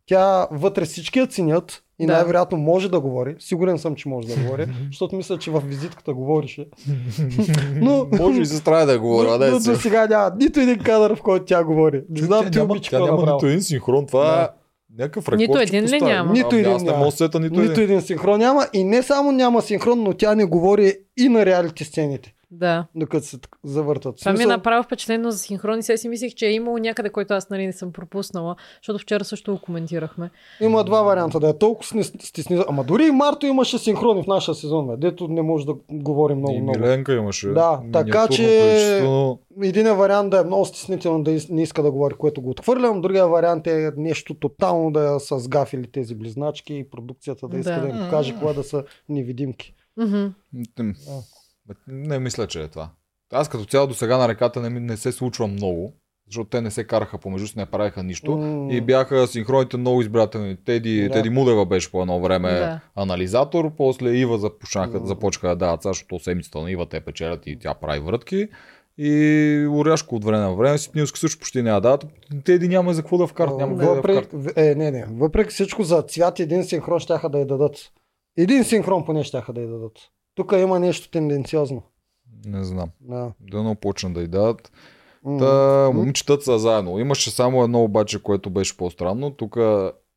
Тя 0.07 0.49
вътре 0.51 0.85
всички 0.85 1.19
я 1.19 1.27
ценят 1.27 1.83
и 1.99 2.07
Да. 2.07 2.13
най-вероятно 2.13 2.59
може 2.59 2.89
да 2.89 3.01
говори. 3.01 3.37
Сигурен 3.39 3.79
съм, 3.79 3.95
че 3.95 4.09
може 4.09 4.29
да 4.29 4.37
говори, 4.37 4.67
защото 4.87 5.17
мисля, 5.17 5.39
че 5.39 5.51
в 5.51 5.61
визитката 5.61 6.15
говорише. 6.15 6.67
Но, 7.75 8.07
Може 8.13 8.41
и 8.41 8.47
сестра 8.47 8.85
да 8.85 8.99
говори, 8.99 9.29
а 9.29 9.33
но, 9.33 9.39
да 9.39 9.51
но 9.51 9.57
е 9.57 9.61
до 9.61 9.77
сега 9.77 10.07
няма 10.07 10.33
нито 10.39 10.61
един 10.61 10.79
кадър, 10.79 11.15
в 11.17 11.23
който 11.23 11.45
тя 11.45 11.65
говори. 11.65 12.03
Не 12.11 12.23
знам, 12.23 12.51
ти 12.51 12.59
няма, 12.59 12.73
обича 12.73 12.91
тя 12.91 12.99
какво 12.99 13.17
няма 13.17 13.33
нито 13.33 13.47
един 13.47 13.63
синхрон. 13.63 14.07
Това 14.07 14.25
Да. 14.27 14.43
е 14.43 14.47
някакъв 14.99 15.29
рекорд. 15.29 15.39
Нито 15.39 15.59
един 15.59 15.85
ли 15.85 16.01
няма? 16.01 16.33
Нито 16.33 16.49
Ами 16.51 16.61
един 16.61 16.73
Аз 16.73 16.83
не 16.83 16.93
мога 16.93 17.11
сета 17.11 17.41
нито, 17.41 17.61
Нито 17.61 17.73
един. 17.73 17.85
един 17.85 18.01
синхрон 18.01 18.39
няма 18.39 18.67
и 18.73 18.85
не 18.85 19.03
само 19.03 19.33
няма 19.33 19.63
синхрон, 19.63 20.03
но 20.03 20.15
тя 20.15 20.35
не 20.35 20.45
говори 20.45 20.95
и 21.17 21.29
на 21.29 21.47
реалити 21.47 21.85
сцените, 21.85 22.35
Да. 22.51 22.87
докато 22.95 23.27
се 23.27 23.39
завъртат. 23.65 24.17
Това 24.17 24.33
ми 24.33 24.35
е 24.35 24.37
Смисъл, 24.37 24.51
направо 24.51 24.83
впечатление 24.83 25.31
за 25.31 25.39
синхрони. 25.39 25.83
Сега 25.83 25.97
си 25.97 26.09
мислех, 26.09 26.35
че 26.35 26.47
е 26.47 26.53
имало 26.53 26.79
някъде, 26.79 27.11
който 27.11 27.35
аз 27.35 27.51
нали 27.51 27.67
не 27.67 27.73
съм 27.73 27.93
пропуснала, 27.93 28.57
защото 28.83 28.99
вчера 28.99 29.25
също 29.25 29.53
го 29.53 29.59
коментирахме. 29.59 30.31
Има 30.61 30.85
два 30.85 31.03
варианта 31.03 31.41
да 31.41 31.49
е 31.49 31.59
толкова 31.59 31.89
сни- 31.89 32.05
стесни. 32.05 32.65
Ама 32.69 32.85
дори 32.85 33.07
и 33.07 33.11
Марто 33.11 33.47
имаше 33.47 33.79
синхрони 33.79 34.23
в 34.23 34.27
нашия 34.27 34.55
сезон, 34.55 34.87
бе, 34.87 34.97
дето 34.99 35.29
не 35.29 35.43
може 35.43 35.67
да 35.67 35.75
говори 35.91 36.35
много, 36.35 36.55
И 36.55 36.61
много. 36.61 36.79
Миленка 36.79 37.15
имаше. 37.15 37.49
Да, 37.49 37.81
така 37.93 38.29
че- 38.29 38.61
количество, 38.61 39.39
Един 39.63 39.95
вариант 39.95 40.31
да 40.31 40.41
е 40.41 40.45
много 40.45 40.65
стеснително 40.65 41.23
да 41.23 41.39
не 41.51 41.63
иска 41.63 41.83
да 41.83 41.91
говори, 41.91 42.15
което 42.15 42.43
го 42.43 42.51
отхвърлям. 42.51 43.01
Другия 43.01 43.29
вариант 43.29 43.67
е 43.67 43.93
нещо 43.97 44.35
тотално 44.35 44.91
да 44.91 45.15
е 45.17 45.21
с 45.21 45.49
гафили 45.49 45.91
тези 45.91 46.15
близначки 46.15 46.75
и 46.75 46.91
продукцията 46.91 47.49
да 47.49 47.59
иска 47.59 47.73
Да. 47.73 47.81
да, 47.81 47.89
им 47.89 47.99
покаже 47.99 48.35
е 48.43 48.55
да 48.55 48.65
са 48.65 48.85
невидимки. 49.09 49.75
Мгм. 49.97 50.27
Не 51.87 52.19
мисля, 52.19 52.47
че 52.47 52.63
е 52.63 52.69
това. 52.69 52.91
Аз 53.33 53.49
като 53.49 53.65
цяло 53.65 53.87
до 53.87 53.95
сега 53.95 54.19
на 54.19 54.29
реката 54.29 54.61
не, 54.61 54.71
не 54.71 54.97
се 54.97 55.13
случва 55.13 55.47
много, 55.47 55.93
защото 56.27 56.51
те 56.51 56.61
не 56.61 56.71
се 56.71 56.85
караха 56.85 57.19
помежду 57.19 57.47
си, 57.47 57.55
не 57.57 57.67
правиха 57.67 58.03
нищо. 58.03 58.33
М, 58.33 58.69
И 58.71 58.81
бяха 58.81 59.27
синхроните 59.27 59.77
много 59.77 60.01
избирателни. 60.01 60.57
Теди, 60.57 61.03
Да. 61.03 61.11
Теди 61.11 61.31
Мудева 61.31 61.67
беше 61.67 61.91
по 61.91 62.01
едно 62.01 62.21
време 62.21 62.51
Да. 62.51 62.81
анализатор, 62.95 63.71
после 63.77 64.11
Ива 64.11 64.39
започнаха, 64.39 65.01
М. 65.01 65.07
започнаха 65.07 65.49
да 65.49 65.57
дават, 65.57 65.83
защото 65.83 66.19
седмицата 66.19 66.61
на 66.61 66.71
Ива 66.71 66.87
те 66.87 67.01
печелят 67.01 67.47
и 67.47 67.59
тя 67.59 67.75
прави 67.75 68.01
врътки. 68.01 68.49
И 69.01 69.11
Оряшко 69.71 70.15
от 70.15 70.25
време 70.25 70.39
на 70.39 70.55
време, 70.55 70.79
Сипнилски 70.79 71.21
също 71.21 71.39
почти 71.39 71.63
няма 71.63 71.75
да 71.75 71.81
дават. 71.81 72.07
Теди 72.45 72.69
няма 72.69 72.95
за 72.95 73.03
какво 73.03 73.19
да 73.19 73.27
вкарат, 73.27 73.57
няма 73.57 73.73
къде 73.73 73.87
да 73.87 73.95
Въпреки, 73.95 74.27
вкарат. 74.27 74.57
е, 74.57 74.75
не, 74.75 74.91
не. 74.91 75.07
Въпреки 75.11 75.51
всичко 75.51 75.83
за 75.83 76.03
цвят 76.03 76.41
един 76.41 76.65
синхрон 76.65 76.99
щяха 76.99 77.29
да 77.29 77.39
я 77.39 77.47
дадат. 77.47 77.77
Един 78.37 78.65
синхрон 78.65 79.05
поне 79.05 79.25
щяха 79.25 79.53
да 79.53 79.61
я 79.61 79.69
дадат. 79.69 79.93
Тук 80.39 80.53
има 80.53 80.81
нещо 80.81 81.11
тенденциозно. 81.11 81.83
Не 82.47 82.65
знам. 82.65 82.89
Да. 83.01 83.33
Дано 83.41 83.75
почна 83.75 84.11
да 84.11 84.23
й 84.23 84.27
дадат. 84.27 84.73
Та, 85.39 85.91
момичетата 85.95 86.45
са 86.45 86.59
заедно. 86.59 86.99
Имаше 86.99 87.31
само 87.31 87.65
едно 87.65 87.83
обаче, 87.83 88.23
което 88.23 88.51
беше 88.51 88.77
по-странно. 88.77 89.31
Тук 89.31 89.57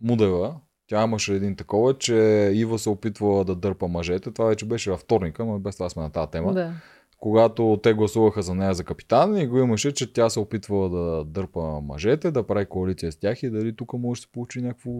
Мудева, 0.01 0.55
тя 0.87 1.03
имаше 1.03 1.33
един 1.33 1.55
такова, 1.55 1.97
че 1.97 2.15
Ива 2.53 2.79
се 2.79 2.89
опитвала 2.89 3.43
да 3.45 3.55
дърпа 3.55 3.87
мъжете. 3.87 4.31
Това 4.31 4.45
вече 4.45 4.65
беше 4.65 4.91
във 4.91 4.99
вторника, 4.99 5.45
но 5.45 5.59
без 5.59 5.75
това 5.75 5.89
сме 5.89 6.01
на 6.01 6.09
тази 6.11 6.31
тема. 6.31 6.53
Да. 6.53 6.73
Когато 7.19 7.79
те 7.83 7.93
гласуваха 7.93 8.41
за 8.41 8.55
нея 8.55 8.73
за 8.73 8.83
капитан 8.83 9.37
и 9.37 9.47
го 9.47 9.57
имаше, 9.57 9.93
че 9.93 10.13
тя 10.13 10.29
се 10.29 10.39
опитвала 10.39 10.89
да 10.89 11.25
дърпа 11.25 11.81
мъжете, 11.81 12.31
да 12.31 12.47
прави 12.47 12.65
коалиция 12.65 13.11
с 13.11 13.19
тях 13.19 13.43
и 13.43 13.49
дали 13.49 13.75
тук 13.75 13.93
може 13.93 14.19
да 14.19 14.21
се 14.21 14.31
получи 14.31 14.61
някакво 14.61 14.91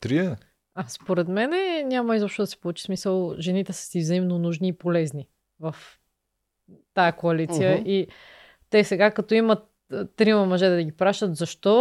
трие. 0.00 0.36
А 0.74 0.84
според 0.88 1.28
мен 1.28 1.50
няма 1.88 2.16
изобщо 2.16 2.42
да 2.42 2.46
се 2.46 2.60
получи 2.60 2.82
смисъл. 2.82 3.34
Жените 3.38 3.72
са 3.72 3.86
си 3.86 4.00
взаимно 4.00 4.38
нужни 4.38 4.68
и 4.68 4.72
полезни 4.72 5.28
в 5.60 5.76
тая 6.94 7.12
коалиция. 7.16 7.72
Мгм. 7.76 7.82
И 7.86 8.06
те 8.70 8.84
сега, 8.84 9.10
като 9.10 9.34
имат 9.34 9.58
трима 10.16 10.46
мъже 10.46 10.68
да 10.68 10.82
ги 10.82 10.92
пращат, 10.92 11.36
защо 11.36 11.74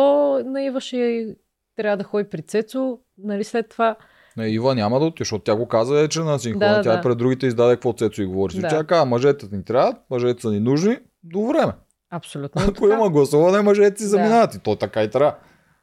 на 0.46 0.64
Ива 0.64 0.82
ще 0.82 1.36
трябва 1.76 1.98
да 1.98 2.04
ходи 2.04 2.30
при 2.30 2.42
Цецо, 2.42 3.00
нали 3.18 3.44
след 3.44 3.70
това 3.70 3.96
Не, 4.38 4.48
Ива 4.50 4.76
няма 4.76 5.00
да 5.00 5.06
отиде, 5.06 5.22
защото 5.22 5.44
тя 5.44 5.56
го 5.56 5.68
каза 5.68 5.94
вече 5.94 6.20
на 6.20 6.40
синхрона. 6.40 6.70
Да, 6.72 6.78
да, 6.78 6.84
тя 6.84 6.96
да. 6.96 7.02
пред 7.02 7.18
другите 7.18 7.48
издаде 7.48 7.76
какво 7.76 7.94
Цецо 7.94 8.22
и 8.22 8.26
говори. 8.26 8.60
Да. 8.60 8.68
Тя 8.68 8.84
каза, 8.84 9.06
мъжете 9.06 9.48
ни 9.52 9.64
трябват, 9.64 9.98
мъжете 10.10 10.42
са 10.42 10.52
ни 10.52 10.60
нужни, 10.60 10.98
до 11.24 11.42
време. 11.48 11.72
абсолютно. 12.10 12.62
е 12.62 12.66
Ако 12.66 12.74
така. 12.74 12.94
има 12.94 13.10
гласуване, 13.10 13.62
мъжете 13.62 13.98
си 13.98 14.04
Да. 14.04 14.10
заминават. 14.10 14.56
И 14.56 14.60
то 14.60 14.76
така 14.76 15.04
и 15.04 15.10
трябва. 15.10 15.36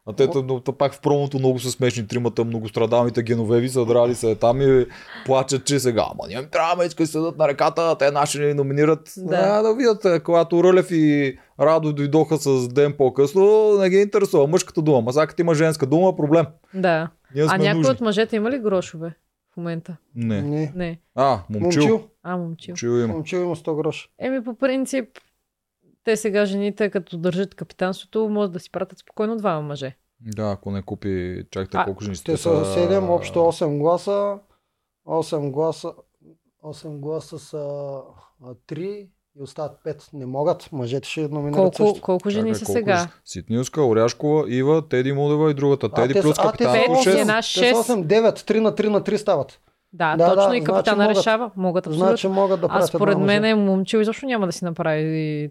А 0.08 0.12
те 0.12 0.28
но, 0.34 0.60
то 0.60 0.72
пак 0.72 0.94
в 0.94 1.00
промото 1.00 1.38
много 1.38 1.58
са 1.58 1.70
смешни 1.70 2.06
тримата, 2.06 2.44
многострадалните 2.44 3.22
геновеви 3.22 3.68
са 3.68 3.86
драли 3.86 4.14
се 4.14 4.34
там 4.34 4.62
и 4.62 4.86
плачат, 5.26 5.64
че 5.64 5.80
сега, 5.80 6.04
ама 6.12 6.28
ние 6.28 6.50
трябва 6.50 6.88
да 6.88 7.06
седат 7.06 7.38
на 7.38 7.48
реката, 7.48 7.96
те 7.98 8.10
наши 8.10 8.38
ни 8.38 8.54
номинират. 8.54 9.12
Да. 9.16 9.52
Да. 9.52 9.62
да 9.62 9.74
видят, 9.74 10.04
е, 10.04 10.20
когато 10.20 10.64
Рълев 10.64 10.90
и 10.90 11.38
Радо 11.60 11.92
дойдоха 11.92 12.36
с 12.36 12.68
ден 12.68 12.94
по-късно, 12.98 13.74
не 13.78 13.90
ги 13.90 13.96
интересува 13.96 14.46
мъжката 14.46 14.82
дума. 14.82 15.00
Ма 15.00 15.12
сега 15.12 15.26
като 15.26 15.42
има 15.42 15.54
женска 15.54 15.86
дума, 15.86 16.16
проблем. 16.16 16.46
Да. 16.74 17.10
Ние 17.34 17.44
А 17.48 17.58
някой 17.58 17.74
нужни. 17.74 17.92
от 17.92 18.00
мъжете 18.00 18.36
има 18.36 18.50
ли 18.50 18.58
грошове 18.58 19.14
в 19.52 19.56
момента? 19.56 19.96
Не. 20.14 20.42
Не. 20.42 20.72
Не. 20.76 20.98
А, 21.14 21.40
момчил. 21.50 21.82
Момчил. 21.82 22.08
А, 22.22 22.36
момчил. 22.36 22.72
Момчил 22.72 22.88
има. 22.88 23.14
Момчил 23.14 23.38
има 23.38 23.56
100 23.56 23.76
гроша. 23.76 24.08
Еми, 24.18 24.44
по 24.44 24.54
принцип, 24.54 25.08
те 26.08 26.16
сега 26.16 26.44
жените, 26.44 26.90
като 26.90 27.18
държат 27.18 27.54
капитанството, 27.54 28.28
могат 28.28 28.52
да 28.52 28.60
си 28.60 28.70
пратят 28.70 28.98
спокойно 28.98 29.36
двама 29.36 29.62
мъже. 29.62 29.96
Да, 30.22 30.50
ако 30.50 30.70
не 30.70 30.82
купи, 30.82 31.44
чакайте 31.50 31.76
А, 31.76 31.84
колко 31.84 32.04
жени 32.04 32.16
Те 32.16 32.36
са 32.36 32.48
7, 32.48 33.08
общо 33.08 33.38
8 33.38 33.78
гласа. 33.78 34.38
8 35.06 35.50
гласа. 35.50 35.92
8 36.64 36.88
гласа 36.90 37.38
са 37.38 38.00
3 38.68 39.08
и 39.38 39.42
остават 39.42 39.78
5. 39.84 40.08
Не 40.12 40.26
могат. 40.26 40.68
Мъжете 40.72 41.08
ще 41.08 41.20
номинират 41.22 41.54
Колко, 41.56 41.76
също. 41.76 42.02
колко 42.02 42.30
жени 42.30 42.48
Чакай, 42.48 42.54
са 42.56 42.64
колко 42.64 42.78
сега? 42.78 42.96
ж- 42.98 43.08
Ситнилска, 43.24 43.82
Оряшкова, 43.82 44.44
Ива, 44.48 44.88
Теди 44.88 45.12
Мудева 45.12 45.50
и 45.50 45.54
другата. 45.54 45.86
А, 45.86 45.94
Теди 45.94 46.14
те 46.14 46.18
са- 46.18 46.22
плюс 46.22 46.36
а, 46.38 46.52
те 46.52 46.64
са 46.64 46.72
капитан. 46.72 47.02
Те 47.04 47.24
са 47.26 47.42
шест. 47.42 47.74
8, 47.82 48.04
9, 48.04 48.38
3 48.40 48.60
на 48.60 48.72
3 48.72 48.88
на 48.88 49.00
3 49.00 49.16
стават. 49.16 49.60
Да, 49.92 50.16
Да, 50.16 50.34
точно 50.34 50.50
да, 50.50 50.56
и 50.56 50.64
капитана 50.64 50.94
значи 50.94 51.08
могат. 51.08 51.16
решава. 51.16 51.50
Могат 51.56 51.86
абсолютно. 51.86 52.08
Значи 52.08 52.28
могат 52.28 52.60
да 52.60 52.66
а 52.66 52.68
правят 52.68 52.88
според 52.88 53.18
мен 53.18 53.44
е 53.44 53.54
момчил 53.54 53.98
изобщо 53.98 54.26
няма 54.26 54.46
да 54.46 54.52
си 54.52 54.64
направи 54.64 55.50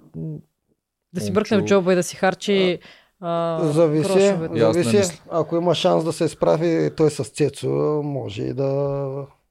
да 1.13 1.21
си 1.21 1.33
бръкне 1.33 1.57
в 1.57 1.63
джоба 1.63 1.93
и 1.93 1.95
да 1.95 2.03
си 2.03 2.15
харчи 2.15 2.79
а, 3.21 3.59
Зависи, 3.63 4.19
аз 4.61 4.75
зависи. 4.75 5.21
Ако 5.31 5.55
има 5.55 5.75
шанс 5.75 6.03
да 6.03 6.13
се 6.13 6.23
изправи 6.25 6.89
той 6.97 7.09
с 7.09 7.23
Цецо, 7.23 7.67
може 8.03 8.43
и 8.43 8.53
да... 8.53 9.07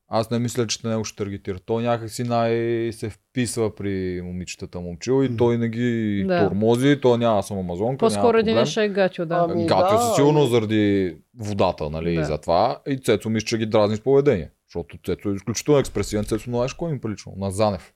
Аз 0.08 0.30
не 0.30 0.38
мисля, 0.38 0.66
че 0.66 0.86
него 0.86 1.04
ще 1.04 1.16
таргетира. 1.16 1.58
Той 1.58 1.82
някакси 1.82 2.24
най 2.24 2.52
се 2.92 3.10
вписва 3.10 3.74
при 3.74 4.20
момичетата 4.24 4.80
момчил 4.80 5.24
и 5.24 5.36
той 5.36 5.58
не 5.58 5.68
ги 5.68 6.24
Да. 6.28 6.48
тормози, 6.48 7.00
той 7.00 7.18
няма 7.18 7.42
само 7.42 7.60
амазонка, 7.60 7.98
По-скоро 7.98 8.38
един 8.38 8.64
ще 8.64 8.84
е 8.84 8.88
гатио, 8.88 9.26
да. 9.26 9.46
Ами, 9.50 9.66
Гатио 9.66 9.96
да, 9.96 10.02
със 10.02 10.16
сигурно 10.16 10.44
и- 10.44 10.48
заради 10.48 11.16
водата, 11.38 11.90
нали, 11.90 12.14
Да. 12.14 12.20
и 12.20 12.24
за 12.24 12.38
това. 12.38 12.78
И 12.88 12.98
Цецо 12.98 13.28
мисля, 13.30 13.46
че 13.46 13.58
ги 13.58 13.66
дразни 13.66 13.96
с 13.96 14.00
поведение. 14.00 14.50
Защото 14.68 14.98
Цецо 15.06 15.28
е 15.28 15.34
изключително 15.34 15.80
експресивен. 15.80 16.24
Цецо 16.24 16.50
знаеш 16.50 16.74
кой 16.74 16.92
ми 16.92 17.00
прилично? 17.00 17.32
На 17.36 17.50
Занев. 17.50 17.92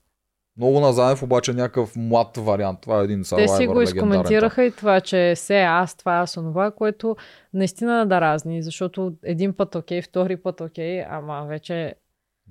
Много 0.56 0.80
на 0.80 0.92
Занев, 0.92 1.22
обаче 1.22 1.52
някакъв 1.52 1.96
млад 1.96 2.36
вариант. 2.36 2.78
Това 2.82 3.00
е 3.00 3.04
един 3.04 3.22
Те 3.36 3.48
си 3.48 3.66
го 3.66 3.80
изкоментираха 3.82 4.64
и 4.64 4.70
това, 4.70 5.00
че 5.00 5.36
се 5.36 5.60
аз, 5.60 5.96
това, 5.96 6.12
аз, 6.12 6.36
онова, 6.36 6.70
което 6.70 7.16
наистина 7.54 8.06
да 8.06 8.20
разни, 8.20 8.62
защото 8.62 9.12
един 9.24 9.52
път 9.52 9.74
окей, 9.74 10.02
втори 10.02 10.36
път 10.36 10.60
окей, 10.60 11.02
ама 11.02 11.44
вече 11.48 11.94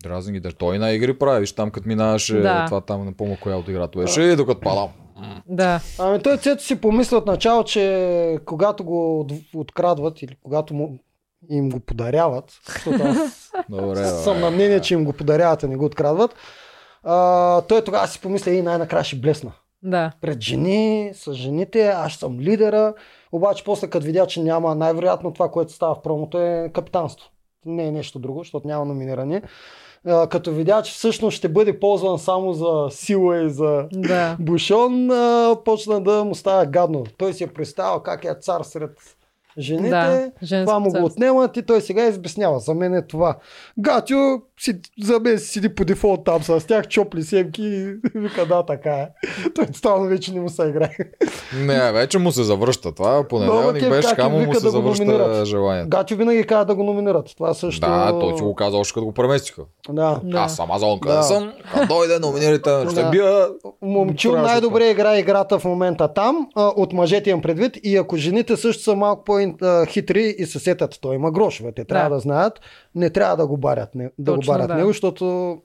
Дразни 0.03 0.33
ги, 0.33 0.39
да 0.39 0.51
той 0.51 0.79
на 0.79 0.91
игри 0.91 1.17
прави. 1.17 1.39
Виж 1.39 1.51
там, 1.51 1.71
като 1.71 1.87
минаваше 1.87 2.39
Да. 2.39 2.65
това 2.65 2.81
там, 2.81 3.05
не 3.05 3.13
помня 3.13 3.37
коя 3.41 3.55
от 3.57 3.67
играта 3.67 3.99
беше, 3.99 4.21
и 4.21 4.35
докато 4.35 4.59
падам. 4.59 4.89
да, 5.47 5.81
Ами 5.99 6.21
той 6.21 6.37
Цецо 6.37 6.65
си 6.65 6.81
помисля 6.81 7.17
от 7.17 7.25
начало, 7.25 7.63
че 7.63 8.39
когато 8.45 8.83
го 8.83 9.19
от- 9.19 9.31
открадват 9.55 10.21
или 10.21 10.35
когато 10.43 10.73
му 10.73 10.99
им 11.49 11.69
го 11.69 11.79
подаряват, 11.79 12.59
защото 12.67 13.03
аз 13.03 13.51
Добре, 13.69 14.05
съм 14.05 14.39
на 14.39 14.51
мнение, 14.51 14.79
че 14.79 14.93
им 14.93 15.05
го 15.05 15.13
подаряват, 15.13 15.63
а 15.63 15.67
не 15.67 15.75
го 15.75 15.85
открадват, 15.85 16.35
а, 17.03 17.61
той 17.61 17.83
тогава 17.83 18.07
си 18.07 18.21
помисля 18.21 18.51
и 18.51 18.61
най-накрая 18.61 19.03
ще 19.03 19.15
блесна. 19.15 19.51
да. 19.83 20.11
Пред 20.21 20.41
жени, 20.41 21.11
с 21.13 21.33
жените, 21.33 21.87
аз 21.87 22.13
съм 22.13 22.39
лидера, 22.39 22.93
обаче 23.31 23.63
после 23.63 23.89
като 23.89 24.05
видя, 24.05 24.27
че 24.27 24.41
няма, 24.41 24.75
най-вероятно 24.75 25.33
това, 25.33 25.51
което 25.51 25.73
става 25.73 25.95
в 25.95 26.01
промото 26.01 26.39
е 26.39 26.71
капитанство. 26.73 27.29
Не 27.65 27.87
е 27.87 27.91
нещо 27.91 28.19
друго, 28.19 28.39
защото 28.39 28.67
няма 28.67 28.85
номиниране. 28.85 29.41
Като 30.29 30.51
видя, 30.51 30.81
че 30.81 30.91
всъщност 30.93 31.37
ще 31.37 31.49
бъде 31.49 31.79
ползван 31.79 32.19
само 32.19 32.53
за 32.53 32.87
сила 32.91 33.41
и 33.43 33.49
за 33.49 33.87
Да. 33.93 34.37
Бушон, 34.39 35.09
почна 35.65 36.01
да 36.01 36.23
му 36.23 36.35
става 36.35 36.65
гадно. 36.65 37.03
Той 37.17 37.33
си 37.33 37.43
е 37.43 37.47
представил 37.47 37.99
как 37.99 38.25
е 38.25 38.35
цар 38.41 38.61
сред 38.61 38.91
жените. 39.59 39.89
Да, 39.89 40.31
това 40.41 40.79
му 40.79 40.91
го 40.91 41.05
отнемат 41.05 41.57
и 41.57 41.61
той 41.61 41.81
сега 41.81 42.05
избеснява. 42.05 42.59
За 42.59 42.73
мен 42.73 42.93
е 42.93 43.07
това. 43.07 43.37
Гатио 43.77 44.17
си, 44.61 44.79
за 45.03 45.19
мен 45.19 45.39
си 45.39 45.47
седи 45.47 45.75
по 45.75 45.85
дефолт 45.85 46.23
там 46.25 46.43
с 46.43 46.67
тях, 46.67 46.87
чопли 46.87 47.23
семки 47.23 47.63
и 47.63 47.95
вика, 48.15 48.45
да, 48.45 48.65
така 48.65 48.91
е. 48.91 49.07
Той 49.55 49.65
тотално 49.65 50.05
вече 50.07 50.33
не 50.33 50.39
му 50.39 50.49
се 50.49 50.63
играе. 50.63 50.95
Не, 51.59 51.91
вече 51.91 52.17
му 52.19 52.31
се 52.31 52.43
завръща 52.43 52.91
това. 52.91 53.27
Понеделник 53.27 53.89
беше, 53.89 54.15
камо 54.15 54.39
му 54.39 54.53
се 54.53 54.63
да 54.63 54.69
завръща 54.69 55.45
желанието. 55.45 55.89
Гачо 55.89 56.15
винаги 56.15 56.43
каза 56.43 56.65
да 56.65 56.75
го 56.75 56.83
номинират. 56.83 57.35
Това 57.37 57.53
също... 57.53 57.87
Да, 57.87 58.19
той 58.19 58.37
си 58.37 58.43
го 58.43 58.55
каза 58.55 58.77
още 58.77 58.93
като 58.93 59.05
го 59.05 59.11
преместиха. 59.13 59.61
Да. 59.89 60.19
Да. 60.23 60.37
Аз 60.37 60.59
Амазон, 60.59 60.99
къде 60.99 61.15
Да. 61.15 61.23
съм? 61.23 61.53
Като 61.73 61.87
дойде, 61.87 62.19
номинирайте, 62.19 62.69
ще 62.91 63.03
Да. 63.03 63.09
бия. 63.09 63.47
Момчил 63.81 64.31
най-добре 64.41 64.89
играе 64.89 65.19
играта 65.19 65.59
в 65.59 65.65
момента 65.65 66.13
там, 66.13 66.47
от 66.55 66.93
мъжете 66.93 67.29
имам 67.29 67.41
предвид. 67.41 67.77
И 67.83 67.97
ако 67.97 68.17
жените 68.17 68.57
също 68.57 68.83
са 68.83 68.95
малко 68.95 69.23
по-хитри 69.23 70.35
и 70.37 70.45
се 70.45 70.59
сетят, 70.59 70.97
той 71.01 71.15
има 71.15 71.31
грошове. 71.31 71.71
Те 71.75 71.85
трябва 71.85 72.09
Да. 72.09 72.15
да, 72.15 72.19
знаят, 72.19 72.59
не 72.95 73.09
трябва 73.09 73.37
да 73.37 73.47
го 73.47 73.57
барят, 73.57 73.95
не, 73.95 74.11
да 74.17 74.31
го 74.31 74.37
Точно, 74.37 74.53
барят 74.53 74.67
да. 74.67 74.75
него, 74.75 74.87
защото 74.87 75.57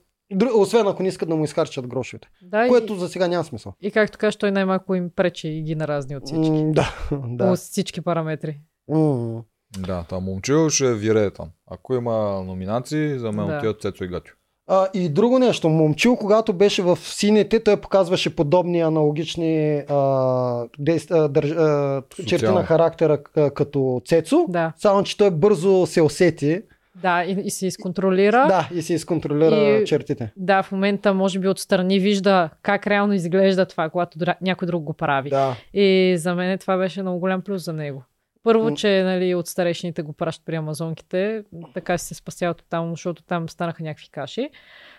освен 0.55 0.87
ако 0.87 1.03
не 1.03 1.09
искат 1.09 1.29
да 1.29 1.35
му 1.35 1.43
изхарчат 1.43 1.87
грошовете. 1.87 2.27
Да, 2.41 2.67
Което 2.67 2.93
и, 2.93 2.99
за 2.99 3.09
сега 3.09 3.27
няма 3.27 3.43
смисъл. 3.43 3.73
и 3.81 3.91
както 3.91 4.17
кажеш, 4.17 4.35
той 4.35 4.51
най-малко 4.51 4.95
им 4.95 5.09
пречи 5.15 5.47
и 5.47 5.61
ги 5.61 5.75
наразни 5.75 6.17
от 6.17 6.23
всички. 6.25 6.51
М, 6.51 6.71
да, 6.71 6.93
да. 7.11 7.55
всички 7.55 8.01
параметри. 8.01 8.59
М. 8.89 9.41
Да, 9.79 10.05
там 10.09 10.23
момчил 10.23 10.69
ще 10.69 10.93
вирее 10.93 11.29
там. 11.29 11.47
Ако 11.67 11.93
има 11.93 12.43
номинации, 12.43 13.19
за 13.19 13.31
мен 13.31 13.47
Да. 13.47 13.57
отиват 13.57 13.81
Цецо 13.81 14.03
и 14.03 14.07
Гатю. 14.07 14.31
А, 14.67 14.87
и 14.93 15.09
друго 15.09 15.39
нещо, 15.39 15.69
момчил, 15.69 16.15
когато 16.15 16.53
беше 16.53 16.81
в 16.81 16.97
сините, 17.01 17.63
той 17.63 17.81
показваше 17.81 18.35
подобни 18.35 18.81
аналогични 18.81 19.83
а, 19.89 20.67
действ, 20.79 21.11
а, 21.11 21.27
държ, 21.27 21.51
а, 21.51 22.01
черти 22.27 22.45
на 22.45 22.63
характера 22.63 23.19
а, 23.37 23.51
като 23.51 24.01
Цецо. 24.05 24.45
Да, 24.49 24.73
Само, 24.77 25.03
че 25.03 25.17
той 25.17 25.31
бързо 25.31 25.85
се 25.85 26.01
усети 26.01 26.61
да, 27.01 27.23
и, 27.23 27.31
и 27.43 27.49
се 27.49 27.67
изконтролира. 27.67 28.45
да, 28.47 28.69
и 28.73 28.81
се 28.81 28.93
изконтролира 28.93 29.55
И- 29.81 29.85
чертите. 29.85 30.31
Да, 30.37 30.63
в 30.63 30.71
момента 30.71 31.13
може 31.13 31.39
би 31.39 31.47
отстрани 31.47 31.99
вижда 31.99 32.49
как 32.61 32.87
реално 32.87 33.13
изглежда 33.13 33.65
това, 33.65 33.89
когато 33.89 34.19
някой 34.41 34.65
друг 34.65 34.83
го 34.83 34.93
прави. 34.93 35.29
Да. 35.29 35.55
И 35.73 36.13
за 36.17 36.35
мен 36.35 36.57
това 36.57 36.77
беше 36.77 37.01
много 37.01 37.19
голям 37.19 37.41
плюс 37.41 37.65
за 37.65 37.73
него. 37.73 38.03
Първо, 38.43 38.73
че 38.73 39.03
нали, 39.03 39.35
от 39.35 39.47
старешните 39.47 40.01
го 40.01 40.13
пращат 40.13 40.45
при 40.45 40.55
амазонките, 40.55 41.43
така 41.73 41.97
се 41.97 42.13
спасява 42.15 42.53
тотално, 42.53 42.91
защото 42.91 43.23
там 43.23 43.49
станаха 43.49 43.83
някакви 43.83 44.09
каши. 44.11 44.49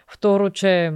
Второ, 0.08 0.50
че 0.50 0.92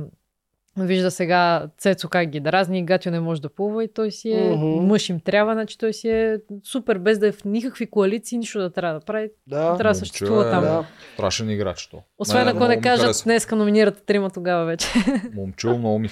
вижда 0.79 1.11
сега 1.11 1.69
Цецо 1.79 2.09
как 2.09 2.29
ги 2.29 2.41
дразни, 2.41 2.85
Гатю 2.85 3.11
не 3.11 3.21
може 3.21 3.43
да 3.43 3.49
плува 3.49 3.85
и 3.85 3.89
той 3.93 4.11
си 4.11 4.31
е 4.31 4.51
Мгм. 4.51 4.87
мъж 4.87 5.09
им 5.09 5.21
трябва, 5.21 5.53
значи 5.55 5.79
той 5.79 5.93
си 5.93 6.09
е 6.09 6.39
супер, 6.65 6.99
без 6.99 7.19
да 7.19 7.27
е 7.29 7.33
в 7.33 7.45
никакви 7.45 7.91
коалиции, 7.91 8.39
нищо 8.39 8.59
да 8.59 8.71
трябва 8.71 9.01
да 9.01 9.05
прави. 9.05 9.31
Да. 9.47 9.77
Трябва 9.77 9.83
да 9.83 9.95
съществува 9.95 10.49
е- 10.49 10.51
там. 10.51 10.63
Да. 10.65 10.85
Страшен 11.15 11.51
играч 11.51 11.87
то. 11.87 12.03
Освен 12.19 12.49
ако 12.49 12.67
не 12.67 12.81
кажат, 12.81 13.23
днеска 13.25 13.57
номинирате 13.57 14.03
трима 14.03 14.31
тогава 14.31 14.65
вече. 14.65 14.87
Момчил 15.35 15.79
много 15.79 15.99
ми. 15.99 16.09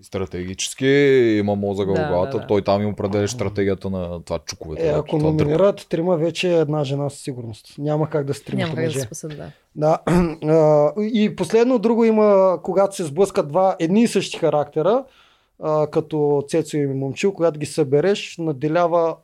И 0.00 0.04
стратегически 0.04 0.86
има 1.38 1.54
мозъка 1.54 1.92
Да, 1.92 2.04
в 2.04 2.08
главата. 2.08 2.36
да, 2.36 2.40
да. 2.40 2.46
Той 2.46 2.62
там 2.62 2.82
им 2.82 2.88
определя 2.88 3.28
стратегията 3.28 3.90
на 3.90 4.24
това 4.24 4.38
чуковете. 4.38 4.88
Е, 4.88 4.92
да, 4.92 4.98
ако 4.98 5.18
това 5.18 5.30
дърпа. 5.30 5.44
номинират 5.44 5.86
трима, 5.88 6.16
вече 6.16 6.48
е 6.48 6.58
една 6.58 6.84
жена 6.84 7.10
със 7.10 7.20
сигурност. 7.20 7.74
Няма 7.78 8.10
как 8.10 8.26
да 8.26 8.34
се 8.34 8.44
тримата 8.44 8.66
Няма 8.68 8.76
как 8.76 8.92
да 8.92 9.00
спасат, 9.00 9.36
да. 9.36 9.50
Да. 9.76 9.98
И 11.02 11.36
последно 11.36 11.78
друго 11.78 12.04
има, 12.04 12.58
когато 12.62 12.96
се 12.96 13.04
сблъскат 13.04 13.48
два 13.48 13.76
едни 13.88 14.02
и 14.02 14.08
същи 14.08 14.38
характера, 14.38 15.04
а, 15.62 15.86
като 15.86 16.44
Цецо 16.48 16.76
и 16.76 16.86
Момчил, 16.86 17.32
когато 17.32 17.60
ги 17.60 17.66
събереш, 17.66 18.36
наделява 18.38 19.16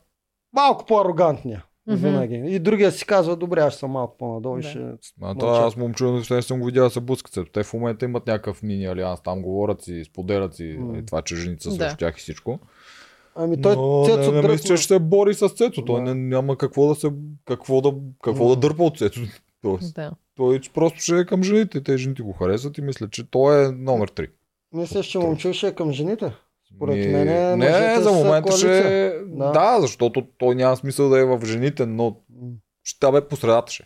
малко 0.53 0.85
по-арогантния. 0.85 1.65
Винаги. 1.87 2.43
И 2.47 2.59
другия 2.59 2.91
си 2.91 3.05
казва, 3.05 3.35
добре, 3.35 3.59
аз 3.59 3.75
съм 3.75 3.91
малко 3.91 4.17
по-надолу 4.17 4.57
и 4.57 4.61
Да. 4.61 4.69
ще... 4.69 4.79
А, 5.21 5.35
това 5.35 5.57
аз 5.57 5.75
момчил 5.77 6.21
не 6.31 6.41
съм 6.41 6.59
го 6.59 6.65
видял 6.65 6.83
да 6.83 6.89
се. 6.89 7.45
Те 7.53 7.63
в 7.63 7.73
момента 7.73 8.05
имат 8.05 8.27
някакъв 8.27 8.63
мини 8.63 8.85
алианс, 8.85 9.21
там 9.23 9.41
говорят 9.41 9.81
си, 9.81 10.03
споделят 10.05 10.55
си 10.55 10.75
М. 10.79 10.91
нали, 10.91 11.05
това, 11.05 11.21
че 11.21 11.35
жените 11.35 11.63
са 11.63 11.69
Да. 11.69 11.75
срещу 11.75 11.97
тях 11.97 12.17
и 12.17 12.19
всичко. 12.19 12.59
Ами 13.35 13.61
той 13.61 13.75
Но 13.75 14.03
Цецо 14.05 14.31
не, 14.31 14.41
не 14.41 14.47
мисля, 14.47 14.67
че 14.67 14.77
ще 14.77 14.93
се 14.93 14.99
бори 14.99 15.33
с 15.33 15.49
Цецо. 15.49 15.85
Той 15.85 16.03
Да. 16.03 16.15
не, 16.15 16.27
няма 16.27 16.57
какво 16.57 16.87
да 16.87 16.95
се, 16.95 17.11
какво 17.45 17.81
да, 17.81 17.93
какво 18.23 18.49
да 18.49 18.55
дърпа 18.55 18.83
от 18.83 18.97
Цецо. 18.97 19.21
Тоест, 19.61 19.95
да. 19.95 20.11
той 20.35 20.59
просто 20.73 20.99
ще 20.99 21.19
е 21.19 21.25
към 21.25 21.43
жените. 21.43 21.83
Те 21.83 21.97
жените 21.97 22.23
го 22.23 22.33
харесват 22.33 22.77
и 22.77 22.81
мисля, 22.81 23.09
че 23.09 23.29
той 23.31 23.65
е 23.65 23.71
номер 23.71 24.11
3. 24.11 24.29
Мислиш, 24.73 25.05
че 25.05 25.19
Момчил 25.19 25.53
ще 25.53 25.67
е 25.67 25.75
към 25.75 25.91
жените? 25.91 26.31
Според 26.75 26.95
Ми, 26.95 27.07
мен 27.07 27.59
не, 27.59 27.99
за 28.01 28.11
момента 28.11 28.51
ще. 28.51 29.11
Да. 29.25 29.51
Да. 29.51 29.77
защото 29.81 30.27
той 30.37 30.55
няма 30.55 30.77
смисъл 30.77 31.09
да 31.09 31.19
е 31.19 31.25
в 31.25 31.45
жените, 31.45 31.85
но 31.85 32.15
ще 32.83 33.11
бе 33.11 33.27
по 33.27 33.35
средата 33.35 33.71
ще. 33.71 33.83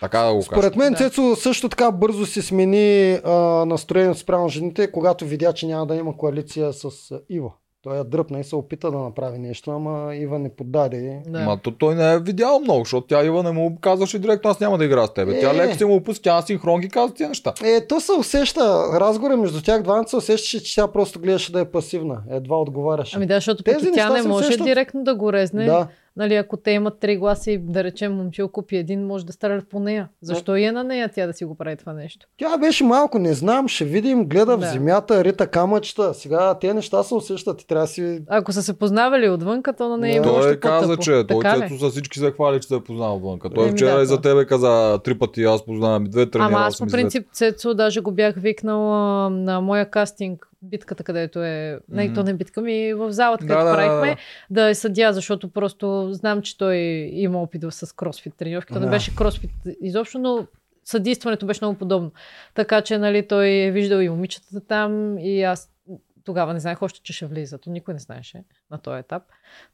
Така 0.00 0.18
да 0.18 0.34
го 0.34 0.38
кажа. 0.38 0.44
Според 0.44 0.76
мен 0.76 0.92
Да. 0.92 0.98
Цецо 0.98 1.36
също 1.36 1.68
така 1.68 1.90
бързо 1.90 2.26
си 2.26 2.42
смени 2.42 3.20
а, 3.24 3.30
настроението 3.64 4.18
спрямо 4.18 4.48
жените, 4.48 4.92
когато 4.92 5.24
видя, 5.24 5.52
че 5.52 5.66
няма 5.66 5.86
да 5.86 5.96
има 5.96 6.16
коалиция 6.16 6.72
с 6.72 6.90
Ива. 7.28 7.52
Той 7.86 7.96
я 7.96 8.04
дръпна 8.04 8.40
и 8.40 8.44
се 8.44 8.56
опита 8.56 8.90
да 8.90 8.98
направи 8.98 9.38
нещо, 9.38 9.70
ама 9.70 10.16
Ива 10.16 10.38
не 10.38 10.48
поддаде. 10.48 10.96
и- 10.96 11.30
да. 11.30 11.38
Ма 11.38 11.58
то, 11.58 11.70
той 11.70 11.94
не 11.94 12.12
е 12.12 12.18
видял 12.18 12.60
много, 12.60 12.78
защото 12.78 13.06
тя 13.06 13.24
Ива 13.24 13.42
не 13.42 13.50
му 13.50 13.78
казваше 13.80 14.18
директно, 14.18 14.50
аз 14.50 14.60
няма 14.60 14.78
да 14.78 14.84
играя 14.84 15.06
с 15.06 15.14
теб. 15.14 15.28
Тя 15.30 15.50
Е. 15.50 15.54
леко 15.54 15.74
си 15.74 15.84
му 15.84 15.94
опуска, 15.94 16.22
тя 16.22 16.42
синхрон 16.42 16.80
ги 16.80 16.88
каза 16.88 17.14
тия 17.14 17.28
неща. 17.28 17.52
Е, 17.64 17.86
то 17.86 18.00
се 18.00 18.12
усеща, 18.12 18.60
разговора 18.94 19.36
между 19.36 19.62
тях 19.62 19.82
двамата 19.82 20.08
се 20.08 20.16
усещаше, 20.16 20.64
че 20.64 20.74
тя 20.74 20.88
просто 20.88 21.20
гледаше 21.20 21.52
да 21.52 21.60
е 21.60 21.64
пасивна. 21.64 22.18
Едва 22.30 22.56
отговаряше. 22.56 23.16
Ами 23.16 23.26
да, 23.26 23.34
защото 23.34 23.62
Тези 23.62 23.92
тя 23.92 24.10
не 24.12 24.22
може 24.22 24.44
усещат. 24.44 24.66
директно 24.66 25.04
да 25.04 25.14
го 25.14 25.32
резне. 25.32 25.64
да. 25.64 25.88
Нали, 26.16 26.34
ако 26.34 26.56
те 26.56 26.70
имат 26.70 27.00
три 27.00 27.16
гласа 27.16 27.50
и 27.50 27.58
да 27.58 27.84
речем 27.84 28.12
момчил 28.12 28.48
купи 28.48 28.76
един, 28.76 29.06
може 29.06 29.26
да 29.26 29.32
стрелят 29.32 29.68
по 29.68 29.80
нея. 29.80 30.08
Защо 30.22 30.56
и 30.56 30.64
е 30.64 30.72
на 30.72 30.84
нея 30.84 31.10
тя 31.14 31.26
да 31.26 31.32
си 31.32 31.44
го 31.44 31.54
прави 31.54 31.76
това 31.76 31.92
нещо? 31.92 32.26
Тя 32.36 32.58
беше 32.58 32.84
малко, 32.84 33.18
не 33.18 33.34
знам, 33.34 33.68
ще 33.68 33.84
видим, 33.84 34.24
гледа 34.24 34.56
Да. 34.56 34.66
в 34.66 34.72
земята, 34.72 35.24
рита 35.24 35.46
камъчета. 35.46 36.14
Сега 36.14 36.58
тези 36.58 36.74
неща 36.74 37.02
се 37.02 37.14
усещат 37.14 37.62
и 37.62 37.66
трябва 37.66 37.84
да 37.84 37.88
си... 37.88 38.20
Ако 38.28 38.52
са 38.52 38.62
се 38.62 38.78
познавали 38.78 39.28
отвън, 39.28 39.62
като 39.62 39.88
на 39.88 39.96
нея 39.96 40.22
Да. 40.22 40.28
Той 40.28 40.38
още 40.38 40.60
каза, 40.60 40.96
че 40.96 41.24
той 41.28 41.40
Така 41.42 41.58
ли? 41.58 41.68
Цецо 41.68 41.88
с 41.88 41.90
всички 41.90 42.18
се 42.18 42.30
хвали, 42.30 42.60
че 42.60 42.68
се 42.68 42.74
е 42.74 42.80
познал 42.80 43.16
отвън. 43.16 43.38
Той 43.54 43.64
Еми, 43.64 43.72
вчера 43.72 43.96
да, 43.96 44.02
и 44.02 44.06
за 44.06 44.20
тебе 44.20 44.46
каза 44.46 44.98
три 45.04 45.18
пъти, 45.18 45.44
аз 45.44 45.64
познавам 45.64 46.06
и 46.06 46.08
две 46.08 46.30
тренира. 46.30 46.48
Ама 46.48 46.58
аз 46.58 46.78
по 46.78 46.86
принцип 46.86 47.26
Цецо 47.32 47.74
даже 47.74 48.00
го 48.00 48.12
бях 48.12 48.34
викнала 48.36 49.30
на 49.30 49.60
моя 49.60 49.90
кастинг, 49.90 50.48
битката, 50.62 51.04
където 51.04 51.42
е, 51.42 51.80
не, 51.88 52.04
Мгм. 52.04 52.14
то 52.14 52.22
не 52.22 52.30
е 52.30 52.34
битка 52.34 52.60
ми, 52.60 52.94
в 52.94 53.12
залата, 53.12 53.44
Да, 53.44 53.48
където 53.54 53.64
да, 53.64 53.70
да, 53.70 53.76
правихме, 53.76 54.16
да. 54.50 54.62
да 54.62 54.68
е 54.68 54.74
съдя, 54.74 55.12
защото 55.12 55.48
просто 55.50 56.08
знам, 56.12 56.42
че 56.42 56.58
той 56.58 56.76
има 57.12 57.42
опит 57.42 57.64
с 57.70 57.96
кросфит 57.96 58.34
тренировки. 58.36 58.72
То 58.72 58.80
не 58.80 58.86
Да. 58.86 58.90
беше 58.90 59.16
кросфит 59.16 59.50
изобщо, 59.80 60.18
но 60.18 60.46
съдействането 60.84 61.46
беше 61.46 61.64
много 61.64 61.78
подобно. 61.78 62.12
Така 62.54 62.80
че, 62.80 62.98
нали, 62.98 63.28
той 63.28 63.48
е 63.48 63.70
виждал 63.70 63.98
и 63.98 64.08
момичетата 64.08 64.60
там 64.60 65.18
и 65.18 65.42
аз 65.42 65.72
тогава 66.24 66.54
не 66.54 66.60
знаех 66.60 66.82
още, 66.82 67.00
че 67.02 67.12
ще 67.12 67.26
влиза. 67.26 67.58
То 67.58 67.70
никой 67.70 67.94
не 67.94 68.00
знаеше 68.00 68.44
на 68.70 68.78
този 68.78 68.98
етап. 68.98 69.22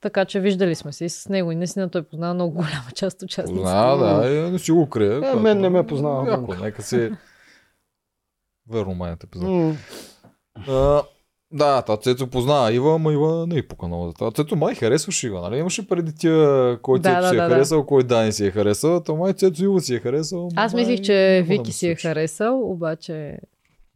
Така 0.01 0.25
че 0.25 0.41
виждали 0.41 0.75
сме 0.75 0.93
се 0.93 1.05
и 1.05 1.09
с 1.09 1.29
него. 1.29 1.53
И 1.53 1.57
наистина 1.57 1.89
той 1.91 2.03
познава 2.03 2.35
много 2.35 2.55
голяма 2.55 2.91
част 2.95 3.17
от 3.17 3.23
участниците. 3.23 3.63
Познава, 3.63 4.23
да, 4.23 4.31
и 4.31 4.51
не 4.51 4.59
си 4.59 4.73
го 4.73 4.89
крие. 4.91 5.17
Е, 5.17 5.35
мен 5.35 5.61
не 5.61 5.69
ме 5.69 5.87
познава 5.87 6.31
Яко, 6.31 6.55
нека 6.55 6.83
си... 6.83 7.11
Верно, 8.71 8.95
май 8.95 9.11
не 9.11 9.17
те 9.17 9.27
познава. 9.27 9.55
М. 9.55 9.77
А, 10.69 11.03
да, 11.53 11.83
та 11.83 11.97
Цецо 11.97 12.27
познава 12.27 12.73
Ива, 12.73 12.95
ама 12.95 13.13
Ива 13.13 13.47
не 13.47 13.59
е 13.59 13.63
много 13.83 14.07
за 14.07 14.13
това. 14.15 14.31
Цецо 14.31 14.57
май 14.57 14.75
харесваш 14.75 15.23
Ива, 15.23 15.41
нали? 15.41 15.59
Имаше 15.59 15.89
преди 15.89 16.15
тия, 16.15 16.79
кой 16.83 16.99
Да, 16.99 17.11
Цецо 17.11 17.21
да, 17.21 17.29
си 17.29 17.35
е 17.35 17.41
да, 17.41 17.49
харесал, 17.49 17.87
кой 17.87 18.03
Дани 18.03 18.33
си 18.33 18.47
е 18.47 18.51
харесал, 18.51 19.01
то 19.01 19.17
май 19.17 19.33
Цецо 19.33 19.65
Ива 19.65 19.81
си 19.81 19.95
е 19.95 19.99
харесал. 20.01 20.49
Аз 20.57 20.75
май 20.75 20.83
мислих, 20.83 21.01
че 21.01 21.45
да 21.49 21.55
Вики 21.55 21.73
си 21.73 21.89
е 21.89 21.95
харесал, 21.95 22.71
обаче 22.71 23.39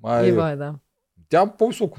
Май, 0.03 0.29
Ива 0.29 0.51
е, 0.51 0.57
да. 0.57 0.75
Тя 1.29 1.47
по-високо. 1.59 1.99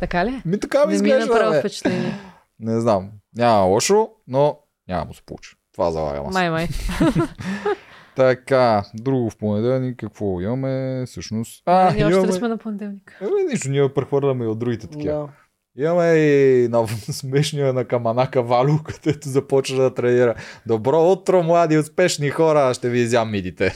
Така 0.00 0.24
ли? 0.26 0.42
Ми 0.44 0.60
така 0.60 0.80
ми 0.86 0.86
Не 0.86 0.94
изглежда. 0.94 1.58
впечатление. 1.58 2.18
Не 2.60 2.80
знам. 2.80 3.10
Няма 3.36 3.62
лошо, 3.64 4.08
но 4.26 4.58
няма 4.88 5.06
да 5.06 5.14
се 5.14 5.22
получи. 5.22 5.50
Това 5.72 5.90
залагам 5.90 6.26
аз. 6.26 6.34
Май, 6.34 6.50
май. 6.50 6.68
Така, 8.18 8.84
друго 8.94 9.30
в 9.30 9.36
понеделник, 9.36 9.96
какво 10.00 10.40
имаме 10.40 11.04
всъщност? 11.06 11.62
А, 11.66 11.92
Ние 11.94 12.04
още 12.04 12.16
ли 12.16 12.18
имаме... 12.18 12.32
сме 12.32 12.48
на 12.48 12.58
понеделник? 12.58 13.18
Ами, 13.20 13.50
нищо, 13.50 13.70
ние 13.70 13.94
прехвърляме 13.94 14.44
и 14.44 14.48
от 14.48 14.58
другите 14.58 14.86
такива. 14.86 15.28
Да. 15.76 15.84
Имаме 15.84 16.14
и 16.14 16.68
на 16.68 16.88
смешния 17.12 17.72
на 17.72 17.84
Каманака 17.84 18.42
Валю, 18.42 18.78
където 18.84 19.28
започна 19.28 19.82
да 19.82 19.94
тренира. 19.94 20.34
Добро 20.66 21.12
утро, 21.12 21.42
млади 21.42 21.78
успешни 21.78 22.30
хора, 22.30 22.74
ще 22.74 22.90
ви 22.90 22.98
изям 22.98 23.30
мидите. 23.30 23.72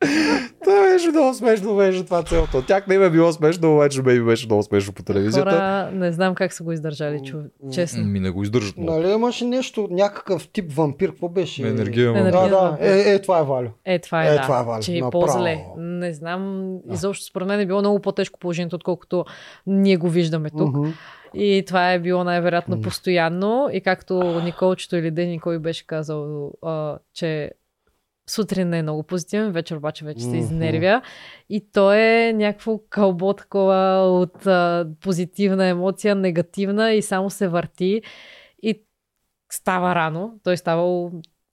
Това 0.70 0.92
беше 0.92 1.08
много 1.08 1.34
смешно, 1.34 1.76
беше 1.76 2.04
това 2.04 2.22
целото. 2.22 2.62
Тях 2.62 2.86
не 2.86 2.94
им 2.94 3.02
е 3.02 3.10
било 3.10 3.32
смешно, 3.32 3.74
обаче 3.74 4.02
ме 4.02 4.20
беше 4.20 4.46
много 4.46 4.62
смешно 4.62 4.92
по 4.92 5.02
телевизията. 5.02 5.50
Хора, 5.50 5.90
не 5.92 6.12
знам 6.12 6.34
как 6.34 6.52
са 6.52 6.62
го 6.64 6.72
издържали, 6.72 7.22
чу... 7.24 7.36
честно. 7.72 8.04
Ми 8.04 8.20
не 8.20 8.30
го 8.30 8.42
издържат 8.42 8.76
много. 8.76 8.98
Нали 8.98 9.12
имаше 9.12 9.44
нещо, 9.44 9.88
някакъв 9.90 10.48
тип 10.48 10.72
вампир, 10.72 11.10
какво 11.10 11.28
беше? 11.28 11.68
Енергия 11.68 12.10
Енергия. 12.10 12.32
Да, 12.32 12.48
да, 12.48 12.76
е, 12.80 13.14
е, 13.14 13.22
това 13.22 13.38
е 13.38 13.42
Валю. 13.42 13.68
Е, 13.84 13.98
това 13.98 14.24
е, 14.24 14.28
Е, 14.28 14.34
да. 14.34 14.42
това 14.42 14.60
е 14.60 14.64
Валя. 14.64 14.82
Че 14.82 14.96
е 14.96 15.00
по-зле. 15.12 15.64
Не 15.78 16.12
знам, 16.12 16.74
изобщо 16.90 17.24
според 17.24 17.48
мен 17.48 17.60
е 17.60 17.66
било 17.66 17.80
много 17.80 18.00
по-тежко 18.00 18.38
положението, 18.38 18.76
отколкото 18.76 19.24
ние 19.66 19.96
го 19.96 20.08
виждаме 20.08 20.50
тук. 20.50 20.76
Мгм. 20.76 20.90
И 21.34 21.64
това 21.66 21.92
е 21.92 21.98
било 21.98 22.24
най-вероятно 22.24 22.80
постоянно. 22.80 23.68
И 23.72 23.80
както 23.80 24.40
Николчето 24.44 24.96
или 24.96 25.10
Дени, 25.10 25.40
кой 25.40 25.58
беше 25.58 25.86
казал, 25.86 26.52
а, 26.62 26.98
че 27.14 27.50
сутрин 28.30 28.74
е 28.74 28.82
много 28.82 29.02
позитивен, 29.02 29.52
вечер 29.52 29.76
обаче 29.76 30.04
вече 30.04 30.20
се 30.20 30.36
изнервя. 30.36 31.02
И 31.50 31.66
то 31.72 31.92
е 31.92 32.32
някакво 32.32 32.78
кълбо 32.80 33.32
такова 33.32 33.76
от 34.02 34.46
а, 34.46 34.86
позитивна 35.00 35.66
емоция, 35.66 36.14
негативна 36.14 36.92
и 36.92 37.02
само 37.02 37.30
се 37.30 37.48
върти. 37.48 38.02
И 38.62 38.82
става 39.52 39.94
рано. 39.94 40.32
Той 40.44 40.56
става 40.56 41.10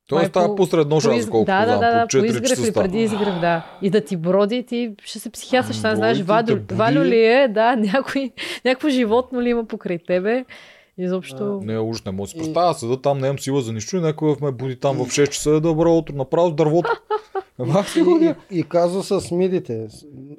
Той 0.08 0.18
Май 0.18 0.28
става 0.28 0.48
по- 0.48 0.56
посред 0.56 0.88
нощ, 0.88 1.08
аз 1.08 1.16
из- 1.16 1.30
колко 1.30 1.46
да, 1.46 1.66
да, 1.66 1.72
да, 1.72 1.80
да, 1.80 2.02
по 2.02 2.08
по 2.10 2.18
4 2.18 2.26
изгрев 2.26 2.50
часа 2.50 2.68
и 2.68 2.74
преди 2.74 3.02
изгрев, 3.02 3.40
да. 3.42 3.66
И 3.82 3.90
да 3.90 4.02
ти 4.02 4.18
броди, 4.18 4.66
ти 4.66 4.96
ще 5.04 5.20
се 5.20 5.30
психиатриш, 5.30 5.84
не 5.84 5.96
знаеш, 5.96 6.22
Валю. 6.22 6.58
Валю 6.72 7.04
ли 7.04 7.26
е, 7.26 7.48
да, 7.48 7.76
някой, 7.94 8.32
някакво 8.66 8.90
животно 8.90 9.42
ли 9.42 9.50
има 9.50 9.66
покрай 9.66 10.00
тебе. 10.00 10.46
Изобщо... 10.98 11.60
Не, 11.64 11.80
уж 11.80 12.04
не 12.04 12.12
мога 12.12 12.24
да 12.24 12.30
си 12.30 12.38
представя, 12.38 12.74
седа 12.74 13.02
там, 13.02 13.20
нямам 13.20 13.40
сила 13.40 13.62
за 13.62 13.74
нищо 13.74 13.98
и 13.98 14.02
някой 14.02 14.36
ме 14.42 14.52
буди 14.52 14.80
там 14.80 14.98
в 14.98 15.00
6 15.00 15.30
часа, 15.30 15.62
добро 15.62 15.94
утро, 15.94 16.16
направо 16.16 16.52
дървото. 16.52 16.90
Мах 17.60 17.90
си 17.94 18.00
И, 18.00 18.34
и, 18.52 18.60
и 18.60 18.64
казва 18.64 19.04
с 19.22 19.32
мидите. 19.32 19.88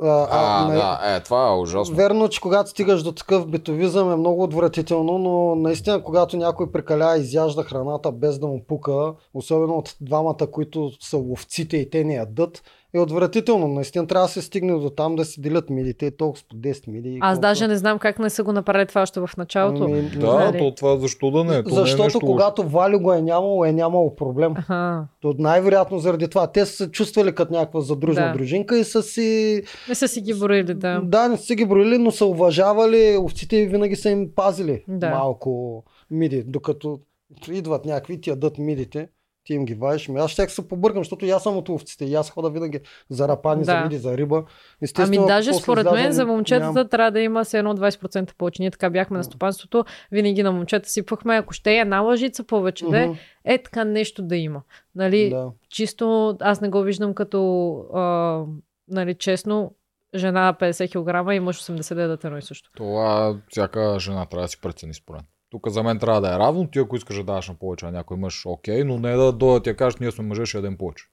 А, 0.03 0.27
А, 0.31 0.69
на- 0.69 0.75
да, 0.75 1.17
е, 1.17 1.21
това 1.21 1.49
е 1.49 1.57
ужасно. 1.57 1.97
Верно, 1.97 2.29
че 2.29 2.41
когато 2.41 2.71
стигаш 2.71 3.03
до 3.03 3.13
такъв 3.13 3.47
битовизъм 3.47 4.13
е 4.13 4.17
много 4.17 4.43
отвратително, 4.43 5.19
но 5.19 5.55
наистина 5.55 6.03
когато 6.03 6.37
някой 6.37 6.73
прекаля 6.73 7.17
изяжда 7.19 7.63
храната 7.63 8.13
без 8.13 8.39
да 8.39 8.47
му 8.47 8.65
пука, 8.69 9.15
особено 9.35 9.75
от 9.75 9.97
двамата, 10.01 10.47
които 10.53 10.91
са 11.01 11.17
ловците 11.17 11.77
и 11.77 11.91
те 11.91 12.05
не 12.05 12.15
ядат, 12.15 12.63
е 12.95 13.01
отвратително. 13.01 13.69
Наистина 13.69 14.07
трябва 14.07 14.27
да 14.27 14.33
се 14.33 14.43
стигне 14.43 14.73
до 14.73 14.91
там 14.91 15.17
да 15.17 15.25
си 15.25 15.41
делят 15.41 15.71
мидите 15.71 16.11
толкова 16.11 16.45
по 16.49 16.57
10 16.57 16.89
миди. 16.89 17.19
Аз 17.21 17.31
колко- 17.31 17.41
даже 17.41 17.69
не 17.69 17.77
знам 17.77 17.99
как 17.99 18.19
не 18.19 18.31
са 18.31 18.43
го 18.43 18.53
направили 18.53 18.87
това 18.87 19.03
още 19.03 19.21
в 19.21 19.31
началото. 19.39 19.85
Ами, 19.85 19.93
не 19.95 20.03
Да, 20.03 20.19
знам. 20.21 20.53
то 20.53 20.75
това 20.75 20.97
защо 20.97 21.31
да 21.31 21.45
не? 21.45 21.63
То 21.63 21.69
не 21.69 21.75
е 21.75 21.75
Защото 21.77 22.03
нещо 22.03 22.21
когато 22.21 22.63
Валю 22.63 23.01
го 23.01 23.13
е 23.13 23.23
нямало, 23.23 23.65
е 23.65 23.73
нямало 23.73 24.15
проблем. 24.15 24.53
Аха. 24.53 25.07
То 25.21 25.35
най-вероятно 25.39 25.99
заради 25.99 26.29
това. 26.29 26.47
Те 26.47 26.67
са 26.67 26.73
се 26.75 26.91
чувствали 26.91 27.35
като 27.35 27.53
някаква 27.53 27.81
задружна 27.81 28.23
Да. 28.23 28.33
дружинка 28.33 28.79
и 28.79 28.85
са 28.85 29.03
си... 29.03 29.63
Не 29.89 29.95
са 29.95 30.09
си 30.09 30.21
ги 30.21 30.35
броили, 30.35 30.75
да. 30.75 31.01
Да, 31.01 31.29
не 31.29 31.37
са 31.37 31.55
ги 31.55 31.65
броили, 31.65 31.99
но 31.99 32.11
са 32.11 32.27
уважавали, 32.27 33.19
овците 33.19 33.57
и 33.57 33.67
винаги 33.67 33.97
са 33.97 34.11
им 34.11 34.29
пазили 34.37 34.85
Да. 34.89 35.11
малко 35.11 35.83
миди, 36.11 36.43
докато 36.43 37.01
идват 37.49 37.85
някакви, 37.85 38.21
ти 38.21 38.31
ядат 38.31 38.59
мидите, 38.59 39.09
ти 39.49 39.55
им 39.55 39.65
ги 39.65 39.75
вадиш. 39.75 40.09
Ами 40.09 40.19
Аз 40.21 40.31
ще 40.31 40.49
се 40.49 40.69
побъркам, 40.69 41.01
защото 41.01 41.27
и 41.27 41.31
аз 41.31 41.43
съм 41.43 41.57
от 41.57 41.69
овците 41.69 42.05
и 42.05 42.15
аз 42.15 42.31
хода 42.31 42.51
винаги 42.51 42.81
за 43.11 43.29
рапани, 43.29 43.65
за 43.65 43.73
Да. 43.73 43.83
миди, 43.83 43.99
за 43.99 44.17
риба. 44.17 44.37
Ами 44.37 44.47
Естествено, 44.83 45.27
даже 45.27 45.51
после 45.51 45.63
според 45.63 45.87
изляза, 45.87 46.03
мен 46.03 46.13
за 46.13 46.27
момчетата 46.27 46.73
нямам. 46.73 46.89
трябва 46.89 47.11
да 47.11 47.21
има 47.21 47.45
се 47.45 47.59
едно 47.59 47.75
20% 47.75 48.35
повече. 48.35 48.63
Ние 48.63 48.71
така 48.71 48.91
бяхме 48.91 49.19
на 49.19 49.25
стопанството, 49.25 49.85
винаги 50.13 50.43
на 50.43 50.53
момчета 50.53 50.89
сипвахме, 50.89 51.37
ако 51.37 51.53
ще 51.53 51.73
е 51.73 51.79
една 51.79 52.01
лъжица 52.01 52.45
повече, 52.45 52.87
да 52.87 53.01
е, 53.01 53.11
е 53.45 53.63
така 53.63 53.85
нещо 53.85 54.23
да 54.23 54.37
има. 54.37 54.63
Нали, 54.95 55.31
да. 55.31 55.51
чисто 55.71 56.37
аз 56.41 56.61
не 56.61 56.69
го 56.69 56.83
виждам 56.83 57.15
като, 57.15 57.75
а, 57.95 58.45
нали, 58.89 59.15
честно, 59.15 59.75
жена 60.15 60.57
50 60.61 60.89
кг 61.29 61.35
и 61.35 61.41
мъж 61.41 61.63
80 61.63 61.95
да 61.95 62.03
ядат 62.03 62.25
едно 62.25 62.39
и 62.39 62.43
също. 62.43 62.71
Това 62.77 63.37
всяка 63.49 64.01
жена 64.01 64.27
трябва 64.27 64.45
да 64.45 64.49
си 64.49 64.61
прецени 64.61 64.95
според. 64.95 65.23
Тук 65.51 65.69
за 65.69 65.83
мен 65.83 65.99
трябва 65.99 66.21
да 66.21 66.29
е 66.29 66.39
равно. 66.39 66.67
Ти 66.67 66.79
ако 66.79 66.97
искаш 66.97 67.17
да 67.17 67.25
даваш 67.25 67.49
на 67.49 67.55
повече 67.55 67.87
на 67.87 67.93
някой 67.93 68.17
мъж, 68.17 68.43
окей, 68.47 68.85
но 68.85 68.99
не 68.99 69.13
да 69.13 69.33
дойдат 69.33 69.67
и 69.67 69.71
да 69.71 69.77
кажеш, 69.77 69.97
ние 69.97 70.11
сме 70.11 70.25
мъже, 70.25 70.47
ще 70.47 70.59
ядем 70.59 70.77
повече. 70.79 71.05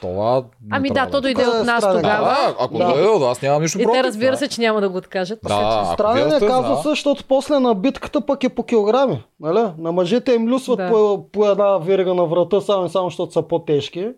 Това. 0.00 0.44
Ами 0.70 0.90
да, 0.90 1.06
то 1.06 1.18
е. 1.18 1.20
дойде 1.20 1.44
Тук 1.44 1.54
е 1.54 1.58
от 1.58 1.66
нас 1.66 1.82
странен. 1.82 2.02
тогава. 2.02 2.24
Да, 2.26 2.56
ако 2.60 2.78
Да. 2.78 2.86
дойде 2.86 3.08
от 3.08 3.20
вас, 3.20 3.42
нямам 3.42 3.62
нищо 3.62 3.78
И 3.78 3.84
против. 3.84 4.00
те 4.00 4.04
разбира 4.04 4.30
да. 4.30 4.36
се, 4.36 4.48
че 4.48 4.60
няма 4.60 4.80
да 4.80 4.88
го 4.88 4.98
откажат. 4.98 5.38
Да, 5.44 5.54
ако 5.82 5.94
Странен 5.94 6.28
е 6.28 6.30
сте 6.30 6.46
казуса, 6.46 6.74
за- 6.74 6.82
защото 6.84 7.24
после 7.24 7.58
на 7.58 7.74
битката 7.74 8.20
пък 8.20 8.44
е 8.44 8.48
по 8.48 8.62
килограми. 8.62 9.24
Нали? 9.40 9.64
На 9.78 9.92
мъжете 9.92 10.32
им 10.32 10.48
люсват 10.48 10.76
Да. 10.76 10.88
по, 10.88 11.26
по 11.32 11.46
една 11.46 11.78
верига 11.78 12.14
на 12.14 12.24
врата, 12.24 12.60
само 12.60 12.86
и 12.86 12.90
само 12.90 13.08
защото 13.08 13.32
са 13.32 13.42
по-тежки. 13.42 14.08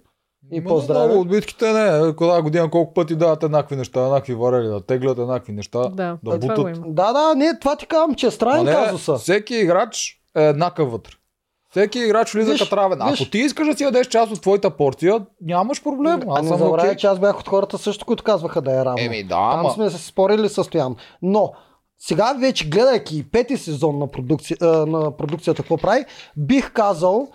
И 0.52 0.60
Ма, 0.60 0.68
по-здрави. 0.68 1.06
Много 1.06 1.20
от 1.20 1.28
битките 1.28 1.72
не. 1.72 2.14
Кода 2.14 2.42
година 2.42 2.70
колко 2.70 2.94
пъти 2.94 3.16
дават 3.16 3.42
еднакви 3.42 3.76
неща, 3.76 4.04
еднакви 4.04 4.34
варели, 4.34 4.66
да 4.68 4.80
теглят 4.80 5.18
еднакви 5.18 5.52
неща, 5.52 5.78
Да, 5.88 6.18
да 6.24 6.40
това 6.40 6.54
бутат. 6.54 6.94
Да, 6.94 7.12
да, 7.12 7.34
не, 7.34 7.58
това 7.58 7.76
ти 7.76 7.86
казвам, 7.86 8.14
че 8.14 8.26
е 8.26 8.30
странен 8.30 8.64
не, 8.64 8.72
казуса. 8.72 9.14
всеки 9.14 9.54
играч 9.54 10.20
е 10.36 10.44
еднакъв 10.44 10.90
вътре. 10.92 11.12
Всеки 11.70 11.98
играч 11.98 12.34
влиза 12.34 12.54
като 12.58 12.76
равен. 12.76 13.02
Ако 13.02 13.30
ти 13.30 13.38
искаш 13.38 13.68
да 13.68 13.76
си 13.76 13.82
ядеш 13.84 14.06
част 14.06 14.32
от 14.32 14.40
твоята 14.40 14.70
порция, 14.70 15.20
нямаш 15.40 15.82
проблем. 15.82 16.20
А 16.28 16.32
Аз 16.38 16.42
не 16.42 16.48
съм 16.48 16.58
забравяй, 16.58 16.86
окей. 16.90 16.96
че 16.96 17.06
аз 17.06 17.18
бях 17.18 17.40
от 17.40 17.48
хората 17.48 17.78
също, 17.78 18.06
които 18.06 18.24
казваха 18.24 18.60
да 18.60 18.80
е 18.80 18.84
равно. 18.84 18.98
Еми 19.04 19.22
да, 19.22 19.28
Там 19.28 19.60
ама... 19.60 19.70
сме 19.70 19.90
се 19.90 19.98
спорили 20.06 20.48
с 20.48 20.64
Стоян. 20.64 20.96
Но 21.22 21.52
сега 21.98 22.32
вече 22.40 22.68
гледайки 22.68 23.30
пети 23.30 23.56
сезон 23.56 23.98
на, 23.98 24.06
продукция, 24.06 24.56
а, 24.62 24.66
на 24.66 25.16
продукцията 25.16 25.62
какво 25.62 25.76
прави, 25.76 26.04
бих 26.36 26.72
казал, 26.72 27.28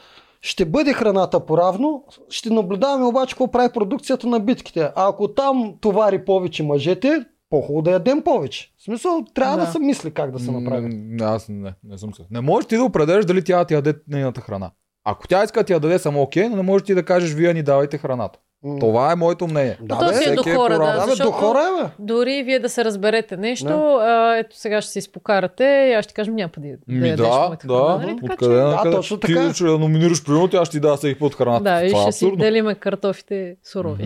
ще 0.45 0.65
бъде 0.65 0.94
храната 0.94 1.45
поравно, 1.45 2.03
ще 2.30 2.49
наблюдаваме 2.49 3.06
обаче 3.06 3.34
какво 3.34 3.52
прави 3.52 3.70
продукцията 3.74 4.28
на 4.28 4.40
битките. 4.40 4.82
А 4.82 5.10
ако 5.10 5.28
там 5.28 5.74
товари 5.82 6.26
повече 6.26 6.64
мъжете, 6.64 7.26
по-хубаво 7.49 7.82
да 7.82 7.91
ядем 7.91 8.22
повече. 8.22 8.74
В 8.78 8.84
смисъл, 8.84 9.26
трябва 9.34 9.57
да, 9.57 9.65
Да. 9.65 9.72
се 9.72 9.80
мисли 9.80 10.11
как 10.11 10.32
да 10.32 10.40
се 10.40 10.52
направи. 10.52 10.88
М, 10.88 11.26
Аз 11.26 11.49
не, 11.49 11.74
не 11.84 11.98
съм 11.98 12.14
се. 12.14 12.22
Не 12.32 12.41
можеш 12.41 12.68
ти 12.68 12.78
да 12.78 12.84
определиш 12.84 13.26
дали 13.26 13.44
тя 13.44 13.65
ти 13.65 13.74
яде 13.74 13.94
нейната 14.07 14.41
храна. 14.41 14.72
Ако 15.06 15.28
тя 15.28 15.44
иска 15.44 15.60
да 15.60 15.65
ти 15.65 15.74
я 15.74 15.80
даде 15.80 15.99
само 15.99 16.22
окей, 16.22 16.49
но 16.49 16.56
не 16.56 16.61
можеш 16.61 16.86
ти 16.86 16.94
да 16.95 17.06
кажеш, 17.06 17.34
вие 17.34 17.53
ни 17.53 17.64
давайте 17.64 17.98
храната. 17.98 18.40
М. 18.65 18.80
Това 18.80 19.11
е 19.11 19.15
моето 19.15 19.48
мнение. 19.48 19.77
Да, 19.81 19.99
То 19.99 20.06
бе, 20.07 20.14
си 20.14 20.30
е 20.30 20.34
до 20.34 20.44
е 20.49 20.56
хора, 20.56 20.73
да, 20.73 20.94
да, 20.94 21.06
защото 21.07 21.23
до 21.23 21.31
хора 21.31 21.60
е, 21.60 21.84
бе. 21.84 21.90
дори 21.99 22.44
вие 22.44 22.60
да 22.60 22.69
се 22.69 22.85
разберете 22.85 23.38
нещо, 23.38 23.95
а, 24.02 24.35
ето 24.38 24.57
сега 24.60 24.81
ще 24.81 24.91
се 24.91 24.99
изпокарате 24.99 25.88
и 25.90 25.94
аз 25.94 26.06
ще 26.06 26.14
кажем 26.14 26.35
няма 26.35 26.49
да, 26.57 26.69
да 26.69 26.77
Ми 26.88 27.10
ядеш 27.10 27.27
да, 27.27 27.45
моята 27.48 27.68
да, 27.68 27.73
храна, 27.73 27.98
нали? 27.98 28.15
Така 28.22 28.34
откъде 28.34 28.56
че- 28.56 28.60
Да, 28.60 28.80
къде. 28.84 28.95
точно 28.95 29.18
така. 29.18 29.48
Ти 29.48 29.53
ще 29.53 29.64
я 29.64 29.77
номинираш 29.77 30.26
примерно, 30.26 30.48
тя 30.48 30.65
ще 30.65 30.72
ти 30.72 30.80
дава 30.80 30.98
всеки 30.98 31.19
път 31.19 31.35
храната. 31.35 31.64
Да, 31.64 31.84
и 31.84 31.85
е 31.85 31.90
ще 31.90 32.11
си 32.11 32.31
делиме 32.35 32.76
картофите 32.76 33.56
сурови. 33.64 34.06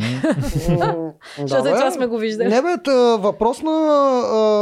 Защото 1.39 1.63
да, 1.63 1.75
това 1.75 1.91
сме 1.91 2.07
го 2.07 2.17
виждали. 2.17 2.49
Не 2.49 2.61
бе, 2.61 2.91
въпрос 3.17 3.61
на 3.61 3.71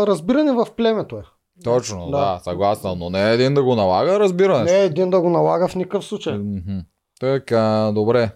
разбиране 0.08 0.52
в 0.52 0.68
племето 0.78 1.16
е. 1.16 1.22
Точно, 1.64 2.10
Да. 2.12 2.18
да, 2.18 2.40
съгласен, 2.44 2.92
но 2.98 3.10
не 3.10 3.30
е 3.30 3.34
един 3.34 3.54
да 3.54 3.64
го 3.64 3.76
налага, 3.76 4.20
разбира 4.20 4.64
Не 4.64 4.72
е 4.72 4.86
един 4.86 5.10
да 5.10 5.22
го 5.22 5.30
налага 5.30 5.68
в 5.68 5.76
никакъв 5.76 6.06
случай. 6.06 6.34
Мгм. 6.34 6.80
Така, 7.20 7.92
добре. 7.94 8.30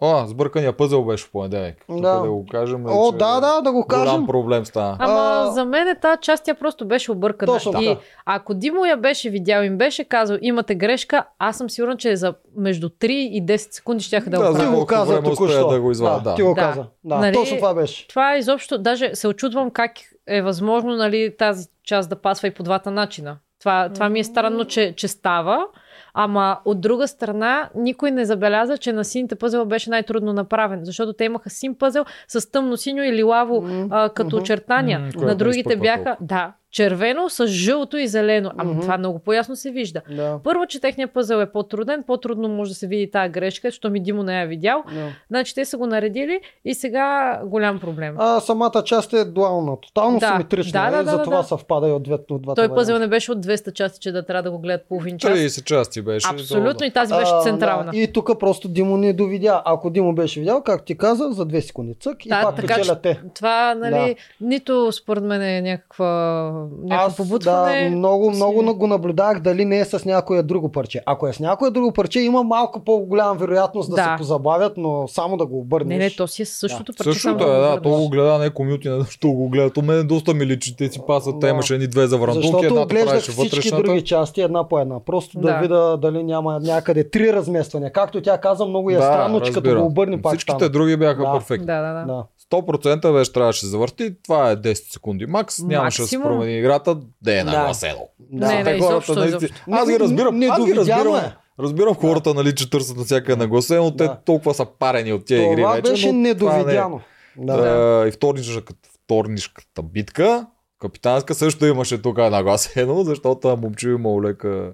О, 0.00 0.24
сбъркания 0.26 0.72
пъзел 0.72 1.04
беше 1.04 1.24
в 1.24 1.32
понеделник. 1.32 1.76
Тук 1.86 2.00
Да. 2.00 2.12
да 2.12 2.30
го 2.30 2.46
кажем. 2.46 2.84
О, 2.86 3.12
че 3.12 3.18
да, 3.18 3.40
да, 3.40 3.60
да 3.60 3.72
го 3.72 3.84
Голям 3.84 4.04
кажем. 4.04 4.26
проблем 4.26 4.66
стана. 4.66 4.96
Ама 4.98 5.14
А- 5.14 5.46
за 5.46 5.64
мен 5.64 5.88
е 5.88 5.94
тази 5.94 6.18
част 6.20 6.44
тя 6.44 6.54
просто 6.54 6.86
беше 6.86 7.12
объркана. 7.12 7.52
Точно 7.52 7.82
и 7.82 7.86
така. 7.86 8.00
ако 8.26 8.54
Димо 8.54 8.84
я 8.84 8.96
беше 8.96 9.30
видял, 9.30 9.62
им 9.62 9.78
беше 9.78 10.04
казал, 10.04 10.38
имате 10.42 10.74
грешка, 10.74 11.24
аз 11.38 11.56
съм 11.56 11.70
сигурна, 11.70 11.96
че 11.96 12.16
за 12.16 12.34
между 12.56 12.88
3 12.90 13.06
и 13.06 13.42
10 13.42 13.56
секунди 13.56 14.04
ще 14.04 14.20
да, 14.20 14.30
Да, 14.30 14.38
го 14.38 14.52
за 14.52 14.58
Ти 14.60 14.66
го 14.68 14.86
каза 14.86 15.22
току-що. 15.22 15.68
да 15.68 15.80
го 15.80 15.90
извадя, 15.90 16.20
да. 16.20 16.34
Ти 16.34 16.42
го 16.42 16.54
Да. 16.54 16.60
каза. 16.60 16.84
Да, 17.04 17.16
Нали- 17.16 17.34
точно 17.34 17.56
това 17.56 17.74
беше. 17.74 18.08
Това 18.08 18.34
е 18.34 18.38
изобщо, 18.38 18.78
даже 18.78 19.10
се 19.14 19.28
очудвам 19.28 19.70
как 19.70 19.92
е 20.26 20.42
възможно 20.42 20.96
нали, 20.96 21.36
тази 21.36 21.66
част 21.84 22.08
да 22.08 22.16
пасва 22.16 22.48
и 22.48 22.54
по 22.54 22.62
двата 22.62 22.90
начина. 22.90 23.36
Това, 23.60 23.88
това 23.88 24.08
ми 24.08 24.20
е 24.20 24.24
странно, 24.24 24.64
че, 24.64 24.94
че 24.96 25.08
става. 25.08 25.66
Ама 26.14 26.58
от 26.64 26.80
друга 26.80 27.08
страна, 27.08 27.70
никой 27.74 28.10
не 28.10 28.24
забеляза, 28.24 28.78
че 28.78 28.92
на 28.92 29.04
сините 29.04 29.34
пъзел 29.34 29.66
беше 29.66 29.90
най-трудно 29.90 30.32
направен, 30.32 30.80
защото 30.84 31.12
те 31.12 31.24
имаха 31.24 31.50
син 31.50 31.74
пъзел 31.74 32.04
с 32.28 32.50
тъмно 32.50 32.76
синьо 32.76 33.02
и 33.02 33.12
лилаво 33.12 33.60
М, 33.60 33.86
а, 33.90 34.08
като 34.08 34.36
очертания. 34.36 35.00
Което 35.00 35.26
на 35.26 35.34
другите 35.34 35.76
бяха, 35.76 36.16
да, 36.20 36.52
червено 36.70 37.28
с 37.28 37.46
жълто 37.46 37.96
и 37.96 38.08
зелено. 38.08 38.50
Ама 38.58 38.70
Мгм. 38.72 38.80
това 38.80 38.98
много 38.98 39.18
по-ясно 39.18 39.56
се 39.56 39.70
вижда. 39.70 40.00
Да. 40.10 40.40
Първо, 40.44 40.66
че 40.66 40.80
техният 40.80 41.10
пъзел 41.10 41.36
е 41.36 41.46
по-труден, 41.46 42.02
по-трудно 42.02 42.48
може 42.48 42.70
да 42.70 42.74
се 42.74 42.86
види 42.86 43.10
тази 43.10 43.28
грешка, 43.30 43.68
защото 43.68 43.90
ми 43.90 44.00
Димо 44.00 44.22
не 44.22 44.34
я 44.34 44.42
е 44.42 44.46
видял. 44.46 44.82
да. 44.94 45.08
Значи 45.28 45.54
те 45.54 45.64
са 45.64 45.78
го 45.78 45.86
наредили 45.86 46.40
и 46.64 46.74
сега 46.74 47.08
голям 47.44 47.80
проблем. 47.80 48.14
А 48.18 48.40
самата 48.40 48.82
част 48.84 49.12
е 49.12 49.24
дуална, 49.24 49.76
тотално 49.78 50.18
Да. 50.18 50.26
симетрична 50.28 50.72
Да, 50.72 50.90
да, 50.90 51.00
и 51.00 51.04
да, 51.04 51.10
затова 51.10 51.36
да. 51.36 51.42
съвпада 51.42 51.88
и 51.88 51.92
от 51.92 52.02
двете 52.02 52.32
от 52.32 52.42
двата 52.42 52.62
Той 52.62 52.74
пъзел 52.74 52.98
не 52.98 53.06
беше 53.08 53.32
от 53.32 53.38
200 53.38 53.72
части, 53.72 54.00
че 54.00 54.12
да 54.12 54.22
трябва 54.22 54.42
да 54.42 54.50
го 54.50 54.58
гледат 54.58 54.88
половин 54.88 55.18
час. 55.18 55.30
30 55.30 55.64
части 55.64 56.02
беше. 56.02 56.28
Абсолютно 56.30 56.86
и 56.86 56.90
тази 56.90 57.14
беше 57.14 57.32
А, 57.34 57.40
централна. 57.42 57.92
Да. 57.92 57.98
И 57.98 58.12
тук 58.12 58.30
просто 58.40 58.68
Димо 58.68 58.96
не 58.96 59.12
довидя. 59.12 59.62
Ако 59.64 59.90
Димо 59.90 60.14
беше 60.14 60.40
видял, 60.40 60.62
как 60.62 60.84
ти 60.84 60.96
каза, 60.96 61.28
за 61.30 61.44
две 61.44 61.60
секунди 61.60 61.94
цък 61.94 62.26
и 62.26 62.28
Да, 62.28 62.42
пак 62.42 62.56
така 62.56 62.74
печелят 62.74 63.02
те. 63.02 63.20
Това, 63.34 63.74
нали, 63.74 64.16
нито 64.40 64.92
според 64.92 65.24
мен 65.24 65.42
е 65.42 65.60
някаква, 65.62 66.52
някакво 66.80 67.06
Аз 67.06 67.16
побутване. 67.18 67.84
да, 67.84 67.90
много, 67.90 68.24
си- 68.24 68.36
много 68.36 68.74
го 68.74 68.86
наблюдавах 68.86 69.40
дали 69.40 69.64
не 69.64 69.78
е 69.78 69.84
с 69.84 70.04
някое 70.04 70.42
друго 70.42 70.68
парче. 70.68 71.00
Ако 71.06 71.26
е 71.26 71.32
с 71.32 71.40
някое 71.40 71.70
друго 71.70 71.92
парче, 71.92 72.20
има 72.20 72.42
малко 72.42 72.80
по-голяма 72.80 73.34
вероятност 73.34 73.90
да, 73.90 73.96
Да. 73.96 74.02
се 74.04 74.18
позабавят, 74.18 74.72
но 74.76 75.08
само 75.08 75.36
да 75.36 75.46
го 75.46 75.58
обърнеш. 75.58 75.88
Не, 75.88 76.04
не, 76.04 76.10
то 76.10 76.26
си 76.26 76.42
е 76.42 76.44
същото 76.44 76.92
парче. 76.94 77.12
Същото 77.12 77.44
е, 77.44 77.48
да, 77.50 77.76
го 77.76 77.82
то 77.82 77.90
го 77.90 78.08
гледа, 78.08 78.38
не 78.38 78.50
комюти, 78.50 78.88
не 78.88 78.96
защо 78.96 79.28
го 79.28 79.48
гледа. 79.48 79.70
То 79.70 79.82
мен 79.82 80.06
доста 80.06 80.34
ми 80.34 80.46
личи, 80.46 80.76
те 80.76 80.88
си 80.88 81.00
пасат, 81.06 81.34
те 81.34 81.46
Да. 81.46 81.50
имаше 81.50 81.74
едни 81.74 81.86
две 81.86 82.06
заврантулки, 82.06 82.48
Защото 82.62 82.88
правеше 82.88 83.20
всички 83.22 83.40
вътрешната. 83.40 83.82
други 83.82 84.02
части 84.02 84.40
една 84.40 84.68
по 84.68 84.78
една. 84.78 85.00
Просто 85.00 85.40
да, 85.40 85.46
Да. 85.46 85.58
видя 85.58 85.96
дали 85.96 86.22
няма 86.24 86.60
някъде 86.60 87.10
три 87.10 87.32
размествания. 87.32 87.92
Както 87.92 88.20
тя 88.20 88.38
каза, 88.38 88.66
много 88.66 88.90
е 88.90 88.94
Да, 88.94 89.02
странно, 89.02 89.40
че 89.40 89.52
като 89.52 89.74
го 89.74 89.86
обърне 89.86 90.22
пак 90.22 90.32
Всичките 90.32 90.56
стана. 90.56 90.70
други 90.70 90.96
бяха 90.96 91.22
Да. 91.22 91.32
перфектни. 91.32 91.66
Да, 91.66 91.82
да, 91.82 92.00
да. 92.00 92.06
Да. 92.06 92.24
100% 92.52 93.12
беше 93.12 93.32
трябваше 93.32 93.64
да 93.64 93.70
завърти. 93.70 94.14
Това 94.24 94.50
е 94.50 94.56
10 94.56 94.92
секунди 94.92 95.26
макс. 95.26 95.62
Нямаше 95.62 96.02
да 96.02 96.08
се. 96.08 96.16
Промени 96.48 96.58
играта. 96.58 96.96
Да 97.22 97.32
е 97.32 97.44
Да. 97.44 97.52
нагласено. 97.52 98.08
Да. 98.20 98.48
Не, 98.48 98.54
не, 98.54 98.64
Те 98.64 98.78
хората 98.78 98.94
изобщо, 99.12 99.24
изобщо. 99.26 99.54
Аз 99.70 99.88
ги 99.88 99.98
разбирам. 99.98 100.28
Аз 100.28 100.34
ги 100.34 100.38
Недовидяно 100.38 100.80
разбирам. 101.04 101.16
е. 101.16 101.36
Разбирам 101.60 101.94
хората, 101.94 102.34
нали, 102.34 102.54
че 102.54 102.70
търсят 102.70 102.96
на 102.96 103.04
всяка 103.04 103.32
една 103.32 103.46
гласа, 103.46 103.76
но 103.76 103.90
те 103.90 104.04
Да. 104.04 104.16
толкова 104.16 104.54
са 104.54 104.66
парени 104.78 105.12
от 105.12 105.24
тия 105.24 105.52
игри 105.52 105.64
вече. 105.66 105.82
беше 105.82 106.06
но 106.06 106.34
това 106.36 106.52
не 106.52 106.58
е. 106.58 106.62
недовидяно. 106.62 107.00
Да. 107.36 107.56
Да. 107.56 108.08
И 108.08 108.12
вторнишката, 108.12 108.74
вторнишката 108.94 109.82
битка, 109.84 110.46
капитанска 110.78 111.34
също 111.34 111.66
имаше 111.66 112.02
тук 112.02 112.18
нагласено, 112.18 113.02
защото 113.02 113.56
момче 113.56 113.88
има 113.88 114.22
лека 114.22 114.72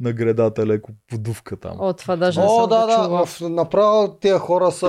на 0.00 0.12
гредата, 0.12 0.66
леко 0.66 0.90
подувка 1.10 1.56
там. 1.56 1.76
О, 1.78 1.92
това 1.92 2.16
даже 2.16 2.40
не 2.40 2.46
О, 2.46 2.60
съм 2.60 2.68
да, 2.68 2.86
да, 2.86 3.24
в, 3.26 3.40
направо 3.40 4.08
тия 4.10 4.38
хора 4.38 4.72
са, 4.72 4.88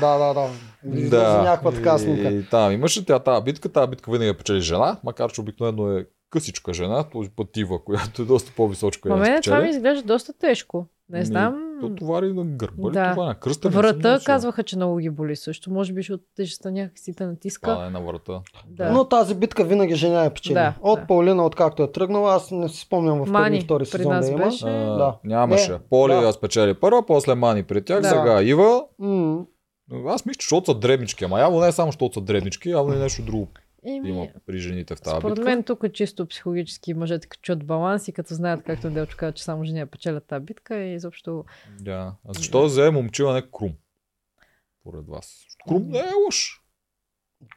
да, 0.00 0.18
да, 0.18 0.34
да. 0.34 0.46
Да. 0.84 1.42
някаква 1.42 1.72
така 1.72 1.98
снимка. 1.98 2.28
И, 2.28 2.38
и 2.38 2.44
там 2.44 2.72
имаше 2.72 3.06
тя 3.06 3.18
тази 3.18 3.44
битка, 3.44 3.68
тази 3.68 3.90
битка 3.90 4.10
винаги 4.10 4.28
я 4.28 4.38
печели 4.38 4.60
жена, 4.60 4.96
макар 5.04 5.32
че 5.32 5.40
обикновено 5.40 5.90
е 5.90 6.06
късичка 6.30 6.74
жена, 6.74 7.04
този 7.04 7.30
път 7.30 7.56
Ива, 7.56 7.84
която 7.84 8.22
е 8.22 8.24
доста 8.24 8.52
по-височка. 8.56 9.08
Я 9.08 9.16
мене 9.16 9.26
спечели. 9.26 9.52
това 9.52 9.62
ми 9.62 9.70
изглежда 9.70 10.02
доста 10.04 10.32
тежко. 10.32 10.86
Не 11.08 11.18
Ми, 11.18 11.24
знам. 11.24 11.60
То 11.80 11.88
товари 11.90 12.32
на 12.32 12.44
гърба 12.46 12.88
ли 12.88 12.92
Да. 12.92 13.12
това? 13.12 13.26
На 13.26 13.34
кръста 13.34 13.68
Врата 13.68 14.08
научил. 14.08 14.24
казваха, 14.26 14.62
че 14.62 14.76
много 14.76 14.96
ги 14.96 15.10
боли 15.10 15.36
също. 15.36 15.70
Може 15.70 15.92
би, 15.92 16.00
защото 16.00 16.24
тежестта 16.36 16.70
някакси 16.70 17.14
те 17.14 17.26
натиска. 17.26 17.70
Това 17.70 17.82
не 17.82 17.86
е 17.86 17.90
на 17.90 18.00
врата. 18.00 18.40
Да. 18.68 18.90
Но 18.90 19.04
тази 19.04 19.34
битка 19.34 19.64
винаги 19.64 19.94
жена 19.94 20.24
е 20.24 20.30
печели. 20.30 20.54
Да, 20.54 20.74
От 20.80 21.00
да. 21.00 21.06
Паулина, 21.06 21.46
откакто 21.46 21.82
е 21.82 21.92
тръгнала, 21.92 22.34
аз 22.34 22.50
не 22.50 22.68
си 22.68 22.80
спомням 22.80 23.18
в 23.18 23.32
първи 23.32 23.56
и 23.56 23.60
втори 23.60 23.82
при 23.82 23.86
сезон 23.88 24.12
нас 24.12 24.26
да 24.26 24.32
има. 24.32 24.44
беше. 24.44 24.64
А, 24.64 24.96
Да. 24.96 25.16
Нямаше. 25.24 25.72
Не, 25.72 25.78
Поли 25.80 26.12
да. 26.12 26.20
я 26.20 26.32
спечели 26.32 26.74
първа, 26.74 27.06
после 27.06 27.34
Мани 27.34 27.62
при 27.62 27.84
тях, 27.84 28.00
Да. 28.00 28.08
сега 28.08 28.42
Ива. 28.42 28.84
М, 28.98 29.44
Аз 29.92 30.26
мисля, 30.26 30.38
че 30.38 30.44
защото 30.44 30.72
са 30.72 30.78
дребнички, 30.78 31.24
ама 31.24 31.40
явно 31.40 31.60
не 31.60 31.68
е 31.68 31.72
само, 31.72 31.88
защото 31.88 32.14
са 32.14 32.20
дребнички, 32.20 32.70
явно 32.70 32.94
и 32.94 32.98
нещо 32.98 33.22
друго 33.22 33.48
Еми, 33.86 34.08
има 34.08 34.28
при 34.46 34.58
жените 34.58 34.96
в 34.96 35.00
тази 35.00 35.18
Според 35.18 35.34
битка. 35.34 35.50
мен 35.50 35.62
тук 35.62 35.82
е 35.84 35.92
чисто 35.92 36.26
психологически 36.26 36.94
мъжете 36.94 37.28
като 37.28 37.42
чуят 37.42 37.66
баланс 37.66 38.08
и 38.08 38.12
като 38.12 38.34
знаят, 38.34 38.62
както 38.62 38.90
Делчо 38.90 39.16
каза, 39.16 39.32
че 39.32 39.44
само 39.44 39.64
жени 39.64 39.86
печелят 39.86 40.26
тази 40.26 40.44
битка 40.44 40.76
и 40.76 40.94
изобщо... 40.94 41.44
Да. 41.80 42.14
А 42.28 42.32
защо 42.32 42.64
взе 42.64 42.90
момчила 42.90 43.34
не 43.34 43.42
Крум? 43.50 43.72
Поред 44.84 45.06
вас. 45.08 45.46
Крум 45.68 45.88
не 45.88 45.98
е 45.98 46.12
лош. 46.26 46.62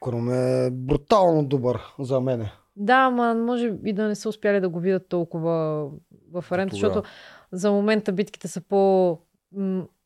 Крум 0.01 0.31
е 0.31 0.69
брутално 0.71 1.45
добър 1.45 1.81
за 1.99 2.21
мене. 2.21 2.51
Да, 2.75 2.93
ама 2.93 3.35
може 3.35 3.73
и 3.85 3.93
да 3.93 4.07
не 4.07 4.15
са 4.15 4.29
успяли 4.29 4.59
да 4.59 4.69
го 4.69 4.79
видят 4.79 5.07
толкова 5.09 5.85
в 6.31 6.45
арента, 6.51 6.75
защото 6.75 7.03
за 7.51 7.71
момента 7.71 8.11
битките 8.11 8.47
са 8.47 8.61
по 8.61 9.19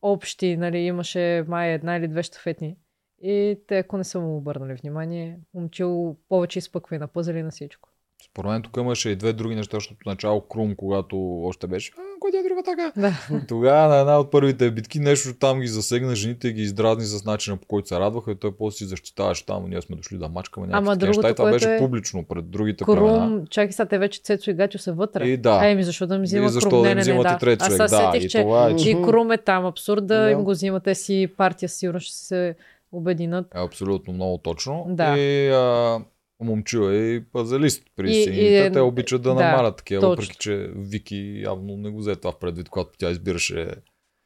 общи, 0.02 0.56
нали, 0.56 0.78
имаше 0.78 1.44
май 1.48 1.72
една 1.72 1.96
или 1.96 2.08
две 2.08 2.22
щафетни. 2.22 2.76
И 3.22 3.60
те, 3.66 3.78
ако 3.78 3.96
не 3.96 4.04
са 4.04 4.20
му 4.20 4.36
обърнали 4.36 4.74
внимание, 4.74 5.40
момчил 5.54 6.16
повече 6.28 6.58
изпъква 6.58 6.96
и 6.96 6.98
на 6.98 7.08
пъзели 7.08 7.42
на 7.42 7.50
всичко. 7.50 7.88
Според 8.30 8.50
мен 8.50 8.62
тук 8.62 8.76
имаше 8.76 9.10
и 9.10 9.16
две 9.16 9.32
други 9.32 9.54
неща, 9.54 9.76
защото 9.76 10.08
начало 10.08 10.40
Крум, 10.40 10.76
когато 10.76 11.42
още 11.42 11.66
беше, 11.66 11.92
кой 12.22 12.40
е 12.40 12.42
друга 12.42 12.62
така? 12.64 12.92
Да. 12.96 13.40
Тогава 13.48 13.88
на 13.88 13.96
една 13.96 14.18
от 14.18 14.30
първите 14.30 14.70
битки 14.70 14.98
нещо 14.98 15.34
там 15.34 15.60
ги 15.60 15.66
засегна 15.66 16.16
жените 16.16 16.52
ги 16.52 16.62
издразни 16.62 17.04
с 17.04 17.24
начина 17.24 17.56
по 17.56 17.66
който 17.66 17.88
се 17.88 17.98
радваха 17.98 18.32
и 18.32 18.34
той 18.34 18.52
после 18.52 18.76
си 18.76 18.84
защитаваше 18.84 19.46
там, 19.46 19.70
ние 19.70 19.82
сме 19.82 19.96
дошли 19.96 20.18
да 20.18 20.28
мачкаме 20.28 20.66
някакви 20.66 20.78
Ама 20.80 20.92
такива 20.92 21.08
неща 21.08 21.20
и 21.20 21.22
другото, 21.22 21.36
това 21.36 21.52
беше 21.52 21.74
е- 21.74 21.78
публично 21.78 22.24
пред 22.24 22.50
другите 22.50 22.84
племена. 22.84 23.06
Крум, 23.18 23.46
чакай 23.46 23.72
сега, 23.72 23.86
те 23.86 23.98
вече 23.98 24.22
Цецо 24.22 24.50
и 24.50 24.54
Гатю 24.54 24.78
са 24.78 24.92
вътре. 24.92 25.24
И 25.24 25.36
да. 25.36 25.60
Еми, 25.64 25.84
защо 25.84 26.06
да 26.06 26.18
ми 26.18 26.24
взима 26.24 26.46
и 26.46 26.48
защо 26.48 26.70
Крум? 26.70 26.82
да 26.82 26.88
Не, 26.88 26.88
не, 26.88 26.94
не, 26.94 27.00
взимате 27.00 27.28
да. 27.28 27.38
трети 27.38 27.62
Аз 27.62 27.68
човек? 27.68 27.88
сега 27.88 28.00
Да, 28.00 28.12
сетих, 28.12 28.26
и 28.26 28.28
че 28.28 28.40
това 28.40 28.66
е, 28.66 28.76
че 28.76 28.90
и 28.90 28.94
Крум 28.94 29.32
е 29.32 29.38
там. 29.38 29.66
Абсурд 29.66 30.06
да 30.06 30.20
Да. 30.20 30.30
им 30.30 30.44
го 30.44 30.50
взимат. 30.50 30.84
Те 30.84 30.94
си 30.94 31.28
партия 31.36 31.68
сигурно 31.68 32.00
ще 32.00 32.16
се 32.16 32.54
обединят. 32.92 33.46
Е 33.46 33.58
абсолютно 33.58 34.12
много 34.12 34.38
точно. 34.38 34.86
Да. 34.88 35.18
И 35.18 35.48
а, 35.48 35.98
момчил 36.42 36.80
е 36.82 36.96
и 36.96 37.24
пазалист 37.24 37.82
при 37.96 38.10
И- 38.10 38.24
сините. 38.24 38.40
и 38.42 38.56
е- 38.56 38.72
Те 38.72 38.80
обичат 38.80 39.22
да, 39.22 39.34
да, 39.34 39.44
намалят 39.44 39.76
такива, 39.76 40.00
точно. 40.00 40.10
въпреки 40.12 40.36
че 40.38 40.70
Вики 40.76 41.16
явно 41.44 41.76
не 41.76 41.90
го 41.90 41.98
взе 41.98 42.16
това 42.16 42.32
в 42.32 42.38
предвид, 42.38 42.68
когато 42.68 42.90
тя 42.98 43.10
избираше 43.10 43.68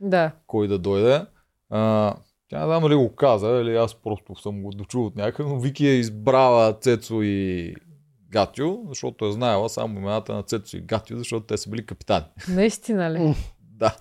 Да. 0.01 0.31
кой 0.47 0.69
да 0.69 0.79
дойде. 0.79 1.21
А, 1.71 2.15
тя 2.49 2.59
не 2.59 2.67
знам 2.67 2.83
дали 2.83 2.95
го 2.95 3.15
каза, 3.15 3.49
или 3.49 3.77
аз 3.77 3.95
просто 3.95 4.35
съм 4.35 4.63
го 4.63 4.71
дочул 4.71 5.07
от 5.07 5.17
някъде, 5.17 5.49
но 5.49 5.61
Вики 5.61 5.87
е 5.87 5.93
избрала 5.93 6.73
Цецо 6.73 7.23
и 7.23 7.75
Гатю, 8.31 8.85
защото 8.89 9.27
е 9.27 9.33
знаела 9.33 9.69
само 9.69 9.99
имената 9.99 10.35
на 10.35 10.43
Цецо 10.43 10.77
и 10.77 10.81
Гатю, 10.81 11.17
защото 11.17 11.47
те 11.47 11.57
са 11.57 11.71
били 11.71 11.87
капитани. 11.87 12.25
Наистина 12.49 13.11
ли? 13.11 13.35
Да. 13.79 13.97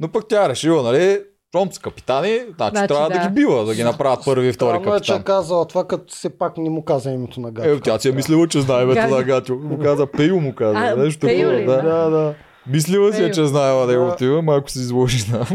Но 0.00 0.12
пък 0.12 0.28
тя 0.28 0.44
е 0.44 0.48
решила, 0.48 0.82
нали, 0.82 1.20
щом 1.52 1.72
са 1.72 1.80
капитани, 1.80 2.38
значи, 2.56 2.70
Значи 2.70 2.88
трябва 2.88 3.08
да. 3.08 3.18
да. 3.18 3.28
ги 3.28 3.34
бива, 3.34 3.64
да 3.64 3.74
ги 3.74 3.84
направят 3.84 4.24
първи 4.24 4.48
и 4.48 4.52
втори 4.52 4.78
Странно 4.78 4.96
е, 4.96 5.00
че 5.00 5.12
капитан. 5.12 5.20
е 5.20 5.24
казала 5.24 5.66
това, 5.66 5.86
като 5.86 6.14
все 6.14 6.38
пак 6.38 6.58
не 6.58 6.70
му 6.70 6.84
каза 6.84 7.10
името 7.10 7.40
на 7.40 7.50
Гатю. 7.50 7.68
Е, 7.68 7.80
тя 7.80 7.98
си 7.98 8.08
е 8.08 8.12
мислила, 8.12 8.48
че 8.48 8.60
знае 8.60 8.82
името 8.82 9.14
на 9.16 9.22
Гатю. 9.22 9.54
Му 9.56 9.78
каза 9.78 10.06
Пейо 10.06 10.40
му 10.40 10.54
каза. 10.54 10.78
А, 10.78 10.96
нещо 10.96 11.26
Пейо 11.26 11.50
да. 11.50 11.82
Да, 11.82 12.10
да. 12.10 12.34
Мислила 12.66 13.12
си 13.12 13.24
е, 13.24 13.30
че 13.30 13.44
знаела 13.44 13.86
Да. 13.86 13.92
неговото 13.92 14.24
име, 14.24 14.42
малко 14.42 14.70
се 14.70 14.78
изложи 14.78 15.24
на. 15.32 15.46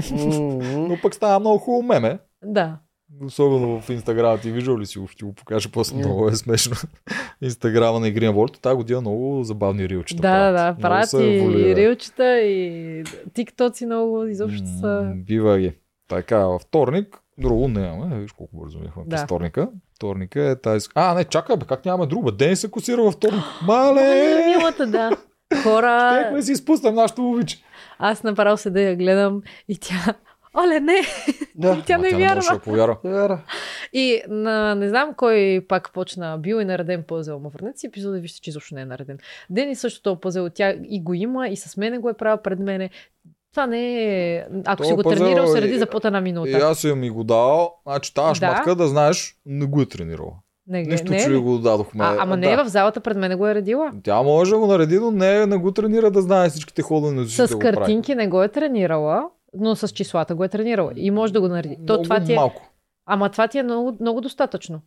Но 0.78 0.98
пък 1.02 1.16
става 1.16 1.40
много 1.40 1.58
хубаво 1.58 1.84
меме. 1.84 2.20
Да. 2.44 2.78
Особено 3.26 3.82
в 3.82 3.90
Инстаграма 3.90 4.38
ти 4.38 4.52
виждал 4.52 4.80
ли 4.80 4.86
си 4.86 5.00
го? 5.00 5.08
Ще 5.08 5.26
го 5.26 5.34
покажа 5.34 5.70
после. 5.72 5.96
Не. 5.96 6.06
Много 6.06 6.28
е 6.28 6.36
смешно. 6.36 6.76
Инстаграма 7.42 8.00
на 8.00 8.08
Игри 8.08 8.26
на 8.26 8.34
волята. 8.34 8.62
Тази 8.62 8.76
година 8.76 9.02
много 9.02 9.44
забавни 9.44 9.90
рилчета. 9.90 10.22
Да, 10.22 10.52
да, 10.52 10.52
да. 10.52 10.82
Правят 10.82 11.14
и 11.14 11.76
рилчета, 11.76 12.40
и 12.40 13.04
тиктоци 13.34 13.86
много 13.86 14.26
изобщо 14.26 14.68
са... 14.82 15.12
Бива 15.16 15.60
ги. 15.60 15.74
Така, 16.08 16.38
във 16.38 16.62
вторник, 16.62 17.18
друго 17.38 17.68
нямаме. 17.68 18.20
Виж 18.20 18.32
колко 18.32 18.58
бързо 18.58 18.80
минахме 18.80 19.04
Да. 19.06 19.10
през 19.10 19.24
вторника. 19.24 19.70
Вторника 19.96 20.42
е 20.42 20.56
тази... 20.56 20.90
А, 20.96 21.14
не, 21.14 21.24
чакай, 21.24 21.58
бе, 21.58 21.66
как 21.66 21.86
нямаме 21.86 22.06
друго? 22.08 22.26
бе? 22.26 22.32
Денис 22.32 22.60
се 22.62 22.72
косира 22.72 23.02
във 23.04 23.14
вторник. 23.14 23.44
Мале! 23.68 23.94
Мале! 23.94 24.56
Милата, 24.58 24.88
да. 24.88 25.12
Хора, 25.64 26.20
Щехме 26.22 26.42
си 26.42 26.52
изпуснем 26.52 26.96
нашото 26.96 27.22
момиче. 27.22 27.58
аз 28.00 28.24
направо 28.24 28.58
се 28.58 28.70
да 28.70 28.82
я 28.82 28.96
гледам 28.96 29.42
и 29.68 29.78
тя... 29.78 30.16
Оле, 30.58 30.80
не! 30.80 31.02
Да. 31.56 31.84
Тя 31.86 31.98
не 31.98 32.10
тя 32.10 32.18
не 32.18 32.26
можеше 32.26 32.50
вярва. 32.50 32.54
да 32.54 32.60
повярва. 32.60 33.40
И 33.94 34.22
на, 34.28 34.76
не 34.76 34.90
знам 34.90 35.14
кой 35.14 35.66
пак 35.70 35.94
почна 35.94 36.38
бил 36.38 36.56
и 36.56 36.66
нареден 36.66 37.04
пъзел. 37.04 37.40
Ма 37.40 37.50
върнете 37.50 37.80
си 37.80 37.88
епизода 37.88 38.18
и 38.18 38.22
вижте, 38.22 38.42
че 38.42 38.50
изобщо 38.50 38.76
не 38.76 38.82
е 38.82 38.86
нареден. 38.86 39.18
Дени 39.50 39.76
също 39.76 40.02
този 40.02 40.20
пъзел. 40.20 40.50
Тя 40.50 40.76
и 40.90 41.02
го 41.04 41.14
има, 41.14 41.48
и 41.48 41.56
с 41.58 41.78
мене 41.78 41.98
го 41.98 42.10
е 42.10 42.14
правил 42.14 42.38
пред 42.44 42.60
мене. 42.60 42.90
Това 43.58 43.68
не 43.68 44.04
е... 44.36 44.44
Ако 44.66 44.84
То 44.84 44.88
си 44.88 44.94
го 44.94 45.04
тренирал, 45.04 45.48
се 45.48 45.62
реди 45.62 45.80
за 45.80 45.86
под 45.86 46.06
една 46.06 46.22
минута. 46.22 46.50
И 46.50 46.54
аз 46.54 46.80
съм 46.80 47.00
ми 47.00 47.10
го 47.10 47.24
дал. 47.24 47.74
Значи 47.88 48.14
тази 48.14 48.28
Да. 48.28 48.34
шматка 48.36 48.76
да 48.76 48.88
знаеш, 48.88 49.36
не 49.46 49.66
го 49.66 49.82
е 49.82 49.86
тренирала. 49.86 50.34
Не, 50.68 50.82
не, 50.82 50.88
Нищо, 50.88 51.12
не, 51.12 51.18
е 51.18 51.24
че 51.24 51.30
ви 51.30 51.38
го 51.38 51.58
дадохме. 51.58 52.06
а, 52.06 52.16
ама 52.20 52.38
не 52.38 52.48
да. 52.48 52.54
е 52.54 52.64
в 52.64 52.68
залата, 52.68 53.00
пред 53.00 53.18
мене 53.18 53.36
го 53.36 53.48
е 53.48 53.56
редила. 53.56 53.92
Тя 54.04 54.22
може 54.22 54.52
да 54.52 54.60
го 54.60 54.68
нареди, 54.68 55.00
но 55.00 55.12
не, 55.12 55.46
не 55.46 55.58
го 55.58 55.72
тренира 55.72 56.12
да 56.12 56.22
знае 56.22 56.50
всичките 56.50 56.82
ходове 56.82 57.14
на 57.14 57.26
С 57.26 57.60
картинки 57.60 58.16
не 58.16 58.28
го 58.28 58.44
е 58.44 58.48
тренирала, 58.48 59.30
но 59.54 59.76
с 59.76 59.88
числата 59.88 60.36
го 60.36 60.44
е 60.44 60.48
тренирала. 60.48 60.92
И 60.96 61.12
може 61.12 61.34
да 61.34 61.42
го 61.42 61.48
нареди. 61.48 61.78
То, 61.88 62.02
това 62.02 62.24
ти 62.24 62.34
е... 62.34 62.36
малко. 62.36 62.70
Ама 63.06 63.30
това 63.30 63.48
ти 63.48 63.58
е 63.58 63.64
много, 63.64 63.98
много 64.02 64.22
достатъчно. 64.22 64.82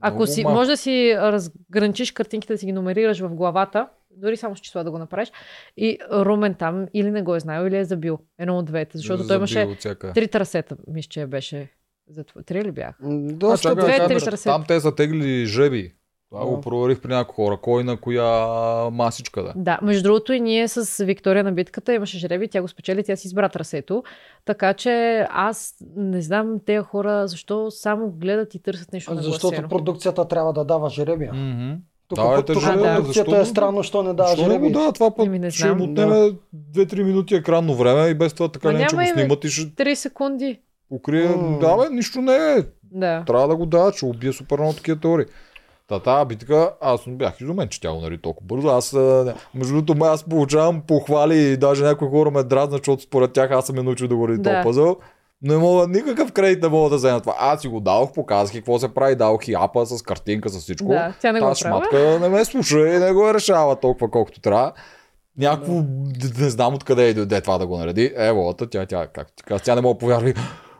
Ако 0.00 0.26
си, 0.26 0.42
малко. 0.42 0.58
може 0.58 0.70
да 0.70 0.76
си 0.76 1.14
разграничиш 1.16 2.12
картинките, 2.12 2.52
да 2.54 2.58
си 2.58 2.66
ги 2.66 2.72
номерираш 2.72 3.20
в 3.20 3.28
главата, 3.28 3.88
дори 4.10 4.36
само 4.36 4.56
с 4.56 4.60
числа 4.60 4.84
да 4.84 4.90
го 4.90 4.98
направиш, 4.98 5.32
и 5.76 5.98
Румен 6.12 6.54
там 6.54 6.86
или 6.94 7.10
не 7.10 7.22
го 7.22 7.34
е 7.34 7.40
знаел, 7.40 7.66
или 7.66 7.76
е 7.76 7.84
забил. 7.84 8.18
Едно 8.38 8.58
от 8.58 8.64
двете. 8.64 8.98
Защото 8.98 9.26
той 9.26 9.36
имаше 9.36 9.60
Забил 9.60 9.74
всяка. 9.74 10.12
три 10.12 10.28
трасета, 10.28 10.76
мисля, 10.86 11.08
че 11.08 11.26
беше. 11.26 11.68
За 12.08 12.24
това. 12.24 12.42
Три 12.42 12.64
ли 12.64 12.72
бях? 12.72 12.94
М, 13.00 13.28
А, 13.30 13.32
Доста 13.32 13.68
чакай, 13.68 13.84
две, 13.84 14.06
три 14.08 14.20
трасета. 14.20 14.42
Там 14.44 14.64
те 14.68 14.80
са 14.80 14.94
тегли 14.94 15.46
жреби. 15.46 15.92
Това 16.30 16.40
Да. 16.40 16.46
го 16.46 16.60
проверих 16.60 17.00
при 17.00 17.08
някои 17.08 17.34
хора. 17.36 17.58
Кой 17.58 17.84
на 17.84 17.96
коя 17.96 18.46
масичка 18.90 19.42
да. 19.42 19.52
Да, 19.56 19.78
между 19.82 20.02
другото 20.02 20.32
и 20.32 20.40
ние 20.40 20.68
с 20.68 21.04
Виктория 21.04 21.44
на 21.44 21.52
битката 21.52 21.94
имаше 21.94 22.18
жреби, 22.18 22.48
тя 22.48 22.62
го 22.62 22.68
спечели, 22.68 23.04
тя 23.04 23.16
си 23.16 23.26
избра 23.26 23.48
трасето. 23.48 24.02
Така 24.44 24.74
че 24.74 24.90
аз 25.30 25.74
не 25.96 26.22
знам 26.22 26.56
тези 26.66 26.78
хора 26.78 27.28
защо 27.28 27.70
само 27.70 28.10
гледат 28.10 28.54
и 28.54 28.58
търсят 28.60 28.92
нещо 28.92 29.14
на 29.14 29.22
Защото 29.22 29.68
продукцията 29.68 30.24
трябва 30.24 30.52
да 30.52 30.64
дава 30.64 30.90
жеребия. 30.90 31.32
Мгм. 31.34 31.74
Тук, 32.08 32.16
Давайте 32.16 32.52
тук 32.52 32.62
жеребия, 32.62 32.94
продукцията 32.94 33.30
защо 33.30 33.36
е 33.36 33.40
да- 33.40 33.46
странно, 33.46 33.82
що 33.82 34.02
не 34.02 34.14
дава 34.14 34.28
Защо 34.28 34.42
не 34.42 34.58
го 34.58 34.64
жеребия. 34.64 34.82
да, 34.82 34.92
това 34.92 35.10
път 35.10 35.26
Еми, 35.26 35.38
не 35.38 35.50
ще 35.50 35.68
им 35.68 35.80
отнеме 35.82 36.32
2-3 36.70 37.02
минути 37.02 37.34
екранно 37.34 37.74
време 37.74 38.08
и 38.08 38.14
без 38.14 38.34
това 38.34 38.48
така 38.48 38.72
не 38.72 38.86
че 38.86 38.96
го 38.96 39.02
снимат 39.06 39.44
и 39.44 39.48
ще 39.48 39.62
3 39.66 39.94
секунди. 39.94 40.60
покрие. 40.88 41.28
М. 41.28 41.58
Да, 41.58 41.76
бе, 41.78 41.90
нищо 41.90 42.20
не 42.20 42.34
е. 42.36 42.56
Да. 42.84 43.24
Трябва 43.24 43.48
да 43.48 43.56
го 43.56 43.66
дава, 43.66 43.92
че 43.92 44.04
убие 44.04 44.32
супер 44.32 44.58
много 44.58 44.72
такива 44.72 44.98
теории. 44.98 45.26
Та 45.88 46.00
тази 46.00 46.26
битка, 46.26 46.72
аз 46.80 47.00
бях 47.08 47.40
изумен, 47.40 47.68
че 47.68 47.80
тя 47.80 47.92
го 47.92 48.00
нари 48.00 48.18
толкова 48.18 48.46
бързо. 48.46 48.68
Аз, 48.68 48.92
не- 48.92 49.34
между 49.54 49.74
другото, 49.74 50.04
аз 50.04 50.24
получавам 50.24 50.80
похвали 50.80 51.38
и 51.38 51.56
даже 51.56 51.84
някои 51.84 52.08
хора 52.08 52.30
ме 52.30 52.42
дразнат, 52.42 52.80
защото 52.80 53.02
според 53.02 53.32
тях 53.32 53.50
аз 53.50 53.66
съм 53.66 53.78
е 53.78 53.82
научил 53.82 54.08
да 54.08 54.16
го 54.16 54.28
ради 54.28 54.38
Да. 54.38 54.50
този 54.52 54.64
пъзъл. 54.64 54.96
Не 55.42 55.56
мога, 55.56 55.88
никакъв 55.88 56.32
кредит 56.32 56.62
не 56.62 56.68
мога 56.68 56.90
да 56.90 56.96
взема 56.96 57.20
това. 57.20 57.34
Аз 57.38 57.60
си 57.60 57.68
го 57.68 57.80
дадох, 57.80 58.12
показах 58.12 58.56
какво 58.56 58.78
се 58.78 58.94
прави, 58.94 59.14
дадох 59.14 59.48
и 59.48 59.54
апа 59.54 59.86
с 59.86 60.02
картинка, 60.02 60.48
с 60.48 60.58
всичко. 60.58 60.88
Да, 60.88 61.14
тя 61.20 61.32
не 61.32 61.40
го 61.40 61.54
шматка 61.54 62.18
не 62.20 62.28
ме 62.28 62.44
слуша 62.44 62.78
и 62.78 62.98
не 62.98 63.12
го 63.12 63.34
решава 63.34 63.76
толкова 63.76 64.10
колкото 64.10 64.40
трябва. 64.40 64.72
Някакво, 65.38 65.72
не 66.38 66.50
знам 66.50 66.74
откъде 66.74 67.08
и 67.08 67.14
дойде 67.14 67.40
това 67.40 67.58
да 67.58 67.66
го 67.66 67.76
нареди. 67.78 68.12
Е, 68.16 68.32
волата, 68.32 68.70
тя, 68.70 68.86
тя, 68.86 69.06
както 69.06 69.32
ти 69.36 69.42
каза, 69.42 69.64
тя 69.64 69.74
не 69.74 69.80
мога 69.80 69.94
да 69.94 69.98
повярва. 69.98 70.32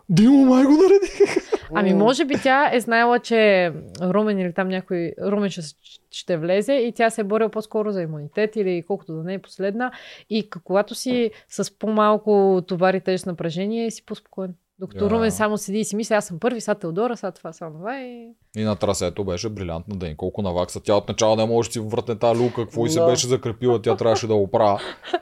Димо, 0.09 0.45
май 0.45 0.65
го 0.65 0.73
нареди. 0.73 1.41
Ами 1.75 1.95
може 1.95 2.25
би 2.25 2.35
тя 2.43 2.71
е 2.73 2.81
знаела, 2.81 3.19
че 3.19 3.73
Румен 4.03 4.39
или 4.39 4.53
там 4.53 4.69
някой 4.69 5.13
Румен 5.23 5.51
ще, 5.51 5.63
ще 6.11 6.37
влезе 6.37 6.73
и 6.73 6.93
тя 6.93 7.11
се 7.11 7.21
е 7.21 7.25
борила 7.25 7.51
по-скоро 7.51 7.93
за 7.93 8.03
имунитет 8.03 8.57
или 8.57 8.85
колкото 8.87 9.15
да 9.15 9.23
не 9.23 9.35
е 9.35 9.39
последна. 9.39 9.93
И 10.31 10.51
когато 10.65 10.95
си 10.95 11.31
с 11.49 11.79
по-малко 11.79 12.63
товар 12.67 12.95
и 12.95 13.01
тежест 13.01 13.27
напрежение, 13.27 13.91
си 13.91 14.07
по-спокоен. 14.07 14.55
Докато 14.79 15.05
Я. 15.05 15.11
Румен 15.11 15.31
само 15.31 15.59
седи 15.59 15.79
и 15.79 15.85
си 15.85 15.97
мисли, 15.97 16.15
аз 16.15 16.27
съм 16.27 16.39
първи, 16.39 16.61
сега 16.61 16.75
Теодора, 16.75 17.17
сега 17.17 17.31
това, 17.31 17.53
сега 17.53 17.71
това 17.71 18.01
и... 18.01 18.29
И 18.57 18.63
на 18.63 18.77
трасето 18.77 19.25
беше 19.25 19.49
брилянтна 19.49 19.97
ден. 19.97 20.15
Колко 20.17 20.43
навакса. 20.43 20.81
Тя 20.81 20.95
от 20.95 21.09
начало 21.09 21.37
не 21.37 21.47
може 21.47 21.69
да 21.69 21.73
си 21.73 21.81
въртне 21.81 22.15
тази 22.15 22.41
люка, 22.41 22.55
какво 22.57 22.87
и 22.87 22.91
се 22.91 23.01
Да. 23.01 23.07
беше 23.07 23.27
закрепила, 23.27 23.83
тя 23.83 23.97
трябваше 23.97 24.27
да 24.27 24.35
го 24.35 24.43
оправя. 24.43 24.81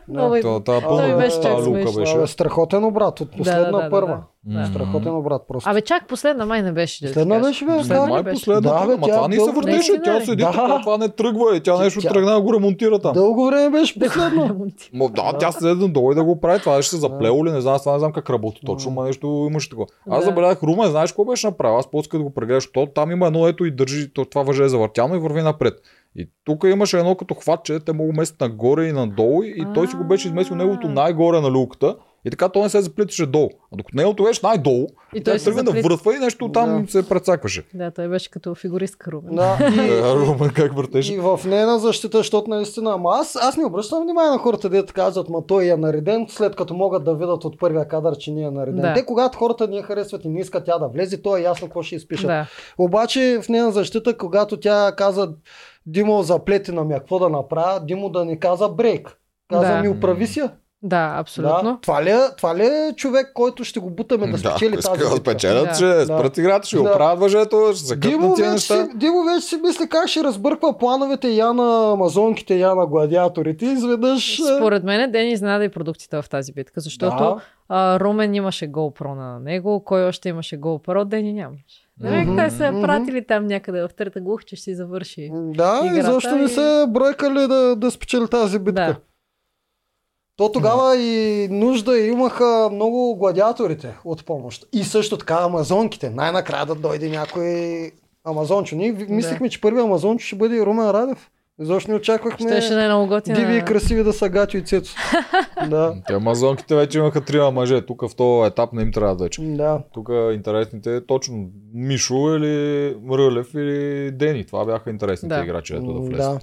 Много 0.09 0.35
Та, 0.35 0.41
та, 0.55 0.61
Той 0.63 0.81
пълна 0.81 1.17
беше 1.17 1.41
тази 1.41 1.69
люка 1.69 1.83
смешно. 1.83 2.21
беше. 2.21 2.27
Страхотен 2.27 2.85
обрат 2.85 3.21
от 3.21 3.31
последна 3.31 3.71
да, 3.71 3.83
да, 3.83 3.91
първа. 3.91 4.19
да. 4.45 4.67
Страхотен 4.67 5.15
обрат 5.15 5.43
просто. 5.49 5.71
Абе, 5.71 5.81
чак 5.81 6.09
последна 6.09 6.47
май 6.47 6.63
не 6.63 6.73
беше. 6.73 7.01
да 7.01 7.09
Последна 7.09 7.39
беше, 7.39 7.65
бе, 7.65 7.77
Последна 7.79 8.03
да. 8.03 8.09
Май 8.09 8.23
беше? 8.23 8.35
последната, 8.35 8.69
Да, 8.81 8.87
бе, 8.89 9.03
тя 9.03 9.15
това 9.15 9.29
не 9.29 9.37
се 9.37 9.51
въртеше, 9.53 9.93
тя 10.05 10.21
седи 10.21 10.37
Да. 10.37 10.53
така, 10.53 10.81
това 10.81 10.97
не 10.99 11.09
тръгва 11.09 11.57
и 11.57 11.61
тя 11.61 11.79
нещо 11.79 12.01
Тя- 12.01 12.09
тръгна 12.09 12.33
да 12.33 12.41
го 12.41 12.55
ремонтира 12.55 12.99
там. 12.99 13.13
Дълго 13.13 13.47
време 13.47 13.71
беше 13.71 13.99
последно. 14.01 14.67
Мо, 14.93 15.09
да, 15.09 15.23
Да. 15.25 15.39
тя 15.39 15.53
седи 15.53 15.75
надолу 15.77 16.13
и 16.13 16.15
да 16.15 16.25
го 16.25 16.41
прави. 16.41 16.61
Това 16.61 16.83
ще 16.83 16.91
се 16.91 16.97
заплело 16.97 17.47
ли, 17.47 17.51
не 17.51 17.61
знам, 17.61 17.79
това 17.79 17.93
не 17.93 17.99
знам 17.99 18.13
как 18.13 18.31
работи 18.31 18.61
точно, 18.67 18.91
М. 18.91 18.95
но 18.97 19.07
нещо 19.07 19.47
имаше 19.51 19.71
такова. 19.71 19.87
Аз 20.11 20.19
Да. 20.19 20.25
забелязах 20.25 20.63
Румен, 20.63 20.91
знаеш 20.91 21.13
какво 21.13 21.25
беше 21.25 21.47
направил? 21.47 21.79
Аз 21.79 21.87
по-скоро 21.87 22.19
да 22.19 22.25
го 22.25 22.35
прегледаш, 22.35 22.73
то 22.73 22.87
там 22.87 23.11
има 23.11 23.24
едно 23.27 23.49
ето 23.49 23.65
и 23.65 23.71
държи, 23.71 24.13
то, 24.13 24.25
това 24.25 24.43
въже 24.43 24.65
е 24.65 24.69
завъртяно 24.69 25.17
и 25.17 25.19
върви 25.19 25.43
напред. 25.43 25.75
И 26.17 26.31
тук 26.45 26.65
имаше 26.65 26.99
едно 26.99 27.15
като 27.15 27.35
хватче, 27.35 27.81
те 27.81 27.93
могат 27.93 28.17
местят 28.17 28.41
нагоре 28.41 28.87
и 28.87 28.93
надолу 28.93 29.43
и 29.43 29.67
той 29.75 29.89
си 29.89 29.97
го 29.97 30.05
беше 30.05 30.29
изместил 30.29 30.57
неговото 30.57 30.89
най-горе 30.89 31.41
на 31.41 31.51
люката. 31.51 31.97
И 32.27 32.31
така 32.31 32.49
той 32.49 32.63
не 32.63 32.69
се 32.69 32.81
заплиташе 32.81 33.27
долу. 33.27 33.51
А 33.73 33.77
докато 33.77 33.97
неговото 33.97 34.25
беше 34.25 34.41
най-долу, 34.43 34.87
И 35.15 35.19
и 35.19 35.23
той 35.23 35.39
тръгна 35.39 35.63
да 35.63 35.67
заплита. 35.67 35.89
въртва 35.89 36.15
и 36.15 36.19
нещо 36.19 36.49
там 36.49 36.83
Да. 36.85 36.91
се 36.91 37.09
прецакваше. 37.09 37.63
Да, 37.75 37.91
той 37.91 38.09
беше 38.09 38.31
като 38.31 38.55
фигуристка 38.55 39.13
Румен. 39.13 39.35
Да, 39.35 39.57
и, 39.79 40.03
Румен 40.03 40.51
как 40.51 40.77
въртеше? 40.77 41.15
и 41.15 41.19
в 41.19 41.41
нейна 41.47 41.79
защита, 41.79 42.19
защото 42.19 42.51
наистина, 42.51 42.93
ама 42.93 43.11
аз, 43.13 43.37
аз 43.37 43.57
не 43.57 43.65
обръщам 43.65 44.03
внимание 44.03 44.31
на 44.31 44.39
хората, 44.39 44.69
дето 44.69 44.93
казват, 44.95 45.29
ма 45.29 45.47
той 45.47 45.67
е 45.67 45.77
нареден, 45.77 46.27
след 46.29 46.57
като 46.57 46.75
могат 46.75 47.05
да 47.05 47.15
видят 47.15 47.45
от 47.45 47.59
първия 47.59 47.89
кадър, 47.89 48.17
че 48.17 48.33
не 48.33 48.43
е 48.43 48.51
нареден. 48.51 48.81
Да. 48.83 48.95
Те, 48.95 49.05
когато 49.05 49.39
хората 49.39 49.69
не 49.69 49.83
харесват 49.83 50.25
и 50.25 50.29
не 50.29 50.41
искат 50.41 50.65
тя 50.65 50.79
да 50.79 50.89
влезе, 50.89 51.23
то 51.23 51.37
е 51.37 51.43
ясно 51.43 51.67
какво 51.67 51.83
ще 51.83 51.97
изпишат. 51.97 52.27
Да. 52.27 52.47
Обаче 52.79 53.39
в 53.43 53.49
нейна 53.49 53.73
защита, 53.73 54.17
когато 54.17 54.57
тя 54.57 54.93
каза 54.93 55.29
Димо 55.87 56.23
заплетена 56.23 56.85
ми, 56.85 56.95
а 56.95 56.99
какво 56.99 57.19
да 57.19 57.29
направя, 57.29 57.81
Димо 57.81 58.09
да 58.09 58.25
ни 58.25 58.39
каза 58.39 58.69
брейк. 58.69 59.17
Каза 59.51 59.69
Да. 59.69 59.81
ми 59.81 59.89
оправи 59.89 60.27
си. 60.27 60.43
Да, 60.87 61.15
абсолютно. 61.17 61.63
Да. 61.63 61.79
Това, 61.83 62.05
ли 62.05 62.11
е, 62.11 62.19
това 62.37 62.57
ли 62.57 62.63
е 62.63 62.93
човек, 62.97 63.31
който 63.35 63.65
ще 63.65 63.81
го 63.81 63.91
бутаме 63.91 64.27
да 64.27 64.39
спечели 64.39 64.71
тази 64.73 64.89
да 64.99 65.05
битка? 65.05 65.17
спечелят, 65.17 65.65
Да. 65.65 65.75
ще 65.75 65.87
Да. 65.87 66.05
спрат 66.05 66.39
играта, 66.39 66.67
ще 66.67 66.77
го 66.77 66.83
Да. 66.83 66.93
правят 66.93 67.19
въжето, 67.21 67.71
ще 67.75 67.87
се 67.87 67.97
Димо 67.97 68.31
вече, 68.31 68.43
си, 68.43 68.51
неща. 68.51 68.89
Димо 68.95 69.23
вече 69.25 69.41
си 69.41 69.57
мисли 69.59 69.89
как 69.89 70.09
ще 70.09 70.25
разбърква 70.25 70.79
плановете 70.79 71.29
я 71.29 71.53
на 71.53 71.93
амазонките, 71.93 72.57
я 72.57 72.75
на 72.75 72.87
гладиаторите. 72.87 73.65
Изведнъж... 73.67 74.39
е, 74.39 74.43
Според 74.57 74.85
мен 74.85 75.11
Ден 75.11 75.29
изненада 75.29 75.65
и 75.65 75.69
продуктите 75.69 76.17
в 76.17 76.29
тази 76.29 76.53
битка, 76.53 76.81
защото 76.81 77.17
да, 77.17 77.37
а, 77.69 78.01
Румен 78.01 78.35
имаше 78.35 78.69
GoPro 78.69 79.15
на 79.15 79.41
него, 79.41 79.85
кой 79.85 80.05
още 80.05 80.29
имаше 80.29 80.61
GoPro, 80.61 81.05
Дени 81.05 81.33
нямаше. 81.33 81.65
Не 82.01 82.25
Мгм, 82.25 82.37
те 82.37 82.51
са 82.51 82.73
мгм. 82.73 82.81
пратили 82.83 83.27
там 83.27 83.47
някъде 83.47 83.83
в 83.83 83.89
трета 83.89 84.21
глух, 84.21 84.45
че 84.45 84.57
ще 84.57 84.63
си 84.63 84.75
завърши. 84.75 85.31
да 85.33 85.81
и 85.85 85.87
играта 85.89 86.13
защо 86.13 86.37
не 86.37 86.45
и- 86.45 86.49
се 86.49 86.85
бройкали 86.89 87.41
да, 87.41 87.77
да 87.77 87.91
спечели 87.91 88.29
тази 88.29 88.59
битка? 88.59 88.73
Да. 88.83 88.97
То 90.37 90.49
тогава 90.51 90.97
и 90.97 91.49
нужда 91.49 91.99
имаха 91.99 92.45
много 92.73 93.17
гладиаторите 93.17 93.95
от 94.05 94.25
помощ. 94.25 94.67
И 94.73 94.85
също 94.85 95.19
така 95.19 95.35
амазонките. 95.35 96.11
Най-накрая 96.11 96.67
да 96.67 96.75
дойде 96.75 97.09
някой 97.09 97.91
амазончо. 98.25 98.77
Ние 98.77 98.93
ви- 98.93 99.07
Да. 99.07 99.13
мислихме, 99.13 99.49
че 99.49 99.61
първият 99.61 99.85
амазончо 99.85 100.27
ще 100.27 100.37
бъде 100.37 100.61
Румен 100.61 100.91
Радев. 100.91 101.31
Защо 101.59 101.91
не 101.91 101.97
очаквахме 101.97 102.51
Щеше 102.51 102.75
да 102.75 102.85
е 102.85 102.89
много 102.89 103.07
готина. 103.07 103.37
диви 103.37 103.57
и 103.57 103.63
красиви 103.63 104.03
да 104.03 104.13
са 104.13 104.29
Гатю 104.29 104.57
и 104.57 104.63
Цецо. 104.63 104.95
да. 105.69 105.95
Те 106.07 106.13
амазонките 106.13 106.75
вече 106.77 106.99
имаха 106.99 107.21
трима 107.21 107.51
мъже. 107.51 107.83
Тук 107.83 108.03
в 108.03 108.15
този 108.15 108.47
етап 108.47 108.73
не 108.73 108.83
им 108.83 108.93
трябва 108.93 109.15
вече. 109.15 109.43
Да. 109.43 109.81
Тук 109.93 110.09
интересните 110.33 110.97
е 110.97 111.07
точно 111.07 111.45
Мишо 111.75 112.15
или 112.31 112.57
Рълев 113.11 113.55
или 113.55 114.11
Дени. 114.11 114.45
Това 114.45 114.65
бяха 114.65 114.91
интересните 114.91 115.35
Да. 115.35 115.43
играчи, 115.43 115.75
ето 115.75 115.93
да 115.93 116.01
влезат. 116.01 116.35
да. 116.35 116.41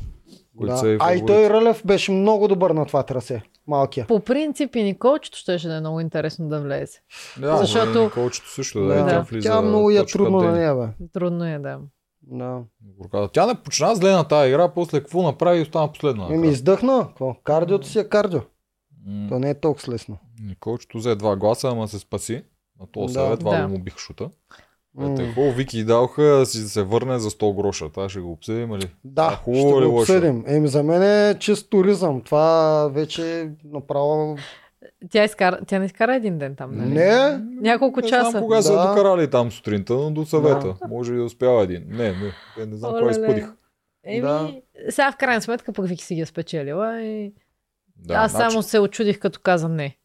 Които 0.58 0.72
да. 0.72 0.78
са 0.78 0.90
и 0.90 0.98
А 1.00 1.14
и 1.14 1.26
той 1.26 1.50
Рълев 1.50 1.82
беше 1.86 2.12
много 2.12 2.48
добър 2.48 2.72
на 2.72 2.86
това 2.86 3.04
трасе. 3.04 3.42
Малкия. 3.68 4.08
По 4.08 4.20
принцип 4.20 4.76
и 4.76 4.84
Николчето 4.84 5.38
да 5.64 5.76
е 5.76 5.80
много 5.80 6.00
интересно 6.00 6.50
да 6.50 6.62
влезе. 6.62 7.00
Да, 7.40 7.58
Защото- 7.58 8.12
Колчето 8.14 8.50
също 8.50 8.80
да, 8.80 8.88
Да. 8.88 8.96
да. 8.96 9.10
тя 9.10 9.22
влиза. 9.22 9.50
Тя 9.50 9.62
много 9.62 9.92
точно 9.92 10.18
трудно 10.18 10.42
на 10.42 10.52
нея, 10.52 10.76
бе. 10.76 11.08
Трудно 11.14 11.46
е, 11.46 11.60
да. 11.60 11.80
Да. 12.22 12.62
Тя 13.34 13.46
не 13.46 13.56
почна 13.56 13.96
зле 13.96 14.12
на 14.12 14.24
тази 14.24 14.50
игра, 14.50 14.70
после 14.70 15.00
какво 15.00 15.22
направи 15.22 15.60
и 15.60 15.62
остана 15.62 15.92
последна. 15.92 16.28
Еми 16.32 16.48
издъхна. 16.48 17.06
Какво? 17.08 17.36
Кардиото 17.44 17.88
си 17.88 18.00
е 18.00 18.04
кардио. 18.04 18.40
М, 19.06 19.30
То 19.30 19.40
не 19.40 19.50
е 19.50 19.60
толкова 19.60 19.94
лесно. 19.94 20.18
Николчето 20.42 20.98
взе 20.98 21.16
два 21.16 21.36
гласа, 21.36 21.70
ама 21.70 21.88
се 21.88 22.00
спаси. 22.00 22.44
На 22.80 22.88
този 22.88 23.14
Да. 23.14 23.20
съвет, 23.20 23.40
да. 23.40 23.68
му 23.68 23.80
бих 23.80 23.98
шута. 23.98 24.30
Ето, 24.96 25.34
хубаво, 25.34 25.52
Вики 25.52 25.80
и 25.80 25.84
даваха 25.84 26.22
да 26.24 26.46
си 26.46 26.58
се 26.60 26.84
върне 26.84 27.20
за 27.20 27.30
100 27.30 27.56
гроша. 27.56 27.90
Това 27.90 28.10
ще 28.10 28.20
го 28.20 28.32
обсъдим 28.32 28.76
ли? 28.76 28.92
Да, 29.04 29.24
А, 29.24 29.30
ще 29.30 29.36
хубаво 29.38 29.78
или 29.78 29.86
го 29.86 29.92
лошо? 29.92 30.02
обсъдим. 30.02 30.44
Еми 30.48 30.68
за 30.68 30.84
мен 30.84 31.04
е 31.04 31.40
чист 31.40 31.70
туризъм. 31.70 32.22
Това 32.22 32.48
вече 32.88 33.42
е 33.42 33.50
направо... 33.66 34.38
Тя, 35.10 35.24
изкара, 35.24 35.60
тя 35.68 35.80
не 35.80 35.86
изкара 35.86 36.16
един 36.16 36.38
ден 36.38 36.56
там, 36.56 36.70
нали? 36.74 36.90
Не, 36.90 37.38
Няколко 37.62 38.02
не 38.02 38.08
часа. 38.08 38.30
знам 38.32 38.44
кога 38.44 38.62
са 38.62 38.74
Да. 38.74 38.88
докарали 38.88 39.30
там 39.30 39.52
сутринта, 39.52 39.94
но 39.94 40.12
до 40.12 40.26
съвета. 40.26 40.76
Може 40.90 41.14
и 41.14 41.18
да 41.18 41.24
успява 41.24 41.64
един. 41.64 41.84
Не, 41.88 42.04
не, 42.04 42.32
не, 42.58 42.66
не 42.66 42.76
знам 42.76 42.92
кой 42.92 43.02
Оле-ле. 43.02 43.12
изпъдих. 43.12 43.48
Еми, 44.06 44.22
Да. 44.22 44.52
сега 44.90 45.12
в 45.12 45.18
крайна 45.18 45.42
сметка 45.42 45.74
пък 45.74 45.88
Вики 45.88 46.06
си 46.06 46.16
ги 46.16 46.22
е 46.22 46.26
спечелила 46.26 47.02
и 47.02 47.34
Да, 47.98 48.14
аз 48.14 48.32
значи- 48.32 48.44
само 48.44 48.64
се 48.64 48.80
очудих 48.80 49.20
като 49.20 49.40
каза 49.40 49.70
не. 49.70 49.98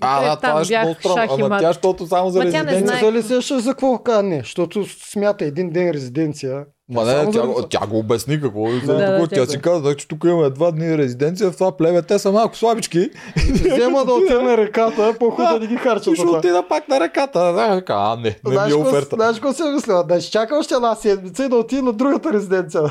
А, 0.00 0.20
Те 0.20 0.26
да, 0.26 0.36
това 0.36 0.60
е 0.60 0.64
бях 0.64 0.82
много 0.82 0.98
странно. 1.00 1.16
шах 1.16 1.38
и 1.38 1.42
Ама 1.42 1.58
тя, 1.58 1.66
защото 1.68 2.06
само 2.06 2.30
за 2.30 2.38
Ма 2.38 2.50
тя 2.50 2.62
не 2.62 2.64
резиденция. 2.64 2.80
не 2.80 2.86
знае. 2.86 3.00
се 3.00 3.12
ли 3.12 3.22
сещаш 3.22 3.62
за 3.62 3.70
какво 3.70 3.98
каза 3.98 4.22
не? 4.22 4.38
Защото 4.38 4.84
смята 5.10 5.44
един 5.44 5.70
ден 5.70 5.90
резиденция. 5.90 6.64
Ма 6.88 7.04
не, 7.04 7.24
тя, 7.24 7.32
за- 7.32 7.42
го- 7.42 7.62
тя 7.62 7.86
го 7.86 7.98
обясни 7.98 8.40
какво. 8.40 8.64
Да, 8.64 8.80
Да, 8.86 8.94
да, 9.10 9.18
тя, 9.20 9.36
тя 9.36 9.46
си 9.46 9.60
каза, 9.60 9.96
че 9.96 10.08
тук 10.08 10.24
имаме 10.24 10.50
два 10.50 10.70
дни 10.70 10.98
резиденция, 10.98 11.50
в 11.50 11.54
това 11.54 11.72
племе 11.72 12.02
те 12.02 12.18
са 12.18 12.32
малко 12.32 12.56
слабички. 12.56 13.10
Взема 13.50 14.04
да 14.04 14.12
отиде 14.12 14.34
на 14.34 14.56
реката, 14.56 15.14
по-хубаво 15.20 15.54
да 15.54 15.60
не 15.60 15.66
ги 15.66 15.76
харчат. 15.76 16.06
И 16.06 16.16
ще 16.16 16.26
отида 16.26 16.64
пак 16.68 16.88
на 16.88 17.00
реката. 17.00 17.38
Да, 17.38 17.82
а, 17.88 18.16
не, 18.16 18.22
не 18.22 18.28
ми 18.44 18.52
Знаеш 18.52 18.72
е 18.72 18.76
оферта. 18.76 19.16
Знаеш 19.16 19.34
какво 19.34 19.52
си 19.52 19.62
е 19.62 19.66
мислила? 19.66 20.04
Да 20.04 20.20
ще 20.20 20.30
чака 20.30 20.56
още 20.56 20.74
една 20.74 20.94
седмица 20.94 21.44
и 21.44 21.48
да 21.48 21.56
отиде 21.56 21.82
на 21.82 21.92
другата 21.92 22.32
резиденция. 22.32 22.82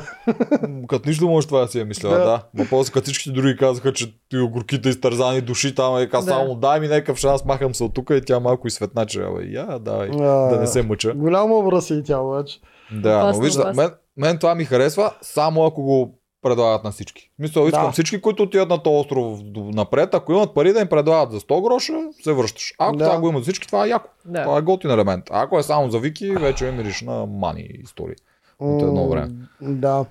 Като 0.87 1.09
нищо 1.09 1.27
може 1.27 1.47
това 1.47 1.59
да 1.59 1.67
си 1.67 1.79
е 1.79 1.83
мисляла, 1.83 2.17
Да. 2.17 2.23
да. 2.23 2.41
Но 2.53 2.65
после 2.69 2.93
като 2.93 3.03
всички 3.03 3.31
други 3.31 3.57
казаха, 3.57 3.93
че 3.93 4.05
ти 4.29 4.37
горките 4.37 4.89
изтързани 4.89 5.41
души 5.41 5.75
там 5.75 5.99
и 5.99 6.09
каза 6.09 6.25
Да. 6.25 6.31
само 6.31 6.55
дай 6.55 6.79
ми 6.79 6.87
някакъв 6.87 7.17
шанс, 7.17 7.45
махам 7.45 7.75
се 7.75 7.83
от 7.83 7.93
тук 7.93 8.09
и 8.09 8.21
тя 8.21 8.39
малко 8.39 8.67
изсветна, 8.67 9.05
че 9.05 9.21
я, 9.43 9.79
давай, 9.79 10.09
А, 10.11 10.23
да 10.47 10.59
не 10.59 10.67
се 10.67 10.81
мъча. 10.81 11.13
Голямо 11.13 11.57
образ 11.57 11.91
е 11.91 11.93
и 11.93 12.03
тя 12.03 12.19
обаче. 12.19 12.59
Да, 12.91 13.31
но 13.33 13.39
вижда, 13.39 13.73
мен, 13.75 13.91
мен 14.17 14.37
това 14.37 14.55
ми 14.55 14.65
харесва, 14.65 15.13
само 15.21 15.65
ако 15.65 15.83
го 15.83 16.19
предлагат 16.41 16.83
на 16.83 16.91
всички. 16.91 17.31
Смисъл, 17.35 17.67
искам 17.67 17.85
Да. 17.85 17.91
всички, 17.91 18.21
които 18.21 18.43
отиват 18.43 18.69
на 18.69 18.83
този 18.83 18.95
остров 18.95 19.39
напред, 19.55 20.13
ако 20.13 20.31
имат 20.31 20.53
пари 20.53 20.73
да 20.73 20.79
им 20.79 20.87
предлагат 20.87 21.31
за 21.31 21.39
100 21.39 21.63
гроша, 21.63 21.93
се 22.23 22.33
връщаш. 22.33 22.73
Ако 22.79 22.95
Да. 22.95 23.05
това 23.05 23.19
го 23.19 23.29
имат 23.29 23.43
всички, 23.43 23.67
това 23.67 23.85
е 23.85 23.89
яко. 23.89 24.09
Да. 24.25 24.43
Това 24.43 24.57
е 24.57 24.61
готин 24.61 24.91
елемент. 24.91 25.23
А 25.31 25.41
ако 25.43 25.59
е 25.59 25.63
само 25.63 25.89
за 25.89 25.99
Вики, 25.99 26.31
вече 26.35 26.71
мириш 26.71 27.01
на 27.01 27.25
мани 27.25 27.69
истории. 27.83 28.15
От 28.59 28.81
едно 28.81 29.09
време. 29.09 29.29
Да. 29.61 30.05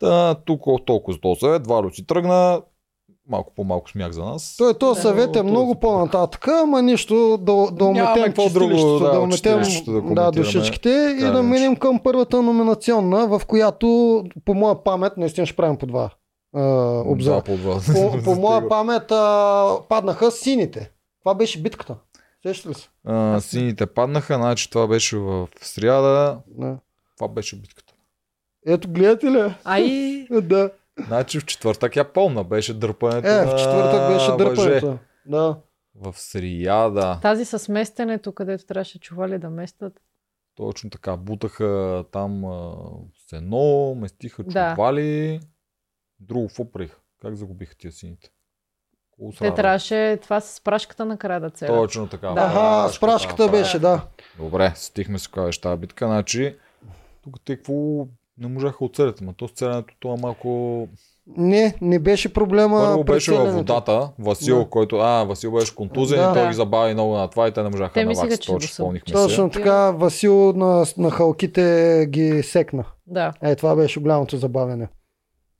Та, 0.00 0.34
тук 0.34 0.62
толкова 0.86 1.14
за 1.14 1.20
този 1.20 1.40
съвет, 1.40 1.66
Варо 1.66 1.90
си 1.90 2.06
тръгна, 2.06 2.62
малко 3.28 3.52
по-малко 3.56 3.90
смях 3.90 4.12
за 4.12 4.24
нас. 4.24 4.54
Той, 4.58 4.78
този 4.78 4.98
Да. 4.98 5.02
съвет 5.02 5.36
е 5.36 5.42
Но 5.42 5.50
много 5.50 5.74
по-нататък, 5.80 6.48
ама 6.48 6.82
нищо 6.82 7.36
да, 7.36 7.70
да 7.72 7.84
уметем 7.84 8.24
какво 8.24 8.48
друго, 8.48 8.98
да, 8.98 9.10
да, 9.12 9.20
уметем 9.20 9.62
да 9.86 10.14
да, 10.14 10.30
душичките 10.30 11.14
и 11.16 11.20
Така 11.20 11.32
да 11.32 11.42
минем 11.42 11.76
към 11.76 11.98
първата 11.98 12.42
номинационна, 12.42 13.26
в 13.26 13.46
която 13.46 14.24
по 14.44 14.54
моя 14.54 14.84
памет, 14.84 15.16
наистина 15.16 15.46
ще 15.46 15.56
правим 15.56 15.76
по 15.76 15.86
два 15.86 16.10
а, 16.54 16.62
обзора. 17.06 17.36
Да, 17.36 17.42
по 17.42 17.56
два. 17.56 17.80
По, 17.94 18.22
по 18.24 18.34
моя 18.40 18.68
памет 18.68 19.10
а, 19.12 19.76
паднаха 19.88 20.30
сините. 20.30 20.90
Това 21.22 21.34
беше 21.34 21.62
битката. 21.62 21.96
Сещаш 22.46 22.66
ли 22.70 22.74
се? 22.74 22.88
А, 23.06 23.40
сините 23.40 23.86
паднаха, 23.86 24.34
значи 24.34 24.70
това 24.70 24.86
беше 24.86 25.16
в 25.16 25.48
сряда. 25.60 26.38
Да. 26.46 26.76
Това 27.18 27.28
беше 27.28 27.56
битката. 27.56 27.92
Ето, 28.66 28.88
гледате 28.90 29.26
ли? 29.26 29.54
Ай, 29.64 29.82
Е, 30.30 30.40
Да. 30.40 30.70
Значи 30.98 31.40
в 31.40 31.46
четвъртък 31.46 31.96
я 31.96 32.12
помна, 32.12 32.44
беше 32.44 32.74
дърпането 32.74 33.28
Е, 33.28 33.32
на 33.32 33.46
в 33.46 33.58
четвъртък 33.58 34.08
беше 34.08 34.32
въже. 34.32 34.70
дърпането. 34.70 34.98
Да. 35.26 35.58
В 35.94 36.14
сряда. 36.16 37.18
тази 37.22 37.44
с 37.44 37.68
местенето, 37.68 38.32
където 38.32 38.66
трябваше 38.66 38.98
чували 39.00 39.38
да 39.38 39.50
местат. 39.50 39.92
Точно 40.54 40.90
така. 40.90 41.16
Бутаха 41.16 42.04
там 42.12 42.44
а, 42.44 42.74
сено, 43.28 43.94
местиха 43.94 44.42
Да. 44.42 44.72
чували. 44.74 45.40
Друго, 46.20 46.46
какво 46.48 46.70
правиха? 46.70 46.98
Как 47.22 47.34
загубиха 47.34 47.74
тия 47.76 47.92
сините? 47.92 48.30
Те 49.38 49.54
трябваше 49.54 50.18
това 50.22 50.40
с 50.40 50.60
прашката 50.60 51.04
накрая 51.04 51.40
да 51.40 51.50
целят. 51.50 51.74
Точно 51.74 52.06
така. 52.08 52.28
Да. 52.28 52.40
Аха, 52.40 52.92
с 52.92 53.00
прашката 53.00 53.48
беше, 53.48 53.78
да. 53.78 54.06
Добре, 54.38 54.72
стихме 54.76 55.18
се 55.18 55.30
кажеш 55.30 55.58
тази 55.58 55.80
битка. 55.80 56.06
Значи, 56.06 56.56
тук 57.22 57.40
те 57.40 57.56
какво 57.56 58.06
не 58.38 58.48
можаха 58.48 58.84
оцелят, 58.84 59.18
но 59.20 59.32
то 59.32 59.48
сценето 59.48 59.94
това 60.00 60.16
малко... 60.16 60.88
Не, 61.28 61.74
не 61.80 61.98
беше 61.98 62.32
проблема. 62.32 62.78
Първо 62.78 63.04
беше 63.04 63.32
във 63.32 63.54
водата, 63.54 64.10
Васил, 64.18 64.58
Да. 64.58 64.64
който, 64.64 64.96
а, 64.96 65.24
Васил 65.24 65.52
беше 65.52 65.74
контузен 65.74 66.18
Да. 66.18 66.30
и 66.30 66.34
той 66.34 66.48
ги 66.48 66.54
забави 66.54 66.94
много 66.94 67.14
на 67.14 67.28
това 67.28 67.48
и 67.48 67.52
те 67.52 67.62
не 67.62 67.68
можаха 67.68 67.94
Те 67.94 68.00
да 68.00 68.06
мислеха, 68.06 68.26
наваксат 68.26 68.60
че 68.60 68.68
са- 68.68 68.74
спомнихме 68.74 69.12
Точно 69.12 69.44
се. 69.44 69.58
така, 69.58 69.90
Васил 69.90 70.52
на, 70.52 70.86
на 70.98 71.10
халките 71.10 71.62
ги 72.08 72.42
секна. 72.42 72.84
Да. 73.06 73.32
Е, 73.42 73.56
това 73.56 73.76
беше 73.76 74.00
голямото 74.00 74.36
забавене. 74.36 74.88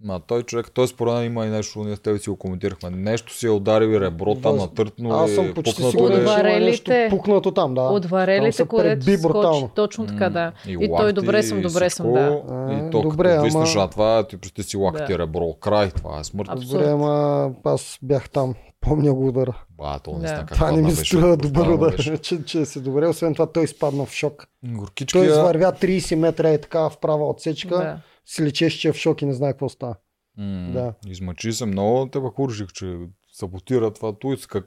Ма 0.04 0.20
той 0.20 0.42
човек, 0.42 0.70
той 0.70 0.88
според 0.88 1.14
мен 1.14 1.24
има 1.24 1.46
и 1.46 1.50
нещо, 1.50 1.78
ние 1.80 1.96
с 1.96 2.00
теб 2.00 2.20
си 2.20 2.30
го 2.30 2.36
коментирахме. 2.36 2.90
Нещо 2.90 3.34
си 3.34 3.46
е 3.46 3.50
ударил 3.50 3.86
и 3.86 4.00
ребро 4.00 4.34
там 4.34 4.52
Въз- 4.52 4.60
натъртно 4.60 5.10
Аз 5.12 5.30
и 5.30 5.34
съм 5.34 5.54
почти 5.54 5.72
пукнато 5.72 5.90
сигурен, 5.90 6.12
е. 6.14 6.20
че 6.20 6.24
Варелите. 6.26 7.06
пукнато 7.10 7.50
там, 7.50 7.74
да. 7.74 7.80
От 7.82 8.04
варелите, 8.06 8.52
се 8.52 8.64
преби 8.66 9.02
скочи. 9.02 9.22
брутално. 9.22 9.68
Точно 9.68 10.06
така, 10.06 10.30
да. 10.30 10.52
М, 10.66 10.72
И 10.74 10.90
той 10.90 11.12
добре 11.12 11.42
съм, 11.42 11.58
и 11.58 11.62
добре 11.62 11.88
всичко, 11.88 11.96
съм, 11.96 12.12
да. 12.12 12.42
А, 12.50 12.72
И 12.78 12.90
то 12.90 13.02
добре, 13.02 13.28
като 13.28 13.42
виснеш 13.42 13.70
ама- 13.70 13.84
на 13.84 13.90
това, 13.90 14.22
ти 14.22 14.36
представи 14.36 14.64
си 14.64 14.76
лакти 14.76 15.04
Да. 15.08 15.18
ребро, 15.18 15.52
край, 15.52 15.90
това 15.90 16.20
е 16.20 16.24
смърт. 16.24 16.48
Абсолютно. 16.48 16.78
Добре, 16.78 16.90
ама 16.90 17.50
аз 17.64 17.98
бях 18.02 18.30
там. 18.30 18.54
Помня 18.80 19.14
го 19.14 19.28
удара. 19.28 19.62
Ба, 19.70 19.98
то 19.98 20.10
Да. 20.10 20.18
наистина 20.18 20.40
как 20.40 20.54
Това 20.54 20.72
не 20.72 20.82
ми 20.82 20.90
се 20.90 21.04
струва 21.04 21.36
добър 21.36 21.66
удар, 21.66 21.96
че, 22.18 22.44
че 22.44 22.64
си 22.64 22.80
добре. 22.80 23.08
Освен 23.08 23.34
това 23.34 23.46
той 23.46 23.64
изпадна 23.64 24.06
в 24.06 24.12
шок. 24.12 24.46
Горкички, 24.66 25.12
Той 25.12 25.26
извървя 25.26 25.72
30 25.72 26.14
метра 26.14 26.50
и 26.50 26.60
така 26.60 26.80
в 26.80 26.96
права 26.98 27.28
отсечка. 27.28 27.76
да. 27.76 27.96
Си 28.26 28.42
лечеше, 28.42 28.78
че 28.78 28.88
е 28.88 28.92
в 28.92 28.96
шок 28.96 29.22
и 29.22 29.26
не 29.26 29.32
знае 29.32 29.52
какво 29.52 29.68
става. 29.68 29.94
М, 30.38 30.70
Да. 30.72 30.94
Измъчи 31.06 31.52
се 31.52 31.66
много, 31.66 32.06
те 32.06 32.20
пък 32.20 32.38
уржих, 32.38 32.68
че 32.68 32.98
саботира 33.32 33.90
това. 33.90 34.12
Той 34.12 34.36
как... 34.48 34.64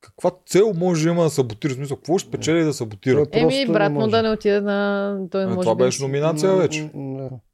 Каква 0.00 0.30
цел 0.46 0.72
може 0.74 1.04
да 1.04 1.10
има 1.10 1.22
да 1.22 1.30
саботира? 1.30 1.74
Смисъл, 1.74 1.96
какво 1.96 2.18
ще 2.18 2.28
спечели 2.28 2.64
да 2.64 2.72
саботира? 2.72 3.26
Той 3.26 3.40
Еми, 3.40 3.50
просто 3.50 3.72
брат 3.72 3.92
не 3.92 3.98
му 3.98 4.06
да 4.06 4.22
не 4.22 4.30
отиде 4.30 4.60
на... 4.60 5.18
Той 5.30 5.42
Е, 5.42 5.46
може 5.46 5.60
това 5.60 5.74
беше 5.74 6.02
номинация 6.02 6.54
вече. 6.54 6.90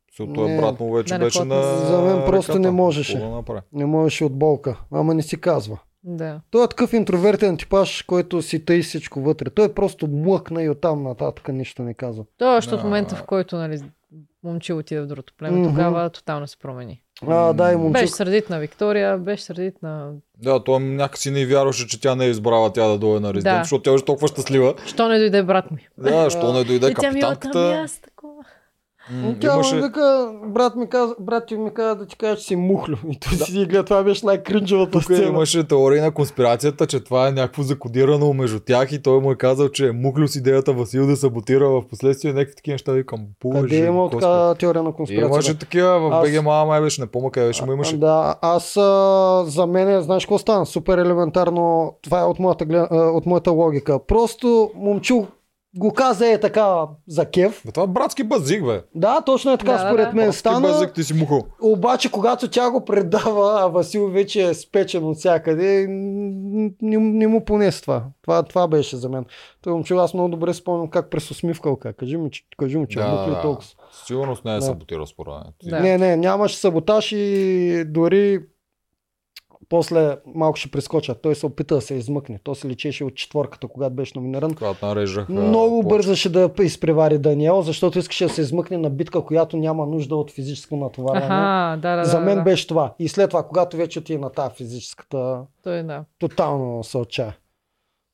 Защото 0.08 0.32
той 0.32 0.50
Не. 0.50 0.60
брат 0.60 0.80
му 0.80 0.92
вече 0.92 1.08
Да 1.08 1.18
не 1.18 1.24
беше 1.24 1.44
на 1.44 1.62
За 1.62 2.02
мен 2.02 2.22
просто 2.26 2.52
реката. 2.52 2.60
не 2.60 2.70
можеше. 2.70 3.18
Да? 3.18 3.62
Не 3.72 3.86
можеше 3.86 4.24
от 4.24 4.38
болка. 4.38 4.80
Ама 4.92 5.14
не 5.14 5.22
си 5.22 5.40
казва. 5.40 5.78
Да. 6.04 6.40
Той 6.50 6.64
е 6.64 6.68
такъв 6.68 6.92
интровертен 6.92 7.56
типаж, 7.56 8.02
който 8.02 8.42
си 8.42 8.64
тъй 8.64 8.82
всичко 8.82 9.20
вътре. 9.20 9.50
Той 9.50 9.64
е 9.64 9.74
просто 9.74 10.06
млъкна 10.06 10.62
и 10.62 10.68
оттам 10.68 11.02
нататък 11.02 11.48
нищо 11.48 11.82
не 11.82 11.94
казва. 11.94 12.24
То 12.36 12.54
е 12.54 12.58
още 12.58 12.74
от 12.74 12.80
Да. 12.80 12.84
момента, 12.84 13.16
в 13.16 13.24
който 13.24 13.56
нали, 13.56 13.80
момче 14.44 14.72
отиде 14.72 15.00
в 15.00 15.06
другото 15.06 15.32
племе, 15.38 15.58
Мгм. 15.58 15.68
тогава 15.68 16.10
тотално 16.10 16.46
се 16.46 16.56
промени. 16.58 17.02
А, 17.22 17.52
да, 17.52 17.64
и 17.64 17.66
Беше 17.68 17.76
момчук. 17.78 18.08
сърдит 18.08 18.50
на 18.50 18.58
Виктория, 18.58 19.18
беше 19.18 19.42
сърдит 19.42 19.82
на... 19.82 20.12
Да, 20.36 20.64
той 20.64 20.80
някакси 20.80 21.30
не 21.30 21.46
вярваше, 21.46 21.86
че 21.86 22.00
тя 22.00 22.14
не 22.14 22.24
е 22.24 22.30
избрала 22.30 22.72
тя 22.72 22.86
да 22.86 22.98
дойде 22.98 23.20
на 23.20 23.34
резидент, 23.34 23.56
Да. 23.56 23.62
защото 23.62 23.82
тя 23.82 23.92
беше 23.92 24.04
толкова 24.04 24.28
щастлива. 24.28 24.74
Що 24.86 25.08
не 25.08 25.18
дойде 25.18 25.42
брат 25.42 25.70
ми? 25.70 25.88
Да, 25.98 26.30
що 26.30 26.52
не 26.52 26.64
дойде 26.64 26.86
и 26.86 26.94
тя 26.94 27.12
ми 27.12 27.18
е 27.18 27.20
там 27.20 27.32
и 27.32 27.34
капитанката. 27.34 27.72
аз 27.74 27.98
такова. 27.98 28.42
М, 29.12 29.34
Тя 29.40 29.54
Имаше... 29.54 29.74
му 29.74 29.82
вика, 29.82 30.32
брат 30.44 30.76
ми 30.76 30.88
каза, 30.88 31.14
брат 31.20 31.46
ти 31.46 31.56
ми 31.56 31.70
каза 31.70 31.94
да 31.94 32.06
ти 32.06 32.16
кажа, 32.16 32.36
че 32.36 32.44
си 32.44 32.56
мухлю. 32.56 32.96
И 33.10 33.18
той 33.20 33.32
си 33.32 33.52
гледа, 33.58 33.84
това 33.84 34.02
беше 34.02 34.26
най-кринджевата 34.26 34.90
Тук 34.90 35.02
сцена. 35.02 35.26
имаше 35.26 35.64
теория 35.64 36.02
на 36.02 36.10
конспирацията, 36.10 36.86
че 36.86 37.00
това 37.00 37.28
е 37.28 37.32
някакво 37.32 37.62
закодирано 37.62 38.32
между 38.32 38.60
тях 38.60 38.92
и 38.92 39.02
той 39.02 39.20
му 39.20 39.32
е 39.32 39.36
казал, 39.36 39.68
че 39.68 39.88
е 39.88 39.92
мухлю 39.92 40.28
с 40.28 40.36
идеята 40.36 40.72
Васил 40.72 41.06
да 41.06 41.16
саботира 41.16 41.68
в 41.68 41.82
последствие 41.82 42.32
някакви 42.32 42.56
такива 42.56 42.74
неща. 42.74 42.92
Викам, 42.92 43.20
боже, 43.42 43.60
Къде 43.60 43.78
е 43.78 43.90
Господи. 43.90 44.10
така 44.12 44.54
теория 44.54 44.82
на 44.82 44.92
конспирацията? 44.92 45.34
Имаше 45.34 45.58
такива 45.58 46.00
в 46.00 46.10
Аз- 46.12 46.30
БГ 46.30 46.42
мама 46.42 46.66
май 46.66 46.80
беше, 46.80 47.00
не 47.00 47.06
помня 47.06 47.30
къде 47.30 47.46
беше, 47.46 47.64
но 47.66 47.72
имаше. 47.72 47.96
Да, 47.96 48.34
аз 48.42 48.76
а, 48.76 49.44
за 49.46 49.66
мен, 49.66 50.02
знаеш 50.02 50.24
какво 50.24 50.38
стана? 50.38 50.66
Супер 50.66 50.98
елементарно, 50.98 51.94
това 52.02 52.20
е 52.20 52.24
от 52.24 52.38
моята, 52.38 52.88
от 52.90 53.26
моята 53.26 53.50
логика. 53.50 53.98
Просто 53.98 54.70
момчу 54.74 55.22
го 55.76 55.92
каза 55.92 56.26
е 56.28 56.40
така 56.40 56.76
за 57.08 57.24
кев. 57.26 57.62
Бе, 57.66 57.72
това 57.72 57.84
е 57.84 57.88
братски 57.88 58.22
базик, 58.24 58.64
бе. 58.64 58.82
Да, 58.94 59.20
точно 59.20 59.52
е 59.52 59.56
така 59.56 59.72
Да, 59.72 59.78
според 59.78 60.08
да. 60.08 60.14
мен 60.14 60.24
Братски 60.26 60.38
стана. 60.38 60.60
базик, 60.60 60.92
ти 60.92 61.04
си 61.04 61.14
мухъл. 61.14 61.42
Обаче, 61.62 62.10
когато 62.10 62.50
тя 62.50 62.70
го 62.70 62.84
предава, 62.84 63.62
а 63.62 63.66
Васил 63.66 64.08
вече 64.08 64.42
е 64.42 64.54
спечен 64.54 65.04
от 65.04 65.16
всякъде, 65.16 65.86
не, 65.88 66.96
не 66.98 67.26
му 67.26 67.44
понесе 67.44 67.80
това. 67.82 68.04
това. 68.22 68.42
Това 68.42 68.68
беше 68.68 68.96
за 68.96 69.08
мен. 69.08 69.24
Той 69.62 69.72
момче, 69.72 69.94
аз 69.94 70.14
много 70.14 70.28
добре 70.28 70.54
спомням 70.54 70.88
как 70.88 71.10
през 71.10 71.30
усмивкалка. 71.30 71.92
Кажи 71.92 72.18
че, 72.30 72.42
кажи 72.56 72.78
ми, 72.78 72.86
че 72.88 72.98
Да, 72.98 73.24
да, 73.24 73.34
да. 73.34 73.40
толкова. 73.42 73.68
Сигурност 74.06 74.44
не 74.44 74.52
е 74.52 74.56
Да. 74.56 74.62
саботирал 74.62 75.06
според 75.06 75.34
мен. 75.34 75.42
Ти- 75.58 75.68
Да. 75.68 75.80
Не, 75.80 75.98
не, 75.98 76.16
нямаше 76.16 76.56
саботаж 76.56 77.12
и 77.12 77.84
дори 77.86 78.40
после 79.68 80.16
малко 80.34 80.56
ще 80.56 80.70
прескоча. 80.70 81.14
Той 81.14 81.34
се 81.34 81.46
опита 81.46 81.74
да 81.74 81.80
се 81.80 81.94
измъкне. 81.94 82.38
То 82.44 82.54
се 82.54 82.68
лечеше 82.68 83.04
от 83.04 83.14
четворката, 83.14 83.68
когато 83.68 83.94
беше 83.94 84.12
номиниран. 84.16 84.54
Когато 84.54 84.86
нарежаха. 84.86 85.32
Много 85.32 85.82
бързаше 85.82 86.28
да 86.28 86.50
изпревари 86.60 87.18
Даниел, 87.18 87.62
защото 87.62 87.98
искаше 87.98 88.26
да 88.26 88.30
се 88.30 88.40
измъкне 88.40 88.76
на 88.76 88.90
битка, 88.90 89.24
която 89.24 89.56
няма 89.56 89.86
нужда 89.86 90.16
от 90.16 90.30
физическо 90.30 90.76
натоварване. 90.76 91.26
Аха, 91.26 91.78
да, 91.80 91.96
да, 91.96 92.04
За 92.04 92.18
да, 92.18 92.24
мен 92.24 92.36
да. 92.36 92.42
беше 92.42 92.66
това. 92.66 92.94
И 92.98 93.08
след 93.08 93.30
това, 93.30 93.42
когато 93.42 93.76
вече 93.76 93.98
отиде 93.98 94.18
на 94.18 94.30
тази 94.30 94.54
физическата, 94.54 95.40
Той 95.64 95.82
да. 95.82 96.04
тотално 96.18 96.84
се 96.84 96.98
отчая. 96.98 97.36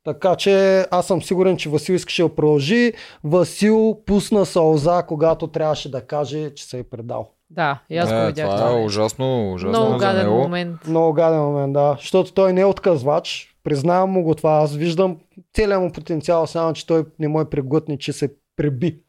Така 0.05 0.37
че 0.37 0.87
аз 0.91 1.07
съм 1.07 1.23
сигурен, 1.23 1.57
че 1.57 1.69
Васил 1.69 1.95
искаше 1.95 2.23
да 2.23 2.35
продължи. 2.35 2.93
Васил 3.25 3.99
пусна 4.07 4.47
сълза, 4.47 5.03
когато 5.09 5.47
трябваше 5.47 5.91
да 5.91 6.01
каже, 6.01 6.51
че 6.55 6.65
се 6.65 6.79
е 6.79 6.83
предал. 6.83 7.31
Да, 7.55 7.83
и 7.91 7.97
аз 7.97 8.09
го 8.09 8.15
Не, 8.15 8.27
видях. 8.27 8.47
това 8.47 8.71
е 8.71 8.75
ужасно, 8.75 9.53
ужасно 9.53 9.81
Много 9.81 9.99
за 9.99 10.07
гаден 10.07 10.23
него. 10.23 10.39
момент. 10.39 10.87
Много 10.87 11.13
гаден 11.13 11.41
момент, 11.41 11.73
да. 11.73 11.97
Защото 12.01 12.33
той 12.33 12.53
не 12.53 12.61
е 12.61 12.65
отказвач. 12.65 13.57
Признавам 13.65 14.11
му 14.11 14.23
го 14.23 14.35
това. 14.35 14.53
Аз 14.53 14.77
виждам 14.77 15.17
целият 15.53 15.83
му 15.83 15.93
потенциал, 15.93 16.47
само 16.47 16.73
че 16.73 16.87
той 16.87 17.05
не 17.19 17.29
му 17.29 17.41
е 17.41 17.51
преглътне, 17.51 17.99
че 17.99 18.13
се 18.13 18.29
преби. 18.57 19.01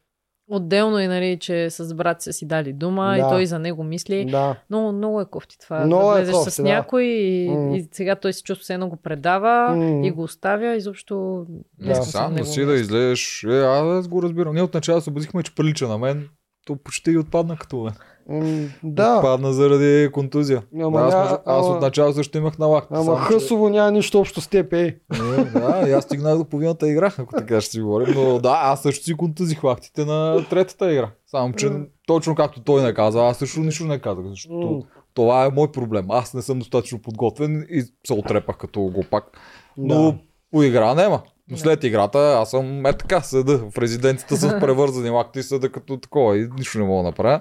Отделно 0.50 0.98
и 0.98 1.06
нали, 1.06 1.38
че 1.40 1.70
с 1.70 1.94
брат 1.94 2.22
са 2.22 2.32
си 2.32 2.46
дали 2.46 2.72
дума 2.72 3.06
Да. 3.10 3.18
и 3.18 3.30
той 3.30 3.46
за 3.46 3.58
него 3.58 3.84
мисли. 3.84 4.24
Да. 4.24 4.56
Много, 4.70 4.92
много 4.92 5.20
е 5.20 5.24
кофти 5.24 5.58
това. 5.58 5.84
Много 5.84 6.02
да 6.04 6.10
е 6.10 6.14
влезеш 6.14 6.34
кофти, 6.34 6.50
с 6.50 6.56
да. 6.56 6.62
някой 6.62 7.02
и, 7.04 7.48
М. 7.48 7.76
и 7.76 7.88
сега 7.92 8.14
той 8.14 8.32
се 8.32 8.42
чувства, 8.42 8.62
все 8.62 8.74
едно 8.74 8.88
го 8.88 8.96
предава 8.96 9.76
М. 9.76 10.06
и 10.06 10.10
го 10.10 10.22
оставя. 10.22 10.76
Изобщо 10.76 11.46
не 11.78 11.86
Да. 11.86 11.92
искам 11.92 12.04
съм 12.04 12.12
Сам 12.12 12.28
да 12.28 12.34
него 12.34 12.46
си 12.46 12.64
да 12.64 12.74
излезеш. 12.74 13.44
Е, 13.44 13.60
аз 13.60 14.08
го 14.08 14.22
разбирам. 14.22 14.54
Ние 14.54 14.62
отначало 14.62 15.00
се 15.00 15.10
обазихме, 15.10 15.42
че 15.42 15.54
прилича 15.54 15.88
на 15.88 15.98
мен. 15.98 16.28
То 16.66 16.76
почти 16.76 17.10
и 17.10 17.18
отпадна 17.18 17.56
като 17.56 17.76
мен. 17.76 17.92
М, 18.28 18.42
Да. 18.82 19.16
Отпадна 19.16 19.52
заради 19.52 20.10
контузия. 20.12 20.62
Ама 20.76 21.00
аз, 21.00 21.14
ня- 21.14 21.40
аз 21.46 21.66
ама- 21.66 21.74
отначало 21.74 22.12
също 22.12 22.38
имах 22.38 22.58
на 22.58 22.66
лакта. 22.66 22.88
Ама 22.92 23.04
само, 23.04 23.16
че- 23.18 23.22
Хъсово 23.24 23.68
няма 23.68 23.90
нищо 23.90 24.20
общо 24.20 24.40
с 24.40 24.48
теб, 24.48 24.72
ей. 24.72 24.86
Е, 24.86 24.98
да, 25.44 25.84
и 25.88 25.92
аз 25.92 26.04
стигнах 26.04 26.38
до 26.38 26.44
половината 26.44 26.88
игра, 26.88 27.12
ако 27.18 27.34
така 27.34 27.60
ще 27.60 27.70
си 27.70 27.80
говорим. 27.80 28.14
Но 28.14 28.38
да, 28.38 28.60
аз 28.62 28.82
също 28.82 29.04
си 29.04 29.14
контузих 29.14 29.64
лактите 29.64 30.04
на 30.04 30.44
третата 30.50 30.92
игра. 30.92 31.10
Само, 31.26 31.52
че 31.52 31.70
точно 32.06 32.34
както 32.34 32.60
той 32.60 32.82
не 32.82 32.94
каза, 32.94 33.20
аз 33.20 33.36
също 33.36 33.60
нищо 33.60 33.84
не 33.84 33.98
казах, 33.98 34.24
защото 34.24 34.82
това 35.14 35.44
е 35.44 35.50
мой 35.50 35.72
проблем. 35.72 36.06
Аз 36.08 36.34
не 36.34 36.42
съм 36.42 36.58
достатъчно 36.58 36.98
подготвен 36.98 37.66
и 37.70 37.82
се 38.06 38.12
отрепах 38.12 38.56
като 38.56 38.80
глупак. 38.82 39.24
Но 39.76 39.94
Да. 40.02 40.14
по 40.52 40.62
игра 40.62 40.94
няма. 40.94 41.22
Но 41.50 41.56
след 41.56 41.84
играта 41.84 42.18
аз 42.18 42.50
съм 42.50 42.86
е 42.86 42.92
така, 42.92 43.20
седа 43.20 43.58
в 43.70 43.78
резиденцията 43.78 44.36
с 44.38 44.60
превързани 44.60 45.10
лакти 45.10 45.38
и 45.38 45.42
седа 45.42 45.68
като 45.68 45.96
такова 45.96 46.38
и 46.38 46.48
нищо 46.58 46.78
не 46.78 46.84
мога 46.84 46.98
да 46.98 47.08
направя. 47.08 47.40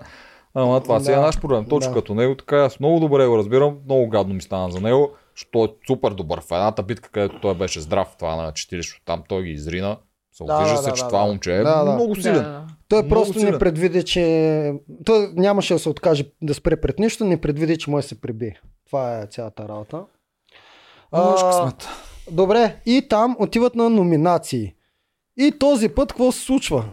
Ама 0.56 0.82
това 0.82 1.00
си 1.00 1.12
е 1.12 1.16
Да. 1.16 1.22
наш 1.22 1.42
проблем. 1.42 1.66
Точно 1.66 1.92
Да. 1.92 2.00
като 2.00 2.14
него, 2.14 2.36
така 2.36 2.58
аз 2.58 2.80
много 2.80 3.00
добре 3.00 3.28
го 3.28 3.38
разбирам, 3.38 3.78
много 3.86 4.10
гадно 4.10 4.34
ми 4.34 4.42
стана 4.42 4.72
за 4.72 4.82
него, 4.82 5.10
защото 5.36 5.64
е 5.64 5.76
супер 5.88 6.12
добър. 6.12 6.42
В 6.42 6.52
едната 6.52 6.84
битка, 6.84 7.10
където 7.10 7.40
той 7.42 7.54
беше 7.56 7.82
здрав, 7.82 8.16
това 8.20 8.36
на 8.36 8.52
40, 8.52 9.02
там 9.06 9.24
той 9.30 9.44
ги 9.44 9.52
изрина. 9.52 9.98
Се 10.32 10.44
Да, 10.44 10.60
да, 10.60 10.78
се, 10.78 10.90
да, 10.90 10.96
че 10.96 11.02
да, 11.04 11.08
това 11.08 11.20
да. 11.20 11.26
момче 11.28 11.56
е 11.56 11.58
Да, 11.58 11.84
да. 11.84 11.94
много 11.94 12.16
силен. 12.16 12.34
Да. 12.34 12.68
Той 12.88 13.00
Много 13.00 13.10
просто 13.10 13.40
силен. 13.40 13.54
не 13.54 13.60
предвиди, 13.60 14.04
че... 14.04 14.74
Той 15.06 15.30
нямаше 15.36 15.74
да 15.74 15.80
се 15.80 15.90
откаже 15.90 16.26
да 16.42 16.54
спре 16.54 16.82
пред 16.82 17.00
нищо, 17.00 17.26
не 17.26 17.42
предвиди, 17.42 17.78
че 17.78 17.90
може 17.90 18.04
да 18.04 18.08
се 18.08 18.22
прибие. 18.22 18.60
Това 18.86 19.20
е 19.20 19.26
цялата 19.26 19.68
работа. 19.70 20.04
А, 21.12 21.72
добре, 22.32 22.76
и 22.86 23.08
там 23.10 23.36
отиват 23.40 23.76
на 23.76 23.90
номинации. 23.90 24.74
И 25.38 25.52
този 25.60 25.90
път 25.90 26.10
какво 26.14 26.32
се 26.32 26.40
случва? 26.40 26.86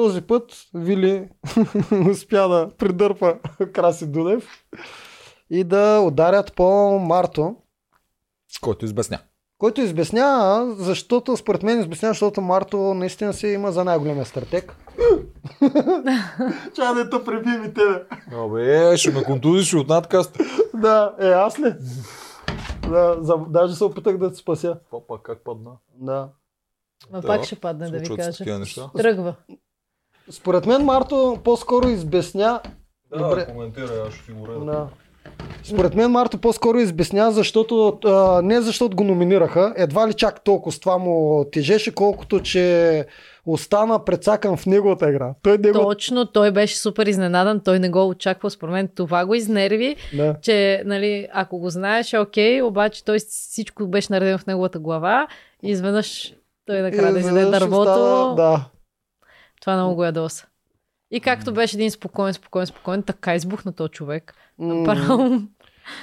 Този 0.00 0.20
път 0.20 0.52
Вили 0.74 1.28
успя 2.10 2.48
да 2.48 2.68
придърпа 2.78 3.34
Краси 3.72 4.06
Дудев 4.06 4.64
и 5.50 5.64
да 5.64 6.00
ударят 6.00 6.52
по 6.54 6.98
Марто, 6.98 7.56
Който 8.60 8.84
избесня. 8.84 9.18
който 9.58 9.80
избеснява, 9.80 10.74
защото 10.78 11.36
според 11.36 11.62
мен 11.62 11.80
избеснява, 11.80 12.12
защото 12.12 12.40
Марто 12.40 12.94
наистина 12.94 13.32
си 13.32 13.46
има 13.46 13.72
за 13.72 13.84
най-големия 13.84 14.24
стратег. 14.24 14.76
Чай 16.74 16.94
да 16.94 17.10
те 17.10 17.24
преби 17.24 17.50
ми 17.50 17.74
тебе. 17.74 18.04
Абе, 18.32 18.96
ще 18.96 19.10
ме 19.10 19.22
контузиш 19.22 19.74
от 19.74 19.88
надкаст. 19.88 20.38
Да, 20.74 21.14
е, 21.20 21.28
аз 21.28 21.58
ли? 21.58 21.74
Да, 22.88 23.16
за, 23.20 23.34
даже 23.48 23.74
се 23.74 23.84
опитах 23.84 24.18
да 24.18 24.30
те 24.30 24.36
спася. 24.36 24.76
Папа, 24.90 25.18
как 25.22 25.44
падна? 25.44 25.70
Да. 25.94 26.28
Ма 27.12 27.20
Да, 27.20 27.26
пак 27.26 27.44
ще 27.44 27.56
падне 27.56 27.90
да 27.90 27.98
ви 27.98 28.16
кажа. 28.16 28.44
Тръгва. 28.96 29.34
Според 30.30 30.66
мен 30.66 30.84
Марто 30.84 31.38
по-скоро 31.44 31.88
избесня. 31.88 32.60
Добре. 33.18 33.46
коментирай, 33.46 33.98
аз 34.08 34.14
ще 34.14 34.32
го 34.32 34.64
Да. 34.64 34.86
Според 35.64 35.94
мен 35.94 36.10
Марто 36.10 36.38
по-скоро 36.38 36.78
избесня, 36.78 37.32
защото 37.32 37.98
а, 38.04 38.42
не 38.42 38.60
защото 38.60 38.96
го 38.96 39.04
номинираха, 39.04 39.74
едва 39.76 40.08
ли 40.08 40.14
чак 40.14 40.44
толкова 40.44 40.72
с 40.72 40.80
това 40.80 40.98
му 40.98 41.44
тежеше, 41.44 41.94
колкото 41.94 42.40
че 42.40 43.06
остана 43.46 44.04
прецакан 44.04 44.56
в 44.56 44.66
неговата 44.66 45.10
игра. 45.10 45.34
Той 45.42 45.58
не 45.58 45.72
го... 45.72 45.78
Точно, 45.80 46.26
той 46.26 46.50
беше 46.50 46.78
супер 46.78 47.06
изненадан, 47.06 47.60
той 47.60 47.78
не 47.78 47.90
го 47.90 48.08
очаква, 48.08 48.50
според 48.50 48.72
мен 48.72 48.88
това 48.88 49.26
го 49.26 49.34
изнерви, 49.34 49.96
Да. 50.16 50.34
че 50.42 50.82
нали, 50.86 51.28
ако 51.32 51.58
го 51.58 51.70
знаеш, 51.70 52.12
е 52.12 52.18
окей, 52.18 52.62
обаче 52.62 53.04
той 53.04 53.18
всичко 53.18 53.86
беше 53.86 54.12
наредено 54.12 54.38
в 54.38 54.46
неговата 54.46 54.78
глава 54.78 55.26
и 55.62 55.70
изведнъж 55.70 56.34
той 56.66 56.80
накрая 56.80 57.12
да 57.12 57.18
изведнъж 57.18 57.50
дървото, 57.50 57.80
остана- 57.80 58.34
Да. 58.34 58.64
Това 59.60 59.76
много 59.76 59.94
го 59.94 60.04
ядоса. 60.04 60.46
И 61.10 61.20
както 61.20 61.52
беше 61.54 61.76
един 61.76 61.90
спокоен, 61.90 62.34
спокоен, 62.34 62.66
спокоен, 62.66 63.02
така 63.02 63.34
избухна 63.34 63.72
този 63.72 63.90
човек. 63.90 64.34
Направо. 64.58 65.40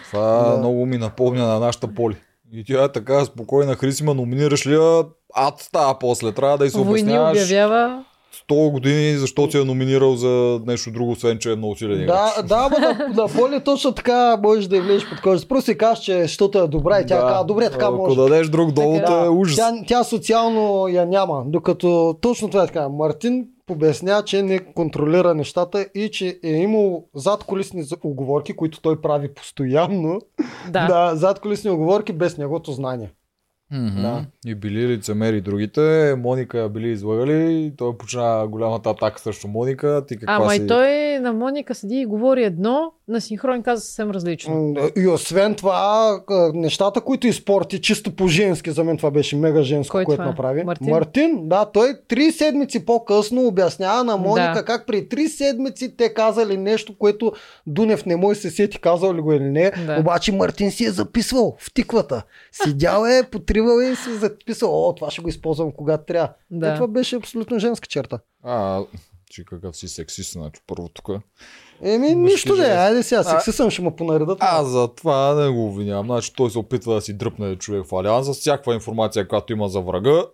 Това 0.06 0.50
Да. 0.52 0.58
много 0.58 0.86
ми 0.86 0.98
напомня 0.98 1.48
на 1.48 1.60
нашата 1.60 1.88
поли. 1.94 2.18
И 2.52 2.64
тя 2.64 2.84
е 2.84 2.92
така 2.92 3.26
спокойна, 3.26 3.76
Хрисима, 3.76 4.14
номинираш 4.14 4.68
ли 4.68 4.74
я? 4.74 5.04
Ад 5.36 5.60
става 5.60 6.00
после. 6.00 6.32
Трябва 6.32 6.58
да 6.58 6.66
й 6.66 6.70
се 6.70 6.78
Войни 6.78 6.92
обясняваш 6.92 7.46
обявява. 7.46 8.06
100 8.50 8.72
години, 8.72 9.18
защо 9.18 9.52
си 9.52 9.58
е 9.58 9.64
номинирал 9.64 10.16
за 10.16 10.60
нещо 10.66 10.92
друго, 10.92 11.12
освен 11.12 11.38
че 11.38 11.52
е 11.52 11.56
много 11.56 11.76
силен 11.76 12.02
играч. 12.02 12.08
Да, 12.08 12.42
да, 12.44 12.70
ма 12.70 12.80
на, 12.80 13.08
на 13.24 13.28
поле 13.28 13.60
точно 13.60 13.92
така 13.92 14.38
можеш 14.44 14.68
да 14.68 14.78
й 14.78 14.82
влезеш 14.82 15.10
под 15.10 15.22
кожата. 15.22 15.48
Просто 15.48 15.72
си 15.72 15.78
кажеш, 15.78 16.04
че 16.04 16.22
защото 16.22 16.60
е 16.60 16.68
добра 16.68 17.00
и 17.00 17.06
тя 17.06 17.20
казва, 17.20 17.46
добре, 17.46 17.70
така 17.70 17.86
Ако 17.86 17.98
може. 17.98 18.16
дадеш 18.16 18.50
друг 18.50 18.72
довод 18.72 19.06
Така. 19.06 19.26
е 19.26 19.30
ужас. 19.30 19.56
Тя, 19.56 19.74
тя 19.88 20.04
социално 20.04 20.88
я 20.88 21.06
няма, 21.06 21.44
докато 21.48 22.18
точно 22.22 22.48
това 22.50 22.64
е 22.64 22.68
така. 22.68 22.90
Мартин 22.90 23.46
обясня, 23.72 24.24
че 24.26 24.44
не 24.44 24.60
контролира 24.60 25.34
нещата 25.34 25.86
и 25.96 26.12
че 26.12 26.40
е 26.44 26.52
имал 26.52 27.06
зад 27.16 27.44
колисни 27.44 27.84
оговорки, 28.04 28.56
които 28.56 28.82
той 28.82 29.02
прави 29.02 29.34
постоянно. 29.34 30.20
Да. 30.70 30.88
да 30.88 31.16
зад 31.16 31.40
колисни 31.40 31.70
оговорки 31.70 32.14
без 32.14 32.38
неговото 32.38 32.72
знание. 32.72 33.12
Мгм. 33.72 34.02
Да. 34.02 34.26
И 34.46 34.56
били 34.56 34.88
лицемери 34.88 35.42
другите, 35.42 36.16
Моника 36.18 36.70
били 36.70 36.90
излагали, 36.90 37.74
той 37.78 37.98
почна 37.98 38.48
голямата 38.48 38.90
атака 38.90 39.20
срещу 39.20 39.48
Моника. 39.48 40.06
Ти 40.08 40.18
каква 40.18 40.36
Ама 40.36 40.50
си? 40.50 40.64
и 40.64 40.68
той 40.68 41.20
на 41.20 41.34
Моника 41.34 41.76
седи 41.76 41.96
и 41.96 42.06
говори 42.06 42.44
едно, 42.44 42.92
на 43.08 43.22
синхрон 43.22 43.64
каза 43.64 43.82
съвсем 43.82 44.12
различно. 44.12 44.76
И 44.98 45.08
освен 45.08 45.56
това, 45.56 46.20
нещата, 46.54 47.02
които 47.02 47.28
изпорти 47.28 47.82
чисто 47.82 48.16
по-женски, 48.16 48.72
за 48.72 48.84
мен 48.84 48.98
това 48.98 49.12
беше 49.12 49.36
мега 49.36 49.62
женско, 49.64 49.92
Кой 49.92 50.06
което 50.06 50.18
това 50.18 50.26
е? 50.26 50.28
направи. 50.28 50.64
Мартин? 50.64 50.90
Мартин, 50.90 51.48
да, 51.50 51.66
той 51.66 51.94
три 52.08 52.32
седмици 52.32 52.86
по-късно 52.86 53.48
обяснява 53.48 54.04
на 54.04 54.18
Моника 54.18 54.54
Да. 54.54 54.66
как 54.66 54.88
при 54.88 55.10
три 55.10 55.28
седмици 55.28 55.98
те 55.98 56.14
казали 56.14 56.58
нещо, 56.58 56.98
което 56.98 57.32
Дунев 57.68 58.06
не 58.06 58.16
може 58.16 58.40
се 58.40 58.50
сети 58.50 58.80
казал 58.82 59.14
ли 59.14 59.22
го 59.22 59.34
или 59.34 59.44
не. 59.44 59.72
Да. 59.72 59.98
Обаче 60.00 60.32
Мартин 60.32 60.72
си 60.72 60.86
е 60.86 60.92
записвал 60.92 61.56
в 61.60 61.74
тиквата. 61.74 62.24
Седял 62.52 63.06
е, 63.06 63.24
потривал 63.32 63.82
е 63.82 63.86
и 63.86 63.96
си 63.96 64.10
е 64.10 64.14
записал, 64.14 64.88
о, 64.90 64.96
това 64.96 65.12
ще 65.12 65.22
го 65.22 65.30
използвам 65.30 65.72
когато 65.72 66.06
трябва. 66.06 66.30
Да. 66.52 66.72
Е, 66.72 66.76
това 66.76 66.88
беше 66.88 67.16
абсолютно 67.16 67.60
женска 67.60 67.88
черта. 67.88 68.20
А, 68.44 68.82
че 69.30 69.46
какъв 69.46 69.78
си 69.78 69.88
сексист, 69.88 70.32
значи 70.32 70.62
първо 70.68 70.90
тук. 70.90 71.10
Еми, 71.82 72.16
нищо 72.16 72.50
не, 72.50 72.56
жест. 72.58 72.70
айде 72.70 73.04
сега, 73.04 73.20
А- 73.22 73.24
сексисъм 73.24 73.70
ще 73.70 73.82
му 73.82 73.92
понаредат. 73.92 74.38
Аз 74.42 74.68
за 74.68 74.88
това 74.88 75.34
не 75.36 75.50
го 75.50 75.66
обвинявам. 75.66 76.06
Значи 76.06 76.34
той 76.36 76.50
се 76.52 76.60
опитва 76.60 76.94
да 76.94 77.02
си 77.02 77.14
дръпне 77.14 77.56
човек 77.56 77.86
в 77.86 77.94
алианса. 77.94 78.34
Всякаква 78.34 78.74
информация, 78.74 79.28
която 79.28 79.54
има 79.54 79.70
за 79.70 79.82
врага, 79.82 80.26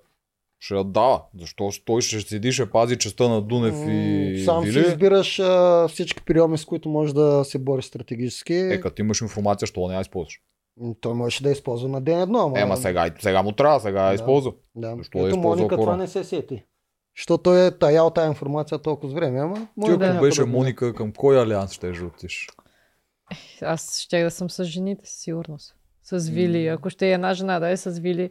ще 0.59 0.73
я 0.75 0.83
дава. 0.83 1.21
Защо 1.39 1.69
той 1.85 2.01
ще 2.01 2.21
седи, 2.21 2.51
ще 2.51 2.69
пази 2.69 2.97
честа 2.97 3.29
на 3.29 3.41
Дунев 3.41 3.75
и 3.87 4.41
Сам 4.45 4.63
си 4.63 4.69
Вили. 4.69 4.87
избираш 4.87 5.39
а, 5.39 5.87
всички 5.87 6.25
приеми, 6.25 6.57
с 6.57 6.65
които 6.65 6.89
може 6.89 7.13
да 7.13 7.43
се 7.43 7.59
бори 7.59 7.81
стратегически. 7.81 8.53
Е, 8.53 8.79
като 8.81 9.01
имаш 9.01 9.21
информация, 9.21 9.65
що 9.67 9.87
не 9.87 9.95
я 9.95 10.01
използваш? 10.01 10.41
Той 11.01 11.13
можеше 11.13 11.43
да 11.43 11.51
използва 11.51 11.89
на 11.89 12.01
ден 12.01 12.21
едно. 12.21 12.39
Ама... 12.39 12.59
Ема 12.59 12.77
сега, 12.77 13.09
сега 13.19 13.43
му 13.43 13.51
трябва, 13.51 13.79
сега 13.79 14.01
я 14.01 14.07
Да. 14.07 14.15
използва. 14.15 14.51
Да. 14.75 14.95
Защо 14.97 15.17
да 15.17 15.27
Ето 15.27 15.29
използва 15.29 15.55
Моника 15.57 15.75
това 15.77 15.95
не 15.97 16.07
се 16.07 16.23
сети. 16.23 16.63
Защото 17.17 17.43
той 17.43 17.67
е 17.67 17.71
таял 17.71 18.09
тази 18.09 18.27
информация 18.27 18.79
толкова 18.79 19.13
време, 19.13 19.39
ама 19.39 19.55
Ти 19.55 19.61
ако 19.81 19.89
да 19.89 19.97
беше 19.97 20.07
някъде 20.07 20.35
да- 20.35 20.45
Моника, 20.47 20.93
към 20.93 21.11
кой 21.11 21.41
алианс 21.41 21.71
ще 21.73 21.93
жутиш? 21.93 22.47
Аз 23.61 23.99
ще 23.99 24.23
да 24.23 24.31
съм 24.31 24.49
с 24.49 24.63
жените, 24.63 25.05
със 25.05 25.15
сигурност. 25.15 25.75
С 26.03 26.29
Вили. 26.29 26.67
Ако 26.67 26.89
ще 26.89 27.07
е 27.07 27.11
една 27.11 27.33
жена 27.33 27.59
да 27.59 27.69
е 27.69 27.77
с 27.77 27.91
Вили, 27.91 28.29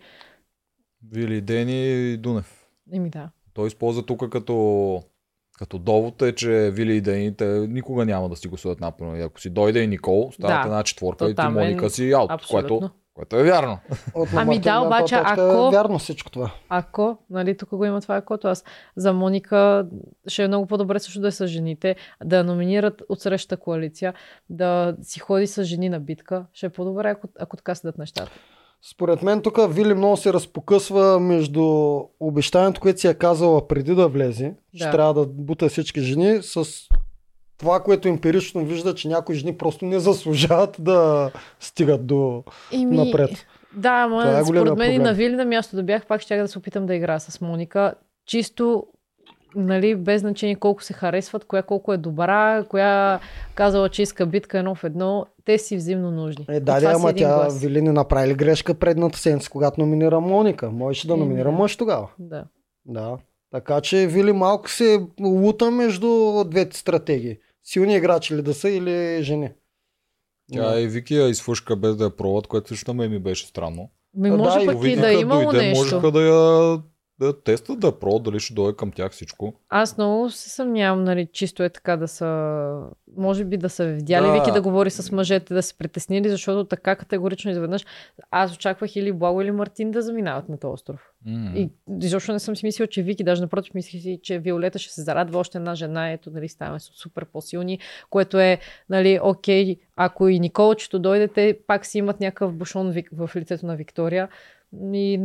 Вили, 1.11 1.41
Дени 1.41 1.85
и 2.13 2.17
Дунев. 2.17 2.67
еми 2.93 3.11
да. 3.11 3.31
Той 3.55 3.67
използва 3.67 4.07
тук 4.07 4.29
като, 4.31 5.03
като 5.59 5.79
довод 5.79 6.23
е, 6.23 6.35
че 6.35 6.71
Вили 6.71 6.97
и 6.97 7.01
Дени 7.01 7.37
те 7.37 7.45
никога 7.47 8.05
няма 8.05 8.29
да 8.29 8.37
си 8.37 8.49
гласуват 8.49 8.81
напълно. 8.81 9.17
И 9.17 9.23
ако 9.23 9.41
си 9.41 9.51
дойде 9.51 9.83
и 9.83 9.87
Никол, 9.87 10.31
стават 10.33 10.55
Да. 10.57 10.67
една 10.67 10.83
четворка 10.83 11.19
То 11.19 11.31
и 11.31 11.35
ти 11.35 11.43
е 11.43 11.49
Моника 11.49 11.91
си 11.91 12.13
аут, 12.13 12.31
Абсолютно. 12.31 12.79
което, 12.79 12.91
което 13.15 13.37
е 13.37 13.43
вярно. 13.43 13.79
От 14.15 14.29
Ами 14.37 14.59
да, 14.59 14.81
обаче, 14.81 15.15
точка 15.15 15.25
ако- 15.29 15.67
Е 15.69 15.71
вярно 15.71 15.99
всичко 15.99 16.31
това. 16.31 16.51
Ако, 16.69 17.19
нали, 17.31 17.57
тук 17.57 17.69
го 17.71 17.85
има 17.85 18.01
това 18.01 18.17
акото, 18.17 18.49
аз 18.49 18.65
за 18.97 19.13
Моника 19.13 19.87
ще 20.27 20.45
е 20.45 20.49
много 20.49 20.67
по-добре 20.67 20.99
също 20.99 21.21
да 21.21 21.29
е 21.29 21.33
с 21.33 21.47
жените, 21.47 21.97
да 22.25 22.45
номинират 22.45 23.03
от 23.09 23.21
срещата 23.21 23.57
коалиция, 23.57 24.15
да 24.51 24.97
си 25.03 25.21
ходи 25.21 25.47
с 25.47 25.65
жени 25.65 25.89
на 25.89 26.01
битка. 26.01 26.47
Ще 26.53 26.67
е 26.67 26.71
по-добре, 26.71 27.09
ако, 27.09 27.29
ако 27.39 27.57
така 27.57 27.75
седат 27.75 27.99
нещата. 27.99 28.31
Според 28.85 29.23
мен 29.23 29.43
тук 29.43 29.59
Вили 29.69 29.95
много 29.95 30.17
се 30.17 30.33
разпокъсва 30.33 31.21
между 31.21 31.63
обещанието, 32.21 32.81
което 32.81 33.01
си 33.01 33.09
е 33.09 33.15
казала 33.15 33.69
преди 33.69 33.95
да 33.95 34.09
влезе, 34.09 34.55
че 34.77 34.85
Да. 34.85 34.91
трябва 34.91 35.15
да 35.15 35.27
бута 35.27 35.69
всички 35.69 36.01
жени, 36.01 36.43
с 36.43 36.65
това, 37.63 37.81
което 37.81 38.09
емпирично 38.09 38.65
вижда, 38.65 38.95
че 38.95 39.09
някои 39.09 39.35
жени 39.35 39.57
просто 39.57 39.85
не 39.85 40.01
заслужават 40.01 40.77
да 40.79 41.31
стигат 41.61 42.07
до 42.07 42.45
Ими, 42.73 42.97
напред. 42.97 43.31
Да, 43.77 43.91
ама 43.91 44.39
е 44.39 44.45
според 44.45 44.77
мен 44.77 44.93
и 44.93 44.99
на 44.99 45.15
Вили 45.15 45.37
на 45.37 45.45
място 45.45 45.77
да 45.77 45.83
бях, 45.83 46.07
пак 46.07 46.21
ще 46.21 46.37
да 46.37 46.49
се 46.49 46.59
опитам 46.59 46.87
да 46.87 46.95
игра 46.95 47.19
с 47.19 47.41
Моника. 47.41 47.95
Чисто 48.27 48.87
нали, 49.55 49.95
без 49.95 50.21
значение 50.21 50.57
колко 50.57 50.83
се 50.83 50.93
харесват, 50.93 51.45
коя 51.45 51.63
колко 51.63 51.93
е 51.93 51.97
добра, 51.97 52.65
коя 52.69 53.21
казала, 53.55 53.89
че 53.89 54.03
иска 54.03 54.27
битка 54.27 54.59
едно 54.59 54.75
в 54.75 54.85
едно, 54.85 55.27
те 55.45 55.59
си 55.59 55.77
взаимно 55.77 56.11
нужни. 56.11 56.47
Е, 56.49 56.61
да, 56.61 56.93
ама 56.95 57.13
тя 57.13 57.35
глас. 57.35 57.61
Вили 57.61 57.83
не 57.83 57.93
направи 57.93 58.35
грешка 58.35 58.75
предната 58.75 59.19
седмица, 59.19 59.51
когато 59.51 59.81
номинира 59.81 60.21
Моника. 60.21 60.71
Можеше 60.71 61.07
да 61.07 61.13
Еми, 61.13 61.23
номинира 61.23 61.51
да. 61.51 61.57
мъж 61.57 61.77
тогава. 61.77 62.09
Да. 62.19 62.45
Да. 62.87 63.19
Така 63.51 63.81
че 63.81 64.07
Вили 64.07 64.33
малко 64.33 64.71
се 64.71 65.07
лута 65.21 65.71
между 65.71 66.45
двете 66.45 66.77
стратегии. 66.77 67.39
Силни 67.65 67.97
играчи 67.97 68.37
ли 68.37 68.43
да 68.43 68.55
са 68.55 68.71
или 68.71 69.23
жени. 69.23 69.51
Тя 70.53 70.81
и 70.81 70.89
Вики 70.89 71.15
я 71.15 71.29
изфушка 71.29 71.77
без 71.77 71.97
да 71.97 72.05
я 72.05 72.17
пробват, 72.17 72.47
което 72.47 72.69
също 72.69 72.91
на 72.91 72.95
мен 72.95 73.11
ми 73.11 73.19
беше 73.19 73.47
странно. 73.47 73.91
Ми 74.15 74.31
Да, 74.31 74.37
може 74.37 74.61
и 74.61 74.67
пък 74.67 74.85
и 74.85 74.97
да 74.97 75.11
е 75.13 75.21
имало 75.21 75.51
дойде, 75.51 75.69
нещо. 75.69 75.85
можеха 75.85 76.11
да 76.11 76.23
я 76.23 76.83
да 77.27 77.43
тестат, 77.43 77.81
да 77.81 77.99
пробват, 77.99 78.23
дали 78.23 78.41
ще 78.41 78.55
дойде 78.55 78.77
към 78.77 78.93
тях 78.93 79.13
всичко. 79.13 79.55
Аз 79.69 79.99
много 79.99 80.31
се 80.31 80.51
съмнявам, 80.51 81.05
нали, 81.05 81.29
чисто 81.33 81.63
е 81.63 81.69
така 81.69 81.97
да 81.97 82.09
са... 82.09 82.91
Може 83.17 83.45
би 83.45 83.57
да 83.57 83.69
са 83.69 83.87
видяли 83.87 84.27
Да. 84.27 84.33
Вики 84.33 84.53
да 84.53 84.63
говори 84.63 84.91
с 84.91 85.13
мъжете, 85.13 85.55
да 85.55 85.63
се 85.63 85.79
притеснили, 85.79 86.29
защото 86.29 86.65
така 86.65 86.97
категорично 86.97 87.51
изведнъж 87.51 87.85
аз 88.31 88.55
очаквах 88.55 88.97
или 88.97 89.13
Благо 89.13 89.43
или 89.43 89.51
Мартин 89.51 89.91
да 89.91 90.03
заминават 90.03 90.49
на 90.49 90.59
този 90.59 90.73
остров. 90.73 91.13
М. 91.27 91.53
И 91.57 91.71
изобщо 92.03 92.33
не 92.33 92.39
съм 92.39 92.57
си 92.57 92.67
мислила, 92.67 92.87
че 92.87 93.03
Вики, 93.03 93.25
даже 93.25 93.43
напротив, 93.43 93.75
мислих 93.75 94.03
си, 94.03 94.21
че 94.23 94.39
Виолета 94.39 94.79
ще 94.79 94.93
се 94.93 95.03
зарадва 95.03 95.39
още 95.39 95.59
една 95.59 95.75
жена, 95.75 96.13
ето, 96.13 96.31
нали, 96.31 96.49
ставаме 96.49 96.81
супер 96.81 97.25
по-силни, 97.25 97.79
което 98.11 98.39
е, 98.39 98.59
нали, 98.89 99.21
окей, 99.23 99.77
ако 99.97 100.29
и 100.29 100.41
Николчето 100.41 100.99
дойде, 100.99 101.29
те 101.29 101.59
пак 101.67 101.87
си 101.87 101.99
имат 101.99 102.21
някакъв 102.21 102.55
бушон 102.55 102.95
в 103.13 103.31
лицето 103.37 103.67
на 103.67 103.77
Виктория. 103.77 104.29
И 104.93 105.21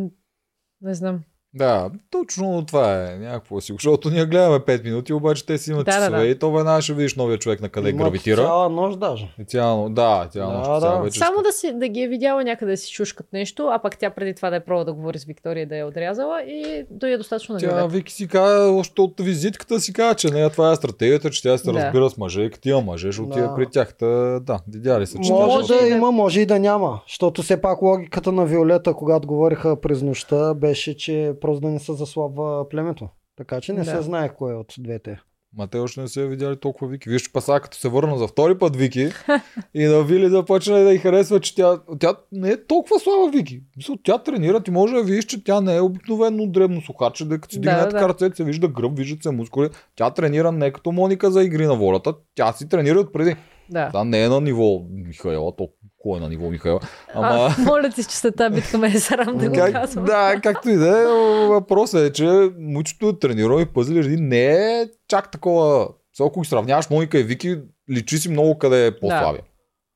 не 0.82 0.94
знам. 0.94 1.24
Да, 1.58 1.90
точно 2.12 2.64
това 2.66 3.04
е 3.04 3.18
някакво 3.18 3.62
си. 3.62 3.74
Защото 3.74 4.10
ние 4.10 4.26
гледаме 4.26 4.58
5 4.58 4.84
минути, 4.84 5.14
обаче 5.14 5.46
те 5.46 5.58
си 5.58 5.72
имат 5.72 5.86
Да, 5.86 5.92
да, 5.92 5.98
часове 5.98 6.18
да. 6.18 6.26
и 6.26 6.36
то 6.36 6.52
веднага 6.52 6.82
ще 6.82 6.94
видиш 6.94 7.16
новия 7.16 7.38
човек 7.38 7.62
на 7.62 7.70
къде 7.70 7.90
Имат 7.90 8.02
гравитира. 8.02 8.36
Цяла 8.38 8.70
нощ 8.70 9.00
даже. 9.00 9.34
И 9.40 9.46
цяло, 9.46 9.90
да, 9.90 10.28
цяло 10.32 10.52
Да, 10.52 10.58
нощ, 10.58 10.70
да. 10.72 10.80
цяла 10.82 11.02
вечер. 11.02 11.20
Само 11.20 11.42
да, 11.42 11.52
си, 11.52 11.74
да 11.74 11.88
ги 11.88 12.02
е 12.02 12.08
видяла 12.08 12.44
някъде 12.44 12.72
да 12.72 12.78
си 12.78 12.94
шушкат 12.94 13.28
нещо, 13.34 13.68
а 13.68 13.80
пък 13.80 13.98
тя 13.98 14.10
преди 14.10 14.34
това 14.34 14.50
да 14.50 14.56
е 14.56 14.60
пробва 14.60 14.86
да 14.86 14.94
говори 14.94 15.20
с 15.20 15.26
Виктория 15.26 15.68
да 15.68 15.76
я 15.76 15.82
е 15.82 15.84
отрязала 15.84 16.42
и 16.42 16.86
да 16.92 17.10
е 17.10 17.18
достатъчно 17.18 17.54
на 17.54 17.60
Тя 17.60 17.68
Виолета. 17.68 17.88
Вики 17.88 18.14
си 18.14 18.28
каза, 18.28 18.72
още 18.72 19.02
от 19.02 19.14
визитката 19.20 19.80
си 19.80 19.94
каза, 19.94 20.16
че 20.16 20.30
не, 20.30 20.50
това 20.50 20.72
е 20.72 20.76
стратегията, 20.76 21.30
че 21.30 21.42
тя 21.42 21.58
се 21.58 21.64
Да. 21.64 21.74
разбира 21.76 22.10
с 22.10 22.18
мъже 22.18 22.42
и 22.42 22.50
като 22.50 22.62
тия 22.62 22.82
мъже 22.82 23.12
ще 23.12 23.22
отиде 23.22 23.42
Да. 23.42 23.56
при 23.56 23.66
тях. 23.66 23.94
Та, 23.94 24.06
да, 24.40 24.60
видяли 24.68 25.08
се, 25.08 25.18
че 25.20 25.32
Може, 25.32 25.68
да 25.68 25.80
да- 25.80 25.88
има, 25.88 26.12
може 26.12 26.42
и 26.42 26.46
да 26.46 26.60
няма. 26.60 27.00
Защото 27.08 27.42
все 27.42 27.62
пак 27.62 27.82
логиката 27.82 28.32
на 28.32 28.46
Виолета, 28.46 28.94
когато 28.94 29.28
говориха 29.28 29.76
през 29.78 30.02
нощта, 30.02 30.54
беше, 30.54 30.98
че 30.98 31.34
просто 31.48 31.62
да 31.62 31.74
не 31.74 31.80
се 31.80 31.94
заслабва 31.94 32.70
племето. 32.70 33.10
Така 33.38 33.62
че 33.62 33.74
не 33.74 33.84
Да. 33.84 33.86
се 33.86 34.02
знае 34.02 34.34
кой 34.36 34.52
е 34.52 34.56
от 34.56 34.74
двете. 34.80 35.20
Ма 35.58 35.68
те 35.68 35.78
още 35.78 36.02
не 36.02 36.08
са 36.08 36.28
видяли 36.28 36.60
толкова 36.60 36.92
Вики. 36.92 37.10
Виж, 37.10 37.32
паса 37.32 37.60
като 37.64 37.78
се 37.78 37.90
върна 37.90 38.18
за 38.18 38.28
втори 38.28 38.58
път 38.58 38.76
Вики 38.76 39.10
и 39.74 39.86
на 39.86 40.04
Вили 40.04 40.30
започна 40.30 40.80
да 40.80 40.94
й 40.94 40.98
харесва, 40.98 41.40
че 41.40 41.56
тя, 41.56 41.80
тя 42.00 42.16
не 42.32 42.50
е 42.50 42.66
толкова 42.66 43.00
слаба 43.00 43.32
Вики. 43.32 43.62
Тя 44.04 44.18
тренира, 44.18 44.64
ти 44.64 44.72
може 44.72 44.96
да 44.96 45.04
видиш, 45.04 45.26
че 45.26 45.44
тя 45.44 45.62
не 45.62 45.76
е 45.76 45.82
обикновено 45.82 46.48
дребно 46.48 46.82
сухаче, 46.82 47.26
да 47.26 47.40
като 47.40 47.54
си 47.54 47.60
Да, 47.60 47.70
дигне 47.70 47.84
да. 47.84 47.90
така 47.90 48.10
ръцете, 48.10 48.36
се 48.36 48.44
вижда 48.44 48.68
гръб, 48.68 48.98
виждат 48.98 49.24
се 49.24 49.32
мускули. 49.32 49.70
Тя 49.96 50.10
тренира 50.12 50.52
не 50.52 50.72
като 50.72 50.92
Моника 50.92 51.32
за 51.32 51.44
игри 51.44 51.66
на 51.66 51.76
волята, 51.76 52.14
тя 52.36 52.54
си 52.54 52.70
тренира 52.70 53.00
от 53.00 53.14
преди. 53.14 53.36
Да. 53.70 53.88
Това 53.88 54.04
не 54.04 54.24
е 54.24 54.30
на 54.30 54.42
ниво 54.42 54.82
Михаела, 54.90 55.56
то 55.56 55.70
е 56.16 56.20
на 56.20 56.30
ниво 56.30 56.50
Михаела. 56.50 56.80
Ама... 57.14 57.56
А, 57.58 57.62
моля 57.62 57.90
ти, 57.90 58.04
че 58.04 58.18
след 58.18 58.36
тази 58.36 58.56
битка 58.56 58.78
ме 58.78 58.88
е 58.88 59.00
срам 59.00 59.38
да 59.38 59.50
го 59.50 59.56
Как, 59.56 59.72
казвам. 59.72 60.06
да, 60.06 60.40
както 60.44 60.70
и 60.70 60.76
да 60.76 61.02
е, 61.02 61.06
въпросът 61.48 62.02
е, 62.02 62.14
че 62.14 62.52
мучето 62.60 63.10
е 63.10 63.20
тренирал 63.20 63.60
и 63.60 63.66
пъзли 63.66 64.04
реди 64.04 64.18
не 64.22 64.46
е 64.82 64.88
чак 65.08 65.32
такова. 65.32 65.88
Сега, 66.14 66.28
ако 66.28 66.42
ги 66.42 66.48
сравняваш 66.50 66.90
Моника 66.90 67.20
и 67.20 67.24
Вики, 67.24 67.58
личи 67.92 68.18
си 68.18 68.30
много 68.30 68.58
къде 68.58 68.88
е 68.88 69.00
по-слабия. 69.00 69.44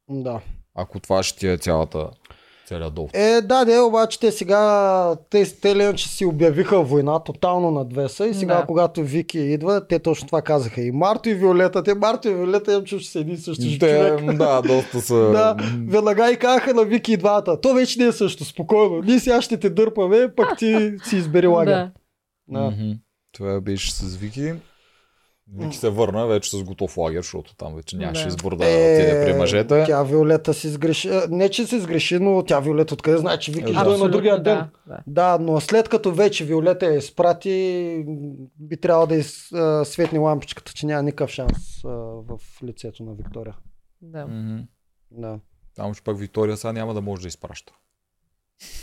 Да. 0.09 0.39
Ако 0.75 0.99
това 0.99 1.23
ще 1.23 1.39
ти 1.39 1.47
е 1.47 1.57
цялата 1.57 2.09
целият 2.72 2.93
долг. 2.93 3.10
Е, 3.14 3.41
да, 3.41 3.65
да, 3.65 3.84
обаче 3.84 4.19
те 4.19 4.31
сега, 4.31 5.15
те, 5.30 5.60
те 5.61 5.76
ли 5.76 5.95
че 5.95 6.10
си 6.10 6.26
обявиха 6.26 6.81
война 6.81 7.19
тотално 7.19 7.72
на 7.72 7.85
две 7.85 8.10
са 8.10 8.27
и 8.27 8.34
сега, 8.34 8.56
Да. 8.56 8.65
когато 8.65 9.03
Вики 9.03 9.39
идва, 9.39 9.88
те 9.88 9.99
точно 9.99 10.27
това 10.27 10.41
казаха. 10.41 10.81
И 10.81 10.91
Марто 10.91 11.30
и 11.30 11.34
Виолета, 11.34 11.84
те 11.84 11.93
Марто 11.95 12.27
и 12.27 12.34
Виолета 12.34 12.72
имам 12.72 12.84
чуш, 12.84 13.02
че 13.03 13.10
са 13.11 13.19
един 13.19 13.34
и 13.34 13.38
същи 13.38 13.80
Те, 13.80 14.15
човек. 14.18 14.38
да, 14.38 14.61
доста 14.61 15.02
са... 15.02 15.15
Да, 15.31 15.56
веднага 15.88 16.31
и 16.31 16.38
казаха 16.38 16.73
на 16.73 16.84
Вики 16.85 17.14
и 17.14 17.18
двата. 17.18 17.61
То 17.61 17.73
вече 17.73 17.99
не 17.99 18.06
е 18.06 18.11
също, 18.11 18.45
спокойно. 18.45 19.02
Ние 19.02 19.19
сега 19.19 19.41
ще 19.41 19.57
те 19.57 19.69
дърпаме, 19.69 20.27
пък 20.35 20.57
ти 20.57 20.91
си 21.03 21.15
избери 21.15 21.48
лагер. 21.48 21.72
Да. 22.48 22.60
Да. 22.60 22.69
Мгм. 22.72 22.91
Това 23.34 23.61
беше 23.61 23.93
с 23.93 24.15
Вики. 24.15 24.53
Вики 25.53 25.78
се 25.78 25.90
върна 25.90 26.28
вече 26.28 26.57
с 26.57 26.64
готов 26.64 26.98
лагер, 26.98 27.18
защото 27.18 27.56
там 27.56 27.76
вече 27.76 27.98
нямаше 27.98 28.22
Да. 28.22 28.28
избор 28.28 28.52
да 28.52 28.65
отиде 28.65 29.23
при 29.26 29.34
мъжете. 29.34 29.82
Е, 29.82 29.86
Тя 29.86 30.03
Виолета 30.03 30.53
си 30.53 30.69
сгреши. 30.69 31.10
а, 31.10 31.28
Не, 31.30 31.49
че 31.49 31.65
се 31.68 31.80
сгреши, 31.80 32.19
но 32.19 32.44
тя 32.44 32.60
Виолета 32.60 32.94
откъде 32.94 33.18
знае, 33.18 33.38
че 33.38 33.52
Вики 33.52 33.64
Е, 33.64 33.68
ще 33.68 33.73
да. 33.73 33.84
дойде 33.84 34.03
на 34.03 34.10
другия 34.10 34.44
ден. 34.44 34.56
да, 34.56 34.69
да. 34.88 34.99
Да, 35.07 35.38
но 35.38 35.60
след 35.61 35.90
като 35.90 36.11
вече 36.14 36.45
Виолета 36.45 36.86
я 36.86 36.98
изпрати, 36.98 38.06
би 38.60 38.78
трябвало 38.78 39.07
да 39.07 39.15
изсветни 39.15 40.19
лампичката, 40.19 40.73
че 40.73 40.86
няма 40.86 41.03
никакъв 41.03 41.30
шанс 41.30 41.53
а, 41.86 41.88
в 41.90 42.30
лицето 42.64 43.03
на 43.03 43.14
Виктория. 43.14 43.56
да. 44.02 44.26
Мгм. 44.26 44.57
Да. 45.11 45.40
Там 45.76 45.94
ще 45.94 46.03
пък 46.03 46.19
Виктория 46.19 46.57
сега 46.57 46.73
няма 46.73 46.94
да 46.94 47.02
може 47.02 47.22
да 47.22 47.28
изпраща. 47.28 47.73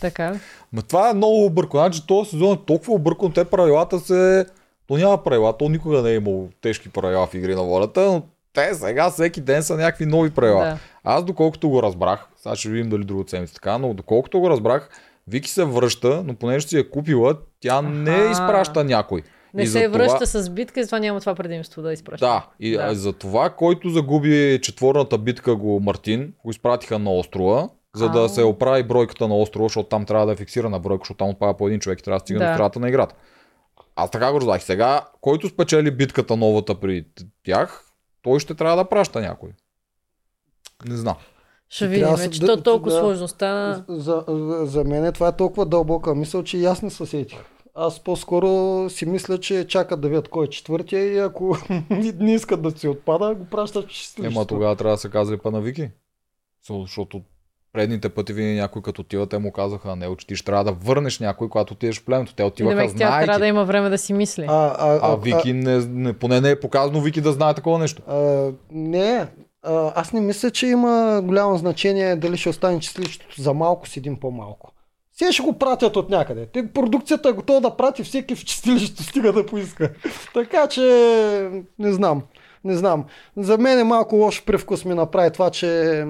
Така. 0.01 0.41
Ма 0.73 0.83
това 0.83 1.11
е 1.11 1.15
много 1.15 1.45
объркано. 1.45 1.83
Значи 1.83 2.07
този 2.07 2.31
сезон 2.31 2.53
е 2.53 2.65
толкова 2.67 2.95
объркан, 2.95 3.33
те 3.33 3.45
правилата 3.45 4.01
се... 4.01 4.47
То 4.89 4.97
няма 4.97 5.19
правила, 5.19 5.53
то 5.53 5.69
никога 5.69 6.03
не 6.03 6.11
е 6.11 6.15
имало 6.15 6.49
тежки 6.61 6.89
правила 6.89 7.27
в 7.27 7.35
игри 7.35 7.55
на 7.55 7.63
волята, 7.63 8.01
но 8.03 8.23
те 8.53 8.75
сега 8.75 9.11
всеки 9.11 9.41
ден 9.41 9.63
са 9.63 9.77
някакви 9.77 10.07
нови 10.07 10.31
правила. 10.31 10.65
Да. 10.65 10.79
Аз 11.05 11.25
доколкото 11.25 11.69
го 11.69 11.83
разбрах, 11.83 12.29
сега 12.37 12.57
ще 12.57 12.69
видим 12.69 12.91
дали 12.91 13.05
друга 13.05 13.25
седмица 13.27 13.55
така, 13.55 13.79
но 13.79 13.95
доколкото 13.95 14.41
го 14.41 14.51
разбрах, 14.51 14.91
Вики 15.27 15.51
се 15.51 15.65
връща, 15.65 16.23
но 16.25 16.35
понеже 16.35 16.69
си 16.69 16.79
е 16.79 16.85
купила, 16.85 17.35
тя 17.61 17.83
не 17.83 18.11
Аха. 18.11 18.31
изпраща 18.31 18.85
някой. 18.85 19.23
Не 19.55 19.63
И 19.63 19.67
се 19.67 19.73
затова- 19.73 19.99
връща 19.99 20.27
с 20.27 20.51
битка 20.51 20.81
и 20.81 20.85
затова 20.85 20.99
няма 20.99 21.21
това 21.21 21.35
предимство 21.35 21.83
да 21.83 21.93
изпраща. 21.93 22.27
Да, 22.27 22.47
и 22.61 22.73
Да. 22.73 22.87
да. 22.87 22.95
за 22.95 23.13
това, 23.13 23.51
който 23.51 23.89
загуби 23.89 24.59
четворната 24.63 25.19
битка 25.19 25.57
го 25.57 25.81
Мартин, 25.81 26.33
го 26.45 26.51
изпратиха 26.51 26.99
на 26.99 27.13
острова, 27.13 27.69
за 27.95 28.09
да 28.09 28.19
Ау. 28.19 28.29
се 28.29 28.43
оправи 28.43 28.83
бройката 28.83 29.29
на 29.29 29.37
острова, 29.37 29.65
защото 29.65 29.89
там 29.89 30.05
трябва 30.05 30.27
да 30.27 30.33
е 30.33 30.37
фиксирана 30.37 30.79
бройка, 30.79 31.01
защото 31.01 31.19
там 31.19 31.29
отпада 31.29 31.55
по 31.55 31.67
един 31.69 31.81
човек 31.81 32.01
и 32.01 32.03
трябва 32.03 32.17
да 32.17 32.23
стигне 32.23 32.39
Да. 32.39 32.47
до 32.47 32.55
страната 32.55 32.81
на 32.81 32.89
играта. 32.89 33.15
Аз 34.01 34.11
така 34.11 34.33
го 34.33 34.41
разбрах. 34.41 34.63
Сега, 34.63 35.01
който 35.21 35.49
спечели 35.49 35.91
битката 35.91 36.37
новата 36.37 36.81
при 36.81 37.07
тях, 37.45 37.85
той 38.23 38.41
ще 38.41 38.55
трябва 38.55 38.77
да 38.77 38.89
праща 38.89 39.21
някой. 39.21 39.51
Не 40.89 40.97
знам. 40.97 41.17
Ще 41.69 41.89
видим, 41.89 42.15
да 42.17 42.31
че 42.31 42.41
то 42.41 42.63
толкова 42.63 42.93
да. 42.93 42.99
сложно 43.01 43.29
стана. 43.29 43.85
За, 43.89 44.25
за, 44.29 44.67
за 44.67 44.85
мен 44.85 45.13
това 45.13 45.29
е 45.29 45.37
толкова 45.37 45.67
дълбока 45.67 46.15
мисъл, 46.15 46.43
че 46.43 46.59
и 46.59 46.65
аз 46.65 46.83
не 46.83 46.91
се 46.91 47.07
сетих. 47.07 47.39
Аз 47.75 48.01
по-скоро 48.01 48.91
си 48.91 49.07
мисля, 49.07 49.41
че 49.41 49.67
чакат 49.67 50.01
да 50.01 50.09
видят 50.09 50.29
кой 50.29 50.47
е 50.47 50.51
четвъртия 50.51 51.13
и 51.13 51.19
ако 51.19 51.57
не 52.19 52.35
искат 52.35 52.63
да 52.63 52.71
си 52.71 52.89
отпада, 52.89 53.35
го 53.35 53.45
пращат 53.45 53.93
в. 53.93 54.25
Ема 54.25 54.47
тогава 54.47 54.77
трябва 54.77 54.95
да 54.95 55.01
се 55.01 55.11
казали 55.11 55.39
па 55.39 55.51
на 55.51 55.61
Вики. 55.61 55.91
Защото 56.69 57.23
предните 57.79 58.09
пъти 58.09 58.33
винаги 58.33 58.55
някой 58.55 58.83
като 58.83 59.01
отива, 59.01 59.27
те 59.27 59.39
му 59.39 59.53
казаха, 59.53 59.97
не, 59.97 60.17
че 60.17 60.27
ти 60.27 60.37
ще 60.37 60.45
трябва 60.45 60.65
да 60.65 60.73
върнеш 60.73 61.19
някой, 61.19 61.49
когато 61.49 61.75
отидеш 61.75 62.01
в 62.01 62.05
племето. 62.05 62.35
Те 62.35 62.45
отиваха, 62.45 62.77
демек 62.77 62.91
тя 62.91 63.07
знаейки. 63.07 63.25
трябва 63.25 63.39
да 63.39 63.47
има 63.47 63.65
време 63.65 63.89
да 63.89 63.99
си 63.99 64.13
мисли. 64.13 64.47
А, 64.49 64.75
а, 64.79 65.01
А 65.03 65.17
Вики 65.17 65.53
не, 65.53 65.79
не, 65.79 66.13
поне 66.13 66.41
не 66.41 66.51
е 66.51 66.61
показано 66.61 67.01
Вики 67.01 67.21
да 67.21 67.33
знае 67.33 67.55
такова 67.55 67.79
нещо. 67.79 68.03
А, 68.09 68.51
не, 68.73 69.27
а, 69.63 69.93
аз 69.95 70.13
не 70.13 70.21
мисля, 70.21 70.51
че 70.51 70.67
има 70.67 71.21
голямо 71.25 71.59
значение 71.59 72.17
дали 72.17 72.37
ще 72.37 72.49
остане 72.49 72.81
числището 72.81 73.43
за 73.43 73.55
малко 73.55 73.89
с 73.89 73.97
един 73.97 74.17
по-малко. 74.17 74.73
Все 75.13 75.33
ще 75.33 75.43
го 75.43 75.59
пратят 75.59 75.97
от 75.97 76.11
някъде. 76.11 76.47
Те, 76.47 76.73
продукцията 76.73 77.29
е 77.29 77.33
готова 77.33 77.61
да 77.61 77.77
прати 77.77 78.03
всеки 78.03 78.35
в 78.35 78.45
чистилището, 78.45 79.03
стига 79.03 79.33
да 79.33 79.47
поиска. 79.47 79.91
така 80.35 80.67
че, 80.67 80.83
не 81.79 81.93
знам. 81.93 82.23
Не 82.65 82.77
знам. 82.77 83.05
За 83.37 83.59
мен 83.59 83.79
е 83.79 83.85
малко 83.85 84.17
лош 84.17 84.45
привкус 84.45 84.85
ми 84.85 84.95
направи 84.95 85.31
това, 85.31 85.51
че 85.51 86.05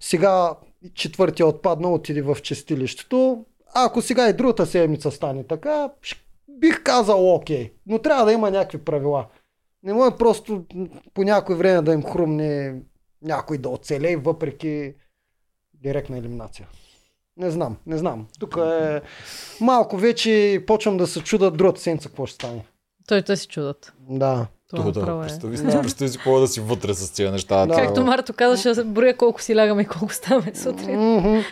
сега 0.00 0.50
четвъртия 0.94 1.46
отпадна, 1.46 1.92
отиде 1.92 2.22
в 2.22 2.36
чистилището. 2.42 3.44
Ако 3.74 4.02
сега 4.02 4.28
и 4.28 4.32
другата 4.32 4.66
седмица 4.66 5.10
стане 5.10 5.44
така, 5.44 5.90
бих 6.48 6.82
казал 6.82 7.34
окей. 7.34 7.72
Но 7.86 7.98
трябва 7.98 8.24
да 8.24 8.32
има 8.32 8.50
някакви 8.50 8.78
правила. 8.78 9.26
Не 9.82 9.92
може 9.92 10.16
просто 10.16 10.64
по 11.14 11.22
някое 11.22 11.56
време 11.56 11.82
да 11.82 11.92
им 11.92 12.02
хрумне 12.02 12.74
някой 13.22 13.58
да 13.58 13.68
оцелее, 13.68 14.16
въпреки 14.16 14.94
директна 15.74 16.18
елиминация. 16.18 16.68
Не 17.36 17.50
знам, 17.50 17.76
не 17.86 17.98
знам. 17.98 18.26
Тук 18.38 18.56
е 18.56 19.02
малко 19.60 19.96
вече 19.96 20.64
почвам 20.66 20.96
да 20.96 21.06
се 21.06 21.22
чуда 21.22 21.50
другата 21.50 21.80
седмица 21.80 22.08
какво 22.08 22.26
ще 22.26 22.34
стане. 22.34 22.64
Той 23.08 23.22
те 23.22 23.36
си 23.36 23.48
чудат. 23.48 23.92
Да. 24.08 24.46
Това 24.74 24.90
да, 24.90 25.00
направо 25.00 25.20
е. 25.20 25.26
представи 25.26 25.56
си, 25.56 25.64
представи 25.64 26.08
си 26.08 26.16
какво 26.16 26.38
е 26.38 26.40
да 26.40 26.48
си 26.48 26.60
вътре 26.60 26.94
с 26.94 27.14
тези 27.14 27.30
неща. 27.30 27.66
Да. 27.66 27.74
Както 27.74 28.04
Марто 28.04 28.32
каза, 28.32 28.74
ще 28.74 28.84
броя 28.84 29.16
колко 29.16 29.42
си 29.42 29.56
лягаме 29.56 29.82
и 29.82 29.84
колко 29.84 30.14
ставаме 30.14 30.54
сутрин. 30.54 31.44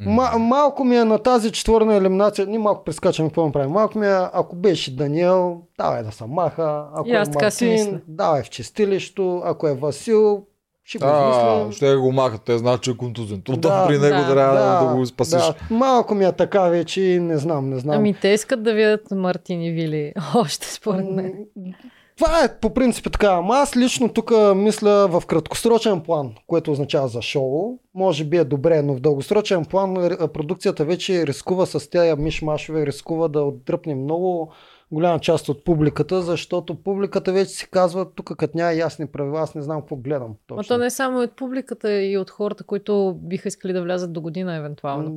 Ма, 0.00 0.30
малко 0.38 0.84
ми 0.84 0.96
е 0.96 1.04
на 1.04 1.18
тази 1.18 1.52
четвърна 1.52 1.96
елиминация, 1.96 2.46
ние 2.46 2.58
малко 2.58 2.84
прескачаме 2.84 3.28
какво 3.28 3.46
направим. 3.46 3.70
Малко 3.70 3.98
ми 3.98 4.06
е, 4.06 4.18
ако 4.32 4.56
беше 4.56 4.96
Даниел, 4.96 5.60
давай 5.78 6.02
да 6.02 6.12
се 6.12 6.24
маха. 6.26 6.84
Ако 6.94 7.08
И 7.08 7.12
е 7.12 7.22
Мартин, 7.34 8.00
давай 8.08 8.42
в 8.42 8.50
чистилището. 8.50 9.42
Ако 9.44 9.68
е 9.68 9.74
Васил, 9.74 10.46
ще 10.84 10.98
го 10.98 11.04
А, 11.06 11.72
ще 11.72 11.96
го 11.96 12.12
махат, 12.12 12.42
те 12.42 12.58
знаят, 12.58 12.82
че 12.82 12.90
е 12.90 12.96
контузен. 12.96 13.42
То 13.42 13.56
Да, 13.56 13.86
при 13.86 13.98
него 13.98 14.16
да, 14.16 14.30
трябва 14.30 14.54
да, 14.54 14.88
да 14.88 14.94
го 14.94 15.06
спасиш. 15.06 15.42
Да, 15.42 15.54
малко 15.70 16.14
ми 16.14 16.24
е 16.24 16.32
така 16.32 16.62
вече 16.62 17.00
не 17.00 17.38
знам, 17.38 17.70
не 17.70 17.78
знам. 17.78 17.96
Ами 17.96 18.14
те 18.14 18.28
искат 18.28 18.62
да 18.62 18.74
видят 18.74 19.10
Мартин 19.10 19.62
и 19.62 19.70
Вили. 19.70 20.12
Още 20.34 20.66
според 20.66 21.10
мен. 21.10 21.34
Това 22.20 22.44
е 22.44 22.58
по 22.60 22.74
принцип 22.74 23.12
така. 23.12 23.26
Ама 23.26 23.54
аз 23.54 23.76
лично 23.76 24.08
тук 24.08 24.32
мисля 24.54 25.08
в 25.08 25.22
краткосрочен 25.26 26.00
план, 26.00 26.32
което 26.46 26.72
означава 26.72 27.08
за 27.08 27.22
шоу. 27.22 27.78
Може 27.94 28.24
би 28.24 28.36
е 28.36 28.44
добре, 28.44 28.82
но 28.82 28.94
в 28.94 29.00
дългосрочен 29.00 29.64
план 29.64 29.96
р- 29.96 30.28
продукцията 30.28 30.84
вече 30.84 31.26
рискува 31.26 31.66
с 31.66 31.90
тези 31.90 32.22
мишмашове, 32.22 32.86
рискува 32.86 33.28
да 33.28 33.42
отдръпне 33.42 33.94
много 33.94 34.52
голяма 34.92 35.18
част 35.18 35.48
от 35.48 35.64
публиката, 35.64 36.22
защото 36.22 36.74
публиката 36.74 37.32
вече 37.32 37.50
си 37.50 37.70
казва, 37.70 38.14
тук 38.14 38.36
като 38.36 38.58
няма 38.58 38.72
ясни 38.72 39.06
правила, 39.06 39.40
аз 39.40 39.54
не 39.54 39.62
знам 39.62 39.80
какво 39.80 39.96
гледам. 39.96 40.28
Но 40.50 40.56
Точно. 40.56 40.74
то 40.74 40.78
не 40.78 40.86
е 40.86 40.90
само 40.90 41.20
от 41.20 41.36
публиката 41.36 42.02
и 42.02 42.18
от 42.18 42.30
хората, 42.30 42.64
които 42.64 43.18
биха 43.22 43.48
искали 43.48 43.72
да 43.72 43.82
влязат 43.82 44.12
до 44.12 44.20
година 44.20 44.56
евентуално. 44.56 45.16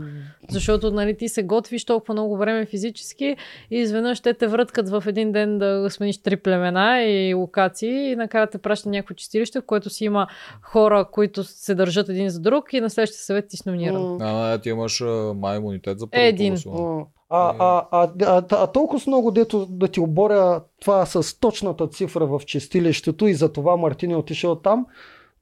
Защото 0.49 0.91
нали, 0.91 1.17
ти 1.17 1.29
се 1.29 1.43
готвиш 1.43 1.85
толкова 1.85 2.13
много 2.13 2.37
време 2.37 2.65
физически 2.65 3.35
и 3.71 3.77
изведнъж 3.77 4.19
те 4.19 4.33
те 4.33 4.47
връткат 4.47 4.89
в 4.89 5.03
един 5.07 5.31
ден 5.31 5.57
да 5.57 5.87
смениш 5.89 6.17
три 6.17 6.37
племена 6.37 7.03
и 7.03 7.33
локации 7.33 8.11
и 8.11 8.15
накрая 8.15 8.49
те 8.49 8.57
праща 8.57 8.89
някакво 8.89 9.13
чистилище, 9.13 9.61
в 9.61 9.65
което 9.65 9.89
си 9.89 10.05
има 10.05 10.27
хора, 10.61 11.05
които 11.11 11.43
се 11.43 11.75
държат 11.75 12.09
един 12.09 12.29
за 12.29 12.39
друг 12.39 12.73
и 12.73 12.81
на 12.81 12.89
следващия 12.89 13.19
съвет 13.19 13.47
ти 13.49 13.57
си 13.57 13.63
номиниран. 13.65 14.21
А, 14.21 14.57
ти 14.57 14.69
имаш 14.69 15.03
май 15.35 15.57
имунитет 15.57 15.99
за 15.99 16.07
Един. 16.11 16.53
първото 16.53 16.69
гласуване. 16.69 17.05
А, 17.35 17.55
а, 17.59 17.87
а, 17.91 18.09
а, 18.21 18.43
а, 18.51 18.67
толкова 18.67 18.99
с 18.99 19.07
много 19.07 19.31
дето 19.31 19.65
да 19.65 19.87
ти 19.87 19.99
оборя 19.99 20.61
това 20.81 21.05
с 21.05 21.39
точната 21.39 21.87
цифра 21.87 22.25
в 22.25 22.41
чистилището 22.45 23.27
и 23.27 23.33
за 23.33 23.53
това 23.53 23.77
Мартин 23.77 24.11
е 24.11 24.15
отишъл 24.15 24.55
там, 24.55 24.85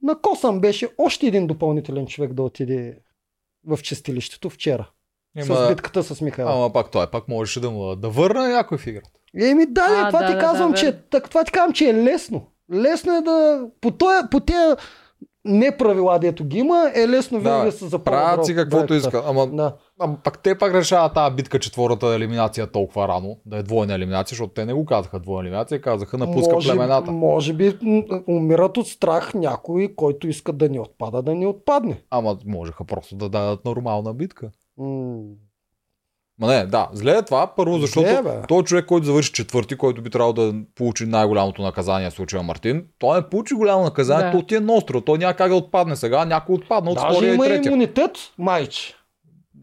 на 0.04 0.22
косъм 0.22 0.62
беше 0.62 0.90
още 0.98 1.28
един 1.28 1.48
допълнителен 1.48 2.08
човек 2.08 2.34
да 2.34 2.44
отиде 2.44 2.98
в 3.68 3.78
чистилището 3.82 4.50
вчера. 4.50 4.90
С 5.40 5.48
Има, 5.48 5.68
битката 5.70 6.04
с 6.04 6.22
Михаил. 6.22 6.50
ама 6.50 6.74
пак 6.74 6.92
той 6.92 7.08
пак 7.12 7.28
можеше 7.28 7.60
да, 7.60 7.72
му, 7.72 7.96
да 7.96 8.10
върне 8.10 8.48
някой 8.48 8.78
в 8.78 8.88
играта. 8.88 9.10
Еми 9.42 9.66
да, 9.66 9.86
А, 9.90 10.10
това 10.10 10.20
да, 10.22 10.28
ти 10.28 10.34
да, 10.34 10.40
казвам, 10.40 10.72
да, 10.72 10.78
че, 10.78 10.92
так, 10.92 11.30
това 11.30 11.44
ти 11.44 11.52
казвам, 11.52 11.74
че 11.74 11.90
е 11.90 11.94
лесно. 11.94 12.48
Лесно 12.74 13.16
е 13.16 13.22
да... 13.22 13.68
По, 13.82 13.92
тоя, 13.92 14.30
по 14.32 14.40
тия 14.40 14.78
неправила, 15.46 16.20
дето 16.20 16.46
ги 16.46 16.58
има, 16.58 16.92
е 16.96 17.08
лесно 17.08 17.40
винаги 17.40 17.60
Да, 17.60 17.66
да 17.66 17.72
се 17.72 17.86
запълва. 17.86 18.20
Правят 18.20 18.46
си 18.46 18.56
каквото 18.56 18.78
бройката. 18.78 18.96
искат. 18.98 19.24
Ама, 19.28 19.48
Да. 19.48 19.76
ама 20.00 20.18
пак 20.24 20.40
те 20.40 20.58
пак 20.58 20.74
решават 20.74 21.14
тази 21.14 21.36
битка 21.36 21.60
четвората 21.60 22.08
елиминация 22.08 22.68
толкова 22.68 23.08
рано, 23.08 23.38
да 23.46 23.58
е 23.58 23.64
двойна 23.64 23.94
елиминация, 23.94 24.30
защото 24.30 24.54
те 24.54 24.66
не 24.66 24.74
го 24.74 24.86
казаха 24.86 25.20
двойна 25.20 25.42
елиминация, 25.42 25.82
казаха 25.82 26.18
напуска 26.18 26.54
може, 26.54 26.70
племената. 26.70 27.12
Може 27.12 27.54
би 27.54 27.78
умират 28.28 28.78
от 28.78 28.88
страх 28.88 29.34
някой, 29.34 29.94
който 29.96 30.28
иска 30.28 30.54
да 30.54 30.70
ни 30.70 30.80
отпада, 30.80 31.22
да 31.22 31.36
ни 31.36 31.46
отпадне. 31.46 32.02
Ама 32.10 32.38
можеха 32.46 32.84
просто 32.84 33.16
да 33.16 33.30
дадат 33.30 33.66
нормална 33.66 34.14
битка. 34.14 34.50
М, 34.78 35.20
Ма 36.42 36.48
не, 36.48 36.66
да, 36.66 36.88
зле 36.94 37.12
е 37.12 37.22
това, 37.22 37.48
първо, 37.48 37.78
защото 37.78 38.00
Зле 38.02 38.14
е, 38.14 38.22
бе. 38.24 38.30
той 38.48 38.64
човек, 38.64 38.86
който 38.86 39.06
завърши 39.06 39.32
четвърти, 39.34 39.76
който 39.76 40.02
би 40.02 40.10
трябвало 40.10 40.34
да 40.34 40.54
получи 40.76 41.06
най-голямото 41.06 41.62
наказание 41.62 42.10
в 42.10 42.14
случая 42.14 42.44
Мартин, 42.44 42.84
той 43.00 43.18
не 43.18 43.24
получи 43.24 43.54
голямо 43.54 43.84
наказание, 43.84 44.26
Да. 44.26 44.32
то 44.32 44.44
ти 44.44 44.56
е 44.56 44.60
ностро, 44.60 45.02
той 45.02 45.18
няма 45.18 45.34
как 45.34 45.50
да 45.50 45.56
отпадне 45.56 45.96
сега, 45.96 46.26
някой 46.26 46.56
отпадна 46.56 46.92
от 46.92 46.98
Даже 46.98 47.08
втория 47.10 47.32
и 47.32 47.36
има 47.36 47.44
третия. 47.46 47.70
имунитет, 47.70 48.12
майче. 48.38 48.94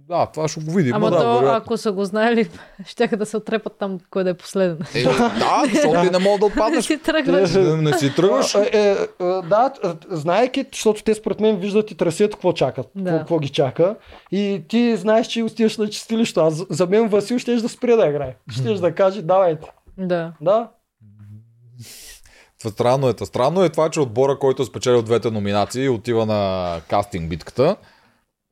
Да, 0.08 0.26
това 0.26 0.48
ще 0.48 0.60
го 0.60 0.70
видим. 0.70 0.94
Ама 0.94 1.10
да, 1.10 1.16
то, 1.16 1.22
вероятно. 1.38 1.50
ако 1.50 1.76
са 1.76 1.92
го 1.92 2.04
знаели, 2.04 2.48
щяха 2.86 3.16
да 3.16 3.26
се 3.26 3.36
отрепат 3.36 3.72
там, 3.78 3.98
кой 4.10 4.24
да 4.24 4.30
е 4.30 4.34
последен. 4.34 4.78
Е, 4.94 5.02
да, 5.02 5.62
защото 5.74 6.02
ти 6.02 6.10
не 6.10 6.18
мога 6.18 6.38
да 6.38 6.46
отпаднеш. 6.46 6.84
си 6.84 6.98
тръгваш. 6.98 7.54
Не, 7.54 7.76
не 7.76 7.98
си 7.98 8.14
тръгваш. 8.14 8.54
А, 8.54 8.62
е, 8.72 8.90
е, 8.90 8.96
да, 9.24 9.72
е, 9.84 9.88
знаеки, 10.10 10.66
защото 10.72 11.02
те 11.02 11.14
според 11.14 11.40
мен 11.40 11.56
виждат 11.56 11.90
и 11.90 11.96
трасето 11.96 12.36
какво 12.36 12.52
чакат, 12.52 12.86
Да. 12.94 13.04
какво, 13.04 13.18
какво 13.18 13.38
ги 13.38 13.48
чака. 13.48 13.96
И 14.32 14.62
ти 14.68 14.96
знаеш, 14.96 15.26
че 15.26 15.42
отиваш 15.42 15.76
на 15.76 15.88
чистилище. 15.88 16.40
Аз 16.40 16.64
за 16.70 16.86
мен 16.86 17.08
Васил 17.08 17.38
ще 17.38 17.56
да 17.56 17.68
спре 17.68 17.96
да 17.96 18.06
играе. 18.06 18.34
Ще 18.50 18.74
да 18.74 18.94
каже, 18.94 19.22
давайте. 19.22 19.70
Да. 19.98 20.32
Да. 20.40 20.68
Това 22.58 22.70
странно 22.70 23.08
е. 23.08 23.14
Странно 23.24 23.64
е 23.64 23.68
това, 23.68 23.90
че 23.90 24.00
отбора, 24.00 24.38
който 24.38 24.62
е 24.62 24.66
спечелил 24.66 25.02
двете 25.02 25.30
номинации 25.30 25.88
отива 25.88 26.26
на 26.26 26.74
кастинг 26.88 27.28
битката, 27.30 27.76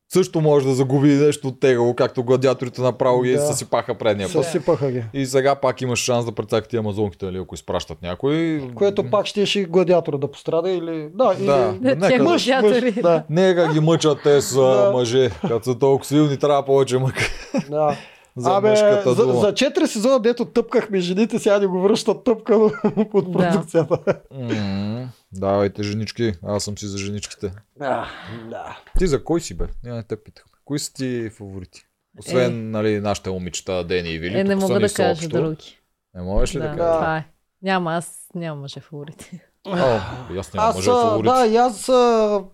също 0.09 0.41
може 0.41 0.67
да 0.67 0.75
загуби 0.75 1.09
нещо 1.09 1.49
от 1.49 1.61
тегаво, 1.61 1.95
както 1.95 2.25
гладиаторите 2.25 2.81
направо 2.81 3.21
ги 3.21 3.33
Да. 3.33 3.41
съсипаха 3.41 3.95
предния 3.95 4.29
път. 4.29 4.45
Съсипаха 4.45 4.91
ги. 4.91 5.03
И 5.15 5.27
сега 5.27 5.55
пак 5.55 5.81
имаш 5.81 5.99
шанс 5.99 6.25
да 6.25 6.33
прецакате 6.33 6.77
амазонките, 6.77 7.27
нали, 7.27 7.39
ако 7.39 7.55
изпращат 7.55 8.03
някой. 8.03 8.63
Което 8.75 9.05
пак 9.05 9.27
ще 9.27 9.47
ще 9.47 9.65
гладиатора 9.65 10.19
да 10.19 10.31
пострада 10.31 10.71
или... 10.71 11.09
Да, 11.15 11.35
или... 11.39 11.47
Да. 11.47 11.75
Не, 11.81 11.95
Нека- 11.95 12.23
Мъж, 12.25 12.49
мъж, 12.63 12.95
да, 12.95 13.23
Нека 13.31 13.73
ги 13.73 13.81
мъчат 13.81 14.19
те 14.23 14.41
с 14.41 14.55
Да. 14.55 14.85
да. 14.85 14.93
мъже. 14.93 15.31
Като 15.41 15.65
са 15.65 15.79
толкова 15.79 16.05
силни, 16.05 16.37
трябва 16.37 16.65
повече 16.65 16.99
мъка 16.99 17.23
да. 17.71 17.97
За 18.37 18.51
Абе, 18.51 18.71
мъжката 18.71 19.15
за, 19.15 19.23
дума. 19.23 19.41
за 19.41 19.47
4 19.49 19.85
сезона, 19.85 20.21
дето 20.21 20.45
тъпкахме 20.45 21.01
жените, 21.01 21.39
сега 21.39 21.59
ни 21.59 21.67
го 21.67 21.81
връщат 21.81 22.25
тъпкано 22.25 22.65
от 23.13 23.33
Да. 23.33 23.33
продукцията. 23.33 23.99
М, 24.33 25.09
Давайте 25.33 25.83
женички. 25.83 26.33
Аз 26.43 26.65
съм 26.65 26.79
си 26.79 26.87
за 26.87 26.99
женичките. 26.99 27.53
Да, 27.79 28.11
да. 28.51 28.79
Ти 28.99 29.07
за 29.07 29.25
кой 29.25 29.41
си 29.41 29.55
бе? 29.55 29.65
Няма 29.85 29.97
не 29.97 30.03
те 30.03 30.17
питахме. 30.17 30.53
Кои 30.65 30.79
са 30.79 30.93
ти 30.93 31.31
фаворити? 31.31 31.87
Освен, 32.19 32.53
Е. 32.53 32.63
нали, 32.63 33.01
нашите 33.01 33.31
момичета 33.31 33.85
Дени 33.85 34.09
и 34.09 34.19
Вили. 34.19 34.39
Е, 34.39 34.45
не 34.45 34.57
мога 34.57 34.81
да 34.81 34.89
кажа 34.89 35.29
други. 35.29 35.79
Не 36.15 36.23
можеш 36.23 36.55
ли 36.55 36.59
да, 36.59 36.65
Да, 36.65 36.77
кажеш? 36.77 36.95
това 36.95 37.17
е. 37.17 37.25
Няма, 37.63 37.93
аз 37.93 38.27
нямам 38.35 38.61
мъже 38.61 38.81
фаворити. 38.81 39.41
О, 39.67 39.73
аз 40.57 40.85
фаворити. 40.85 41.23
да, 41.25 41.47
и 41.47 41.57
аз 41.57 41.89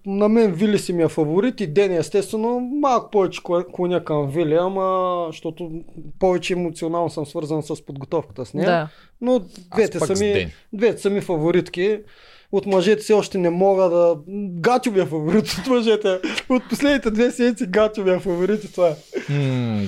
на 0.06 0.28
мен 0.28 0.52
Вили 0.52 0.78
си 0.78 0.93
ми 0.93 1.02
е 1.02 1.09
фаворит 1.09 1.60
и 1.60 1.66
Дени 1.66 1.97
естествено 1.97 2.60
малко 2.60 3.10
повече 3.10 3.40
клоня 3.72 4.05
към 4.05 4.30
Вили, 4.30 4.55
ама 4.55 5.24
защото 5.26 5.70
повече 6.18 6.52
емоционално 6.52 7.10
съм 7.10 7.26
свързан 7.26 7.62
с 7.62 7.86
подготовката 7.86 8.47
с 8.47 8.55
нея. 8.55 8.66
Да. 8.66 8.89
Но 9.20 9.40
двете 9.74 10.01
са, 10.01 10.14
ми, 10.14 10.47
двете 10.72 11.02
са 11.02 11.10
ми 11.10 11.20
фаворитки. 11.20 11.98
От 12.52 12.66
мъжете 12.66 13.02
все 13.02 13.12
още 13.12 13.39
не 13.39 13.51
мога 13.51 13.82
да... 13.84 14.16
Гатю 14.51 14.90
ми 14.93 15.01
е 15.01 15.06
фаворит 15.06 15.48
от 15.51 15.66
мъжете. 15.66 16.18
От 16.48 16.62
последните 16.68 17.10
две 17.10 17.30
седмици 17.30 17.66
Гатю 17.66 18.05
ми 18.05 18.10
е 18.10 18.18
фаворит 18.18 18.64
и 18.64 18.72
това 18.72 18.89
е. 18.89 18.94
Ще 19.22 19.32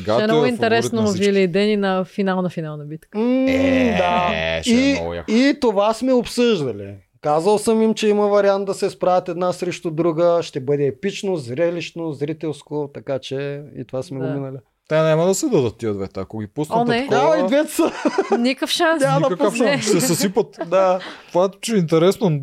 Гато 0.05 0.21
е 0.21 0.25
много 0.25 0.33
фаворит 0.33 0.53
интересно. 0.53 1.07
Вили 1.07 1.41
и 1.41 1.49
Дени 1.49 1.77
на 1.77 2.05
финална 2.05 2.51
финална 2.51 2.85
битка. 2.85 3.19
М, 3.19 3.47
Е, 3.49 3.97
да. 3.99 4.29
ще 4.63 4.71
е 4.71 4.91
И, 4.91 4.93
много 4.93 5.15
яко. 5.15 5.31
и 5.33 5.55
това 5.61 5.95
сме 5.95 6.13
обсъждали. 6.13 6.95
Казал 7.25 7.59
съм 7.59 7.83
им, 7.83 7.95
че 7.95 8.09
има 8.09 8.27
вариант 8.29 8.67
да 8.67 8.75
се 8.75 8.91
справят 8.91 9.29
една 9.29 9.53
срещу 9.53 9.91
друга. 9.91 10.39
Ще 10.43 10.61
бъде 10.61 10.87
епично, 10.87 11.37
зрелищно, 11.37 12.13
зрителско, 12.13 12.91
така 12.95 13.19
че 13.19 13.63
и 13.77 13.85
това 13.85 14.03
сме 14.03 14.21
Да. 14.21 14.27
го 14.27 14.33
минали. 14.33 14.57
Те 14.89 15.03
няма 15.03 15.27
да 15.27 15.35
се 15.35 15.49
дадат 15.49 15.77
тия 15.77 15.95
двете. 15.95 16.21
Ако 16.21 16.39
ги 16.39 16.47
пуснат 16.47 16.79
О, 16.79 16.85
не. 16.85 17.09
такова, 17.09 17.37
Да, 17.37 17.43
и 17.43 17.47
двете 17.47 17.71
са. 17.73 17.93
Никакъв 18.39 18.71
шанс. 18.71 19.03
Няма 19.03 19.21
да 19.21 19.27
никакъв 19.31 19.57
шанс. 19.57 19.81
Ще 19.83 19.91
се 19.91 20.01
съсипат. 20.01 20.59
да. 20.67 20.99
Това 21.29 21.49
че 21.61 21.75
е 21.75 21.79
интересно. 21.79 22.41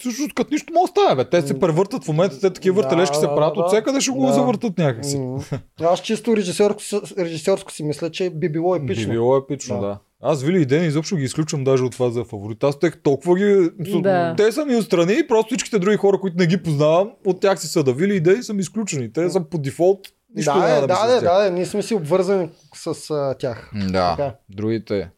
Всъщност 0.00 0.34
като 0.34 0.54
нищо 0.54 0.72
да 0.72 0.86
стане, 0.86 1.14
бе. 1.16 1.24
Те 1.24 1.42
се 1.42 1.60
превъртат 1.60 2.04
в 2.04 2.08
момента, 2.08 2.40
те 2.40 2.50
такива 2.52 2.74
Да, 2.74 2.82
въртележки 2.82 3.16
се 3.16 3.26
да, 3.26 3.34
правят, 3.34 3.54
да, 3.54 3.60
от 3.60 3.68
всекъде 3.68 4.00
ще 4.00 4.10
го 4.10 4.26
да. 4.26 4.32
завъртат 4.32 4.78
някакси. 4.78 5.20
Аз 5.82 6.00
чисто 6.00 6.36
режисьорско, 6.36 6.82
режисьорско 7.18 7.72
си 7.72 7.82
мисля, 7.84 8.10
че 8.10 8.30
би 8.30 8.48
било 8.48 8.76
епично. 8.76 9.06
Би 9.08 9.12
било 9.12 9.36
епично, 9.36 9.80
Да. 9.80 9.86
да. 9.86 9.98
Аз 10.22 10.42
Вили 10.42 10.62
и 10.62 10.66
Дени 10.66 10.86
изобщо 10.86 11.16
ги 11.16 11.24
изключвам 11.24 11.64
даже 11.64 11.84
от 11.84 11.92
това 11.92 12.10
за 12.10 12.24
фаворит. 12.24 12.64
Аз 12.64 12.78
тех 12.78 13.02
толкова 13.02 13.36
ги... 13.36 13.70
Да. 14.00 14.34
Те 14.36 14.52
са 14.52 14.64
ми 14.64 14.76
отстрани 14.76 15.18
и 15.18 15.26
просто 15.26 15.46
всичките 15.46 15.78
други 15.78 15.96
хора, 15.96 16.20
които 16.20 16.36
не 16.36 16.46
ги 16.46 16.62
познавам, 16.62 17.10
от 17.24 17.40
тях 17.40 17.60
си 17.60 17.68
са 17.68 17.84
да 17.84 17.92
Вили 17.92 18.16
и 18.16 18.20
Дени 18.20 18.42
са 18.42 18.54
ми 18.54 18.60
изключени. 18.60 19.12
Те 19.12 19.30
са 19.30 19.44
по 19.44 19.58
дефолт. 19.58 20.00
Нищо 20.34 20.52
да, 20.52 20.58
няма 20.58 20.70
е, 20.70 20.80
да, 20.80 20.86
да, 20.86 21.06
да, 21.06 21.20
да, 21.20 21.44
да, 21.44 21.50
ние 21.50 21.66
сме 21.66 21.82
си 21.82 21.94
обвързани 21.94 22.50
с 22.74 23.10
а, 23.10 23.34
тях. 23.38 23.70
Да, 23.74 24.16
Така. 24.16 24.36
другите. 24.48 25.10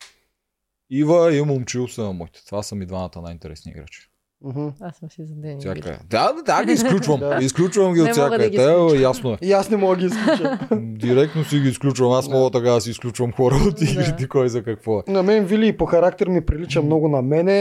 Ива 0.90 1.34
и 1.34 1.42
Момчил 1.42 1.88
са 1.88 2.12
моите. 2.12 2.40
Това 2.46 2.62
са 2.62 2.74
ми 2.74 2.86
двамата 2.86 3.22
най-интересни 3.22 3.72
играчи. 3.72 4.07
Мгм. 4.44 4.68
Аз 4.80 4.96
съм 4.96 5.10
си 5.10 5.24
за 5.24 5.34
Дени. 5.34 5.60
Всяка. 5.60 5.98
Да, 6.10 6.32
да, 6.32 6.42
да, 6.44 6.64
ги 6.64 6.72
изключвам. 6.72 7.20
Да. 7.20 7.38
изключвам 7.40 7.94
ги 7.94 8.00
от 8.00 8.10
всяка. 8.10 8.38
да 8.38 8.48
ги 8.48 8.56
Те, 8.56 8.62
изключа. 8.62 8.96
ясно 8.96 9.30
е. 9.32 9.38
И 9.42 9.52
аз 9.52 9.70
не 9.70 9.76
мога 9.76 9.96
да 9.96 10.00
ги 10.00 10.06
изключа. 10.06 10.58
Директно 10.72 11.44
си 11.44 11.58
ги 11.58 11.68
изключвам. 11.68 12.12
Аз 12.12 12.28
Да. 12.28 12.34
мога 12.34 12.50
така 12.50 12.70
да 12.70 12.80
си 12.80 12.90
изключвам 12.90 13.32
хора 13.32 13.54
от 13.68 13.82
игрите, 13.82 14.28
кой 14.28 14.48
за 14.48 14.62
какво 14.62 14.98
е. 14.98 15.02
На 15.08 15.22
мен 15.22 15.44
Вили 15.44 15.76
по 15.76 15.86
характер 15.86 16.28
ми 16.28 16.46
прилича 16.46 16.82
много 16.82 17.08
на 17.08 17.22
мене. 17.22 17.52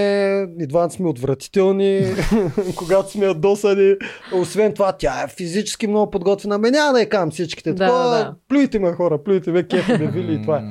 И 0.60 0.68
двамата 0.68 0.90
сме 0.90 1.08
отвратителни, 1.08 2.06
когато 2.76 3.12
сме 3.12 3.26
ядосани. 3.26 3.95
Освен 4.34 4.74
това, 4.74 4.91
тя 4.91 5.24
е 5.24 5.28
физически 5.28 5.88
много 5.88 6.12
подготвена. 6.12 6.58
Ме 6.58 6.72
няма 6.72 6.94
да 6.94 6.99
я 6.99 7.10
кам 7.10 7.32
всичките. 7.32 7.74
Да, 7.74 7.78
Такова, 7.78 8.10
да. 8.10 8.36
Плюйте 8.49 8.80
ме 8.80 8.91
хора, 8.91 9.24
плюйте 9.24 9.52
ме, 9.52 9.64
кефи 9.64 9.91
ме 9.91 10.08
Вили 10.08 10.34
и 10.34 10.41
това 10.41 10.58
е. 10.58 10.62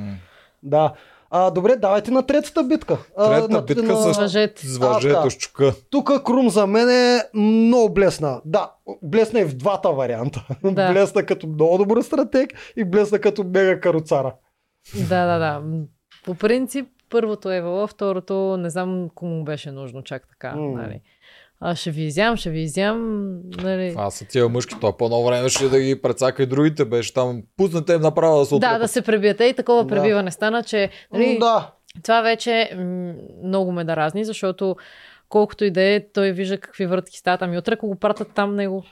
Да. 0.63 0.93
А, 1.29 1.51
добре, 1.51 1.75
давайте 1.75 2.11
на 2.11 2.23
третата 2.23 2.63
битка. 2.63 2.97
А, 3.17 3.27
Третата 3.27 3.53
на, 3.53 3.61
битка 3.61 3.83
на, 3.83 4.13
с- 4.13 4.19
Мъжете. 4.19 4.67
С 4.67 4.77
въжето 4.77 5.21
да. 5.23 5.31
с 5.31 5.37
чука. 5.37 5.73
Тук 5.89 6.23
Крум 6.25 6.49
за 6.49 6.67
мен 6.67 6.89
е 6.89 7.21
много 7.33 7.93
блесна. 7.93 8.41
Да, 8.45 8.71
блесна 9.03 9.39
и 9.39 9.45
в 9.45 9.55
двата 9.55 9.89
варианта. 9.89 10.47
Да. 10.63 10.91
блесна 10.91 11.25
като 11.25 11.47
много 11.47 11.77
добър 11.77 12.01
стратег 12.01 12.53
и 12.75 12.85
блесна 12.85 13.19
като 13.19 13.43
мега 13.43 13.79
каруцара. 13.79 14.35
Да, 15.09 15.25
да, 15.25 15.39
да. 15.39 15.61
По 16.25 16.35
принцип, 16.35 16.87
първото 17.09 17.51
е 17.51 17.61
вало, 17.61 17.87
второто 17.87 18.57
не 18.57 18.69
знам 18.69 19.09
кому 19.15 19.43
беше 19.43 19.71
нужно 19.71 20.03
чак 20.03 20.27
така. 20.29 20.55
М. 20.55 20.71
Нали. 20.71 21.01
А, 21.59 21.75
ще 21.75 21.91
ви 21.91 22.01
изям, 22.01 22.37
ще 22.37 22.49
ви 22.49 22.59
изям. 22.59 23.27
Нали. 23.53 23.89
Това 23.91 24.11
са 24.11 24.25
тия 24.25 24.49
мъжки, 24.49 24.75
то 24.81 24.93
по-ново 24.93 25.25
време 25.25 25.49
ще 25.49 25.69
да 25.69 25.79
ги 25.79 26.01
прецака 26.01 26.43
и 26.43 26.45
другите, 26.45 26.85
беше 26.85 27.13
там, 27.13 27.41
пуснете 27.57 27.93
им 27.93 28.01
направо 28.01 28.39
да 28.39 28.45
се 28.45 28.49
Да, 28.49 28.55
отрепат. 28.57 28.81
да 28.81 28.87
се 28.87 29.01
пребиете 29.01 29.43
и 29.45 29.53
такова 29.53 29.83
Да. 29.83 29.87
пребиване 29.89 30.31
стана, 30.31 30.63
че 30.63 30.89
нали, 31.13 31.37
Да. 31.39 31.71
това 32.03 32.21
вече 32.21 32.71
м- 32.75 33.13
много 33.43 33.71
ме 33.71 33.83
да 33.83 33.95
разни, 33.95 34.25
защото 34.25 34.75
колкото 35.29 35.65
и 35.65 35.71
да 35.71 35.81
е, 35.83 36.05
той 36.07 36.31
вижда 36.31 36.57
какви 36.57 36.85
въртки 36.85 37.17
стават. 37.17 37.41
Ами 37.41 37.57
утре, 37.57 37.73
ако 37.73 37.87
го 37.87 37.95
пратят 37.95 38.27
там 38.29 38.55
него, 38.55 38.83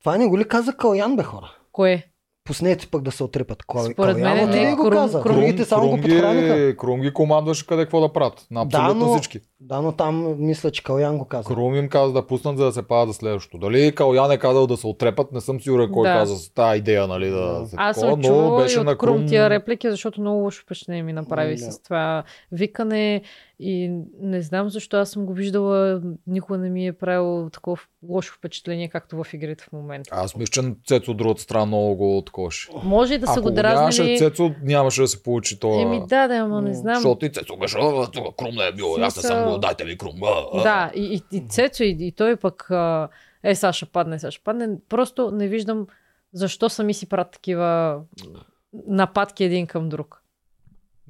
Това 0.00 0.18
не 0.18 0.26
го 0.26 0.38
ли 0.38 0.44
каза 0.44 0.72
Калян, 0.72 1.16
бе 1.16 1.22
хора? 1.22 1.52
кое? 1.72 2.06
Пуснете 2.44 2.86
пък 2.86 3.02
да 3.02 3.10
се 3.10 3.24
отрепат. 3.24 3.62
Кал... 3.62 3.84
Според 3.84 4.16
мен 4.16 4.24
Калян 4.36 4.50
не, 4.50 4.74
го 4.74 4.90
каза. 4.90 5.20
Крум- 5.20 5.34
Другите 5.34 5.64
само 5.64 5.90
го 5.90 5.96
подхраниха. 5.96 6.76
Крум 6.76 7.00
ги 7.00 7.12
командваше 7.12 7.66
къде 7.66 7.82
какво 7.82 8.00
да 8.00 8.08
правят. 8.08 8.46
На 8.50 8.64
Да, 8.64 8.78
абсолютно 8.78 9.06
но, 9.06 9.14
всички. 9.14 9.40
да, 9.60 9.80
но 9.80 9.92
там 9.92 10.34
мисля, 10.38 10.70
че 10.70 10.82
Калян 10.82 11.18
го 11.18 11.24
каза. 11.24 11.44
Крум 11.44 11.74
им 11.74 11.88
каза 11.88 12.12
да 12.12 12.26
пуснат, 12.26 12.56
за 12.56 12.64
да 12.64 12.72
се 12.72 12.82
падат 12.82 13.08
за 13.08 13.14
следващото. 13.14 13.58
Дали 13.60 13.92
Калян 13.92 14.30
е 14.30 14.38
казал 14.38 14.66
да 14.66 14.76
се 14.76 14.86
отрепат, 14.86 15.32
не 15.32 15.40
съм 15.40 15.60
сигурен 15.60 15.90
кой 15.92 16.08
Да. 16.08 16.14
каза 16.14 16.36
с 16.36 16.50
тази 16.50 16.78
идея, 16.78 17.06
нали, 17.06 17.28
да 17.28 17.60
Да. 17.60 17.66
се 17.66 17.76
Аз 17.78 17.96
такова, 17.96 18.12
съм 18.12 18.20
но 18.20 18.28
чувала 18.28 18.62
беше 18.62 18.80
и 18.80 18.82
на 18.82 18.90
от 18.90 18.98
Крум 18.98 19.16
Крум. 19.16 19.26
тия 19.26 19.50
реплики, 19.50 19.90
защото 19.90 20.20
много 20.20 20.40
лошо 20.40 20.62
впечатление 20.62 21.02
ми 21.02 21.12
направи 21.12 21.56
да. 21.56 21.72
с 21.72 21.82
това 21.82 22.22
викане 22.52 23.22
и 23.58 24.00
не 24.20 24.42
знам 24.42 24.70
защо 24.70 24.96
аз 24.96 25.10
съм 25.10 25.26
го 25.26 25.32
виждала, 25.32 26.02
никога 26.26 26.58
не 26.58 26.70
ми 26.70 26.86
е 26.86 26.92
правило 26.92 27.50
такова 27.50 27.82
лошо 28.08 28.34
впечатление, 28.34 28.88
както 28.88 29.24
в 29.24 29.34
игрите 29.34 29.64
в 29.64 29.72
момента. 29.72 30.10
Аз 30.12 30.36
мисля, 30.36 30.50
че 30.52 30.74
Цецо 30.86 31.10
от 31.10 31.16
другата 31.16 31.42
страна 31.42 31.66
много 31.66 31.96
го 31.96 32.22
таковаше. 32.26 32.70
Може 32.84 33.14
и 33.14 33.18
да 33.18 33.26
са 33.26 33.32
Ако 33.32 33.42
го 33.42 33.48
го 33.48 33.54
нямаше 33.54 34.02
дразнили. 34.02 34.18
Цецо, 34.18 34.54
нямаше 34.62 35.00
да 35.00 35.08
се 35.08 35.22
получи 35.22 35.60
това. 35.60 35.82
Еми 35.82 36.02
да, 36.08 36.28
да, 36.28 36.34
ама 36.34 36.62
не 36.62 36.74
знам. 36.74 36.94
Защото 36.94 37.26
и 37.26 37.32
Цецо 37.32 37.56
беше, 37.56 37.78
«А, 37.80 38.10
тук 38.10 38.36
Крум 38.36 38.54
не 38.54 38.66
е 38.66 38.72
бил, 38.72 38.94
аз 39.00 39.16
не 39.16 39.22
съм 39.22 39.50
го, 39.50 39.58
дайте 39.58 39.84
ми 39.84 39.98
Крум. 39.98 40.22
а, 40.22 40.44
а». 40.52 40.62
Да, 40.62 40.92
и, 40.94 41.22
и, 41.32 41.36
и 41.36 41.48
Цецо, 41.48 41.82
и, 41.82 41.96
и 42.00 42.12
той 42.12 42.36
пък 42.36 42.70
е, 43.44 43.54
сега 43.54 43.72
ще 43.72 43.86
падне, 43.86 44.18
сега 44.18 44.30
ще 44.30 44.42
падне. 44.44 44.68
Просто 44.88 45.30
не 45.30 45.48
виждам 45.48 45.86
защо 46.32 46.68
сами 46.68 46.94
си 46.94 47.08
правят 47.08 47.30
такива 47.30 48.00
нападки 48.86 49.44
един 49.44 49.66
към 49.66 49.88
друг. 49.88 50.21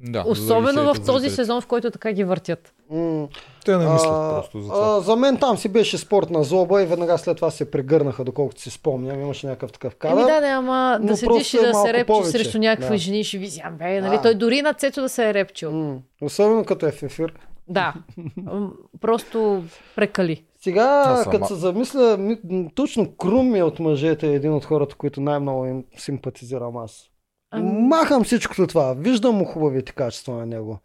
Да, 0.03 0.23
Особено 0.23 0.81
в 0.81 0.85
хейтят 0.85 1.05
този 1.05 1.19
зрителите. 1.19 1.35
сезон, 1.35 1.61
в 1.61 1.67
който 1.67 1.91
така 1.91 2.11
ги 2.11 2.23
въртят. 2.23 2.73
М, 2.89 3.27
Те 3.65 3.77
не 3.77 3.85
мислят 3.85 4.11
а, 4.11 4.29
просто 4.31 4.61
за 4.61 4.69
това. 4.69 4.87
а, 4.87 5.01
за 5.01 5.15
мен 5.15 5.37
там 5.37 5.57
си 5.57 5.69
беше 5.69 5.97
спортна 5.97 6.43
злоба 6.43 6.81
и 6.81 6.85
веднага 6.85 7.17
след 7.17 7.35
това 7.35 7.51
се 7.51 7.71
прегърнаха, 7.71 8.23
доколкото 8.23 8.61
си 8.61 8.69
спомням. 8.69 9.21
Имаше 9.21 9.47
някакъв 9.47 9.71
такъв 9.71 9.95
кадър. 9.95 10.13
Еми 10.15 10.23
да, 10.23 10.41
да, 10.41 10.47
ама 10.47 10.97
но 11.01 11.07
да 11.07 11.17
седиш 11.17 11.53
и 11.53 11.57
е 11.57 11.61
да 11.61 11.73
се 11.75 11.93
репчиш 11.93 12.07
повече. 12.07 12.29
срещу 12.31 12.57
някакви 12.59 12.89
Да. 12.89 12.97
жени, 12.97 13.23
ще 13.23 13.37
визям, 13.37 13.73
бе, 13.73 14.01
нали? 14.01 14.15
Да. 14.15 14.21
Той 14.21 14.35
дори 14.35 14.61
на 14.61 14.73
Цецо 14.73 15.01
да 15.01 15.09
се 15.09 15.29
е 15.29 15.33
репчил. 15.33 15.71
М, 15.71 15.97
Особено 16.21 16.65
като 16.65 16.85
е 16.85 16.91
в 16.91 17.03
ефир. 17.03 17.33
Да, 17.67 17.93
просто 19.01 19.63
прекали. 19.95 20.43
Сега, 20.57 21.23
като 21.31 21.47
се 21.47 21.55
замисля, 21.55 22.17
ми- 22.17 22.37
точно 22.75 23.11
Крум 23.11 23.55
е 23.55 23.63
от 23.63 23.79
мъжете 23.79 24.27
един 24.27 24.53
от 24.53 24.65
хората, 24.65 24.95
които 24.95 25.21
най-много 25.21 25.65
им 25.65 25.83
симпатизирам 25.97 26.77
аз. 26.77 27.09
Махам 27.61 28.23
всичкото 28.23 28.67
това. 28.67 28.93
Виждам 28.93 29.35
му 29.35 29.45
хубавите 29.45 29.91
качества 29.91 30.33
на 30.33 30.45
него. 30.45 30.79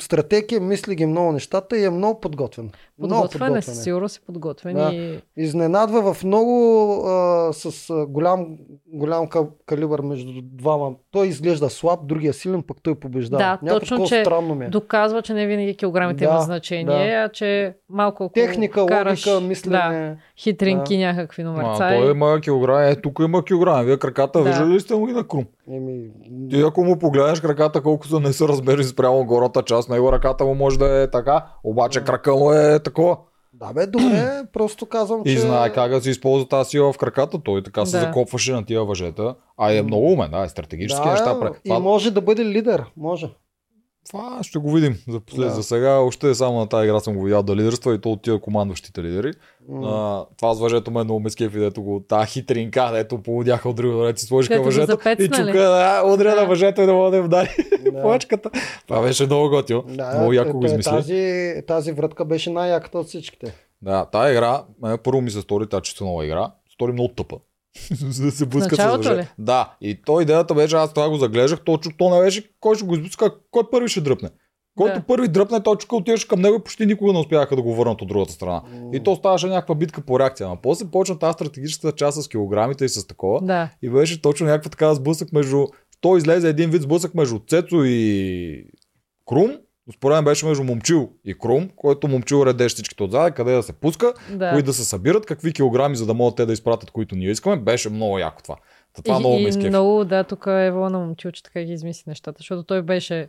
Стратегия, 0.00 0.60
мисли 0.60 0.94
ги 0.94 1.06
много 1.06 1.32
нещата 1.32 1.78
и 1.78 1.84
е 1.84 1.90
много 1.90 2.20
подготвен. 2.20 2.70
Много 2.98 3.22
Подготвен 3.22 3.56
е, 3.56 3.62
със 3.62 3.82
сигурност 3.82 4.16
е 4.16 4.20
подготвен 4.22 4.74
Да. 4.74 4.90
и 4.92 5.18
Изненадва 5.36 6.14
в 6.14 6.24
много 6.24 6.52
а, 6.98 7.52
с 7.52 7.90
а, 7.90 8.06
голям, 8.06 8.46
голям 8.88 9.26
ка- 9.26 9.46
калибър 9.66 10.00
между 10.00 10.32
двама. 10.44 10.90
Той 11.10 11.26
изглежда 11.26 11.70
слаб, 11.70 12.00
другия 12.02 12.32
силен, 12.32 12.62
пък 12.62 12.76
той 12.82 12.94
побеждава. 12.94 13.38
Да, 13.38 13.58
Някакво 13.62 13.80
точно, 13.80 14.06
че 14.06 14.20
странно 14.20 14.54
ми 14.54 14.64
е. 14.64 14.68
доказва, 14.68 15.22
че 15.22 15.34
не 15.34 15.46
винаги 15.46 15.76
килограмите 15.76 16.24
Да, 16.24 16.30
имат 16.30 16.42
значение, 16.42 16.86
а 17.14 17.28
че 17.28 17.74
малко 17.88 18.30
Техника, 18.34 18.86
караш, 18.86 19.26
логика, 19.26 19.40
Да, 19.40 19.48
мислене. 19.48 20.16
хитринки, 20.38 20.98
някакви 20.98 21.44
Ма, 21.44 21.50
номерца. 21.50 21.88
той 21.90 22.06
и- 22.06 22.10
има 22.10 22.40
килограми, 22.40 22.88
е, 22.88 22.96
тук 22.96 23.18
има 23.20 23.44
килограми. 23.44 23.84
Вие 23.84 23.96
краката, 23.96 24.38
Да. 24.38 24.44
виждали 24.44 24.70
ли 24.70 24.80
сте 24.80 24.94
му 24.94 25.06
ги 25.06 25.12
на 25.12 25.24
крум? 25.24 25.44
Еми, 25.68 26.10
Ти 26.50 26.60
ако 26.60 26.84
му 26.84 26.98
погледнеш 26.98 27.40
краката 27.40 27.80
колко 27.80 28.06
са 28.06 28.20
не 28.20 28.32
са 28.32 28.48
размери 28.48 28.84
спрямо 28.84 29.24
горната 29.24 29.62
част, 29.62 29.90
него 29.90 30.12
ръката 30.12 30.44
му 30.44 30.54
може 30.54 30.78
да 30.78 31.02
е 31.02 31.10
така, 31.10 31.44
обаче 31.64 31.98
Да. 31.98 32.04
крака 32.04 32.32
му 32.32 32.52
е 32.52 32.78
такова. 32.84 33.16
Да 33.52 33.72
бе, 33.72 33.86
добре, 33.86 34.42
просто 34.52 34.86
казвам, 34.86 35.22
И 35.24 35.30
че... 35.32 35.38
знае 35.40 35.72
как 35.72 35.90
да 35.90 36.00
си 36.00 36.10
използва 36.10 36.48
тази 36.48 36.70
сила 36.70 36.92
в 36.92 36.98
краката. 36.98 37.38
Той 37.38 37.62
така 37.62 37.86
се 37.86 37.98
Да. 37.98 38.04
закопваше 38.04 38.52
на 38.52 38.64
тия 38.64 38.84
въжета. 38.84 39.34
А 39.56 39.72
е 39.72 39.82
много 39.82 40.12
умен, 40.12 40.30
да, 40.30 40.44
е 40.44 40.48
стратегически 40.48 41.04
да, 41.04 41.10
неща. 41.10 41.40
прави. 41.40 41.54
И 41.64 41.72
може 41.72 42.10
да 42.10 42.20
бъде 42.20 42.44
лидер, 42.44 42.84
може. 42.96 43.28
Това 44.08 44.38
ще 44.42 44.58
го 44.58 44.72
видим. 44.72 44.96
За, 45.08 45.20
послед, 45.20 45.48
Да. 45.48 45.54
за 45.54 45.62
сега 45.62 45.98
още 45.98 46.30
е 46.30 46.34
само 46.34 46.58
на 46.58 46.68
тази 46.68 46.84
игра 46.88 47.00
съм 47.00 47.14
го 47.14 47.24
видял 47.24 47.42
да 47.42 47.56
лидерства 47.56 47.94
и 47.94 48.00
то 48.00 48.12
от 48.12 48.22
тия 48.22 48.40
командващите 48.40 49.02
лидери. 49.02 49.32
М. 49.68 49.88
А, 49.88 50.26
това 50.36 50.54
с 50.54 50.60
въжето 50.60 50.90
ме 50.90 51.04
много 51.04 51.20
ме 51.20 51.30
скефи, 51.30 51.58
дето 51.58 51.82
го 51.82 52.04
та 52.08 52.26
хитринка, 52.26 52.90
дето 52.92 53.22
поводяха 53.22 53.68
от 53.68 53.76
друга 53.76 54.06
ред 54.08 54.18
си 54.18 54.26
сложиха 54.26 54.62
въжето 54.62 54.98
и 55.18 55.28
чука 55.28 55.52
да, 55.52 56.02
удря 56.06 56.34
Да. 56.34 56.40
на 56.40 56.46
въжето 56.46 56.80
и 56.80 56.86
да 56.86 56.92
мога 56.92 57.10
да 57.10 57.16
им 57.16 57.22
вдари 57.22 57.48
Да. 57.84 58.02
плачката. 58.02 58.50
Това 58.86 59.02
беше 59.02 59.26
много 59.26 59.48
готино. 59.48 59.84
Да, 59.88 60.14
много 60.18 60.32
яко 60.32 60.50
е, 60.50 60.52
го 60.52 60.64
е, 60.64 60.66
измисли. 60.66 60.90
Тази, 60.90 61.54
тази 61.66 61.92
вратка 61.92 62.24
беше 62.24 62.50
най-яката 62.50 62.98
от 62.98 63.06
всичките. 63.06 63.54
Да, 63.82 64.04
тази 64.04 64.32
игра, 64.32 64.64
първо 65.04 65.20
ми 65.20 65.30
се 65.30 65.40
стори 65.40 65.66
тази 65.68 65.82
чисто 65.82 66.04
нова 66.04 66.24
игра, 66.26 66.50
стори 66.72 66.92
много 66.92 67.08
тъпа. 67.08 67.36
За 67.90 68.24
да 68.24 68.30
се 68.30 68.46
блъска 68.46 68.76
с 68.76 68.96
въже. 68.96 69.28
Да, 69.38 69.76
и 69.80 70.02
то 70.02 70.20
идеята 70.20 70.54
беше, 70.54 70.76
аз 70.76 70.94
това 70.94 71.10
го 71.10 71.16
заглеждах, 71.16 71.60
точно 71.64 71.92
то 71.98 72.10
не 72.10 72.20
беше 72.20 72.50
кой 72.60 72.76
ще 72.76 72.84
го 72.84 72.94
изблъска, 72.94 73.34
кой 73.50 73.62
първи 73.70 73.88
ще 73.88 74.00
дръпне. 74.00 74.30
Който 74.76 74.98
Да. 74.98 75.06
първи 75.06 75.28
дръпне, 75.28 75.62
той 75.62 75.76
чука 75.76 75.96
отиваше 75.96 76.28
към 76.28 76.40
него 76.40 76.56
и 76.56 76.62
почти 76.64 76.86
никога 76.86 77.12
не 77.12 77.18
успяха 77.18 77.56
да 77.56 77.62
го 77.62 77.74
върнат 77.74 78.02
от 78.02 78.08
другата 78.08 78.32
страна. 78.32 78.62
И 78.92 79.00
то 79.02 79.16
ставаше 79.16 79.46
някаква 79.46 79.74
битка 79.74 80.00
по 80.00 80.20
реакция. 80.20 80.48
А 80.48 80.56
после 80.62 80.90
почна 80.90 81.18
тази 81.18 81.32
стратегическата 81.32 81.96
част 81.96 82.22
с 82.22 82.28
килограмите 82.28 82.84
и 82.84 82.88
с 82.88 83.06
такова. 83.06 83.40
Да. 83.42 83.70
И 83.82 83.90
беше 83.90 84.22
точно 84.22 84.46
някаква 84.46 84.70
така 84.70 84.94
сблъсък 84.94 85.32
между... 85.32 85.66
То 86.00 86.16
излезе 86.16 86.48
един 86.48 86.70
вид 86.70 86.82
сблъсък 86.82 87.14
между 87.14 87.38
Цецо 87.48 87.84
и 87.84 88.64
Крум. 89.26 89.50
Според 89.92 90.14
мен 90.14 90.24
беше 90.24 90.46
между 90.46 90.64
Момчил 90.64 91.10
и 91.24 91.34
Крум, 91.38 91.70
който 91.76 92.08
Момчил 92.08 92.46
редеше 92.46 92.74
всичките 92.74 93.02
отзад, 93.02 93.34
къде 93.34 93.52
да 93.52 93.62
се 93.62 93.72
пуска, 93.72 94.12
да. 94.30 94.52
кои 94.52 94.62
да 94.62 94.72
се 94.72 94.84
събират, 94.84 95.26
какви 95.26 95.52
килограми, 95.52 95.96
за 95.96 96.06
да 96.06 96.14
могат 96.14 96.36
те 96.36 96.46
да 96.46 96.52
изпратят, 96.52 96.90
които 96.90 97.16
ние 97.16 97.30
искаме. 97.30 97.56
Беше 97.56 97.90
много 97.90 98.18
яко 98.18 98.42
това. 98.42 98.56
Та 98.92 99.02
Това 99.02 99.16
и, 99.16 99.18
много 99.18 99.34
ме 99.34 99.48
изкефи. 99.48 99.68
много, 99.68 100.04
да, 100.04 100.24
тук 100.24 100.44
е 100.46 100.70
Вона 100.70 100.98
момчил, 100.98 101.30
че 101.30 101.42
така 101.42 101.62
ги 101.62 101.72
измисли 101.72 102.04
нещата, 102.06 102.36
защото 102.38 102.62
той 102.62 102.82
беше 102.82 103.28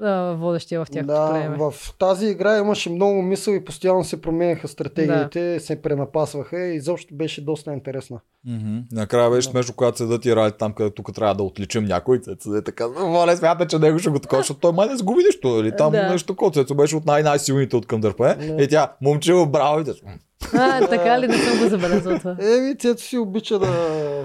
а, 0.00 0.32
водещия 0.32 0.84
в 0.84 0.90
тяхното 0.90 1.14
Да, 1.14 1.30
племе. 1.30 1.56
в 1.58 1.74
тази 1.98 2.26
игра 2.26 2.58
имаше 2.58 2.90
много 2.90 3.22
мисъл 3.22 3.52
и 3.52 3.64
постоянно 3.64 4.04
се 4.04 4.20
променяха 4.20 4.68
стратегиите, 4.68 5.60
се 5.60 5.82
пренапасваха 5.82 6.58
и 6.58 6.74
изобщо 6.76 7.14
беше 7.14 7.44
доста 7.44 7.72
интересна. 7.72 8.20
Мгм. 8.46 8.78
Накрая 8.92 9.30
беше 9.30 9.48
Да. 9.48 9.50
смешно, 9.50 9.74
когато 9.76 9.98
седат 9.98 10.24
и 10.24 10.36
радят 10.36 10.58
там, 10.58 10.72
където 10.72 10.94
тук 10.94 11.14
трябва 11.14 11.34
да 11.34 11.42
отличим 11.42 11.84
някой. 11.84 12.18
Цецо 12.20 12.54
е 12.54 12.62
така, 12.62 12.88
моля, 12.88 13.36
смята, 13.36 13.66
че 13.66 13.78
него 13.78 13.98
ще 13.98 14.10
го 14.10 14.18
такова, 14.18 14.40
защото 14.40 14.60
той 14.60 14.72
май 14.72 14.88
не 14.88 14.96
сгуби 14.96 15.22
нищо. 15.22 15.48
Или 15.48 15.76
там 15.76 15.92
Да. 15.92 16.10
нещо 16.10 16.32
такова. 16.32 16.50
Цецо 16.52 16.74
беше 16.74 16.96
от 16.96 17.06
най-най-силните 17.06 17.76
от 17.76 17.86
към 17.86 18.00
дърпане. 18.00 18.34
Да. 18.46 18.62
И 18.62 18.68
тя, 18.68 18.92
момчил, 19.02 19.46
браво. 19.46 19.80
И 19.80 19.84
А, 20.54 20.86
така 20.86 21.20
ли 21.20 21.26
не 21.28 21.34
съм 21.38 21.58
го 21.58 21.68
забелязал 21.68 22.18
това? 22.18 22.36
Еми, 22.58 22.78
Цецо 22.78 23.04
си 23.04 23.18
обича 23.18 23.58
да 23.58 23.68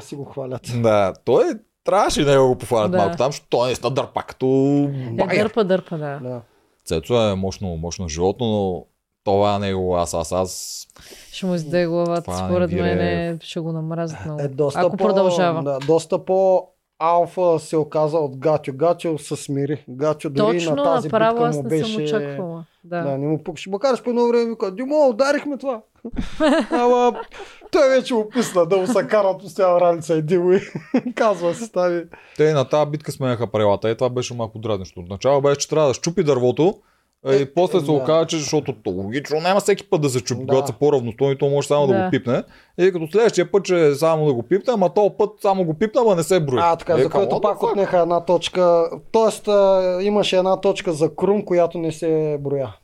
си 0.01 0.15
го 0.15 0.25
хвалят. 0.25 0.61
Да, 0.81 1.13
той 1.25 1.43
трябваше 1.87 2.21
и 2.21 2.25
него 2.25 2.47
го 2.47 2.55
пофалят 2.55 2.91
Да. 2.91 2.97
малко 2.97 3.17
там, 3.17 3.27
защото 3.27 3.47
той 3.49 3.61
е 3.61 3.65
наистина 3.65 3.91
дърпа 3.91 4.23
като 4.23 4.45
Е, 4.45 5.09
багер. 5.11 5.37
дърпа, 5.37 5.63
дърпа, 5.63 5.97
да. 5.97 6.19
Да. 6.19 6.41
Цецо 6.85 7.21
е 7.21 7.35
мощно, 7.35 7.67
мощно 7.69 8.09
животно, 8.09 8.47
но 8.47 8.85
това 9.23 9.59
него 9.59 9.95
аз, 9.95 10.13
аз, 10.13 10.31
аз. 10.31 10.83
Ще 11.31 11.45
му 11.45 11.55
издаде 11.55 11.85
главата, 11.85 12.31
не 12.31 12.37
според 12.37 12.71
мен 12.71 12.99
е- 12.99 13.27
е, 13.27 13.37
ще 13.39 13.59
го 13.59 13.71
намразят 13.71 14.25
много. 14.25 14.41
Е, 14.41 14.47
доста 14.47 14.79
Ако 14.79 14.89
по, 14.91 14.97
продължава. 14.97 15.63
Да, 15.63 15.79
доста 15.79 16.25
по 16.25 16.67
алфа 16.99 17.59
се 17.59 17.77
оказа 17.77 18.17
от 18.17 18.37
Гатю. 18.37 18.71
Гатю 18.73 19.17
се 19.17 19.35
смири. 19.35 19.85
Гатю 19.89 20.29
дори 20.29 20.57
Точно 20.57 20.75
на 20.75 20.83
тази 20.85 21.07
направо 21.07 21.35
битка 21.35 21.49
аз 21.49 21.55
му 21.55 21.63
не 21.63 21.69
беше... 21.69 21.93
съм 21.93 22.03
очаквала. 22.03 22.65
Да. 22.83 23.01
Да, 23.01 23.17
не 23.17 23.27
му 23.27 23.43
пукаше. 23.43 23.69
Макар 23.69 23.97
че 23.97 24.03
по 24.03 24.09
едно 24.09 24.27
време 24.27 24.45
вика, 24.45 24.71
Димо, 24.71 25.07
ударихме 25.07 25.57
това. 25.57 25.81
Ама 26.71 27.13
той 27.71 27.89
вече 27.89 28.13
му 28.13 28.29
писна 28.29 28.65
да 28.65 28.77
му 28.77 28.87
се 28.87 29.07
карат 29.07 29.39
постоянно 29.39 29.81
раница 29.81 30.15
и 30.15 30.21
Димо 30.21 30.53
и 30.53 30.59
казва 31.15 31.53
се 31.53 31.65
стави. 31.65 32.03
Те 32.37 32.53
на 32.53 32.65
тази 32.65 32.91
битка 32.91 33.11
сменяха 33.11 33.47
правилата. 33.47 33.89
И 33.89 33.95
това 33.95 34.09
беше 34.09 34.33
малко 34.33 34.59
дразнещо. 34.59 34.99
Отначало 34.99 35.41
беше, 35.41 35.57
че 35.57 35.69
трябва 35.69 35.87
да 35.87 35.93
щупи 35.93 36.23
дървото. 36.23 36.73
е, 37.27 37.35
И 37.35 37.45
после 37.45 37.79
се 37.79 37.85
да. 37.85 37.91
оказа, 37.91 38.25
че 38.25 38.37
защото 38.37 38.73
то 38.73 38.89
логично 38.89 39.39
няма 39.39 39.59
всеки 39.59 39.89
път 39.89 40.01
да 40.01 40.09
се 40.09 40.21
чупи, 40.21 40.41
Да. 40.41 40.47
когато 40.47 40.67
са 40.67 40.73
по-равностойни, 40.73 41.37
то 41.37 41.49
може 41.49 41.67
само 41.67 41.87
да. 41.87 41.93
Да. 41.93 42.03
го 42.03 42.11
пипне. 42.11 42.43
И 42.77 42.91
като 42.91 43.07
следващия 43.11 43.51
път, 43.51 43.65
че 43.65 43.95
само 43.95 44.25
да 44.25 44.33
го 44.33 44.43
пипне, 44.43 44.73
ама 44.73 44.93
този 44.93 45.09
път 45.17 45.29
само 45.41 45.63
го 45.65 45.73
пипне, 45.73 46.01
ама 46.01 46.15
не 46.15 46.23
се 46.23 46.39
брои. 46.39 46.59
А, 46.61 46.75
така, 46.75 46.93
Е, 46.93 47.03
за 47.03 47.09
което 47.09 47.41
пак 47.41 47.63
отнеха 47.63 47.99
една 47.99 48.25
точка. 48.25 48.89
Тоест, 49.11 49.47
а, 49.47 49.97
имаше 50.01 50.37
една 50.37 50.61
точка 50.61 50.93
за 50.93 51.15
Крум, 51.15 51.45
която 51.45 51.77
не 51.77 51.91
се 51.91 52.37
броя. 52.41 52.75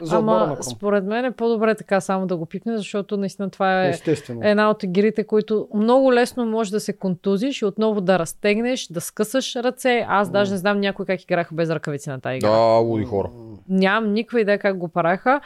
За 0.00 0.16
Ама 0.16 0.56
според 0.62 1.04
мен 1.04 1.24
е 1.24 1.30
по-добре 1.30 1.74
така 1.74 2.00
само 2.00 2.26
да 2.26 2.36
го 2.36 2.46
пипне, 2.46 2.76
защото 2.76 3.16
наистина 3.16 3.50
това 3.50 3.84
е 3.84 3.88
Естествено. 3.88 4.40
една 4.44 4.70
от 4.70 4.82
игрите, 4.82 5.24
които 5.24 5.68
много 5.74 6.12
лесно 6.12 6.46
може 6.46 6.70
да 6.70 6.80
се 6.80 6.92
контузиш 6.92 7.62
и 7.62 7.64
отново 7.64 8.00
да 8.00 8.18
разтегнеш, 8.18 8.86
да 8.86 9.00
скъсаш 9.00 9.56
ръце. 9.56 10.06
Аз 10.08 10.30
даже 10.30 10.50
не 10.52 10.56
знам 10.58 10.80
някой 10.80 11.06
как 11.06 11.22
играха 11.22 11.54
без 11.54 11.70
ръкавици 11.70 12.08
на 12.08 12.20
тази 12.20 12.36
игра. 12.36 12.48
Да, 12.50 12.56
луди 12.56 13.04
хора. 13.04 13.30
Нямам 13.68 14.12
никаква 14.12 14.40
идея 14.40 14.58
как 14.58 14.78
го 14.78 14.88
правяха. 14.88 15.40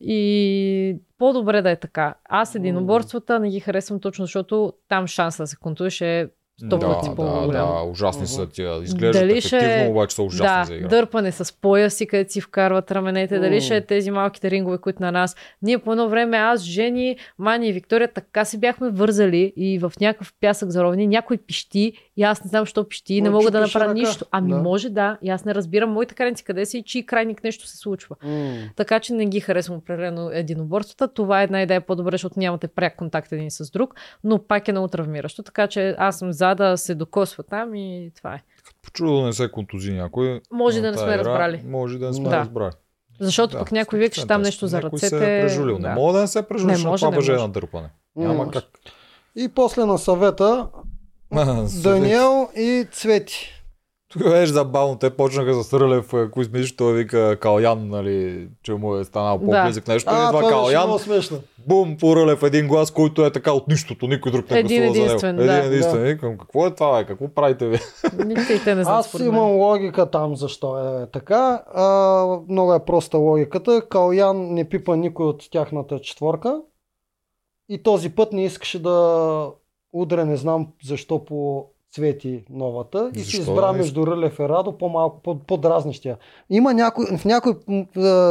И 0.00 0.96
по-добре 1.18 1.62
да 1.62 1.70
е 1.70 1.76
така. 1.76 2.14
Аз 2.24 2.54
единоборствата 2.54 3.40
не 3.40 3.50
ги 3.50 3.60
харесвам 3.60 4.00
точно, 4.00 4.24
защото 4.24 4.72
там 4.88 5.06
шанса 5.06 5.42
да 5.42 5.46
се 5.46 5.56
контузиш 5.56 6.00
е 6.00 6.28
сто 6.58 6.66
Да, 6.68 6.86
пъти 6.88 7.08
да, 7.08 7.14
по-голям. 7.14 7.50
да, 7.68 7.82
ужасни 7.82 8.26
са 8.26 8.46
тия. 8.46 8.82
Изглеждат 8.82 9.22
Дали 9.22 9.40
ще 9.40 9.56
ефективно, 9.56 9.84
е- 9.84 9.88
обаче 9.88 10.14
са 10.16 10.22
ужасни 10.22 10.46
да, 10.46 10.64
за 10.64 10.74
игра. 10.76 10.88
дърпане 10.88 11.32
с 11.32 11.52
пояси, 11.52 12.06
където 12.06 12.32
си 12.32 12.40
вкарват 12.40 12.90
раменете, 12.90 13.38
дали 13.38 13.54
М. 13.54 13.60
ще 13.60 13.76
е 13.76 13.80
тези 13.80 14.10
малките 14.10 14.50
рингове, 14.50 14.78
които 14.78 15.02
на 15.02 15.12
нас. 15.12 15.36
Ние 15.62 15.78
по 15.78 15.92
едно 15.92 16.08
време, 16.08 16.36
аз, 16.36 16.62
Жени, 16.62 17.16
Мани 17.38 17.68
и 17.68 17.72
Виктория, 17.72 18.08
така 18.08 18.44
се 18.44 18.58
бяхме 18.58 18.90
вързали 18.90 19.52
и 19.56 19.78
в 19.78 19.92
някакъв 20.00 20.34
пясък 20.40 20.70
заровени, 20.70 21.06
някой 21.06 21.36
пищи 21.38 21.92
и 22.16 22.22
аз 22.22 22.44
не 22.44 22.48
знам, 22.48 22.66
що 22.66 22.84
пищи, 22.84 23.22
не 23.22 23.30
Ма, 23.30 23.36
мога 23.36 23.50
да 23.50 23.60
направя 23.60 23.84
ръка. 23.84 23.94
нищо. 23.94 24.24
Ами 24.30 24.50
Да. 24.50 24.58
може 24.58 24.88
да, 24.90 25.18
и 25.22 25.30
аз 25.30 25.44
не 25.44 25.54
разбирам 25.54 25.90
моите 25.90 26.14
краници 26.14 26.44
къде 26.44 26.66
са 26.66 26.78
и 26.78 26.82
чий 26.82 27.02
крайник 27.04 27.44
нещо 27.44 27.66
се 27.66 27.76
случва. 27.76 28.16
М. 28.22 28.54
Така 28.76 29.00
че 29.00 29.12
не 29.14 29.26
ги 29.26 29.40
харесвам 29.40 29.78
определено 29.78 30.30
единоборствата. 30.32 31.08
Това 31.08 31.40
е 31.40 31.44
една 31.44 31.62
идея 31.62 31.80
по-добре, 31.80 32.10
защото 32.10 32.38
нямате 32.38 32.68
пряк 32.68 32.96
контакт 32.96 33.32
един 33.32 33.50
с 33.50 33.70
друг, 33.70 33.94
но 34.24 34.38
пак 34.40 34.68
е 34.68 34.72
много 34.72 34.88
травмиращо. 34.88 35.42
Така 35.42 35.66
че 35.66 35.94
аз 35.98 36.18
съм 36.18 36.32
за 36.32 36.43
да 36.46 36.76
се 36.76 36.94
докосва 36.94 37.42
там 37.42 37.74
и 37.74 38.10
това 38.16 38.34
е. 38.34 38.42
Почудо 38.84 39.14
да 39.14 39.22
не 39.22 39.32
се 39.32 39.50
контузи 39.50 39.92
някой. 39.92 40.40
Може 40.52 40.80
да 40.80 40.90
не 40.90 40.96
сме 40.96 41.06
игра, 41.06 41.18
разбрали. 41.18 41.62
Може 41.66 41.98
да 41.98 42.06
не 42.06 42.12
сме 42.12 42.28
Да. 42.28 42.36
разбрали. 42.36 42.72
Защото 43.20 43.52
Да, 43.52 43.58
пък 43.58 43.72
някой 43.72 43.98
вика, 43.98 44.10
че 44.10 44.26
там 44.26 44.42
нещо 44.42 44.66
за 44.66 44.76
Някой 44.76 44.90
ръцете. 44.92 45.08
се 45.08 45.38
е 45.38 45.42
прежулил. 45.42 45.78
Да. 45.78 45.88
Не 45.88 45.94
мога 45.94 46.12
да 46.12 46.20
не 46.20 46.26
се 46.26 46.42
прежули, 46.42 46.66
Не 46.66 46.74
защото 46.74 46.90
може, 46.90 47.00
това 47.00 47.14
е 47.14 47.16
може. 47.16 47.32
на 47.32 47.48
дърпане. 47.48 47.88
Няма 48.16 48.50
как. 48.50 48.64
И 49.36 49.48
после 49.48 49.84
на 49.84 49.98
съвета 49.98 50.68
Даниел 51.82 52.48
и 52.56 52.86
Цвети. 52.92 53.50
Тук 54.08 54.22
беше 54.22 54.52
забавно. 54.52 54.98
Те 54.98 55.10
почнаха 55.10 55.54
с 55.54 55.72
Рълев, 55.72 56.14
ако 56.14 56.40
измислиш, 56.40 56.76
той 56.76 56.94
вика 56.94 57.36
Калян, 57.36 57.88
нали, 57.88 58.48
че 58.62 58.72
му 58.72 58.96
е 58.96 59.04
станал 59.04 59.38
Да. 59.38 59.44
по-близък 59.46 59.88
нещо. 59.88 60.10
А, 60.10 60.14
и 60.14 60.28
това 60.28 60.28
това 60.30 60.40
беше 60.40 60.50
Калян, 60.66 60.82
много 60.82 60.98
смешно. 60.98 61.38
Бум, 61.68 61.96
по 61.96 62.16
Рълев 62.16 62.42
един 62.42 62.68
глас, 62.68 62.90
който 62.90 63.24
е 63.24 63.32
така 63.32 63.52
от 63.52 63.68
нищото, 63.68 64.06
никой 64.06 64.32
друг 64.32 64.50
не 64.50 64.58
Един 64.58 64.82
гласува 64.82 65.06
единствен, 65.06 65.36
за 65.36 65.42
него. 65.42 65.52
да. 65.52 65.58
Един 65.58 65.72
единствен. 65.72 66.02
Викам, 66.02 66.38
какво 66.38 66.66
е 66.66 66.74
това, 66.74 66.98
бе? 66.98 67.06
какво 67.06 67.28
правите 67.28 67.68
ви? 67.68 67.78
Те 68.64 68.74
не 68.74 68.84
знаят 68.84 69.06
Аз 69.06 69.20
имам 69.20 69.50
логика 69.50 70.10
там 70.10 70.36
защо 70.36 70.78
е 70.78 71.10
така. 71.10 71.62
А, 71.74 72.26
много 72.48 72.74
е 72.74 72.84
проста 72.84 73.18
логиката. 73.18 73.88
Калян 73.88 74.54
не 74.54 74.68
пипа 74.68 74.96
никой 74.96 75.26
от 75.26 75.50
тяхната 75.50 76.00
четворка. 76.00 76.60
И 77.68 77.82
този 77.82 78.14
път 78.14 78.32
не 78.32 78.44
искаше 78.44 78.82
да 78.82 79.50
удря, 79.92 80.24
не 80.24 80.36
знам 80.36 80.68
защо 80.84 81.24
по 81.24 81.66
Цвети 81.94 82.44
новата. 82.50 83.10
И 83.14 83.20
си 83.20 83.36
избра 83.36 83.72
не 83.72 83.78
между 83.78 84.06
Рълев 84.06 84.38
и 84.38 84.42
Радо 84.42 84.78
по-малко, 84.78 85.20
по- 85.22 85.38
по-дразнещия. 85.38 86.16
Има 86.50 86.74
някой, 86.74 87.06
в 87.16 87.24
някои 87.24 87.52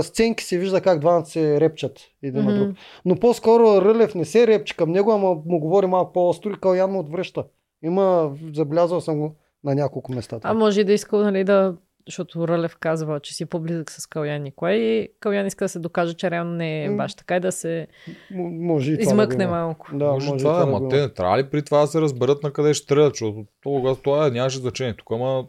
сценки 0.01 0.43
се 0.43 0.57
вижда 0.57 0.81
как 0.81 0.99
двамата 0.99 1.25
се 1.25 1.59
репчат 1.61 1.99
един 2.23 2.43
на 2.43 2.51
Мгм. 2.51 2.59
друг. 2.59 2.75
Но 3.05 3.15
по-скоро 3.15 3.81
Рълев 3.81 4.15
не 4.15 4.25
се 4.25 4.47
репчи 4.47 4.77
към 4.77 4.91
него, 4.91 5.11
ама 5.11 5.35
му 5.45 5.59
говори 5.59 5.87
малко 5.87 6.13
по-остро 6.13 6.49
и 6.49 6.59
Калян 6.61 6.91
му 6.91 6.99
отвръща. 6.99 7.43
Има, 7.83 8.31
забелязал 8.53 9.01
съм 9.01 9.19
го, 9.19 9.35
на 9.63 9.75
няколко 9.75 10.11
места. 10.11 10.39
А 10.43 10.53
може 10.53 10.81
и 10.81 10.83
да 10.83 10.93
искал, 10.93 11.21
нали, 11.21 11.43
да 11.43 11.75
защото 12.07 12.47
Рълев 12.47 12.77
казва, 12.79 13.19
че 13.19 13.33
си 13.33 13.45
по-близък 13.45 13.91
с 13.91 14.07
Калян 14.07 14.41
Николай 14.41 14.75
и 14.75 15.09
Калян 15.19 15.47
иска 15.47 15.65
да 15.65 15.69
се 15.69 15.79
докаже, 15.79 16.13
че 16.13 16.31
реално 16.31 16.51
не 16.51 16.85
е 16.85 16.95
баш 16.95 17.15
така 17.15 17.35
и 17.35 17.39
да 17.39 17.51
се 17.51 17.87
М- 18.31 18.49
може 18.49 18.91
и 18.91 18.97
това 18.97 19.11
измъкне 19.11 19.45
да 19.45 19.51
малко. 19.51 19.87
Да, 19.93 20.05
може, 20.05 20.29
може, 20.29 20.43
това, 20.43 20.65
и 20.65 20.75
е, 20.75 20.79
да 20.79 20.87
те 20.87 21.01
не 21.01 21.09
трябва 21.09 21.37
ли 21.37 21.49
при 21.49 21.61
това 21.61 21.79
да 21.79 21.87
се 21.87 22.01
разберат 22.01 22.43
на 22.43 22.51
къде 22.51 22.73
ще 22.73 22.83
стрелят, 22.83 23.13
защото 23.13 23.45
това, 23.63 23.95
това 23.95 24.27
е, 24.27 24.31
нямаше 24.31 24.57
значение. 24.57 24.93
Тук 24.93 25.11
ама 25.11 25.45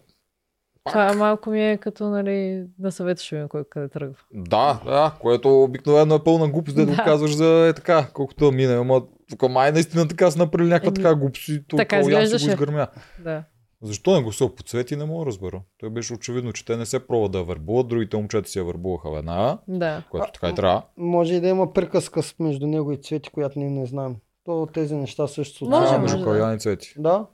Това 0.85 1.13
малко 1.13 1.51
ми 1.51 1.71
е 1.71 1.77
като, 1.77 2.09
нали, 2.09 2.65
да 2.79 2.93
съветваш 2.93 3.33
ми 3.33 3.49
кой 3.49 3.65
къде 3.71 3.89
тръгва. 3.89 4.17
Да, 4.35 4.81
да, 4.85 5.15
което 5.21 5.63
обикновено 5.63 6.15
е 6.15 6.25
пълна 6.25 6.49
глупост 6.49 6.77
да, 6.77 6.87
да. 6.87 6.93
Го 6.93 6.99
казваш 7.05 7.37
за 7.37 7.69
е 7.69 7.73
така, 7.73 8.09
колкото 8.13 8.45
да 8.45 8.53
мине. 8.53 8.75
Ама 8.75 9.03
тук 9.31 9.51
май 9.51 9.73
наистина 9.73 10.09
така 10.09 10.31
са 10.31 10.39
направили 10.39 10.69
някаква 10.69 10.93
така 10.93 11.15
глупост 11.15 11.49
и 11.49 11.65
то, 11.69 11.77
така 11.77 11.97
си 11.97 12.03
го 12.03 12.11
изглеждаше. 12.11 12.49
изгърмя. 12.49 12.87
Да. 13.19 13.45
Защо 13.83 14.15
не 14.15 14.23
го 14.23 14.33
се 14.33 14.55
подсвети, 14.55 14.97
не 14.97 15.05
мога 15.05 15.25
да 15.25 15.27
разбера. 15.27 15.63
Той 15.79 15.91
беше 15.91 16.15
очевидно, 16.15 16.53
че 16.53 16.65
те 16.65 16.77
не 16.77 16.87
се 16.87 17.07
пробват 17.07 17.33
да 17.33 17.39
я 17.39 17.45
вербуват, 17.45 17.89
другите 17.89 18.17
момчета 18.17 18.49
си 18.49 18.59
я 18.59 18.65
вербуваха 18.65 19.11
веднага, 19.11 19.59
Да. 19.69 20.03
което 20.11 20.33
така 20.33 20.49
и 20.49 20.55
трябва. 20.55 20.83
Може 20.97 21.35
и 21.35 21.41
да 21.41 21.49
има 21.49 21.73
приказка 21.73 22.21
между 22.41 22.67
него 22.67 22.93
и 22.93 22.97
Цвети, 22.97 23.31
която 23.31 23.59
ние 23.59 23.71
не 23.71 23.87
знаем. 23.87 24.17
То 24.45 24.69
тези 24.75 24.95
неща 24.95 25.27
също 25.27 25.65
Може, 25.65 25.81
Може, 25.81 25.99
между 25.99 26.17
може, 26.17 26.25
да. 26.25 26.25
Калян 26.39 26.55
и 26.57 26.59
Цвети. 26.59 26.95
Да, 26.99 27.27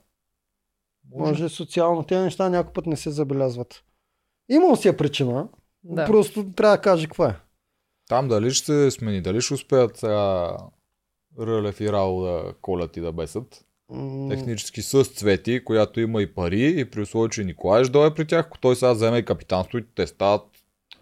може 1.15 1.49
социално. 1.49 2.03
Тези 2.03 2.23
неща 2.23 2.49
някой 2.49 2.73
път 2.73 2.85
не 2.85 2.97
се 2.97 3.11
забелязват. 3.11 3.83
Имал 4.49 4.75
си 4.75 4.87
е 4.87 4.97
причина. 4.97 5.47
Да. 5.83 6.05
Просто 6.05 6.45
трябва 6.53 6.77
да 6.77 6.81
каже 6.81 7.07
каква 7.07 7.29
е. 7.29 7.35
Там 8.09 8.27
дали 8.27 8.51
ще 8.51 8.65
се 8.65 8.91
смени, 8.91 9.21
дали 9.21 9.41
ще 9.41 9.53
успеят 9.53 9.97
сега 9.97 10.57
Рълев 11.39 11.81
и 11.81 11.91
Рао 11.91 12.21
да 12.21 12.53
колят 12.61 12.97
и 12.97 13.01
да 13.01 13.11
бесат. 13.11 13.65
Технически 14.29 14.81
с 14.81 15.03
Цвети, 15.03 15.63
която 15.63 15.99
има 15.99 16.21
и 16.21 16.27
пари 16.27 16.73
и 16.77 16.85
при 16.85 17.01
условие, 17.01 17.29
че 17.29 17.43
Николай 17.43 17.83
ще 17.83 17.91
дойде 17.91 18.15
при 18.15 18.27
тях, 18.27 18.39
ако 18.41 18.57
той 18.57 18.75
сега 18.75 18.91
вземе 18.93 19.17
и 19.17 19.25
капитанство 19.25 19.77
и 19.77 19.83
те 19.95 20.07
стават 20.07 20.41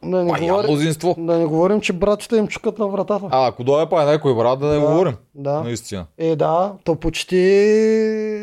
Да 0.03 0.17
не, 0.17 0.39
говорим, 0.39 0.63
мнозинство. 0.65 1.15
да 1.17 1.37
не 1.37 1.45
говорим, 1.45 1.81
че 1.81 1.93
братята 1.93 2.37
им 2.37 2.47
чукат 2.47 2.79
на 2.79 2.87
вратата. 2.87 3.27
А, 3.29 3.47
ако 3.47 3.63
дойде 3.63 3.89
па 3.89 4.05
някой 4.05 4.35
брат, 4.35 4.59
да 4.59 4.67
не 4.67 4.73
Да. 4.75 4.81
говорим. 4.81 5.13
Да. 5.35 5.63
Наистина. 5.63 6.05
Е, 6.17 6.35
да, 6.35 6.73
то 6.83 6.95
почти 6.95 7.35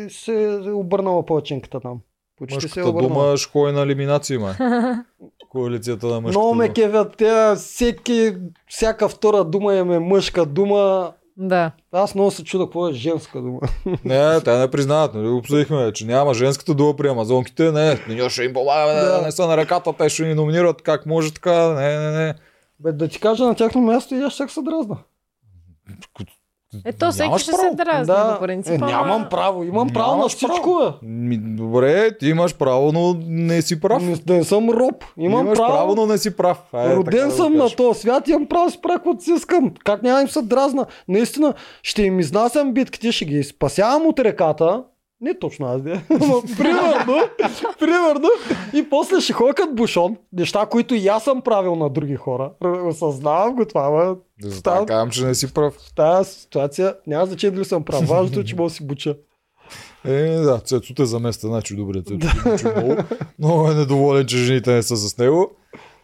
се 0.09 0.43
е 0.65 0.71
обърнала 0.71 1.25
палачинката 1.25 1.79
там. 1.79 1.99
Почти 2.37 2.59
се 2.59 2.79
е 2.79 2.83
Мъжката 2.83 2.89
обърнала. 2.89 3.23
дума 3.25 3.37
ще 3.37 3.51
ходи 3.51 3.73
на 3.73 3.81
елиминации, 3.81 4.37
май. 4.37 4.53
Коалицията 5.49 6.07
на 6.07 6.21
мъжката 6.21 6.39
Много 6.39 6.55
ме 6.55 6.69
кевят, 6.69 7.21
всеки, 7.57 8.35
всяка 8.67 9.09
втора 9.09 9.43
дума 9.43 9.75
им 9.75 9.91
е 9.91 9.99
мъжка 9.99 10.45
дума. 10.45 11.11
Да. 11.37 11.71
Аз 11.91 12.15
много 12.15 12.31
се 12.31 12.43
чуда 12.43 12.65
какво 12.65 12.87
е 12.87 12.93
женска 12.93 13.41
дума. 13.41 13.59
Не, 14.05 14.41
те 14.41 14.57
не 14.57 14.71
признават. 14.71 15.13
Нали? 15.13 15.27
Обсъдихме, 15.27 15.93
че 15.93 16.05
няма 16.05 16.33
женската 16.33 16.73
дума 16.73 16.95
при 16.95 17.09
амазонките. 17.09 17.71
Не, 17.71 17.99
ние 18.09 18.29
ще 18.29 18.43
им 18.43 18.53
помагаме 18.53 18.99
да. 18.99 19.21
Не 19.21 19.31
са 19.31 19.47
на 19.47 19.57
ръката, 19.57 19.93
те 19.97 20.09
ще 20.09 20.25
ни 20.25 20.33
номинират. 20.33 20.81
Как 20.81 21.05
може 21.05 21.33
така? 21.33 21.73
Не, 21.73 21.99
не, 21.99 22.11
не. 22.11 22.35
Бе, 22.79 22.91
да 22.91 23.07
ти 23.07 23.19
кажа 23.19 23.45
на 23.45 23.55
тяхно 23.55 23.81
място 23.81 24.15
и 24.15 24.21
аз 24.21 24.33
ще 24.33 24.47
се 24.47 24.61
дразна. 24.61 24.97
Ето, 26.85 27.11
всеки 27.11 27.39
ще 27.39 27.51
право. 27.51 27.63
се 27.63 27.75
дразни 27.75 28.05
да, 28.05 28.35
по 28.35 28.41
принцип. 28.41 28.73
е, 28.73 28.77
нямам 28.77 29.27
право, 29.29 29.63
имам 29.63 29.89
право 29.89 30.17
на 30.17 30.27
всичко. 30.27 30.93
Ми, 31.01 31.37
добре, 31.37 32.17
ти 32.17 32.29
имаш 32.29 32.55
право, 32.55 32.91
но 32.91 33.15
не 33.27 33.61
си 33.61 33.81
прав. 33.81 34.03
Не, 34.03 34.15
да 34.15 34.33
не 34.33 34.43
съм 34.43 34.69
роб. 34.69 35.03
Имам 35.17 35.45
имаш 35.45 35.57
право. 35.57 35.73
право, 35.73 35.95
но 35.95 36.05
не 36.05 36.17
си 36.17 36.37
прав. 36.37 36.57
Айде, 36.73 36.89
така 36.89 36.99
Роден 36.99 37.29
да 37.29 37.35
съм 37.35 37.51
го 37.51 37.57
на 37.57 37.69
този 37.69 37.99
свят 37.99 38.27
и 38.27 38.31
имам 38.31 38.47
право 38.47 38.65
да 38.65 38.71
си 38.71 38.81
правя 38.81 38.95
каквото 38.95 39.23
си 39.23 39.31
искам. 39.31 39.71
Как 39.85 40.03
няма 40.03 40.15
да 40.15 40.21
им 40.21 40.29
се 40.29 40.41
дразна? 40.41 40.85
Наистина, 41.07 41.53
ще 41.83 42.03
им 42.03 42.19
изнасям 42.19 42.73
битките, 42.73 43.11
ще 43.11 43.25
ги 43.25 43.43
спасявам 43.43 44.07
от 44.07 44.19
реката. 44.19 44.83
Не 45.21 45.39
точно 45.39 45.65
аз, 45.65 45.81
но 46.09 46.43
примерно, 46.57 47.29
примерно. 47.79 48.29
И 48.73 48.89
после 48.89 49.21
ще 49.21 49.33
ходя 49.33 49.53
като 49.53 49.73
бушон. 49.73 50.17
Неща, 50.33 50.65
които 50.65 50.95
и 50.95 51.07
аз 51.07 51.23
съм 51.23 51.41
правил 51.41 51.75
на 51.75 51.89
други 51.89 52.15
хора. 52.15 52.51
Осъзнавам 52.85 53.55
го 53.55 53.65
това, 53.65 53.89
ма. 53.89 54.15
Да, 54.41 54.61
това 54.61 54.85
казвам, 54.85 55.09
че 55.09 55.25
не 55.25 55.35
си 55.35 55.53
прав. 55.53 55.73
В 55.73 55.95
тази 55.95 56.33
ситуация 56.33 56.95
няма 57.07 57.25
значение 57.25 57.55
дали 57.55 57.65
съм 57.65 57.83
прав. 57.83 58.07
Важното 58.07 58.39
е, 58.39 58.43
че 58.43 58.55
мога 58.55 58.69
да 58.69 58.75
си 58.75 58.87
буча. 58.87 59.15
Е, 60.05 60.35
да, 60.35 60.59
Цецо 60.59 60.93
те 60.93 61.05
замества, 61.05 61.47
значи 61.49 61.75
добре, 61.75 62.01
Цецо 62.01 62.27
мъчи 62.49 62.65
много. 62.75 62.95
Много 63.39 63.71
е 63.71 63.75
недоволен, 63.75 64.25
че 64.25 64.37
жените 64.37 64.73
не 64.73 64.83
са 64.83 64.97
с 64.97 65.17
него. 65.17 65.51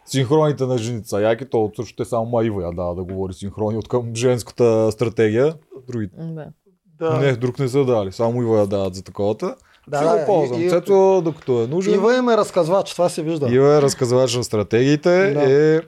Синхроните 0.06 0.66
на 0.66 0.78
жените 0.78 1.08
са 1.08 1.20
яки, 1.20 1.44
то 1.44 1.72
също 1.76 1.96
те 1.96 2.04
само 2.04 2.26
Маива 2.26 2.62
я 2.62 2.72
дава 2.72 2.94
да 2.94 3.04
говори 3.04 3.32
синхрони 3.32 3.76
от 3.78 3.88
към 3.88 4.14
женската 4.14 4.92
стратегия. 4.92 5.54
Другите. 5.88 6.16
Да. 6.18 6.46
Да. 6.98 7.10
Не, 7.12 7.32
друг 7.32 7.58
не 7.58 7.68
са 7.68 7.84
дали, 7.84 8.12
само 8.12 8.42
Ива 8.42 8.58
я 8.58 8.66
дават 8.66 8.94
за 8.94 9.02
таковата. 9.02 9.54
Да, 9.88 9.96
Ще 9.98 10.06
го 10.06 10.12
да, 10.12 10.26
ползвам. 10.26 10.60
и- 10.60 10.64
и- 10.64 10.70
Цецо, 10.70 11.20
докато 11.20 11.62
е 11.62 11.66
нужен. 11.66 11.94
Ива 11.94 12.16
им 12.16 12.28
е 12.28 12.36
разказвач, 12.36 12.92
това 12.92 13.08
се 13.08 13.22
вижда. 13.22 13.48
Ива 13.48 13.68
е 13.68 13.82
разказвач 13.82 14.36
на 14.36 14.44
стратегиите. 14.44 15.30
Да. 15.30 15.52
Е, 15.76 15.80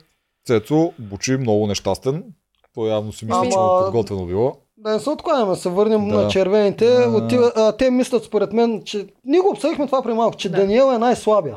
Цецо 0.46 0.92
бучи 0.98 1.32
много 1.32 1.66
нещастен. 1.66 2.24
Той 2.74 2.88
явно 2.88 3.12
си 3.12 3.24
мисли, 3.24 3.40
че 3.42 3.58
му 3.58 3.64
Ама- 3.64 3.80
е 3.80 3.84
подготвено 3.84 4.26
било. 4.26 4.56
Да 4.78 4.90
не 4.90 5.00
се 5.00 5.10
откланяме, 5.10 5.56
се 5.56 5.68
върнем 5.68 6.08
Да. 6.08 6.14
на 6.14 6.28
червените. 6.28 6.90
Да. 6.90 7.08
Отива, 7.08 7.52
а, 7.56 7.72
те 7.72 7.90
мислят 7.90 8.24
според 8.24 8.52
мен, 8.52 8.82
че... 8.84 9.06
Ние 9.24 9.40
го 9.40 9.48
обсъдихме 9.48 9.86
това 9.86 10.02
при 10.02 10.12
малко, 10.12 10.36
че 10.36 10.48
Да. 10.48 10.56
Даниел 10.56 10.92
е 10.94 10.98
най-слабия. 10.98 11.56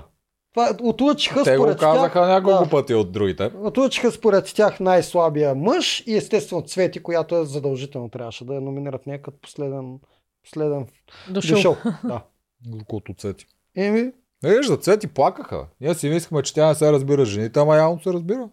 Това, 0.53 0.77
отлъчиха 0.81 1.43
Те 1.43 1.57
го 1.57 1.65
казаха 1.79 2.13
тях, 2.13 2.27
няколко 2.27 2.63
да, 2.63 2.69
пъти 2.69 2.93
от 2.93 3.11
другите. 3.11 3.51
отлъчиха 3.63 4.11
според 4.11 4.53
тях 4.55 4.79
най-слабия 4.79 5.55
мъж 5.55 6.03
и 6.07 6.15
естествено 6.17 6.61
Цвети, 6.61 7.03
която 7.03 7.35
е 7.37 7.45
задължително 7.45 8.09
трябваше 8.09 8.45
да 8.45 8.53
я 8.53 8.61
номинират 8.61 9.07
нея 9.07 9.21
като 9.21 9.37
последен, 9.41 9.99
последен 10.43 10.87
Дошъл. 11.29 11.55
дошъл. 11.55 11.77
Да. 12.03 12.21
Колкото 12.87 13.13
Цети. 13.13 13.45
Еми, 13.75 14.11
Не 14.43 14.57
виж, 14.57 14.67
за 14.67 14.77
Цвети 14.77 15.07
плакаха. 15.07 15.67
Ние 15.81 15.93
си 15.93 16.09
мислихме, 16.09 16.41
че 16.41 16.53
тя 16.53 16.67
не 16.67 16.75
се 16.75 16.91
разбира 16.91 17.25
жените, 17.25 17.59
ама 17.59 17.77
явно 17.77 18.01
се 18.01 18.13
разбира. 18.13 18.49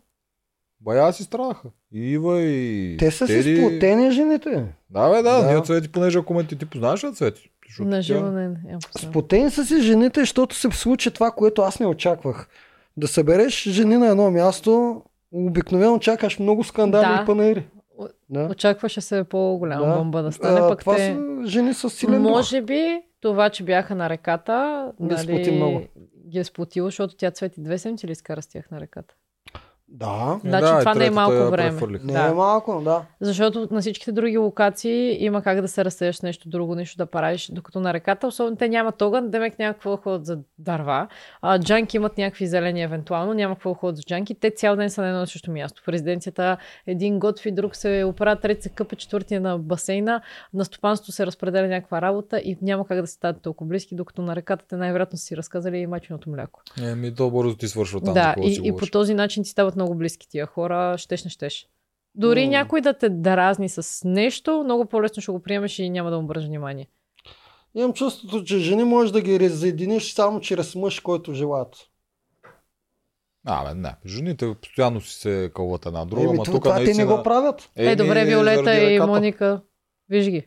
Бая 0.87 1.13
си 1.13 1.23
страдаха. 1.23 1.69
И 1.93 2.13
Ива 2.13 2.41
и 2.41 2.97
те 2.99 3.11
са 3.11 3.27
си 3.27 3.33
Теди. 3.33 3.57
сплотени 3.57 4.11
жените. 4.11 4.65
Да, 4.91 5.11
бе, 5.11 5.23
да, 5.23 5.43
Да. 5.43 5.47
ние 5.47 5.63
Цвети, 5.63 5.89
понеже 5.89 6.19
ако 6.19 6.43
ти, 6.43 6.59
ти 6.59 6.67
познаваш 6.67 7.05
ли 7.05 7.15
Цвети? 7.15 7.51
Защото 7.69 7.89
На 7.89 7.97
тя- 7.97 8.03
живо 8.03 8.27
не, 8.27 8.49
не. 8.49 8.55
я 8.67 8.79
познавам. 8.83 9.11
Сплотени 9.11 9.51
са 9.51 9.65
си 9.65 9.81
жените, 9.81 10.21
защото 10.21 10.57
се 10.57 10.69
случи 10.71 11.11
това, 11.11 11.31
което 11.31 11.63
аз 11.63 11.81
не 11.81 11.87
очаквах. 11.87 12.49
Да 12.97 13.09
събереш 13.09 13.63
жени 13.63 13.97
на 13.97 14.09
едно 14.09 14.31
място, 14.31 15.03
обикновено 15.33 15.99
чакаш 15.99 16.39
много 16.39 16.65
скандали 16.65 17.07
Да. 17.07 17.21
и 17.23 17.27
панаири. 17.27 17.67
Да. 18.31 18.45
Очакваше 18.45 19.01
се 19.01 19.25
по-голяма 19.25 19.87
Да. 19.87 19.97
бомба 19.97 20.23
да 20.23 20.33
стане, 20.33 20.61
А, 20.61 20.69
пък 20.69 20.81
това 20.81 20.97
те... 20.97 21.07
са 21.07 21.47
жени 21.47 21.75
с 21.75 21.91
силен. 21.91 22.23
Може 22.23 22.63
би 22.63 23.01
това, 23.21 23.51
че 23.51 23.65
бяха 23.65 23.95
на 23.95 24.11
реката, 24.11 24.93
Ги 25.03 25.07
нали, 25.07 25.51
много. 25.53 25.83
ги 26.29 26.39
е 26.39 26.45
сплотило, 26.45 26.87
защото 26.89 27.17
тя 27.17 27.31
цвети 27.31 27.61
две 27.61 27.79
седмици 27.79 28.07
ли 28.07 28.13
изкара 28.13 28.43
с 28.43 28.47
тях 28.47 28.71
на 28.71 28.81
реката. 28.81 29.15
Да, 29.89 30.41
Значи 30.45 30.65
да, 30.65 30.79
това 30.79 30.95
не 30.95 31.07
е 31.07 31.11
малко 31.11 31.51
време. 31.51 31.71
прехвърлих. 31.71 32.05
не 32.05 32.13
Да. 32.13 32.27
е 32.29 32.33
малко, 32.33 32.81
да. 32.85 33.03
Защото 33.21 33.69
на 33.71 33.81
всичките 33.81 34.13
други 34.13 34.39
локации 34.39 35.25
има 35.25 35.43
как 35.43 35.61
да 35.61 35.69
се 35.69 35.85
разсееш 35.85 36.21
нещо 36.21 36.49
друго, 36.49 36.75
нещо 36.75 36.97
да 36.97 37.07
правиш, 37.07 37.51
докато 37.53 37.81
на 37.81 37.95
реката, 37.95 38.27
особено 38.27 38.57
те 38.57 38.69
нямат 38.69 39.03
огън, 39.03 39.31
демек 39.31 39.59
няма 39.59 39.75
какво 39.75 39.91
да 39.91 39.97
ходят 39.97 40.27
за 40.27 40.39
дърва. 40.59 41.09
А, 41.43 41.59
джанки 41.59 41.97
имат 41.97 42.19
някакви 42.19 42.47
зелени 42.47 42.83
евентуално, 42.83 43.35
няма 43.35 43.55
какво 43.55 43.75
ходят 43.75 43.97
за 43.97 44.03
джанки. 44.03 44.35
Те 44.35 44.51
цял 44.51 44.77
ден 44.77 44.91
са 44.91 45.01
на 45.03 45.09
едно 45.09 45.23
и 45.23 45.27
също 45.27 45.51
място. 45.51 45.83
В 45.85 45.89
резиденцията 45.89 46.57
един 46.87 47.19
готви, 47.19 47.53
друг 47.53 47.77
се 47.77 48.05
оправя, 48.07 48.41
трети 48.41 48.63
се 48.63 48.69
къпе, 48.69 48.97
четвърти 48.97 49.35
е 49.35 49.41
на 49.41 49.59
басейна, 49.59 50.21
на 50.55 50.65
стопанството 50.65 51.13
се 51.13 51.27
разпределя 51.27 51.67
някаква 51.69 52.03
работа 52.03 52.39
и 52.39 52.59
няма 52.63 52.87
как 52.87 53.01
да 53.01 53.07
се 53.07 53.15
стават 53.15 53.43
толкова 53.43 53.69
близки, 53.69 53.95
докато 53.95 54.23
на 54.23 54.37
реката 54.37 54.65
те 54.69 54.77
най-вероятно 54.77 55.19
са 55.19 55.25
си 55.25 55.37
разказали 55.37 55.79
и 55.79 55.87
майчиното 55.87 56.31
мляко. 56.31 56.61
Еми, 56.83 57.15
то 57.15 57.31
бързо 57.31 57.57
ти 57.57 57.69
свършва 57.69 58.01
там. 58.01 58.15
да, 58.15 58.35
и, 58.43 58.61
и 58.65 58.73
по 58.77 58.87
този 58.87 59.15
начин 59.15 59.43
ти 59.43 59.51
стават 59.51 59.76
много 59.77 59.95
близки 59.95 60.29
тия 60.29 60.47
хора, 60.47 60.99
щеш 60.99 61.25
не 61.25 61.31
щеш. 61.31 61.69
Дори 62.15 62.45
М. 62.45 62.51
някой 62.51 62.81
да 62.81 62.99
те 62.99 63.09
дразни 63.09 63.69
с 63.69 64.09
нещо, 64.09 64.63
много 64.65 64.87
по-лесно 64.87 65.23
ще 65.23 65.33
го 65.33 65.43
приемеш 65.43 65.79
и 65.79 65.91
няма 65.91 66.11
да 66.11 66.17
му 66.17 66.25
обръща 66.25 66.49
внимание. 66.49 66.89
Имам 67.75 67.93
чувството, 67.93 68.45
че 68.45 68.59
жени 68.59 68.85
можеш 68.85 69.13
да 69.13 69.21
ги 69.21 69.41
разединиш 69.41 70.13
само 70.13 70.41
чрез 70.41 70.75
мъж, 70.75 71.01
който 71.01 71.35
желаят. 71.35 71.77
А, 73.47 73.65
бе, 73.65 73.75
не. 73.75 73.95
Жените 74.07 74.55
постоянно 74.63 75.01
си 75.01 75.21
се 75.21 75.51
кълват 75.55 75.87
една 75.87 76.05
друга, 76.05 76.23
Еми, 76.23 76.31
ама 76.31 76.45
това, 76.45 76.55
тук 76.55 76.65
това 76.65 76.75
те 76.75 76.81
не 76.81 76.85
наистина... 76.85 77.17
го 77.17 77.23
правят. 77.23 77.71
Е, 77.77 77.97
добре, 77.97 78.25
Виолета 78.25 78.75
и 78.75 78.95
ръката. 78.95 79.07
Моника, 79.07 79.61
виж 80.09 80.29
ги. 80.29 80.47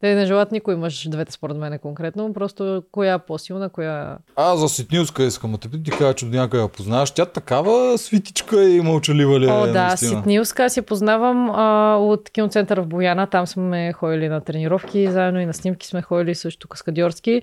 Те 0.00 0.14
не 0.14 0.26
желаят 0.26 0.52
никой 0.52 0.76
мъж, 0.76 1.08
двете 1.08 1.32
според 1.32 1.56
мен 1.56 1.78
конкретно, 1.78 2.32
просто 2.32 2.82
коя 2.92 3.14
е 3.14 3.18
по-силна, 3.18 3.68
коя... 3.68 4.18
А, 4.36 4.56
за 4.56 4.68
Ситнилска 4.68 5.24
искам 5.24 5.52
да 5.52 5.58
те 5.58 5.68
питам, 5.68 5.84
ти 5.84 5.90
кажа, 5.90 6.14
че 6.14 6.26
до 6.26 6.36
някъде 6.36 6.62
я 6.62 6.68
познаваш. 6.68 7.10
Тя 7.10 7.26
такава 7.26 7.98
свитичка 7.98 8.68
и 8.68 8.80
мълчалива 8.80 9.40
ли 9.40 9.44
е, 9.44 9.50
О, 9.50 9.66
да, 9.66 9.86
наистина? 9.86 10.10
Ситнилска, 10.10 10.64
аз 10.64 10.76
я 10.76 10.82
познавам 10.82 11.50
а, 11.50 11.96
от 11.96 12.30
киноцентъра 12.30 12.82
в 12.82 12.86
Бояна, 12.86 13.26
там 13.26 13.46
сме 13.46 13.92
ходили 13.92 14.28
на 14.28 14.40
тренировки, 14.40 15.10
заедно 15.10 15.40
и 15.40 15.46
на 15.46 15.54
снимки 15.54 15.86
сме 15.86 16.02
ходили 16.02 16.34
също 16.34 16.68
каскадьорски. 16.68 17.42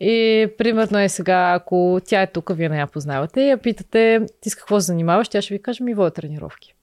И 0.00 0.46
примерно 0.58 0.98
е 0.98 1.08
сега, 1.08 1.52
ако 1.54 2.00
тя 2.06 2.22
е 2.22 2.26
тук, 2.26 2.50
вие 2.54 2.68
не 2.68 2.78
я 2.78 2.86
познавате, 2.86 3.40
и 3.40 3.48
я 3.48 3.58
питате, 3.58 4.20
ти 4.40 4.50
с 4.50 4.54
какво 4.54 4.80
се 4.80 4.86
занимаваш, 4.86 5.28
тя 5.28 5.42
ще 5.42 5.54
ви 5.54 5.62
каже, 5.62 5.84
ми 5.84 5.94
водя 5.94 6.10
тренировки. 6.10 6.74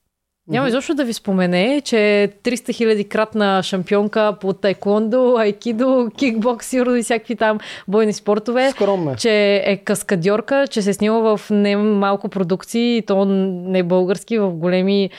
Няма 0.50 0.68
изобщо 0.68 0.94
да 0.94 1.06
ви 1.06 1.14
спомене, 1.14 1.82
че 1.86 2.30
300 2.44 2.74
хиляди 2.74 3.04
кратна 3.04 3.64
шампионка 3.64 4.36
по 4.42 4.54
тайкондо, 4.54 5.36
айкидо, 5.38 6.12
кикбокс, 6.18 6.66
сигурно 6.68 6.96
и 6.96 7.04
всякакви 7.04 7.36
там 7.36 7.60
бойни 7.88 8.14
спортове. 8.14 8.72
Скромно 8.72 9.12
е. 9.12 9.16
Че 9.16 9.64
е 9.66 9.78
каскадьорка, 9.78 10.68
че 10.70 10.82
се 10.82 10.94
снима 10.94 11.18
в 11.18 11.42
не 11.50 11.78
малко 11.78 12.30
продукции, 12.30 12.98
и 12.98 13.02
то 13.02 13.26
не 13.26 13.84
български, 13.84 14.38
в 14.38 14.50
големи 14.50 15.10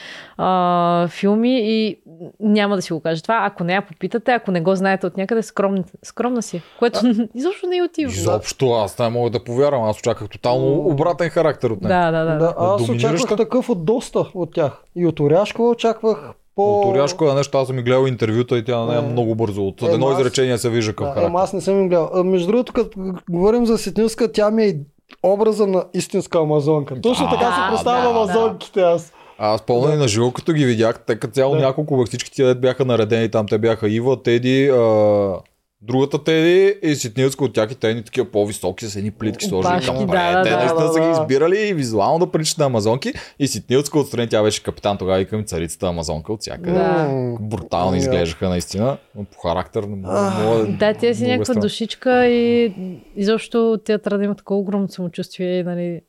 а, 0.43 1.07
филми 1.07 1.59
и 1.61 1.97
няма 2.39 2.75
да 2.75 2.81
си 2.81 2.93
го 2.93 2.99
кажа 2.99 3.21
това. 3.23 3.39
Ако 3.43 3.63
не 3.63 3.73
я 3.73 3.81
попитате, 3.81 4.31
ако 4.31 4.51
не 4.51 4.61
го 4.61 4.75
знаете 4.75 5.07
от 5.07 5.17
някъде, 5.17 5.41
скромна, 5.43 5.83
скромна 6.03 6.41
си. 6.41 6.61
Което 6.79 6.99
изобщо 7.35 7.67
не 7.67 7.77
е 7.77 7.83
отива. 7.83 8.11
Изобщо 8.11 8.71
аз 8.71 8.99
не 8.99 9.09
мога 9.09 9.29
да 9.29 9.43
повярвам. 9.43 9.83
Аз 9.83 9.99
очаквах 9.99 10.29
тотално 10.29 10.73
обратен 10.79 11.29
характер 11.29 11.69
от 11.69 11.81
нея. 11.81 12.11
Да, 12.11 12.19
да, 12.19 12.25
да. 12.25 12.37
Да, 12.37 12.53
аз 12.57 12.89
очаквах 12.89 13.37
такъв 13.37 13.69
от 13.69 13.85
доста 13.85 14.19
от 14.35 14.53
тях. 14.53 14.83
И 14.95 15.05
от 15.05 15.19
Оряшкова 15.19 15.69
очаквах 15.69 16.17
по... 16.55 16.79
От 16.79 16.85
Оряшко 16.87 17.25
е 17.25 17.33
нещо, 17.33 17.57
аз 17.57 17.67
съм 17.67 17.75
ми 17.75 17.81
гледал 17.81 18.07
интервюта 18.07 18.57
и 18.57 18.63
тя 18.63 18.77
на 18.77 18.85
нея 18.85 18.99
Е. 18.99 19.01
много 19.03 19.35
бързо. 19.35 19.63
От 19.63 19.81
Е, 19.81 19.85
едно 19.85 20.07
аз- 20.07 20.19
изречение 20.19 20.57
се 20.57 20.69
вижда 20.69 20.93
към 20.93 21.05
Да, 21.05 21.09
характер. 21.09 21.27
ама 21.27 21.39
аз 21.39 21.53
не 21.53 21.61
съм 21.61 21.79
им 21.79 21.89
гледал. 21.89 22.09
А, 22.13 22.23
между 22.23 22.47
другото, 22.47 22.73
като 22.73 22.99
говорим 23.29 23.65
за 23.65 23.77
Сетнилска, 23.77 24.31
тя 24.31 24.51
ми 24.51 24.63
е 24.63 24.75
образа 25.23 25.67
на 25.67 25.85
истинска 25.93 26.39
амазонка. 26.39 27.01
Точно 27.01 27.29
така 27.29 27.45
се 27.45 27.69
представям 27.69 28.03
да, 28.03 28.09
амазонките 28.11 28.81
аз. 28.81 29.13
Аз 29.43 29.61
помня 29.61 29.93
и 29.93 29.97
на 29.97 30.07
живо, 30.07 30.31
като 30.31 30.53
ги 30.53 30.65
видях, 30.65 30.99
те 31.07 31.15
като 31.15 31.33
цяло 31.33 31.55
Да. 31.55 31.61
няколко 31.61 32.05
всички 32.05 32.31
тия 32.31 32.47
дет 32.47 32.61
бяха 32.61 32.85
наредени 32.85 33.29
там, 33.29 33.47
те 33.47 33.57
бяха 33.57 33.89
Ива, 33.89 34.23
Теди, 34.23 34.69
а, 34.69 35.33
другата 35.81 36.23
Теди 36.23 36.75
и 36.83 36.95
Ситнилцка 36.95 37.43
от 37.43 37.53
тях 37.53 37.71
и 37.71 37.75
те 37.75 37.89
едни 37.89 38.03
такива 38.03 38.31
по-високи 38.31 38.85
с 38.85 38.95
едни 38.95 39.11
плитки 39.11 39.45
сложили 39.45 39.85
към 39.85 39.97
да, 39.97 40.05
да, 40.05 40.43
Те 40.43 40.49
да, 40.49 40.57
наистина 40.57 40.85
да, 40.87 40.93
са 40.93 40.99
ги 40.99 41.05
да. 41.05 41.11
избирали 41.11 41.67
и 41.67 41.73
визуално 41.73 42.19
да 42.19 42.31
приличат 42.31 42.57
на 42.57 42.65
амазонки 42.65 43.13
и 43.39 43.47
Ситнилцка 43.47 43.99
отстрани, 43.99 44.27
тя 44.27 44.43
беше 44.43 44.63
капитан 44.63 44.97
тогава 44.97 45.21
и 45.21 45.25
към 45.25 45.43
царицата 45.43 45.87
амазонка 45.87 46.33
от 46.33 46.41
всякъде. 46.41 46.71
Да. 46.71 47.37
Брутално 47.39 47.89
Ами, 47.89 47.97
изглеждаха 47.97 48.49
наистина, 48.49 48.97
но 49.15 49.23
по 49.23 49.39
характер 49.39 49.83
мога. 49.89 50.33
Мога 50.43 50.65
Да, 50.79 50.93
тя 50.93 51.13
си 51.13 51.25
е 51.25 51.27
някаква 51.27 51.53
душичка 51.53 52.25
и 52.25 52.73
изобщо 53.15 53.79
трябва 53.85 54.17
да 54.17 54.23
има 54.23 54.35
такова 54.35 54.59
огромно 54.59 54.89
самочувствие 54.89 55.59
и 55.59 55.63
нали, 55.63 56.01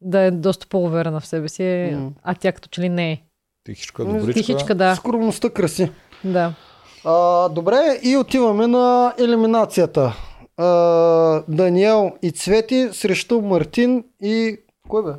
да 0.00 0.20
е 0.20 0.30
доста 0.30 0.66
по-уверена 0.66 1.20
в 1.20 1.26
себе 1.26 1.48
си, 1.48 1.90
М. 1.94 2.10
а 2.22 2.34
тя 2.34 2.52
като 2.52 2.68
че 2.68 2.80
ли 2.80 2.88
не 2.88 3.12
е. 3.12 3.22
Тихичка, 3.64 4.04
добричка. 4.04 4.32
Тихичка, 4.32 4.74
да. 4.74 4.94
Скромността 4.94 5.50
краси. 5.50 5.90
да. 6.24 6.54
А, 7.04 7.48
добре, 7.48 7.98
и 8.02 8.16
отиваме 8.16 8.66
на 8.66 9.14
елиминацията. 9.18 10.16
А, 10.56 10.64
Даниел 11.48 12.10
и 12.22 12.30
Цвети 12.30 12.88
срещу 12.92 13.40
Мартин 13.40 14.04
и... 14.22 14.56
Кой 14.88 15.04
бе? 15.04 15.12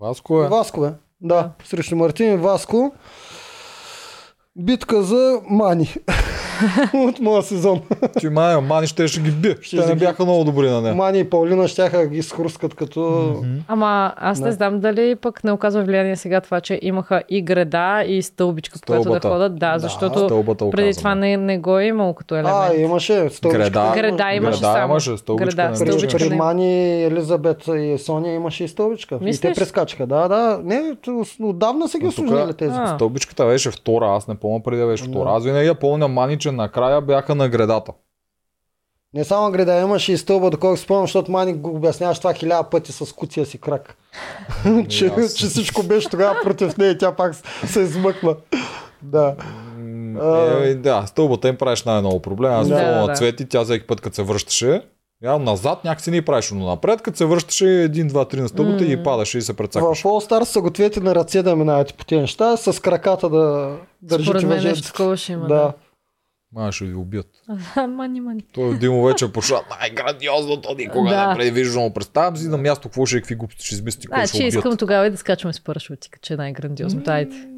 Васко 0.00 0.42
е. 0.42 0.48
Васко 0.48 0.80
бе. 0.80 0.92
Да, 1.20 1.50
срещу 1.64 1.96
Мартин 1.96 2.32
и 2.32 2.36
Васко. 2.36 2.92
Битка 4.56 5.02
за 5.02 5.40
Мани. 5.48 5.94
От 6.94 7.20
моя 7.20 7.42
сезон. 7.42 7.80
Ти 8.18 8.28
мая, 8.28 8.60
мани 8.60 8.86
ще, 8.86 9.08
ще 9.08 9.20
ги 9.20 9.30
бие. 9.30 9.56
Ще 9.60 9.76
Те 9.76 9.86
не 9.86 9.94
бяха 9.94 10.24
много 10.24 10.44
добри 10.44 10.70
на 10.70 10.80
нея. 10.80 10.94
Мани 10.94 11.18
и 11.18 11.24
Паулина 11.24 11.66
да 11.76 12.06
ги 12.06 12.22
схрускат 12.22 12.74
като... 12.74 13.34
Ама 13.68 14.12
аз 14.16 14.40
не 14.40 14.46
Да. 14.46 14.52
знам 14.52 14.80
дали 14.80 15.14
пък 15.14 15.44
не 15.44 15.52
оказва 15.52 15.82
влияние 15.82 16.16
сега 16.16 16.40
това, 16.40 16.60
че 16.60 16.78
имаха 16.82 17.22
и 17.28 17.42
греда 17.42 18.04
и 18.06 18.22
стълбичка, 18.22 18.78
по 18.80 18.86
която 18.86 19.10
да 19.10 19.20
ходят. 19.20 19.58
Да, 19.58 19.72
Да, 19.72 19.78
защото 19.78 20.44
преди 20.70 20.94
това 20.94 21.14
не, 21.14 21.36
не 21.36 21.58
го 21.58 21.78
е 21.78 21.84
имало 21.84 22.14
като 22.14 22.34
елемент. 22.34 22.56
А, 22.70 22.74
имаше 22.74 23.28
стълбичка. 23.30 23.62
Греда. 23.64 23.92
Греда 23.94 24.32
имаше 24.32 24.60
Греда 24.60 24.72
само. 24.72 24.92
имаше, 24.92 25.16
стълбичка 25.16 25.62
не 25.62 25.68
При, 25.68 25.84
беше. 25.84 25.86
стълбичка 25.92 26.18
при 26.18 26.28
не. 26.28 26.36
Мани, 26.36 27.04
Елизабет 27.04 27.68
и 27.68 27.96
Соня 27.98 28.32
имаше 28.32 28.64
и 28.64 28.68
стълбичка. 28.68 29.14
И 29.14 29.18
те 29.18 29.24
Мислиш? 29.24 29.54
прескачаха. 29.54 30.06
Да, 30.06 30.28
да. 30.28 30.60
Не, 30.64 30.82
отдавна 31.42 31.88
са 31.88 31.98
ги 31.98 32.06
осложнили 32.06 32.54
тези. 32.54 32.74
А. 32.76 32.86
Стълбичката 32.86 33.46
беше 33.46 33.70
втора, 33.70 34.06
аз 34.16 34.28
не 34.28 34.34
помня 34.34 34.60
преди 34.62 34.80
да 34.80 34.86
беше 34.86 35.04
втора. 35.04 35.30
Аз 35.32 35.44
винаги 35.44 35.66
я 35.66 35.74
помня 35.74 36.08
мани, 36.08 36.38
че 36.42 36.52
накрая 36.52 37.00
бяха 37.00 37.34
на 37.34 37.48
гредата. 37.48 37.92
Не 39.14 39.24
само 39.24 39.50
греда, 39.50 39.80
имаше 39.80 40.12
и 40.12 40.16
стълба, 40.18 40.50
доколко 40.50 40.76
спомням, 40.76 41.04
защото 41.04 41.32
Мани 41.32 41.52
го 41.54 41.70
обясняваш 41.70 42.18
това 42.18 42.34
хиляда 42.34 42.70
пъти 42.70 42.92
с 42.92 43.12
кутия 43.12 43.46
си 43.46 43.58
крак. 43.58 43.96
че, 44.88 45.06
аз- 45.06 45.34
че 45.34 45.46
всичко 45.46 45.82
беше 45.82 46.08
тогава 46.08 46.36
против 46.42 46.76
нея 46.76 46.90
и 46.90 46.98
тя 46.98 47.12
пак 47.12 47.34
се 47.66 47.80
измъкна. 47.80 48.36
Да. 49.02 49.34
Е, 50.64 50.74
да, 50.74 51.04
стълбата 51.06 51.48
им 51.48 51.56
правиш 51.56 51.82
най-много 51.82 52.22
проблем. 52.22 52.52
Аз 52.52 52.68
Да, 52.68 52.74
да, 52.74 53.00
на 53.00 53.06
да. 53.06 53.12
цвети, 53.14 53.48
тя 53.48 53.64
всеки 53.64 53.86
път, 53.86 54.00
като 54.00 54.16
се 54.16 54.22
връщаше, 54.22 54.82
я 55.24 55.38
назад 55.38 55.84
някакси 55.84 56.10
не 56.10 56.22
правиш, 56.24 56.50
но 56.50 56.66
напред, 56.66 57.02
като 57.02 57.16
се 57.16 57.24
връщаше 57.24 57.66
един, 57.66 58.08
два, 58.08 58.24
три 58.24 58.40
на 58.40 58.48
стълбата 58.48 58.84
и 58.84 59.02
падаше 59.02 59.38
и 59.38 59.42
се 59.42 59.52
В 59.52 59.56
прецакваше. 59.56 60.04
All 60.04 60.28
Stars 60.30 60.44
са 60.44 60.60
гответе 60.60 61.00
на 61.00 61.14
ръце 61.14 61.42
да 61.42 61.56
минавате 61.56 61.94
по 61.94 62.04
тези 62.04 62.20
неща, 62.20 62.56
с 62.56 62.82
краката 62.82 63.28
да 63.28 63.76
държите 64.02 64.30
Според 64.30 64.48
мен 64.48 64.64
нещо 64.64 64.86
такова 64.86 65.16
ще 65.16 65.32
има. 65.32 65.46
Да. 65.46 65.72
Ма 66.54 66.72
ще 66.72 66.84
ви 66.84 66.94
убият. 66.94 67.26
мани, 67.88 68.20
мани. 68.20 68.44
Той 68.52 68.78
Димо 68.78 69.04
вече 69.04 69.32
пошла 69.32 69.62
най-грандиозното 69.80 70.74
никога 70.78 71.10
Да. 71.10 71.28
не 71.28 71.34
предвиждано. 71.36 71.94
Представям 71.94 72.36
си 72.36 72.48
на 72.48 72.58
място 72.58 72.82
какво 72.82 73.06
ще 73.06 73.16
е, 73.16 73.20
какви 73.20 73.34
глупости 73.34 73.66
ще 73.66 73.74
измисли, 73.74 74.08
че 74.36 74.46
искам 74.46 74.76
тогава 74.76 75.06
и 75.06 75.10
да 75.10 75.16
скачаме 75.16 75.52
с 75.52 75.60
парашути, 75.60 76.08
че 76.22 76.34
е 76.34 76.36
най-грандиозното. 76.36 77.10
Айде. 77.10 77.48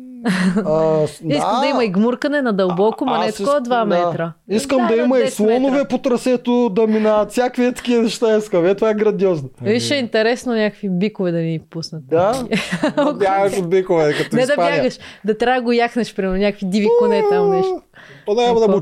А, 0.66 1.02
Искам 1.24 1.60
да 1.60 1.66
има 1.66 1.84
и 1.84 1.88
гмуркане 1.88 2.42
на 2.42 2.52
дълбоко, 2.52 3.04
ма 3.04 3.18
не 3.18 3.26
Аз 3.26 3.34
такова 3.34 3.56
искам- 3.56 3.64
2 3.64 3.68
да. 3.78 3.84
метра. 3.84 4.32
Искам 4.48 4.78
да, 4.78 4.96
на 4.96 5.02
има 5.02 5.18
и 5.18 5.22
10 5.22 5.28
слонове 5.28 5.70
метра. 5.70 5.88
по 5.88 5.98
трасето, 5.98 6.68
да 6.68 6.86
минават 6.86 7.30
всякакви 7.30 7.72
такива 7.74 8.02
неща 8.02 8.36
искам. 8.36 8.66
Е, 8.66 8.74
това 8.74 8.90
е 8.90 8.94
грандиозно. 8.94 9.48
Виж, 9.62 9.84
ще 9.84 9.94
е 9.94 9.98
интересно 9.98 10.54
някакви 10.54 10.90
бикове 10.90 11.32
да 11.32 11.38
ни 11.38 11.60
пуснат. 11.70 12.06
Да. 12.08 12.44
Да 12.96 13.12
бягаш 13.12 13.58
от 13.58 13.70
бикове, 13.70 14.14
като 14.14 14.36
Не 14.36 14.46
да 14.46 14.56
бягаш, 14.56 14.98
да 15.24 15.38
трябва 15.38 15.60
да 15.60 15.64
го 15.64 15.72
яхнеш, 15.72 16.14
примерно, 16.14 16.36
някакви 16.36 16.66
диви 16.66 16.88
коне 16.98 17.22
там 17.30 17.50
нещо. 17.50 17.82
То 18.26 18.34
няма 18.34 18.60
да 18.60 18.68
му 18.68 18.80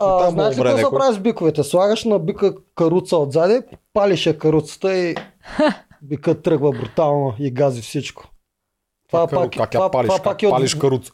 а, 0.00 0.18
там 0.18 0.30
знаеш 0.30 0.54
ли 0.54 0.62
какво 0.62 0.76
се 0.76 0.82
някой. 0.82 0.98
прави 0.98 1.14
с 1.14 1.18
биковете? 1.18 1.62
Слагаш 1.62 2.04
на 2.04 2.18
бика 2.18 2.54
каруца 2.76 3.16
отзади, 3.16 3.60
палиш 3.94 4.26
я 4.26 4.38
каруцата 4.38 4.96
и 4.96 5.14
бикът 6.02 6.42
тръгва 6.42 6.70
брутално 6.70 7.34
и 7.38 7.50
гази 7.50 7.82
всичко. 7.82 8.24
Това 9.12 9.26
Как, 9.26 9.30
пак, 9.40 9.50
как 9.50 9.74
я 9.74 9.80
това, 9.80 9.90
палиш, 9.90 10.08
това 10.08 10.18
как 10.18 10.42
е 10.42 10.50
палиш 10.50 10.74
каруца. 10.74 11.12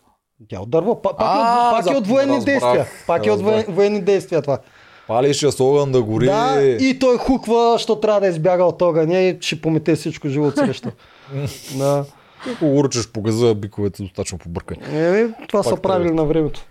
Тя 0.49 0.61
от 0.61 0.71
дърво. 0.71 1.03
Пак, 1.03 1.13
е, 1.13 1.17
А, 1.19 1.71
пак 1.71 1.95
е 1.95 1.97
от 1.97 2.07
военни 2.07 2.45
действия. 2.45 2.87
Пак 3.07 3.27
е 3.27 3.31
от 3.31 3.41
военни 3.69 4.01
действия 4.01 4.43
това. 4.43 4.59
Палиш 5.09 5.43
я 5.43 5.53
с 5.53 5.61
огън 5.61 5.93
да 5.93 6.03
гори. 6.03 6.27
Да, 6.27 6.63
и 6.81 6.99
той 6.99 7.19
хуква, 7.19 7.73
защото 7.73 8.01
трябва 8.01 8.21
да 8.21 8.27
избяга 8.27 8.65
от 8.65 8.83
огъня 8.83 9.19
и 9.19 9.39
ще 9.41 9.61
помете 9.61 9.95
всичко 9.97 10.29
живо 10.29 10.47
от 10.47 10.57
среща. 10.57 10.93
да. 11.79 12.05
Урчеш 12.63 13.09
по 13.09 13.23
газа, 13.23 13.55
биковете 13.55 14.03
достатъчно 14.03 14.39
побъркай. 14.39 14.77
Е, 14.93 15.29
това 15.49 15.63
са 15.63 15.71
Пак 15.71 15.83
правили 15.83 16.09
трябва. 16.09 16.23
на 16.23 16.29
времето. 16.29 16.67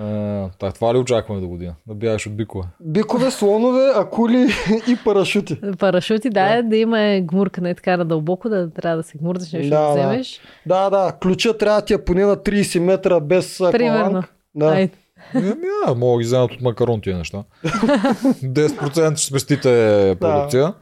А, 0.00 0.48
та, 0.58 0.72
това 0.72 0.94
ли 0.94 0.98
очакваме 0.98 1.40
до 1.40 1.48
година? 1.48 1.74
Да 1.86 1.94
бягаш 1.94 2.26
от 2.26 2.36
бикове. 2.36 2.64
Бикове, 2.80 3.30
слонове, 3.30 3.92
акули 3.94 4.48
и 4.88 4.96
парашути. 5.04 5.60
Парашути, 5.78 6.30
да, 6.30 6.62
да, 6.62 6.76
има 6.76 7.20
гмуркане 7.22 7.74
така 7.74 7.96
на 7.96 8.04
дълбоко, 8.04 8.48
да 8.48 8.70
трябва 8.70 8.96
да 8.96 9.02
се 9.02 9.18
гмурнеш 9.18 9.52
нещо 9.52 9.70
да, 9.70 9.80
Да, 9.80 9.88
да 9.88 9.94
да. 9.94 10.08
вземеш. 10.08 10.40
Да, 10.66 10.90
да, 10.90 11.12
ключа 11.22 11.58
трябва 11.58 11.80
да 11.80 11.84
ти 11.84 11.94
е 11.94 12.04
поне 12.04 12.24
на 12.24 12.36
30 12.36 12.78
метра 12.78 13.20
без 13.20 13.58
Примерно. 13.72 14.04
акваланг. 14.04 14.34
Да. 14.54 14.66
Айде. 14.66 14.92
Еми, 15.34 15.54
да, 15.86 15.94
мога 15.94 16.12
да 16.16 16.18
ги 16.18 16.24
вземат 16.26 16.52
от 16.52 16.60
макарон 16.60 17.00
тия 17.00 17.16
неща. 17.18 17.44
10% 17.64 19.16
ще 19.16 19.26
спестите 19.26 20.16
продукция. 20.20 20.64
Да 20.64 20.74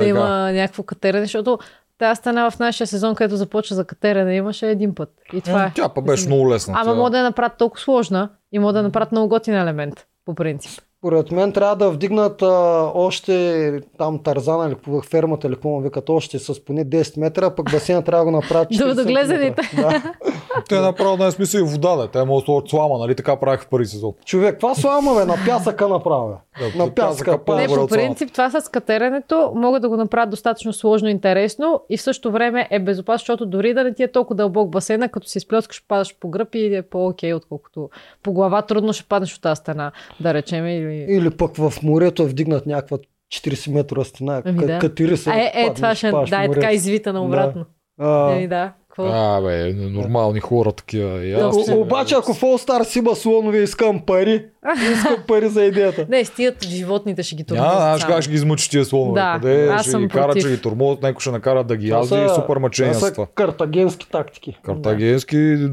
Така. 0.00 0.08
има 0.08 0.52
някакво 0.52 0.82
катерене, 0.82 1.24
защото 1.24 1.58
тази 1.98 2.18
стана 2.18 2.50
в 2.50 2.58
нашия 2.58 2.86
сезон, 2.86 3.14
където 3.14 3.36
започва 3.36 3.76
за 3.76 3.84
катерене, 3.84 4.36
имаше 4.36 4.70
един 4.70 4.94
път. 4.94 5.08
И 5.32 5.40
това 5.40 5.64
е. 5.64 5.72
Тя 5.74 5.88
па 5.88 6.02
беше 6.02 6.26
много 6.26 6.50
лесна. 6.50 6.74
Ама 6.76 6.94
мога 6.94 7.10
да 7.10 7.18
я 7.18 7.24
направят 7.24 7.58
толкова 7.58 7.80
сложна 7.80 8.28
и 8.54 8.58
мога 8.58 8.72
да 8.72 8.82
направят 8.82 9.12
много 9.12 9.28
готин 9.28 9.54
елемент, 9.54 10.06
по 10.24 10.34
принцип. 10.34 10.80
Според 11.04 11.32
мен 11.32 11.52
трябва 11.52 11.76
да 11.76 11.90
вдигнат 11.90 12.42
а, 12.42 12.90
още 12.94 13.72
там 13.98 14.22
Тарзана 14.22 14.66
или 14.66 15.00
фермата 15.10 15.46
или 15.46 15.54
какво 15.54 15.68
му 15.68 15.80
викат 15.80 16.10
още 16.10 16.38
с 16.38 16.64
поне 16.64 16.86
10 16.86 17.20
метра, 17.20 17.54
пък 17.54 17.72
басейна 17.72 18.02
трябва 18.02 18.24
да 18.24 18.30
го 18.30 18.36
направят 18.36 18.68
40 18.68 18.94
До- 18.94 19.04
глезените. 19.04 19.62
Да. 19.76 20.02
Те 20.68 20.80
направо 20.80 21.16
да 21.16 21.26
е 21.26 21.30
смисъл 21.30 21.58
и 21.58 21.62
вода, 21.62 21.96
да. 21.96 22.08
Те 22.08 22.24
могат 22.24 22.42
да 22.42 22.44
сложат 22.44 22.68
слама, 22.68 22.98
нали? 22.98 23.14
Така 23.14 23.36
правих 23.36 23.60
в 23.60 23.66
първи 23.66 23.86
сезон. 23.86 24.12
Човек, 24.24 24.58
това 24.60 24.74
слама 24.74 25.14
бе, 25.14 25.24
на 25.24 25.36
пясъка 25.46 25.88
направя. 25.88 26.36
Да, 26.60 26.84
на 26.84 26.94
пясъка 26.94 27.30
Не, 27.48 27.66
по 27.66 27.86
принцип 27.88 28.32
това 28.32 28.50
с 28.50 28.68
катеренето 28.68 29.52
могат 29.54 29.82
да 29.82 29.88
го 29.88 29.96
направят 29.96 30.30
достатъчно 30.30 30.72
сложно 30.72 31.08
и 31.08 31.10
интересно 31.10 31.80
и 31.90 31.96
в 31.96 32.02
същото 32.02 32.32
време 32.32 32.68
е 32.70 32.78
безопасно, 32.78 33.22
защото 33.22 33.46
дори 33.46 33.74
да 33.74 33.84
не 33.84 33.94
ти 33.94 34.02
е 34.02 34.12
толкова 34.12 34.36
дълбок 34.36 34.70
басейна, 34.70 35.08
като 35.08 35.28
си 35.28 35.38
изплескаш, 35.38 35.84
падаш 35.88 36.16
по 36.20 36.28
гръб 36.28 36.54
и 36.54 36.76
е 36.76 36.82
по-окей, 36.82 37.34
отколкото 37.34 37.90
по 38.22 38.32
глава 38.32 38.62
трудно 38.62 38.92
ще 38.92 39.04
паднеш 39.04 39.34
от 39.34 39.42
тази 39.42 39.58
стена, 39.58 39.92
да 40.20 40.34
речем. 40.34 40.66
Или... 40.66 40.93
Или 41.08 41.30
пък 41.30 41.56
в 41.56 41.72
морето 41.82 42.22
е 42.22 42.26
вдигнат 42.26 42.66
някаква 42.66 42.98
40 43.32 43.72
метра 43.72 44.04
стена. 44.04 44.42
Ами 44.44 44.66
да. 44.66 44.78
Катери 44.78 45.16
се. 45.16 45.30
Е, 45.30 45.52
е, 45.54 45.66
паднеш, 45.66 45.76
това 45.76 45.94
ще 45.94 46.10
да, 46.10 46.44
е 46.44 46.50
така 46.50 46.72
извита 46.72 47.12
наобратно. 47.12 47.64
А, 47.98 48.32
Еми 48.32 48.48
да, 48.48 48.72
Какво? 48.96 49.10
А, 49.12 49.40
бе, 49.40 49.72
нормални 49.72 50.40
хора 50.40 50.72
такива. 50.72 51.24
И 51.24 51.32
аз, 51.32 51.56
Доста. 51.56 51.74
О, 51.74 51.80
обаче 51.80 52.14
ако 52.14 52.34
в 52.34 52.40
All 52.40 52.68
Stars 52.68 52.98
има 52.98 53.14
слонове, 53.14 53.58
искам 53.58 54.00
пари. 54.06 54.46
Искам 54.92 55.16
пари 55.28 55.48
за 55.48 55.64
идеята. 55.64 56.06
Не, 56.08 56.24
стият 56.24 56.64
животните 56.64 57.22
ще 57.22 57.36
ги 57.36 57.44
турмозят 57.44 57.72
знаеш 57.72 58.00
само. 58.00 58.14
как 58.14 58.22
ще 58.22 58.30
ги 58.30 58.36
измъчиш 58.36 58.68
тия 58.68 58.84
слонове. 58.84 59.20
Да, 59.20 59.38
Къде 59.42 59.68
аз 59.68 59.82
ще 59.82 59.90
съм 59.90 60.02
ги 60.02 60.08
карат, 60.08 60.26
против. 60.26 60.42
ще 60.42 60.50
ги 60.50 60.60
тормозят, 60.60 61.02
някой 61.02 61.20
ще 61.20 61.30
накара 61.30 61.64
да 61.64 61.76
ги 61.76 61.88
са- 61.88 62.26
и 62.30 62.34
супер 62.34 62.56
мъчения 62.56 62.94
Това 62.94 63.08
са 63.08 63.26
картагенски 63.34 64.10
тактики. 64.10 64.58
Картагенски, 64.62 65.68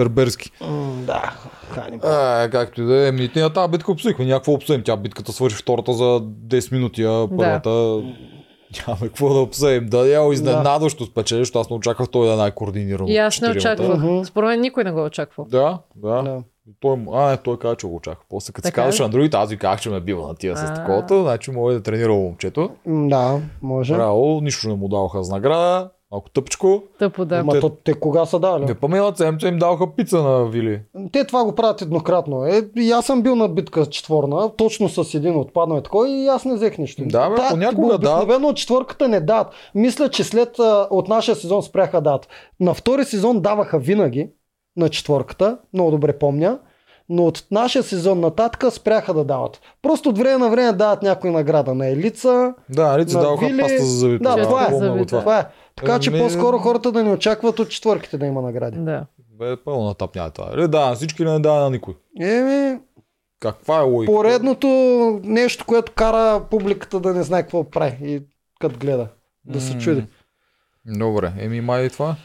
берберски. 0.00 0.50
М, 0.60 0.92
Да, 1.06 1.32
хани. 1.70 1.98
А, 2.02 2.48
както 2.52 2.82
и 2.82 2.84
да 2.84 3.08
е, 3.08 3.12
ми, 3.12 3.30
ние 3.36 3.50
тази 3.50 3.70
битка 3.70 3.92
обсъдихме, 3.92 4.24
някакво 4.24 4.52
обсъдим. 4.52 4.82
Тя 4.84 4.96
битката 4.96 5.32
свърши 5.32 5.56
втората 5.56 5.92
за 5.92 6.04
10 6.20 6.72
минути, 6.72 7.02
а 7.04 7.28
първата 7.38 7.70
нямаме 8.86 9.06
какво 9.06 9.34
да 9.34 9.40
обсъдим. 9.40 9.86
Да, 9.86 9.98
я 9.98 10.32
изненадващо 10.32 11.04
спечели, 11.04 11.38
защото 11.38 11.58
аз 11.60 11.70
не 11.70 11.76
очаквах 11.76 12.08
той 12.08 12.26
да 12.26 12.32
е 12.32 12.36
най-координиран. 12.36 13.08
И 13.08 13.16
аз 13.16 13.40
не 13.40 13.50
очаквах. 13.50 13.98
Мгм. 13.98 14.24
Според 14.24 14.48
мен 14.48 14.60
никой 14.60 14.84
не 14.84 14.92
го 14.92 15.00
е 15.00 15.04
очаквал. 15.04 15.46
Да, 15.50 15.78
да. 15.96 16.22
Да. 16.22 16.42
Той, 16.80 16.98
а, 17.12 17.30
не, 17.30 17.36
той 17.36 17.58
каза, 17.58 17.76
че 17.76 17.86
го 17.86 17.96
очаква. 17.96 18.24
После 18.30 18.52
като 18.52 18.66
си 18.66 18.72
Така 18.72 18.82
казваше 18.82 19.02
на 19.02 19.08
другите, 19.08 19.36
аз 19.36 19.50
ви 19.50 19.56
казах, 19.58 19.80
че 19.80 19.90
ме 19.90 20.00
бива 20.00 20.28
на 20.28 20.34
тия 20.34 20.56
с 20.56 20.60
А. 20.62 20.74
таковато, 20.74 21.22
значи 21.22 21.50
може 21.50 21.76
да 21.76 21.82
тренира 21.82 22.12
момчето. 22.12 22.70
Да, 22.86 23.40
може. 23.62 23.94
Браво, 23.94 24.40
нищо 24.42 24.68
не 24.68 24.74
му 24.74 24.88
даваха 24.88 25.22
за 25.24 25.32
награда, 25.34 25.90
малко 26.12 26.30
тъпчко. 26.30 26.82
Тъпо 26.98 27.24
да. 27.24 27.44
Ма 27.44 27.60
то, 27.60 27.68
те 27.68 27.94
кога 27.94 28.26
са 28.26 28.38
дали? 28.38 28.64
Не 28.64 28.74
помила 28.74 29.16
седмица 29.16 29.48
им 29.48 29.58
даваха 29.58 29.86
пица 29.96 30.22
на 30.22 30.44
Вили. 30.46 30.80
Те 31.12 31.24
това 31.24 31.44
го 31.44 31.54
правят 31.54 31.82
еднократно. 31.82 32.46
Е, 32.46 32.62
и 32.76 32.90
аз 32.90 33.06
съм 33.06 33.22
бил 33.22 33.36
на 33.36 33.48
битка 33.48 33.86
четворна, 33.86 34.56
точно 34.56 34.88
с 34.88 35.14
един 35.14 35.36
отпаднал 35.36 35.78
и 35.78 35.82
такова, 35.82 36.08
и 36.08 36.26
аз 36.26 36.44
не 36.44 36.54
взех 36.54 36.78
нищо. 36.78 37.02
Да, 37.06 37.30
бе, 37.30 37.36
понякога 37.50 37.98
да. 37.98 38.10
Обикновено 38.10 38.48
от 38.48 38.56
четвърката 38.56 39.08
не 39.08 39.20
дават. 39.20 39.48
Мисля, 39.74 40.08
че 40.08 40.24
след 40.24 40.58
от 40.90 41.08
нашия 41.08 41.34
сезон 41.34 41.62
спряха 41.62 41.96
да 41.96 42.00
дават. 42.00 42.28
На 42.60 42.74
втори 42.74 43.04
сезон 43.04 43.40
даваха 43.40 43.78
винаги 43.78 44.30
на 44.76 44.88
четвърката, 44.88 45.58
много 45.72 45.90
добре 45.90 46.18
помня. 46.18 46.58
Но 47.12 47.26
от 47.26 47.44
нашия 47.50 47.82
сезон 47.82 48.20
нататък 48.20 48.72
спряха 48.72 49.14
да 49.14 49.24
дават. 49.24 49.60
Просто 49.82 50.08
от 50.08 50.18
време 50.18 50.38
на 50.38 50.50
време 50.50 50.72
дават 50.72 51.02
някоя 51.02 51.32
награда 51.32 51.74
на 51.74 51.88
Елица. 51.88 52.54
Да, 52.68 52.98
На 52.98 53.04
даваха 53.04 53.46
Вили- 53.46 53.60
паста 53.60 53.82
за 53.82 53.98
зъбите. 53.98 54.22
Да, 54.22 54.42
това 54.42 54.64
е. 54.64 55.06
Това 55.06 55.38
е. 55.38 55.46
Така 55.80 55.98
че 55.98 56.10
Ами- 56.10 56.18
по-скоро 56.18 56.58
хората 56.58 56.92
да 56.92 57.04
не 57.04 57.12
очакват 57.12 57.58
от 57.58 57.70
четвърките 57.70 58.18
да 58.18 58.26
има 58.26 58.42
награди. 58.42 58.78
Да. 58.78 59.06
Бе, 59.38 59.56
пълно 59.56 59.84
натъпня 59.88 60.30
това. 60.30 60.50
Или 60.54 60.68
да, 60.68 60.86
на 60.86 60.94
всички 60.94 61.24
не 61.24 61.38
да 61.38 61.54
на 61.54 61.70
никой. 61.70 61.94
Еми, 62.20 62.78
Каква 63.40 63.78
е 63.78 63.82
логика? 63.82 64.12
поредното 64.12 64.66
нещо, 65.24 65.64
което 65.66 65.92
кара 65.92 66.44
публиката 66.50 67.00
да 67.00 67.14
не 67.14 67.22
знае 67.22 67.42
какво 67.42 67.64
прави 67.64 67.96
и 68.02 68.22
като 68.60 68.78
гледа. 68.78 69.08
Да 69.44 69.60
се 69.60 69.78
чуди. 69.78 70.04
Добре, 70.86 71.32
еми 71.38 71.60
май 71.60 71.84
и 71.84 71.90
това. 71.90 72.16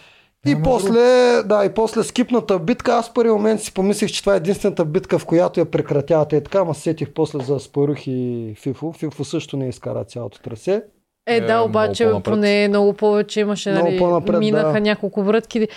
И 0.48 0.52
Ама, 0.52 0.64
после, 0.64 1.00
да, 1.46 1.66
и 1.66 1.74
после 1.74 2.04
скипната 2.04 2.60
битка, 2.60 2.94
аз 2.94 3.10
в 3.10 3.14
първи 3.14 3.32
момент 3.32 3.62
си 3.62 3.74
помислих, 3.74 4.12
че 4.12 4.22
това 4.22 4.34
е 4.34 4.38
единствената 4.38 4.86
битка, 4.86 5.20
в 5.20 5.26
която 5.26 5.60
я 5.60 5.72
прекратяват 5.72 6.34
и 6.34 6.44
така, 6.44 6.60
ама 6.60 6.76
се 6.76 6.82
сетих 6.82 7.14
после 7.14 7.40
за 7.40 7.60
Спарух 7.60 8.08
и 8.08 8.54
Фифо. 8.58 8.94
Фифо 8.94 9.24
също 9.26 9.58
не 9.58 9.70
изкара 9.70 10.04
цялото 10.04 10.42
трасе. 10.42 10.84
Е, 11.28 11.36
Е, 11.36 11.42
да, 11.42 11.54
много 11.54 11.70
обаче 11.70 12.04
по-напред. 12.04 12.24
поне 12.24 12.68
много 12.68 12.94
повече 12.94 13.40
имаше, 13.40 13.72
Много 13.72 13.88
нали, 13.88 13.98
по-напред, 13.98 14.40
минаха 14.40 14.74
да. 14.74 14.82
няколко 14.82 15.24
врътки, 15.24 15.68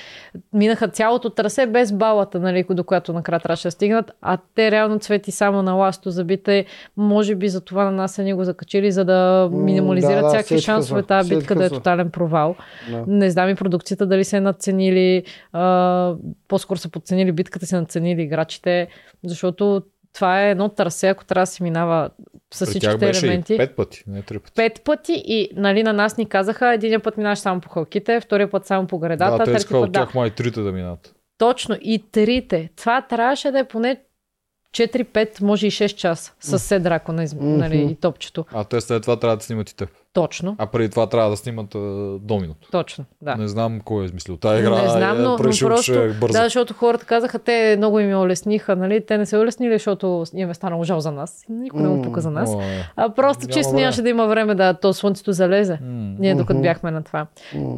минаха 0.53 0.89
цялото 0.89 1.31
трасе 1.31 1.67
без 1.67 1.93
балата, 1.93 2.41
нали, 2.41 2.65
до 2.71 2.85
която 2.85 3.13
накрая 3.13 3.41
трябваше 3.41 3.69
да 3.69 3.71
стигнат, 3.71 4.11
а 4.23 4.39
те 4.55 4.71
реално 4.71 4.99
цвети 4.99 5.31
само 5.31 5.63
на 5.63 5.73
ласто 5.73 6.11
забите, 6.11 6.65
може 6.97 7.35
би 7.35 7.49
за 7.49 7.61
това 7.61 7.85
на 7.85 7.91
нас 7.91 8.13
са 8.13 8.23
ни 8.23 8.33
го 8.33 8.45
закачили, 8.45 8.93
за 8.93 9.05
да 9.05 9.49
минимализират 9.53 10.17
да, 10.17 10.23
да, 10.23 10.29
всякакви 10.29 10.61
шансове 10.61 11.03
тази 11.03 11.37
битка 11.37 11.55
да 11.55 11.65
е 11.65 11.71
тотален 11.71 12.11
провал. 12.11 12.57
Да. 12.91 13.05
Не 13.07 13.31
знам 13.31 13.49
и 13.49 13.55
продукцията 13.55 14.07
дали 14.07 14.25
се 14.25 14.37
е 14.37 14.41
надценили, 14.41 15.25
а, 15.53 16.15
по-скоро 16.49 16.79
са 16.79 16.89
подценили 16.89 17.33
битката, 17.33 17.67
се 17.67 17.77
надценили 17.77 18.23
играчите, 18.23 18.89
защото 19.25 19.83
това 20.15 20.43
е 20.43 20.51
едно 20.51 20.69
трасе, 20.69 21.09
ако 21.09 21.25
трябва 21.25 21.43
да 21.43 21.47
се 21.47 21.63
минава 21.63 22.11
с 22.55 22.59
При 22.59 22.65
тях 22.65 22.71
всичките 22.71 23.07
беше 23.07 23.27
елементи 23.27 23.55
и 23.55 23.57
пет 23.57 23.77
пъти, 23.77 24.05
не 24.07 24.23
три 24.23 24.39
пъти. 24.39 24.55
пет 24.55 24.83
пъти 24.85 25.23
и 25.27 25.51
нали, 25.57 25.83
на 25.83 25.93
нас 25.93 26.17
ни 26.17 26.29
казаха, 26.29 26.73
един 26.73 27.01
път 27.01 27.17
минаш 27.17 27.39
само 27.39 27.61
по 27.61 27.69
халките, 27.69 28.21
втория 28.21 28.51
път 28.51 28.67
само 28.67 28.87
по 28.87 28.99
гредата, 28.99 29.39
да, 29.39 29.45
трети 29.45 29.67
път 29.67 29.83
от 29.83 29.93
да. 29.93 30.01
тях 30.01 30.15
май 30.15 30.31
трите 30.31 30.61
да 30.61 30.73
минат. 30.73 31.15
Точно, 31.39 31.77
и 31.83 32.05
трите. 32.13 32.71
Това 32.77 33.03
трябваше 33.03 33.51
да 33.51 33.59
е 33.59 33.65
поне 33.65 34.01
4-5, 34.77 35.43
може 35.43 35.67
и 35.67 35.71
6 35.71 35.95
часа 35.95 36.33
с 36.41 36.59
се 36.59 36.79
драко 36.79 37.13
на 37.13 37.27
нали, 37.35 37.89
и 37.91 37.95
топчето. 37.95 38.45
А 38.53 38.65
те 38.65 38.81
след 38.81 39.03
това 39.03 39.19
трябва 39.19 39.37
да 39.37 39.43
снимат 39.43 39.71
и 39.71 39.77
теб. 39.77 39.91
Точно, 40.19 40.55
А 40.59 40.67
преди 40.67 40.89
това 40.91 41.07
трябва 41.07 41.31
да 41.31 41.37
снимат 41.37 41.75
а, 41.75 41.79
доминото. 42.21 42.69
точно, 42.71 43.05
да. 43.23 43.35
Не 43.37 43.49
знам 43.49 43.81
кой 43.81 44.03
е 44.03 44.07
измислил 44.07 44.37
тази 44.37 44.61
игра. 44.61 44.83
не 44.83 44.89
знам, 44.89 45.17
е 45.17 45.21
но, 45.21 45.31
но 45.31 45.37
просто, 45.37 45.83
че 45.83 46.05
е 46.05 46.09
бърза. 46.09 46.39
да, 46.39 46.45
защото 46.45 46.75
хората 46.75 47.07
казаха, 47.07 47.39
те 47.39 47.75
много 47.77 47.99
им 48.01 48.21
улесниха, 48.21 48.77
нали? 48.77 49.07
Те 49.07 49.19
не 49.19 49.27
се 49.27 49.39
улеснили, 49.39 49.73
защото 49.73 50.25
им 50.35 50.51
е 50.51 50.55
станало 50.55 50.85
жал 50.85 51.01
за 51.01 51.13
нас. 51.13 51.45
Никой 51.49 51.83
не 51.83 51.89
го 51.89 51.97
М, 51.97 52.03
пука 52.03 52.21
за 52.21 52.31
нас. 52.31 52.51
А 52.97 53.09
просто 53.09 53.41
Няма 53.43 53.53
чисто 53.53 53.75
нямаше 53.75 54.03
да 54.03 54.09
има 54.09 54.27
време 54.27 54.55
да 54.55 54.75
то 54.75 54.93
слънцето 54.93 55.33
залезе. 55.33 55.79
Ние 56.19 56.35
докато 56.35 56.61
бяхме 56.61 56.91
на 56.91 57.03
това. 57.03 57.27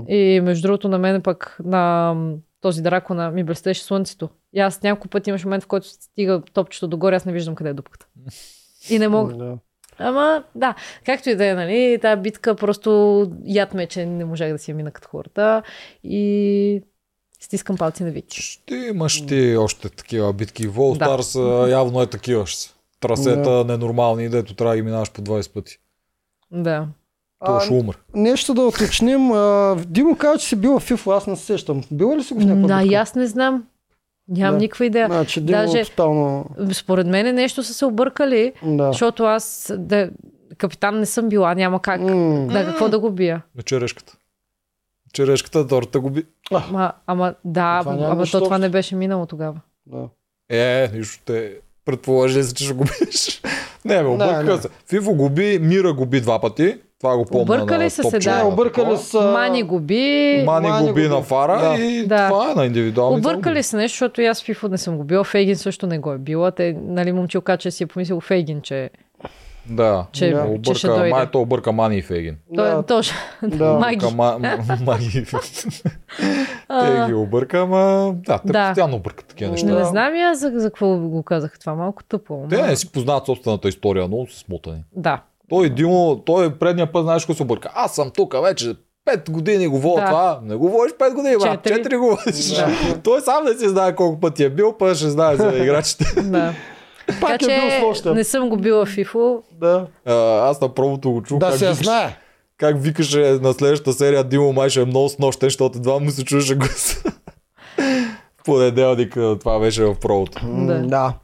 И 0.08 0.40
между 0.42 0.62
другото 0.62 0.88
на 0.88 0.98
мен 0.98 1.22
пък 1.22 1.56
на 1.64 2.14
този 2.60 2.82
дракона 2.82 3.30
ми 3.30 3.44
блестеше 3.44 3.84
слънцето. 3.84 4.28
И 4.52 4.60
аз 4.60 4.82
няколко 4.82 5.08
пъти 5.08 5.30
имаш 5.30 5.44
момент, 5.44 5.64
в 5.64 5.66
който 5.66 5.86
стига 5.88 6.42
топчето 6.52 6.88
догоре, 6.88 7.16
аз 7.16 7.24
не 7.24 7.32
виждам 7.32 7.54
къде 7.54 7.70
е 7.70 7.74
дупката. 7.74 8.06
И 8.90 8.98
не 8.98 9.08
мога. 9.08 9.56
Ама 10.00 10.42
да, 10.54 10.74
както 11.06 11.30
и 11.30 11.34
да 11.34 11.46
е, 11.46 11.54
нали, 11.54 11.98
тази 12.02 12.20
битка 12.22 12.54
просто 12.54 13.26
яд 13.44 13.74
ме, 13.74 13.86
че 13.86 14.06
не 14.06 14.24
можах 14.24 14.52
да 14.52 14.58
си 14.58 14.70
я 14.70 14.74
мина 14.74 14.90
като 14.90 15.08
хората. 15.08 15.62
И 16.04 16.82
стискам 17.40 17.76
палци 17.76 18.04
на 18.04 18.10
Вики. 18.10 18.42
Ще 18.42 18.74
имаш 18.74 19.26
ти 19.26 19.56
още 19.56 19.88
такива 19.88 20.32
битки. 20.32 20.66
В 20.66 20.76
All 20.76 20.98
Да. 21.64 21.70
Явно 21.70 22.02
е 22.02 22.06
такива. 22.06 22.46
ще 22.46 22.62
са. 22.62 22.74
Трасета 23.00 23.64
ненормални, 23.64 24.28
дето 24.28 24.54
трябва 24.54 24.72
да 24.72 24.76
ги 24.76 24.82
минаваш 24.82 25.12
по 25.12 25.20
20 25.22 25.52
пъти. 25.54 25.78
Да. 26.50 26.86
А, 27.40 27.60
ще 27.60 27.74
умре. 27.74 27.94
нещо 28.14 28.54
да 28.54 28.62
уточним. 28.62 29.28
Димо 29.86 30.16
каза, 30.18 30.38
че 30.38 30.46
си 30.46 30.56
бил 30.56 30.78
в 30.78 30.88
FIFO, 30.88 31.16
аз 31.16 31.26
не 31.26 31.36
се 31.36 31.44
сещам. 31.44 31.82
Била 31.90 32.16
ли 32.16 32.22
си 32.22 32.34
го 32.34 32.40
в 32.40 32.44
някаква 32.44 32.68
Да, 32.76 32.82
битка? 32.82 32.96
аз 32.96 33.14
не 33.14 33.26
знам. 33.26 33.64
Нямам 34.30 34.54
Да. 34.54 34.60
никаква 34.60 34.86
идея. 34.86 35.06
Значи 35.06 35.40
Димо 35.40 35.58
Даже- 35.58 35.84
тотално... 35.84 36.46
Според 36.72 37.06
мен 37.06 37.34
нещо 37.34 37.62
са 37.62 37.74
се 37.74 37.84
объркали, 37.84 38.52
Да. 38.62 38.86
защото 38.86 39.24
аз 39.24 39.72
да, 39.78 40.10
капитан 40.58 40.98
не 40.98 41.06
съм 41.06 41.28
била, 41.28 41.54
няма 41.54 41.82
как. 41.82 42.00
М. 42.00 42.46
Да, 42.46 42.64
какво 42.66 42.88
да 42.88 42.98
го 42.98 43.10
бия? 43.10 43.42
На 43.56 43.62
черешката. 43.62 44.16
Черешката 45.12 45.66
торта 45.66 46.00
го 46.00 46.10
би. 46.10 46.24
Ама, 46.52 46.92
ама 47.06 47.34
да, 47.44 47.80
Това 47.80 47.92
ама 48.02 48.24
то 48.26 48.40
това 48.40 48.58
не 48.58 48.68
беше 48.68 48.96
минало 48.96 49.26
тогава. 49.26 49.60
Да. 49.86 50.08
Е, 50.48 50.90
нищо 50.94 51.22
те 51.24 51.52
предположили 51.84 52.44
се, 52.44 52.54
че 52.54 52.64
ще 52.64 52.74
го 52.74 52.84
биш. 52.84 53.42
не, 53.84 54.02
бе, 54.02 54.08
обърка 54.08 54.58
се. 54.58 54.68
Фифо 54.86 55.14
го 55.14 55.30
би, 55.30 55.58
Мира 55.58 55.92
го 55.92 56.06
би 56.06 56.20
два 56.20 56.40
пъти. 56.40 56.78
Това 57.00 57.16
го 57.16 57.24
помня 57.24 57.42
Объркали 57.42 57.84
на 57.84 57.90
са 57.90 58.02
се, 58.02 58.18
да. 58.20 58.44
Объркали 58.44 58.96
са... 58.96 59.20
Мани 59.22 59.62
го 59.62 59.80
би. 59.80 60.42
Мани, 60.46 60.68
Мани 60.68 60.88
го 60.88 60.94
би 60.94 61.08
го 61.08 61.08
на 61.10 61.22
фара 61.22 61.58
Да. 61.60 61.76
и 61.76 62.06
Да. 62.06 62.28
това 62.28 62.50
е 62.50 62.54
на 62.54 62.64
индивидуални 62.66 63.18
Объркали 63.18 63.62
се 63.62 63.76
нещо, 63.76 63.94
защото 63.94 64.20
и 64.20 64.26
аз 64.26 64.40
FIFA 64.40 64.68
не 64.68 64.78
съм 64.78 64.96
го 64.96 65.04
била. 65.04 65.24
Фейгин 65.24 65.56
също 65.56 65.86
не 65.86 65.98
го 65.98 66.12
е 66.12 66.18
била. 66.18 66.50
Те, 66.50 66.76
нали, 66.78 67.12
момчилка, 67.12 67.56
че 67.56 67.70
си 67.70 67.82
е 67.82 67.86
помислил 67.86 68.20
Фейгин, 68.20 68.60
че, 68.60 68.90
Да. 69.66 70.06
че, 70.12 70.30
Да. 70.30 70.46
че 70.62 70.74
ще 70.74 70.86
Обърка, 70.86 70.98
дойде. 70.98 71.10
май 71.10 71.26
то 71.26 71.40
обърка 71.40 71.72
Мани 71.72 71.96
и 71.96 72.02
Фейгин. 72.02 72.36
Той 72.56 72.64
Да. 72.66 72.78
е 72.78 72.82
точно. 72.84 73.16
Да. 73.42 73.72
Маги. 73.80 73.96
Обърка 73.96 74.16
ма, 74.16 74.38
м- 74.38 74.76
Мани. 74.82 75.06
А, 76.68 77.04
Те 77.04 77.08
ги 77.08 77.14
обърка, 77.14 77.58
ама 77.58 77.78
да, 78.16 78.38
те 78.38 78.52
Да. 78.52 78.68
постоянно 78.68 78.96
объркат 78.96 79.26
такива 79.26 79.50
неща. 79.50 79.66
Не, 79.68 79.84
знам 79.84 80.14
и 80.14 80.20
аз 80.20 80.38
за, 80.38 80.52
за 80.54 80.64
какво 80.64 80.96
го 80.98 81.22
казах 81.22 81.58
това. 81.58 81.74
Малко 81.74 82.04
тъпо. 82.04 82.34
ама- 82.34 82.48
Те 82.48 82.62
не 82.62 82.76
си 82.76 82.92
познават 82.92 83.26
собствената 83.26 83.68
история, 83.68 84.06
много 84.06 84.26
са 84.26 84.38
смотани. 84.38 84.84
Да. 84.92 85.20
Той 85.50 85.70
Димо, 85.70 86.22
той 86.26 86.50
предния 86.50 86.92
път, 86.92 87.04
знаеш, 87.04 87.22
какво 87.22 87.34
се 87.34 87.42
обърка. 87.42 87.70
Аз 87.74 87.94
съм 87.94 88.10
тук 88.10 88.34
вече 88.42 88.74
5 89.08 89.30
години 89.30 89.68
го 89.68 89.78
водя 89.78 90.00
Да. 90.00 90.06
това. 90.06 90.40
Не 90.42 90.56
го 90.56 90.68
водиш 90.70 90.92
5 90.92 91.14
години, 91.14 91.36
брат. 91.36 91.62
Четири. 91.62 91.82
4 91.84 91.98
го 91.98 92.06
водиш. 92.06 92.46
Да. 92.48 92.68
Той 93.02 93.20
сам 93.20 93.44
не 93.44 93.54
си 93.54 93.68
знае 93.68 93.94
колко 93.94 94.20
пъти 94.20 94.44
е 94.44 94.50
бил, 94.50 94.72
пък 94.72 94.94
ще 94.94 95.10
знае 95.10 95.36
за 95.36 95.48
играчите. 95.56 96.04
да. 96.22 96.54
Пак 97.20 97.40
така 97.40 97.54
е 97.54 97.60
бил 97.60 97.70
че 97.70 97.78
слощен. 97.80 98.14
не 98.14 98.24
съм 98.24 98.48
го 98.48 98.56
била 98.56 98.86
в 98.86 98.88
FIFO. 98.88 99.40
Да. 99.52 99.86
А, 100.06 100.14
аз 100.40 100.60
на 100.60 100.74
пробото 100.74 101.10
го 101.12 101.22
чух. 101.22 101.38
Да 101.38 101.52
се 101.52 101.66
викаш, 101.66 101.84
знае. 101.84 102.16
как 102.56 102.82
викаше 102.82 103.38
на 103.42 103.52
следващата 103.52 103.92
серия 103.92 104.24
Димо 104.24 104.52
май 104.52 104.68
ще 104.70 104.80
е 104.80 104.84
много 104.84 105.08
снощен, 105.08 105.46
защото 105.46 105.78
едва 105.78 105.98
му 105.98 106.10
се 106.10 106.24
чуеше 106.24 106.54
глас. 106.54 107.04
В 108.38 108.44
Понеделник 108.44 109.16
а, 109.16 109.38
това 109.38 109.58
беше 109.58 109.84
в 109.84 109.94
пробото. 109.94 110.40
Да. 110.46 110.74
Да. 110.78 111.14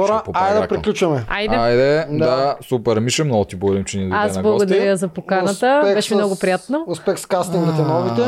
Хора, 0.00 0.22
айде 0.34 0.60
да 0.60 0.68
приключваме. 0.68 1.24
Айде. 1.28 1.54
Айде, 1.54 2.06
да. 2.10 2.18
Да. 2.18 2.56
супер, 2.62 2.98
Мише, 2.98 3.24
много 3.24 3.44
ти 3.44 3.56
благодарим, 3.56 3.84
че 3.84 3.98
ни 3.98 4.02
дойде 4.02 4.16
Аз 4.18 4.36
на 4.36 4.42
благодаря 4.42 4.80
гости. 4.82 4.96
за 4.96 5.08
поканата. 5.08 5.50
Успех 5.78 5.94
Беше 5.94 6.08
с- 6.08 6.14
много 6.14 6.36
приятно. 6.36 6.84
Успех 6.86 7.18
с 7.18 7.26
кастингите 7.26 7.82
новите. 7.82 8.22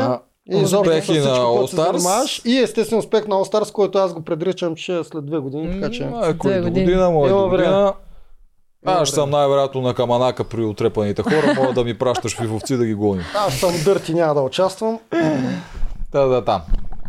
И 0.47 0.55
Успехи 0.55 1.11
на 1.13 1.25
All. 1.27 2.45
И 2.45 2.59
естествено 2.59 2.99
успех 2.99 3.27
на 3.27 3.35
All 3.35 3.53
Stars, 3.53 3.71
който 3.71 3.97
аз 3.97 4.13
го 4.13 4.21
предричам, 4.21 4.75
че 4.75 4.99
е 4.99 5.03
след 5.03 5.25
две 5.25 5.37
години. 5.37 5.73
Така 5.73 5.91
че... 5.93 6.09
Ако 6.15 6.47
Две 6.47 6.53
и 6.53 6.57
до 6.57 6.63
години. 6.63 6.85
година, 6.85 7.05
до 7.29 7.49
време. 7.49 7.63
година. 7.63 7.93
Аз 8.85 9.07
ще 9.07 9.15
съм 9.15 9.29
най-вероятно 9.29 9.81
на 9.81 9.93
каманака 9.93 10.43
при 10.43 10.63
отрепаните 10.63 11.21
хора, 11.21 11.53
мога 11.55 11.73
да 11.73 11.83
ми 11.83 11.93
пращаш 11.93 12.37
фифовци 12.37 12.77
да 12.77 12.85
ги 12.85 12.93
гоним. 12.93 13.23
Аз 13.37 13.53
съм 13.53 13.71
дърти, 13.85 14.13
няма 14.13 14.33
да 14.33 14.41
участвам. 14.41 14.99
Та 16.11 16.19
да 16.19 16.45
там. 16.45 16.61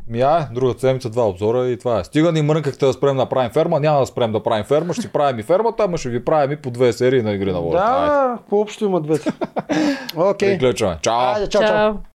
Ми 0.09 0.20
ай, 0.20 0.43
друга 0.52 0.74
седмица 0.78 1.10
два 1.10 1.28
обзора 1.28 1.68
и 1.68 1.78
това 1.78 2.01
е. 2.01 2.05
Стига 2.05 2.32
ни 2.32 2.43
мрънкахте 2.43 2.86
да 2.86 2.93
спрем 2.93 3.16
да 3.16 3.26
правим 3.26 3.51
ферма, 3.51 3.81
няма 3.81 4.01
да 4.01 4.06
спрем 4.06 4.32
да 4.32 4.43
правим 4.43 4.64
ферма, 4.64 4.93
ще 4.93 5.02
си 5.02 5.12
правим 5.12 5.39
и 5.39 5.43
фермата, 5.43 5.85
ама 5.85 5.98
ще 5.98 6.09
ви 6.09 6.24
правим 6.24 6.52
и 6.52 6.56
по 6.56 6.70
две 6.70 6.93
серии 6.93 7.22
на 7.22 7.32
игри 7.32 7.52
на 7.52 7.60
волята. 7.60 7.85
Да, 7.85 8.39
по 8.51 8.60
общо 8.60 8.85
има 8.85 9.01
двете. 9.01 9.32
Окей. 10.16 10.59
Приключваме. 10.59 10.98
Чао! 11.02 11.14
Айде, 11.14 11.48
чао, 11.48 11.62
чао. 11.62 11.70
Чао. 11.70 11.94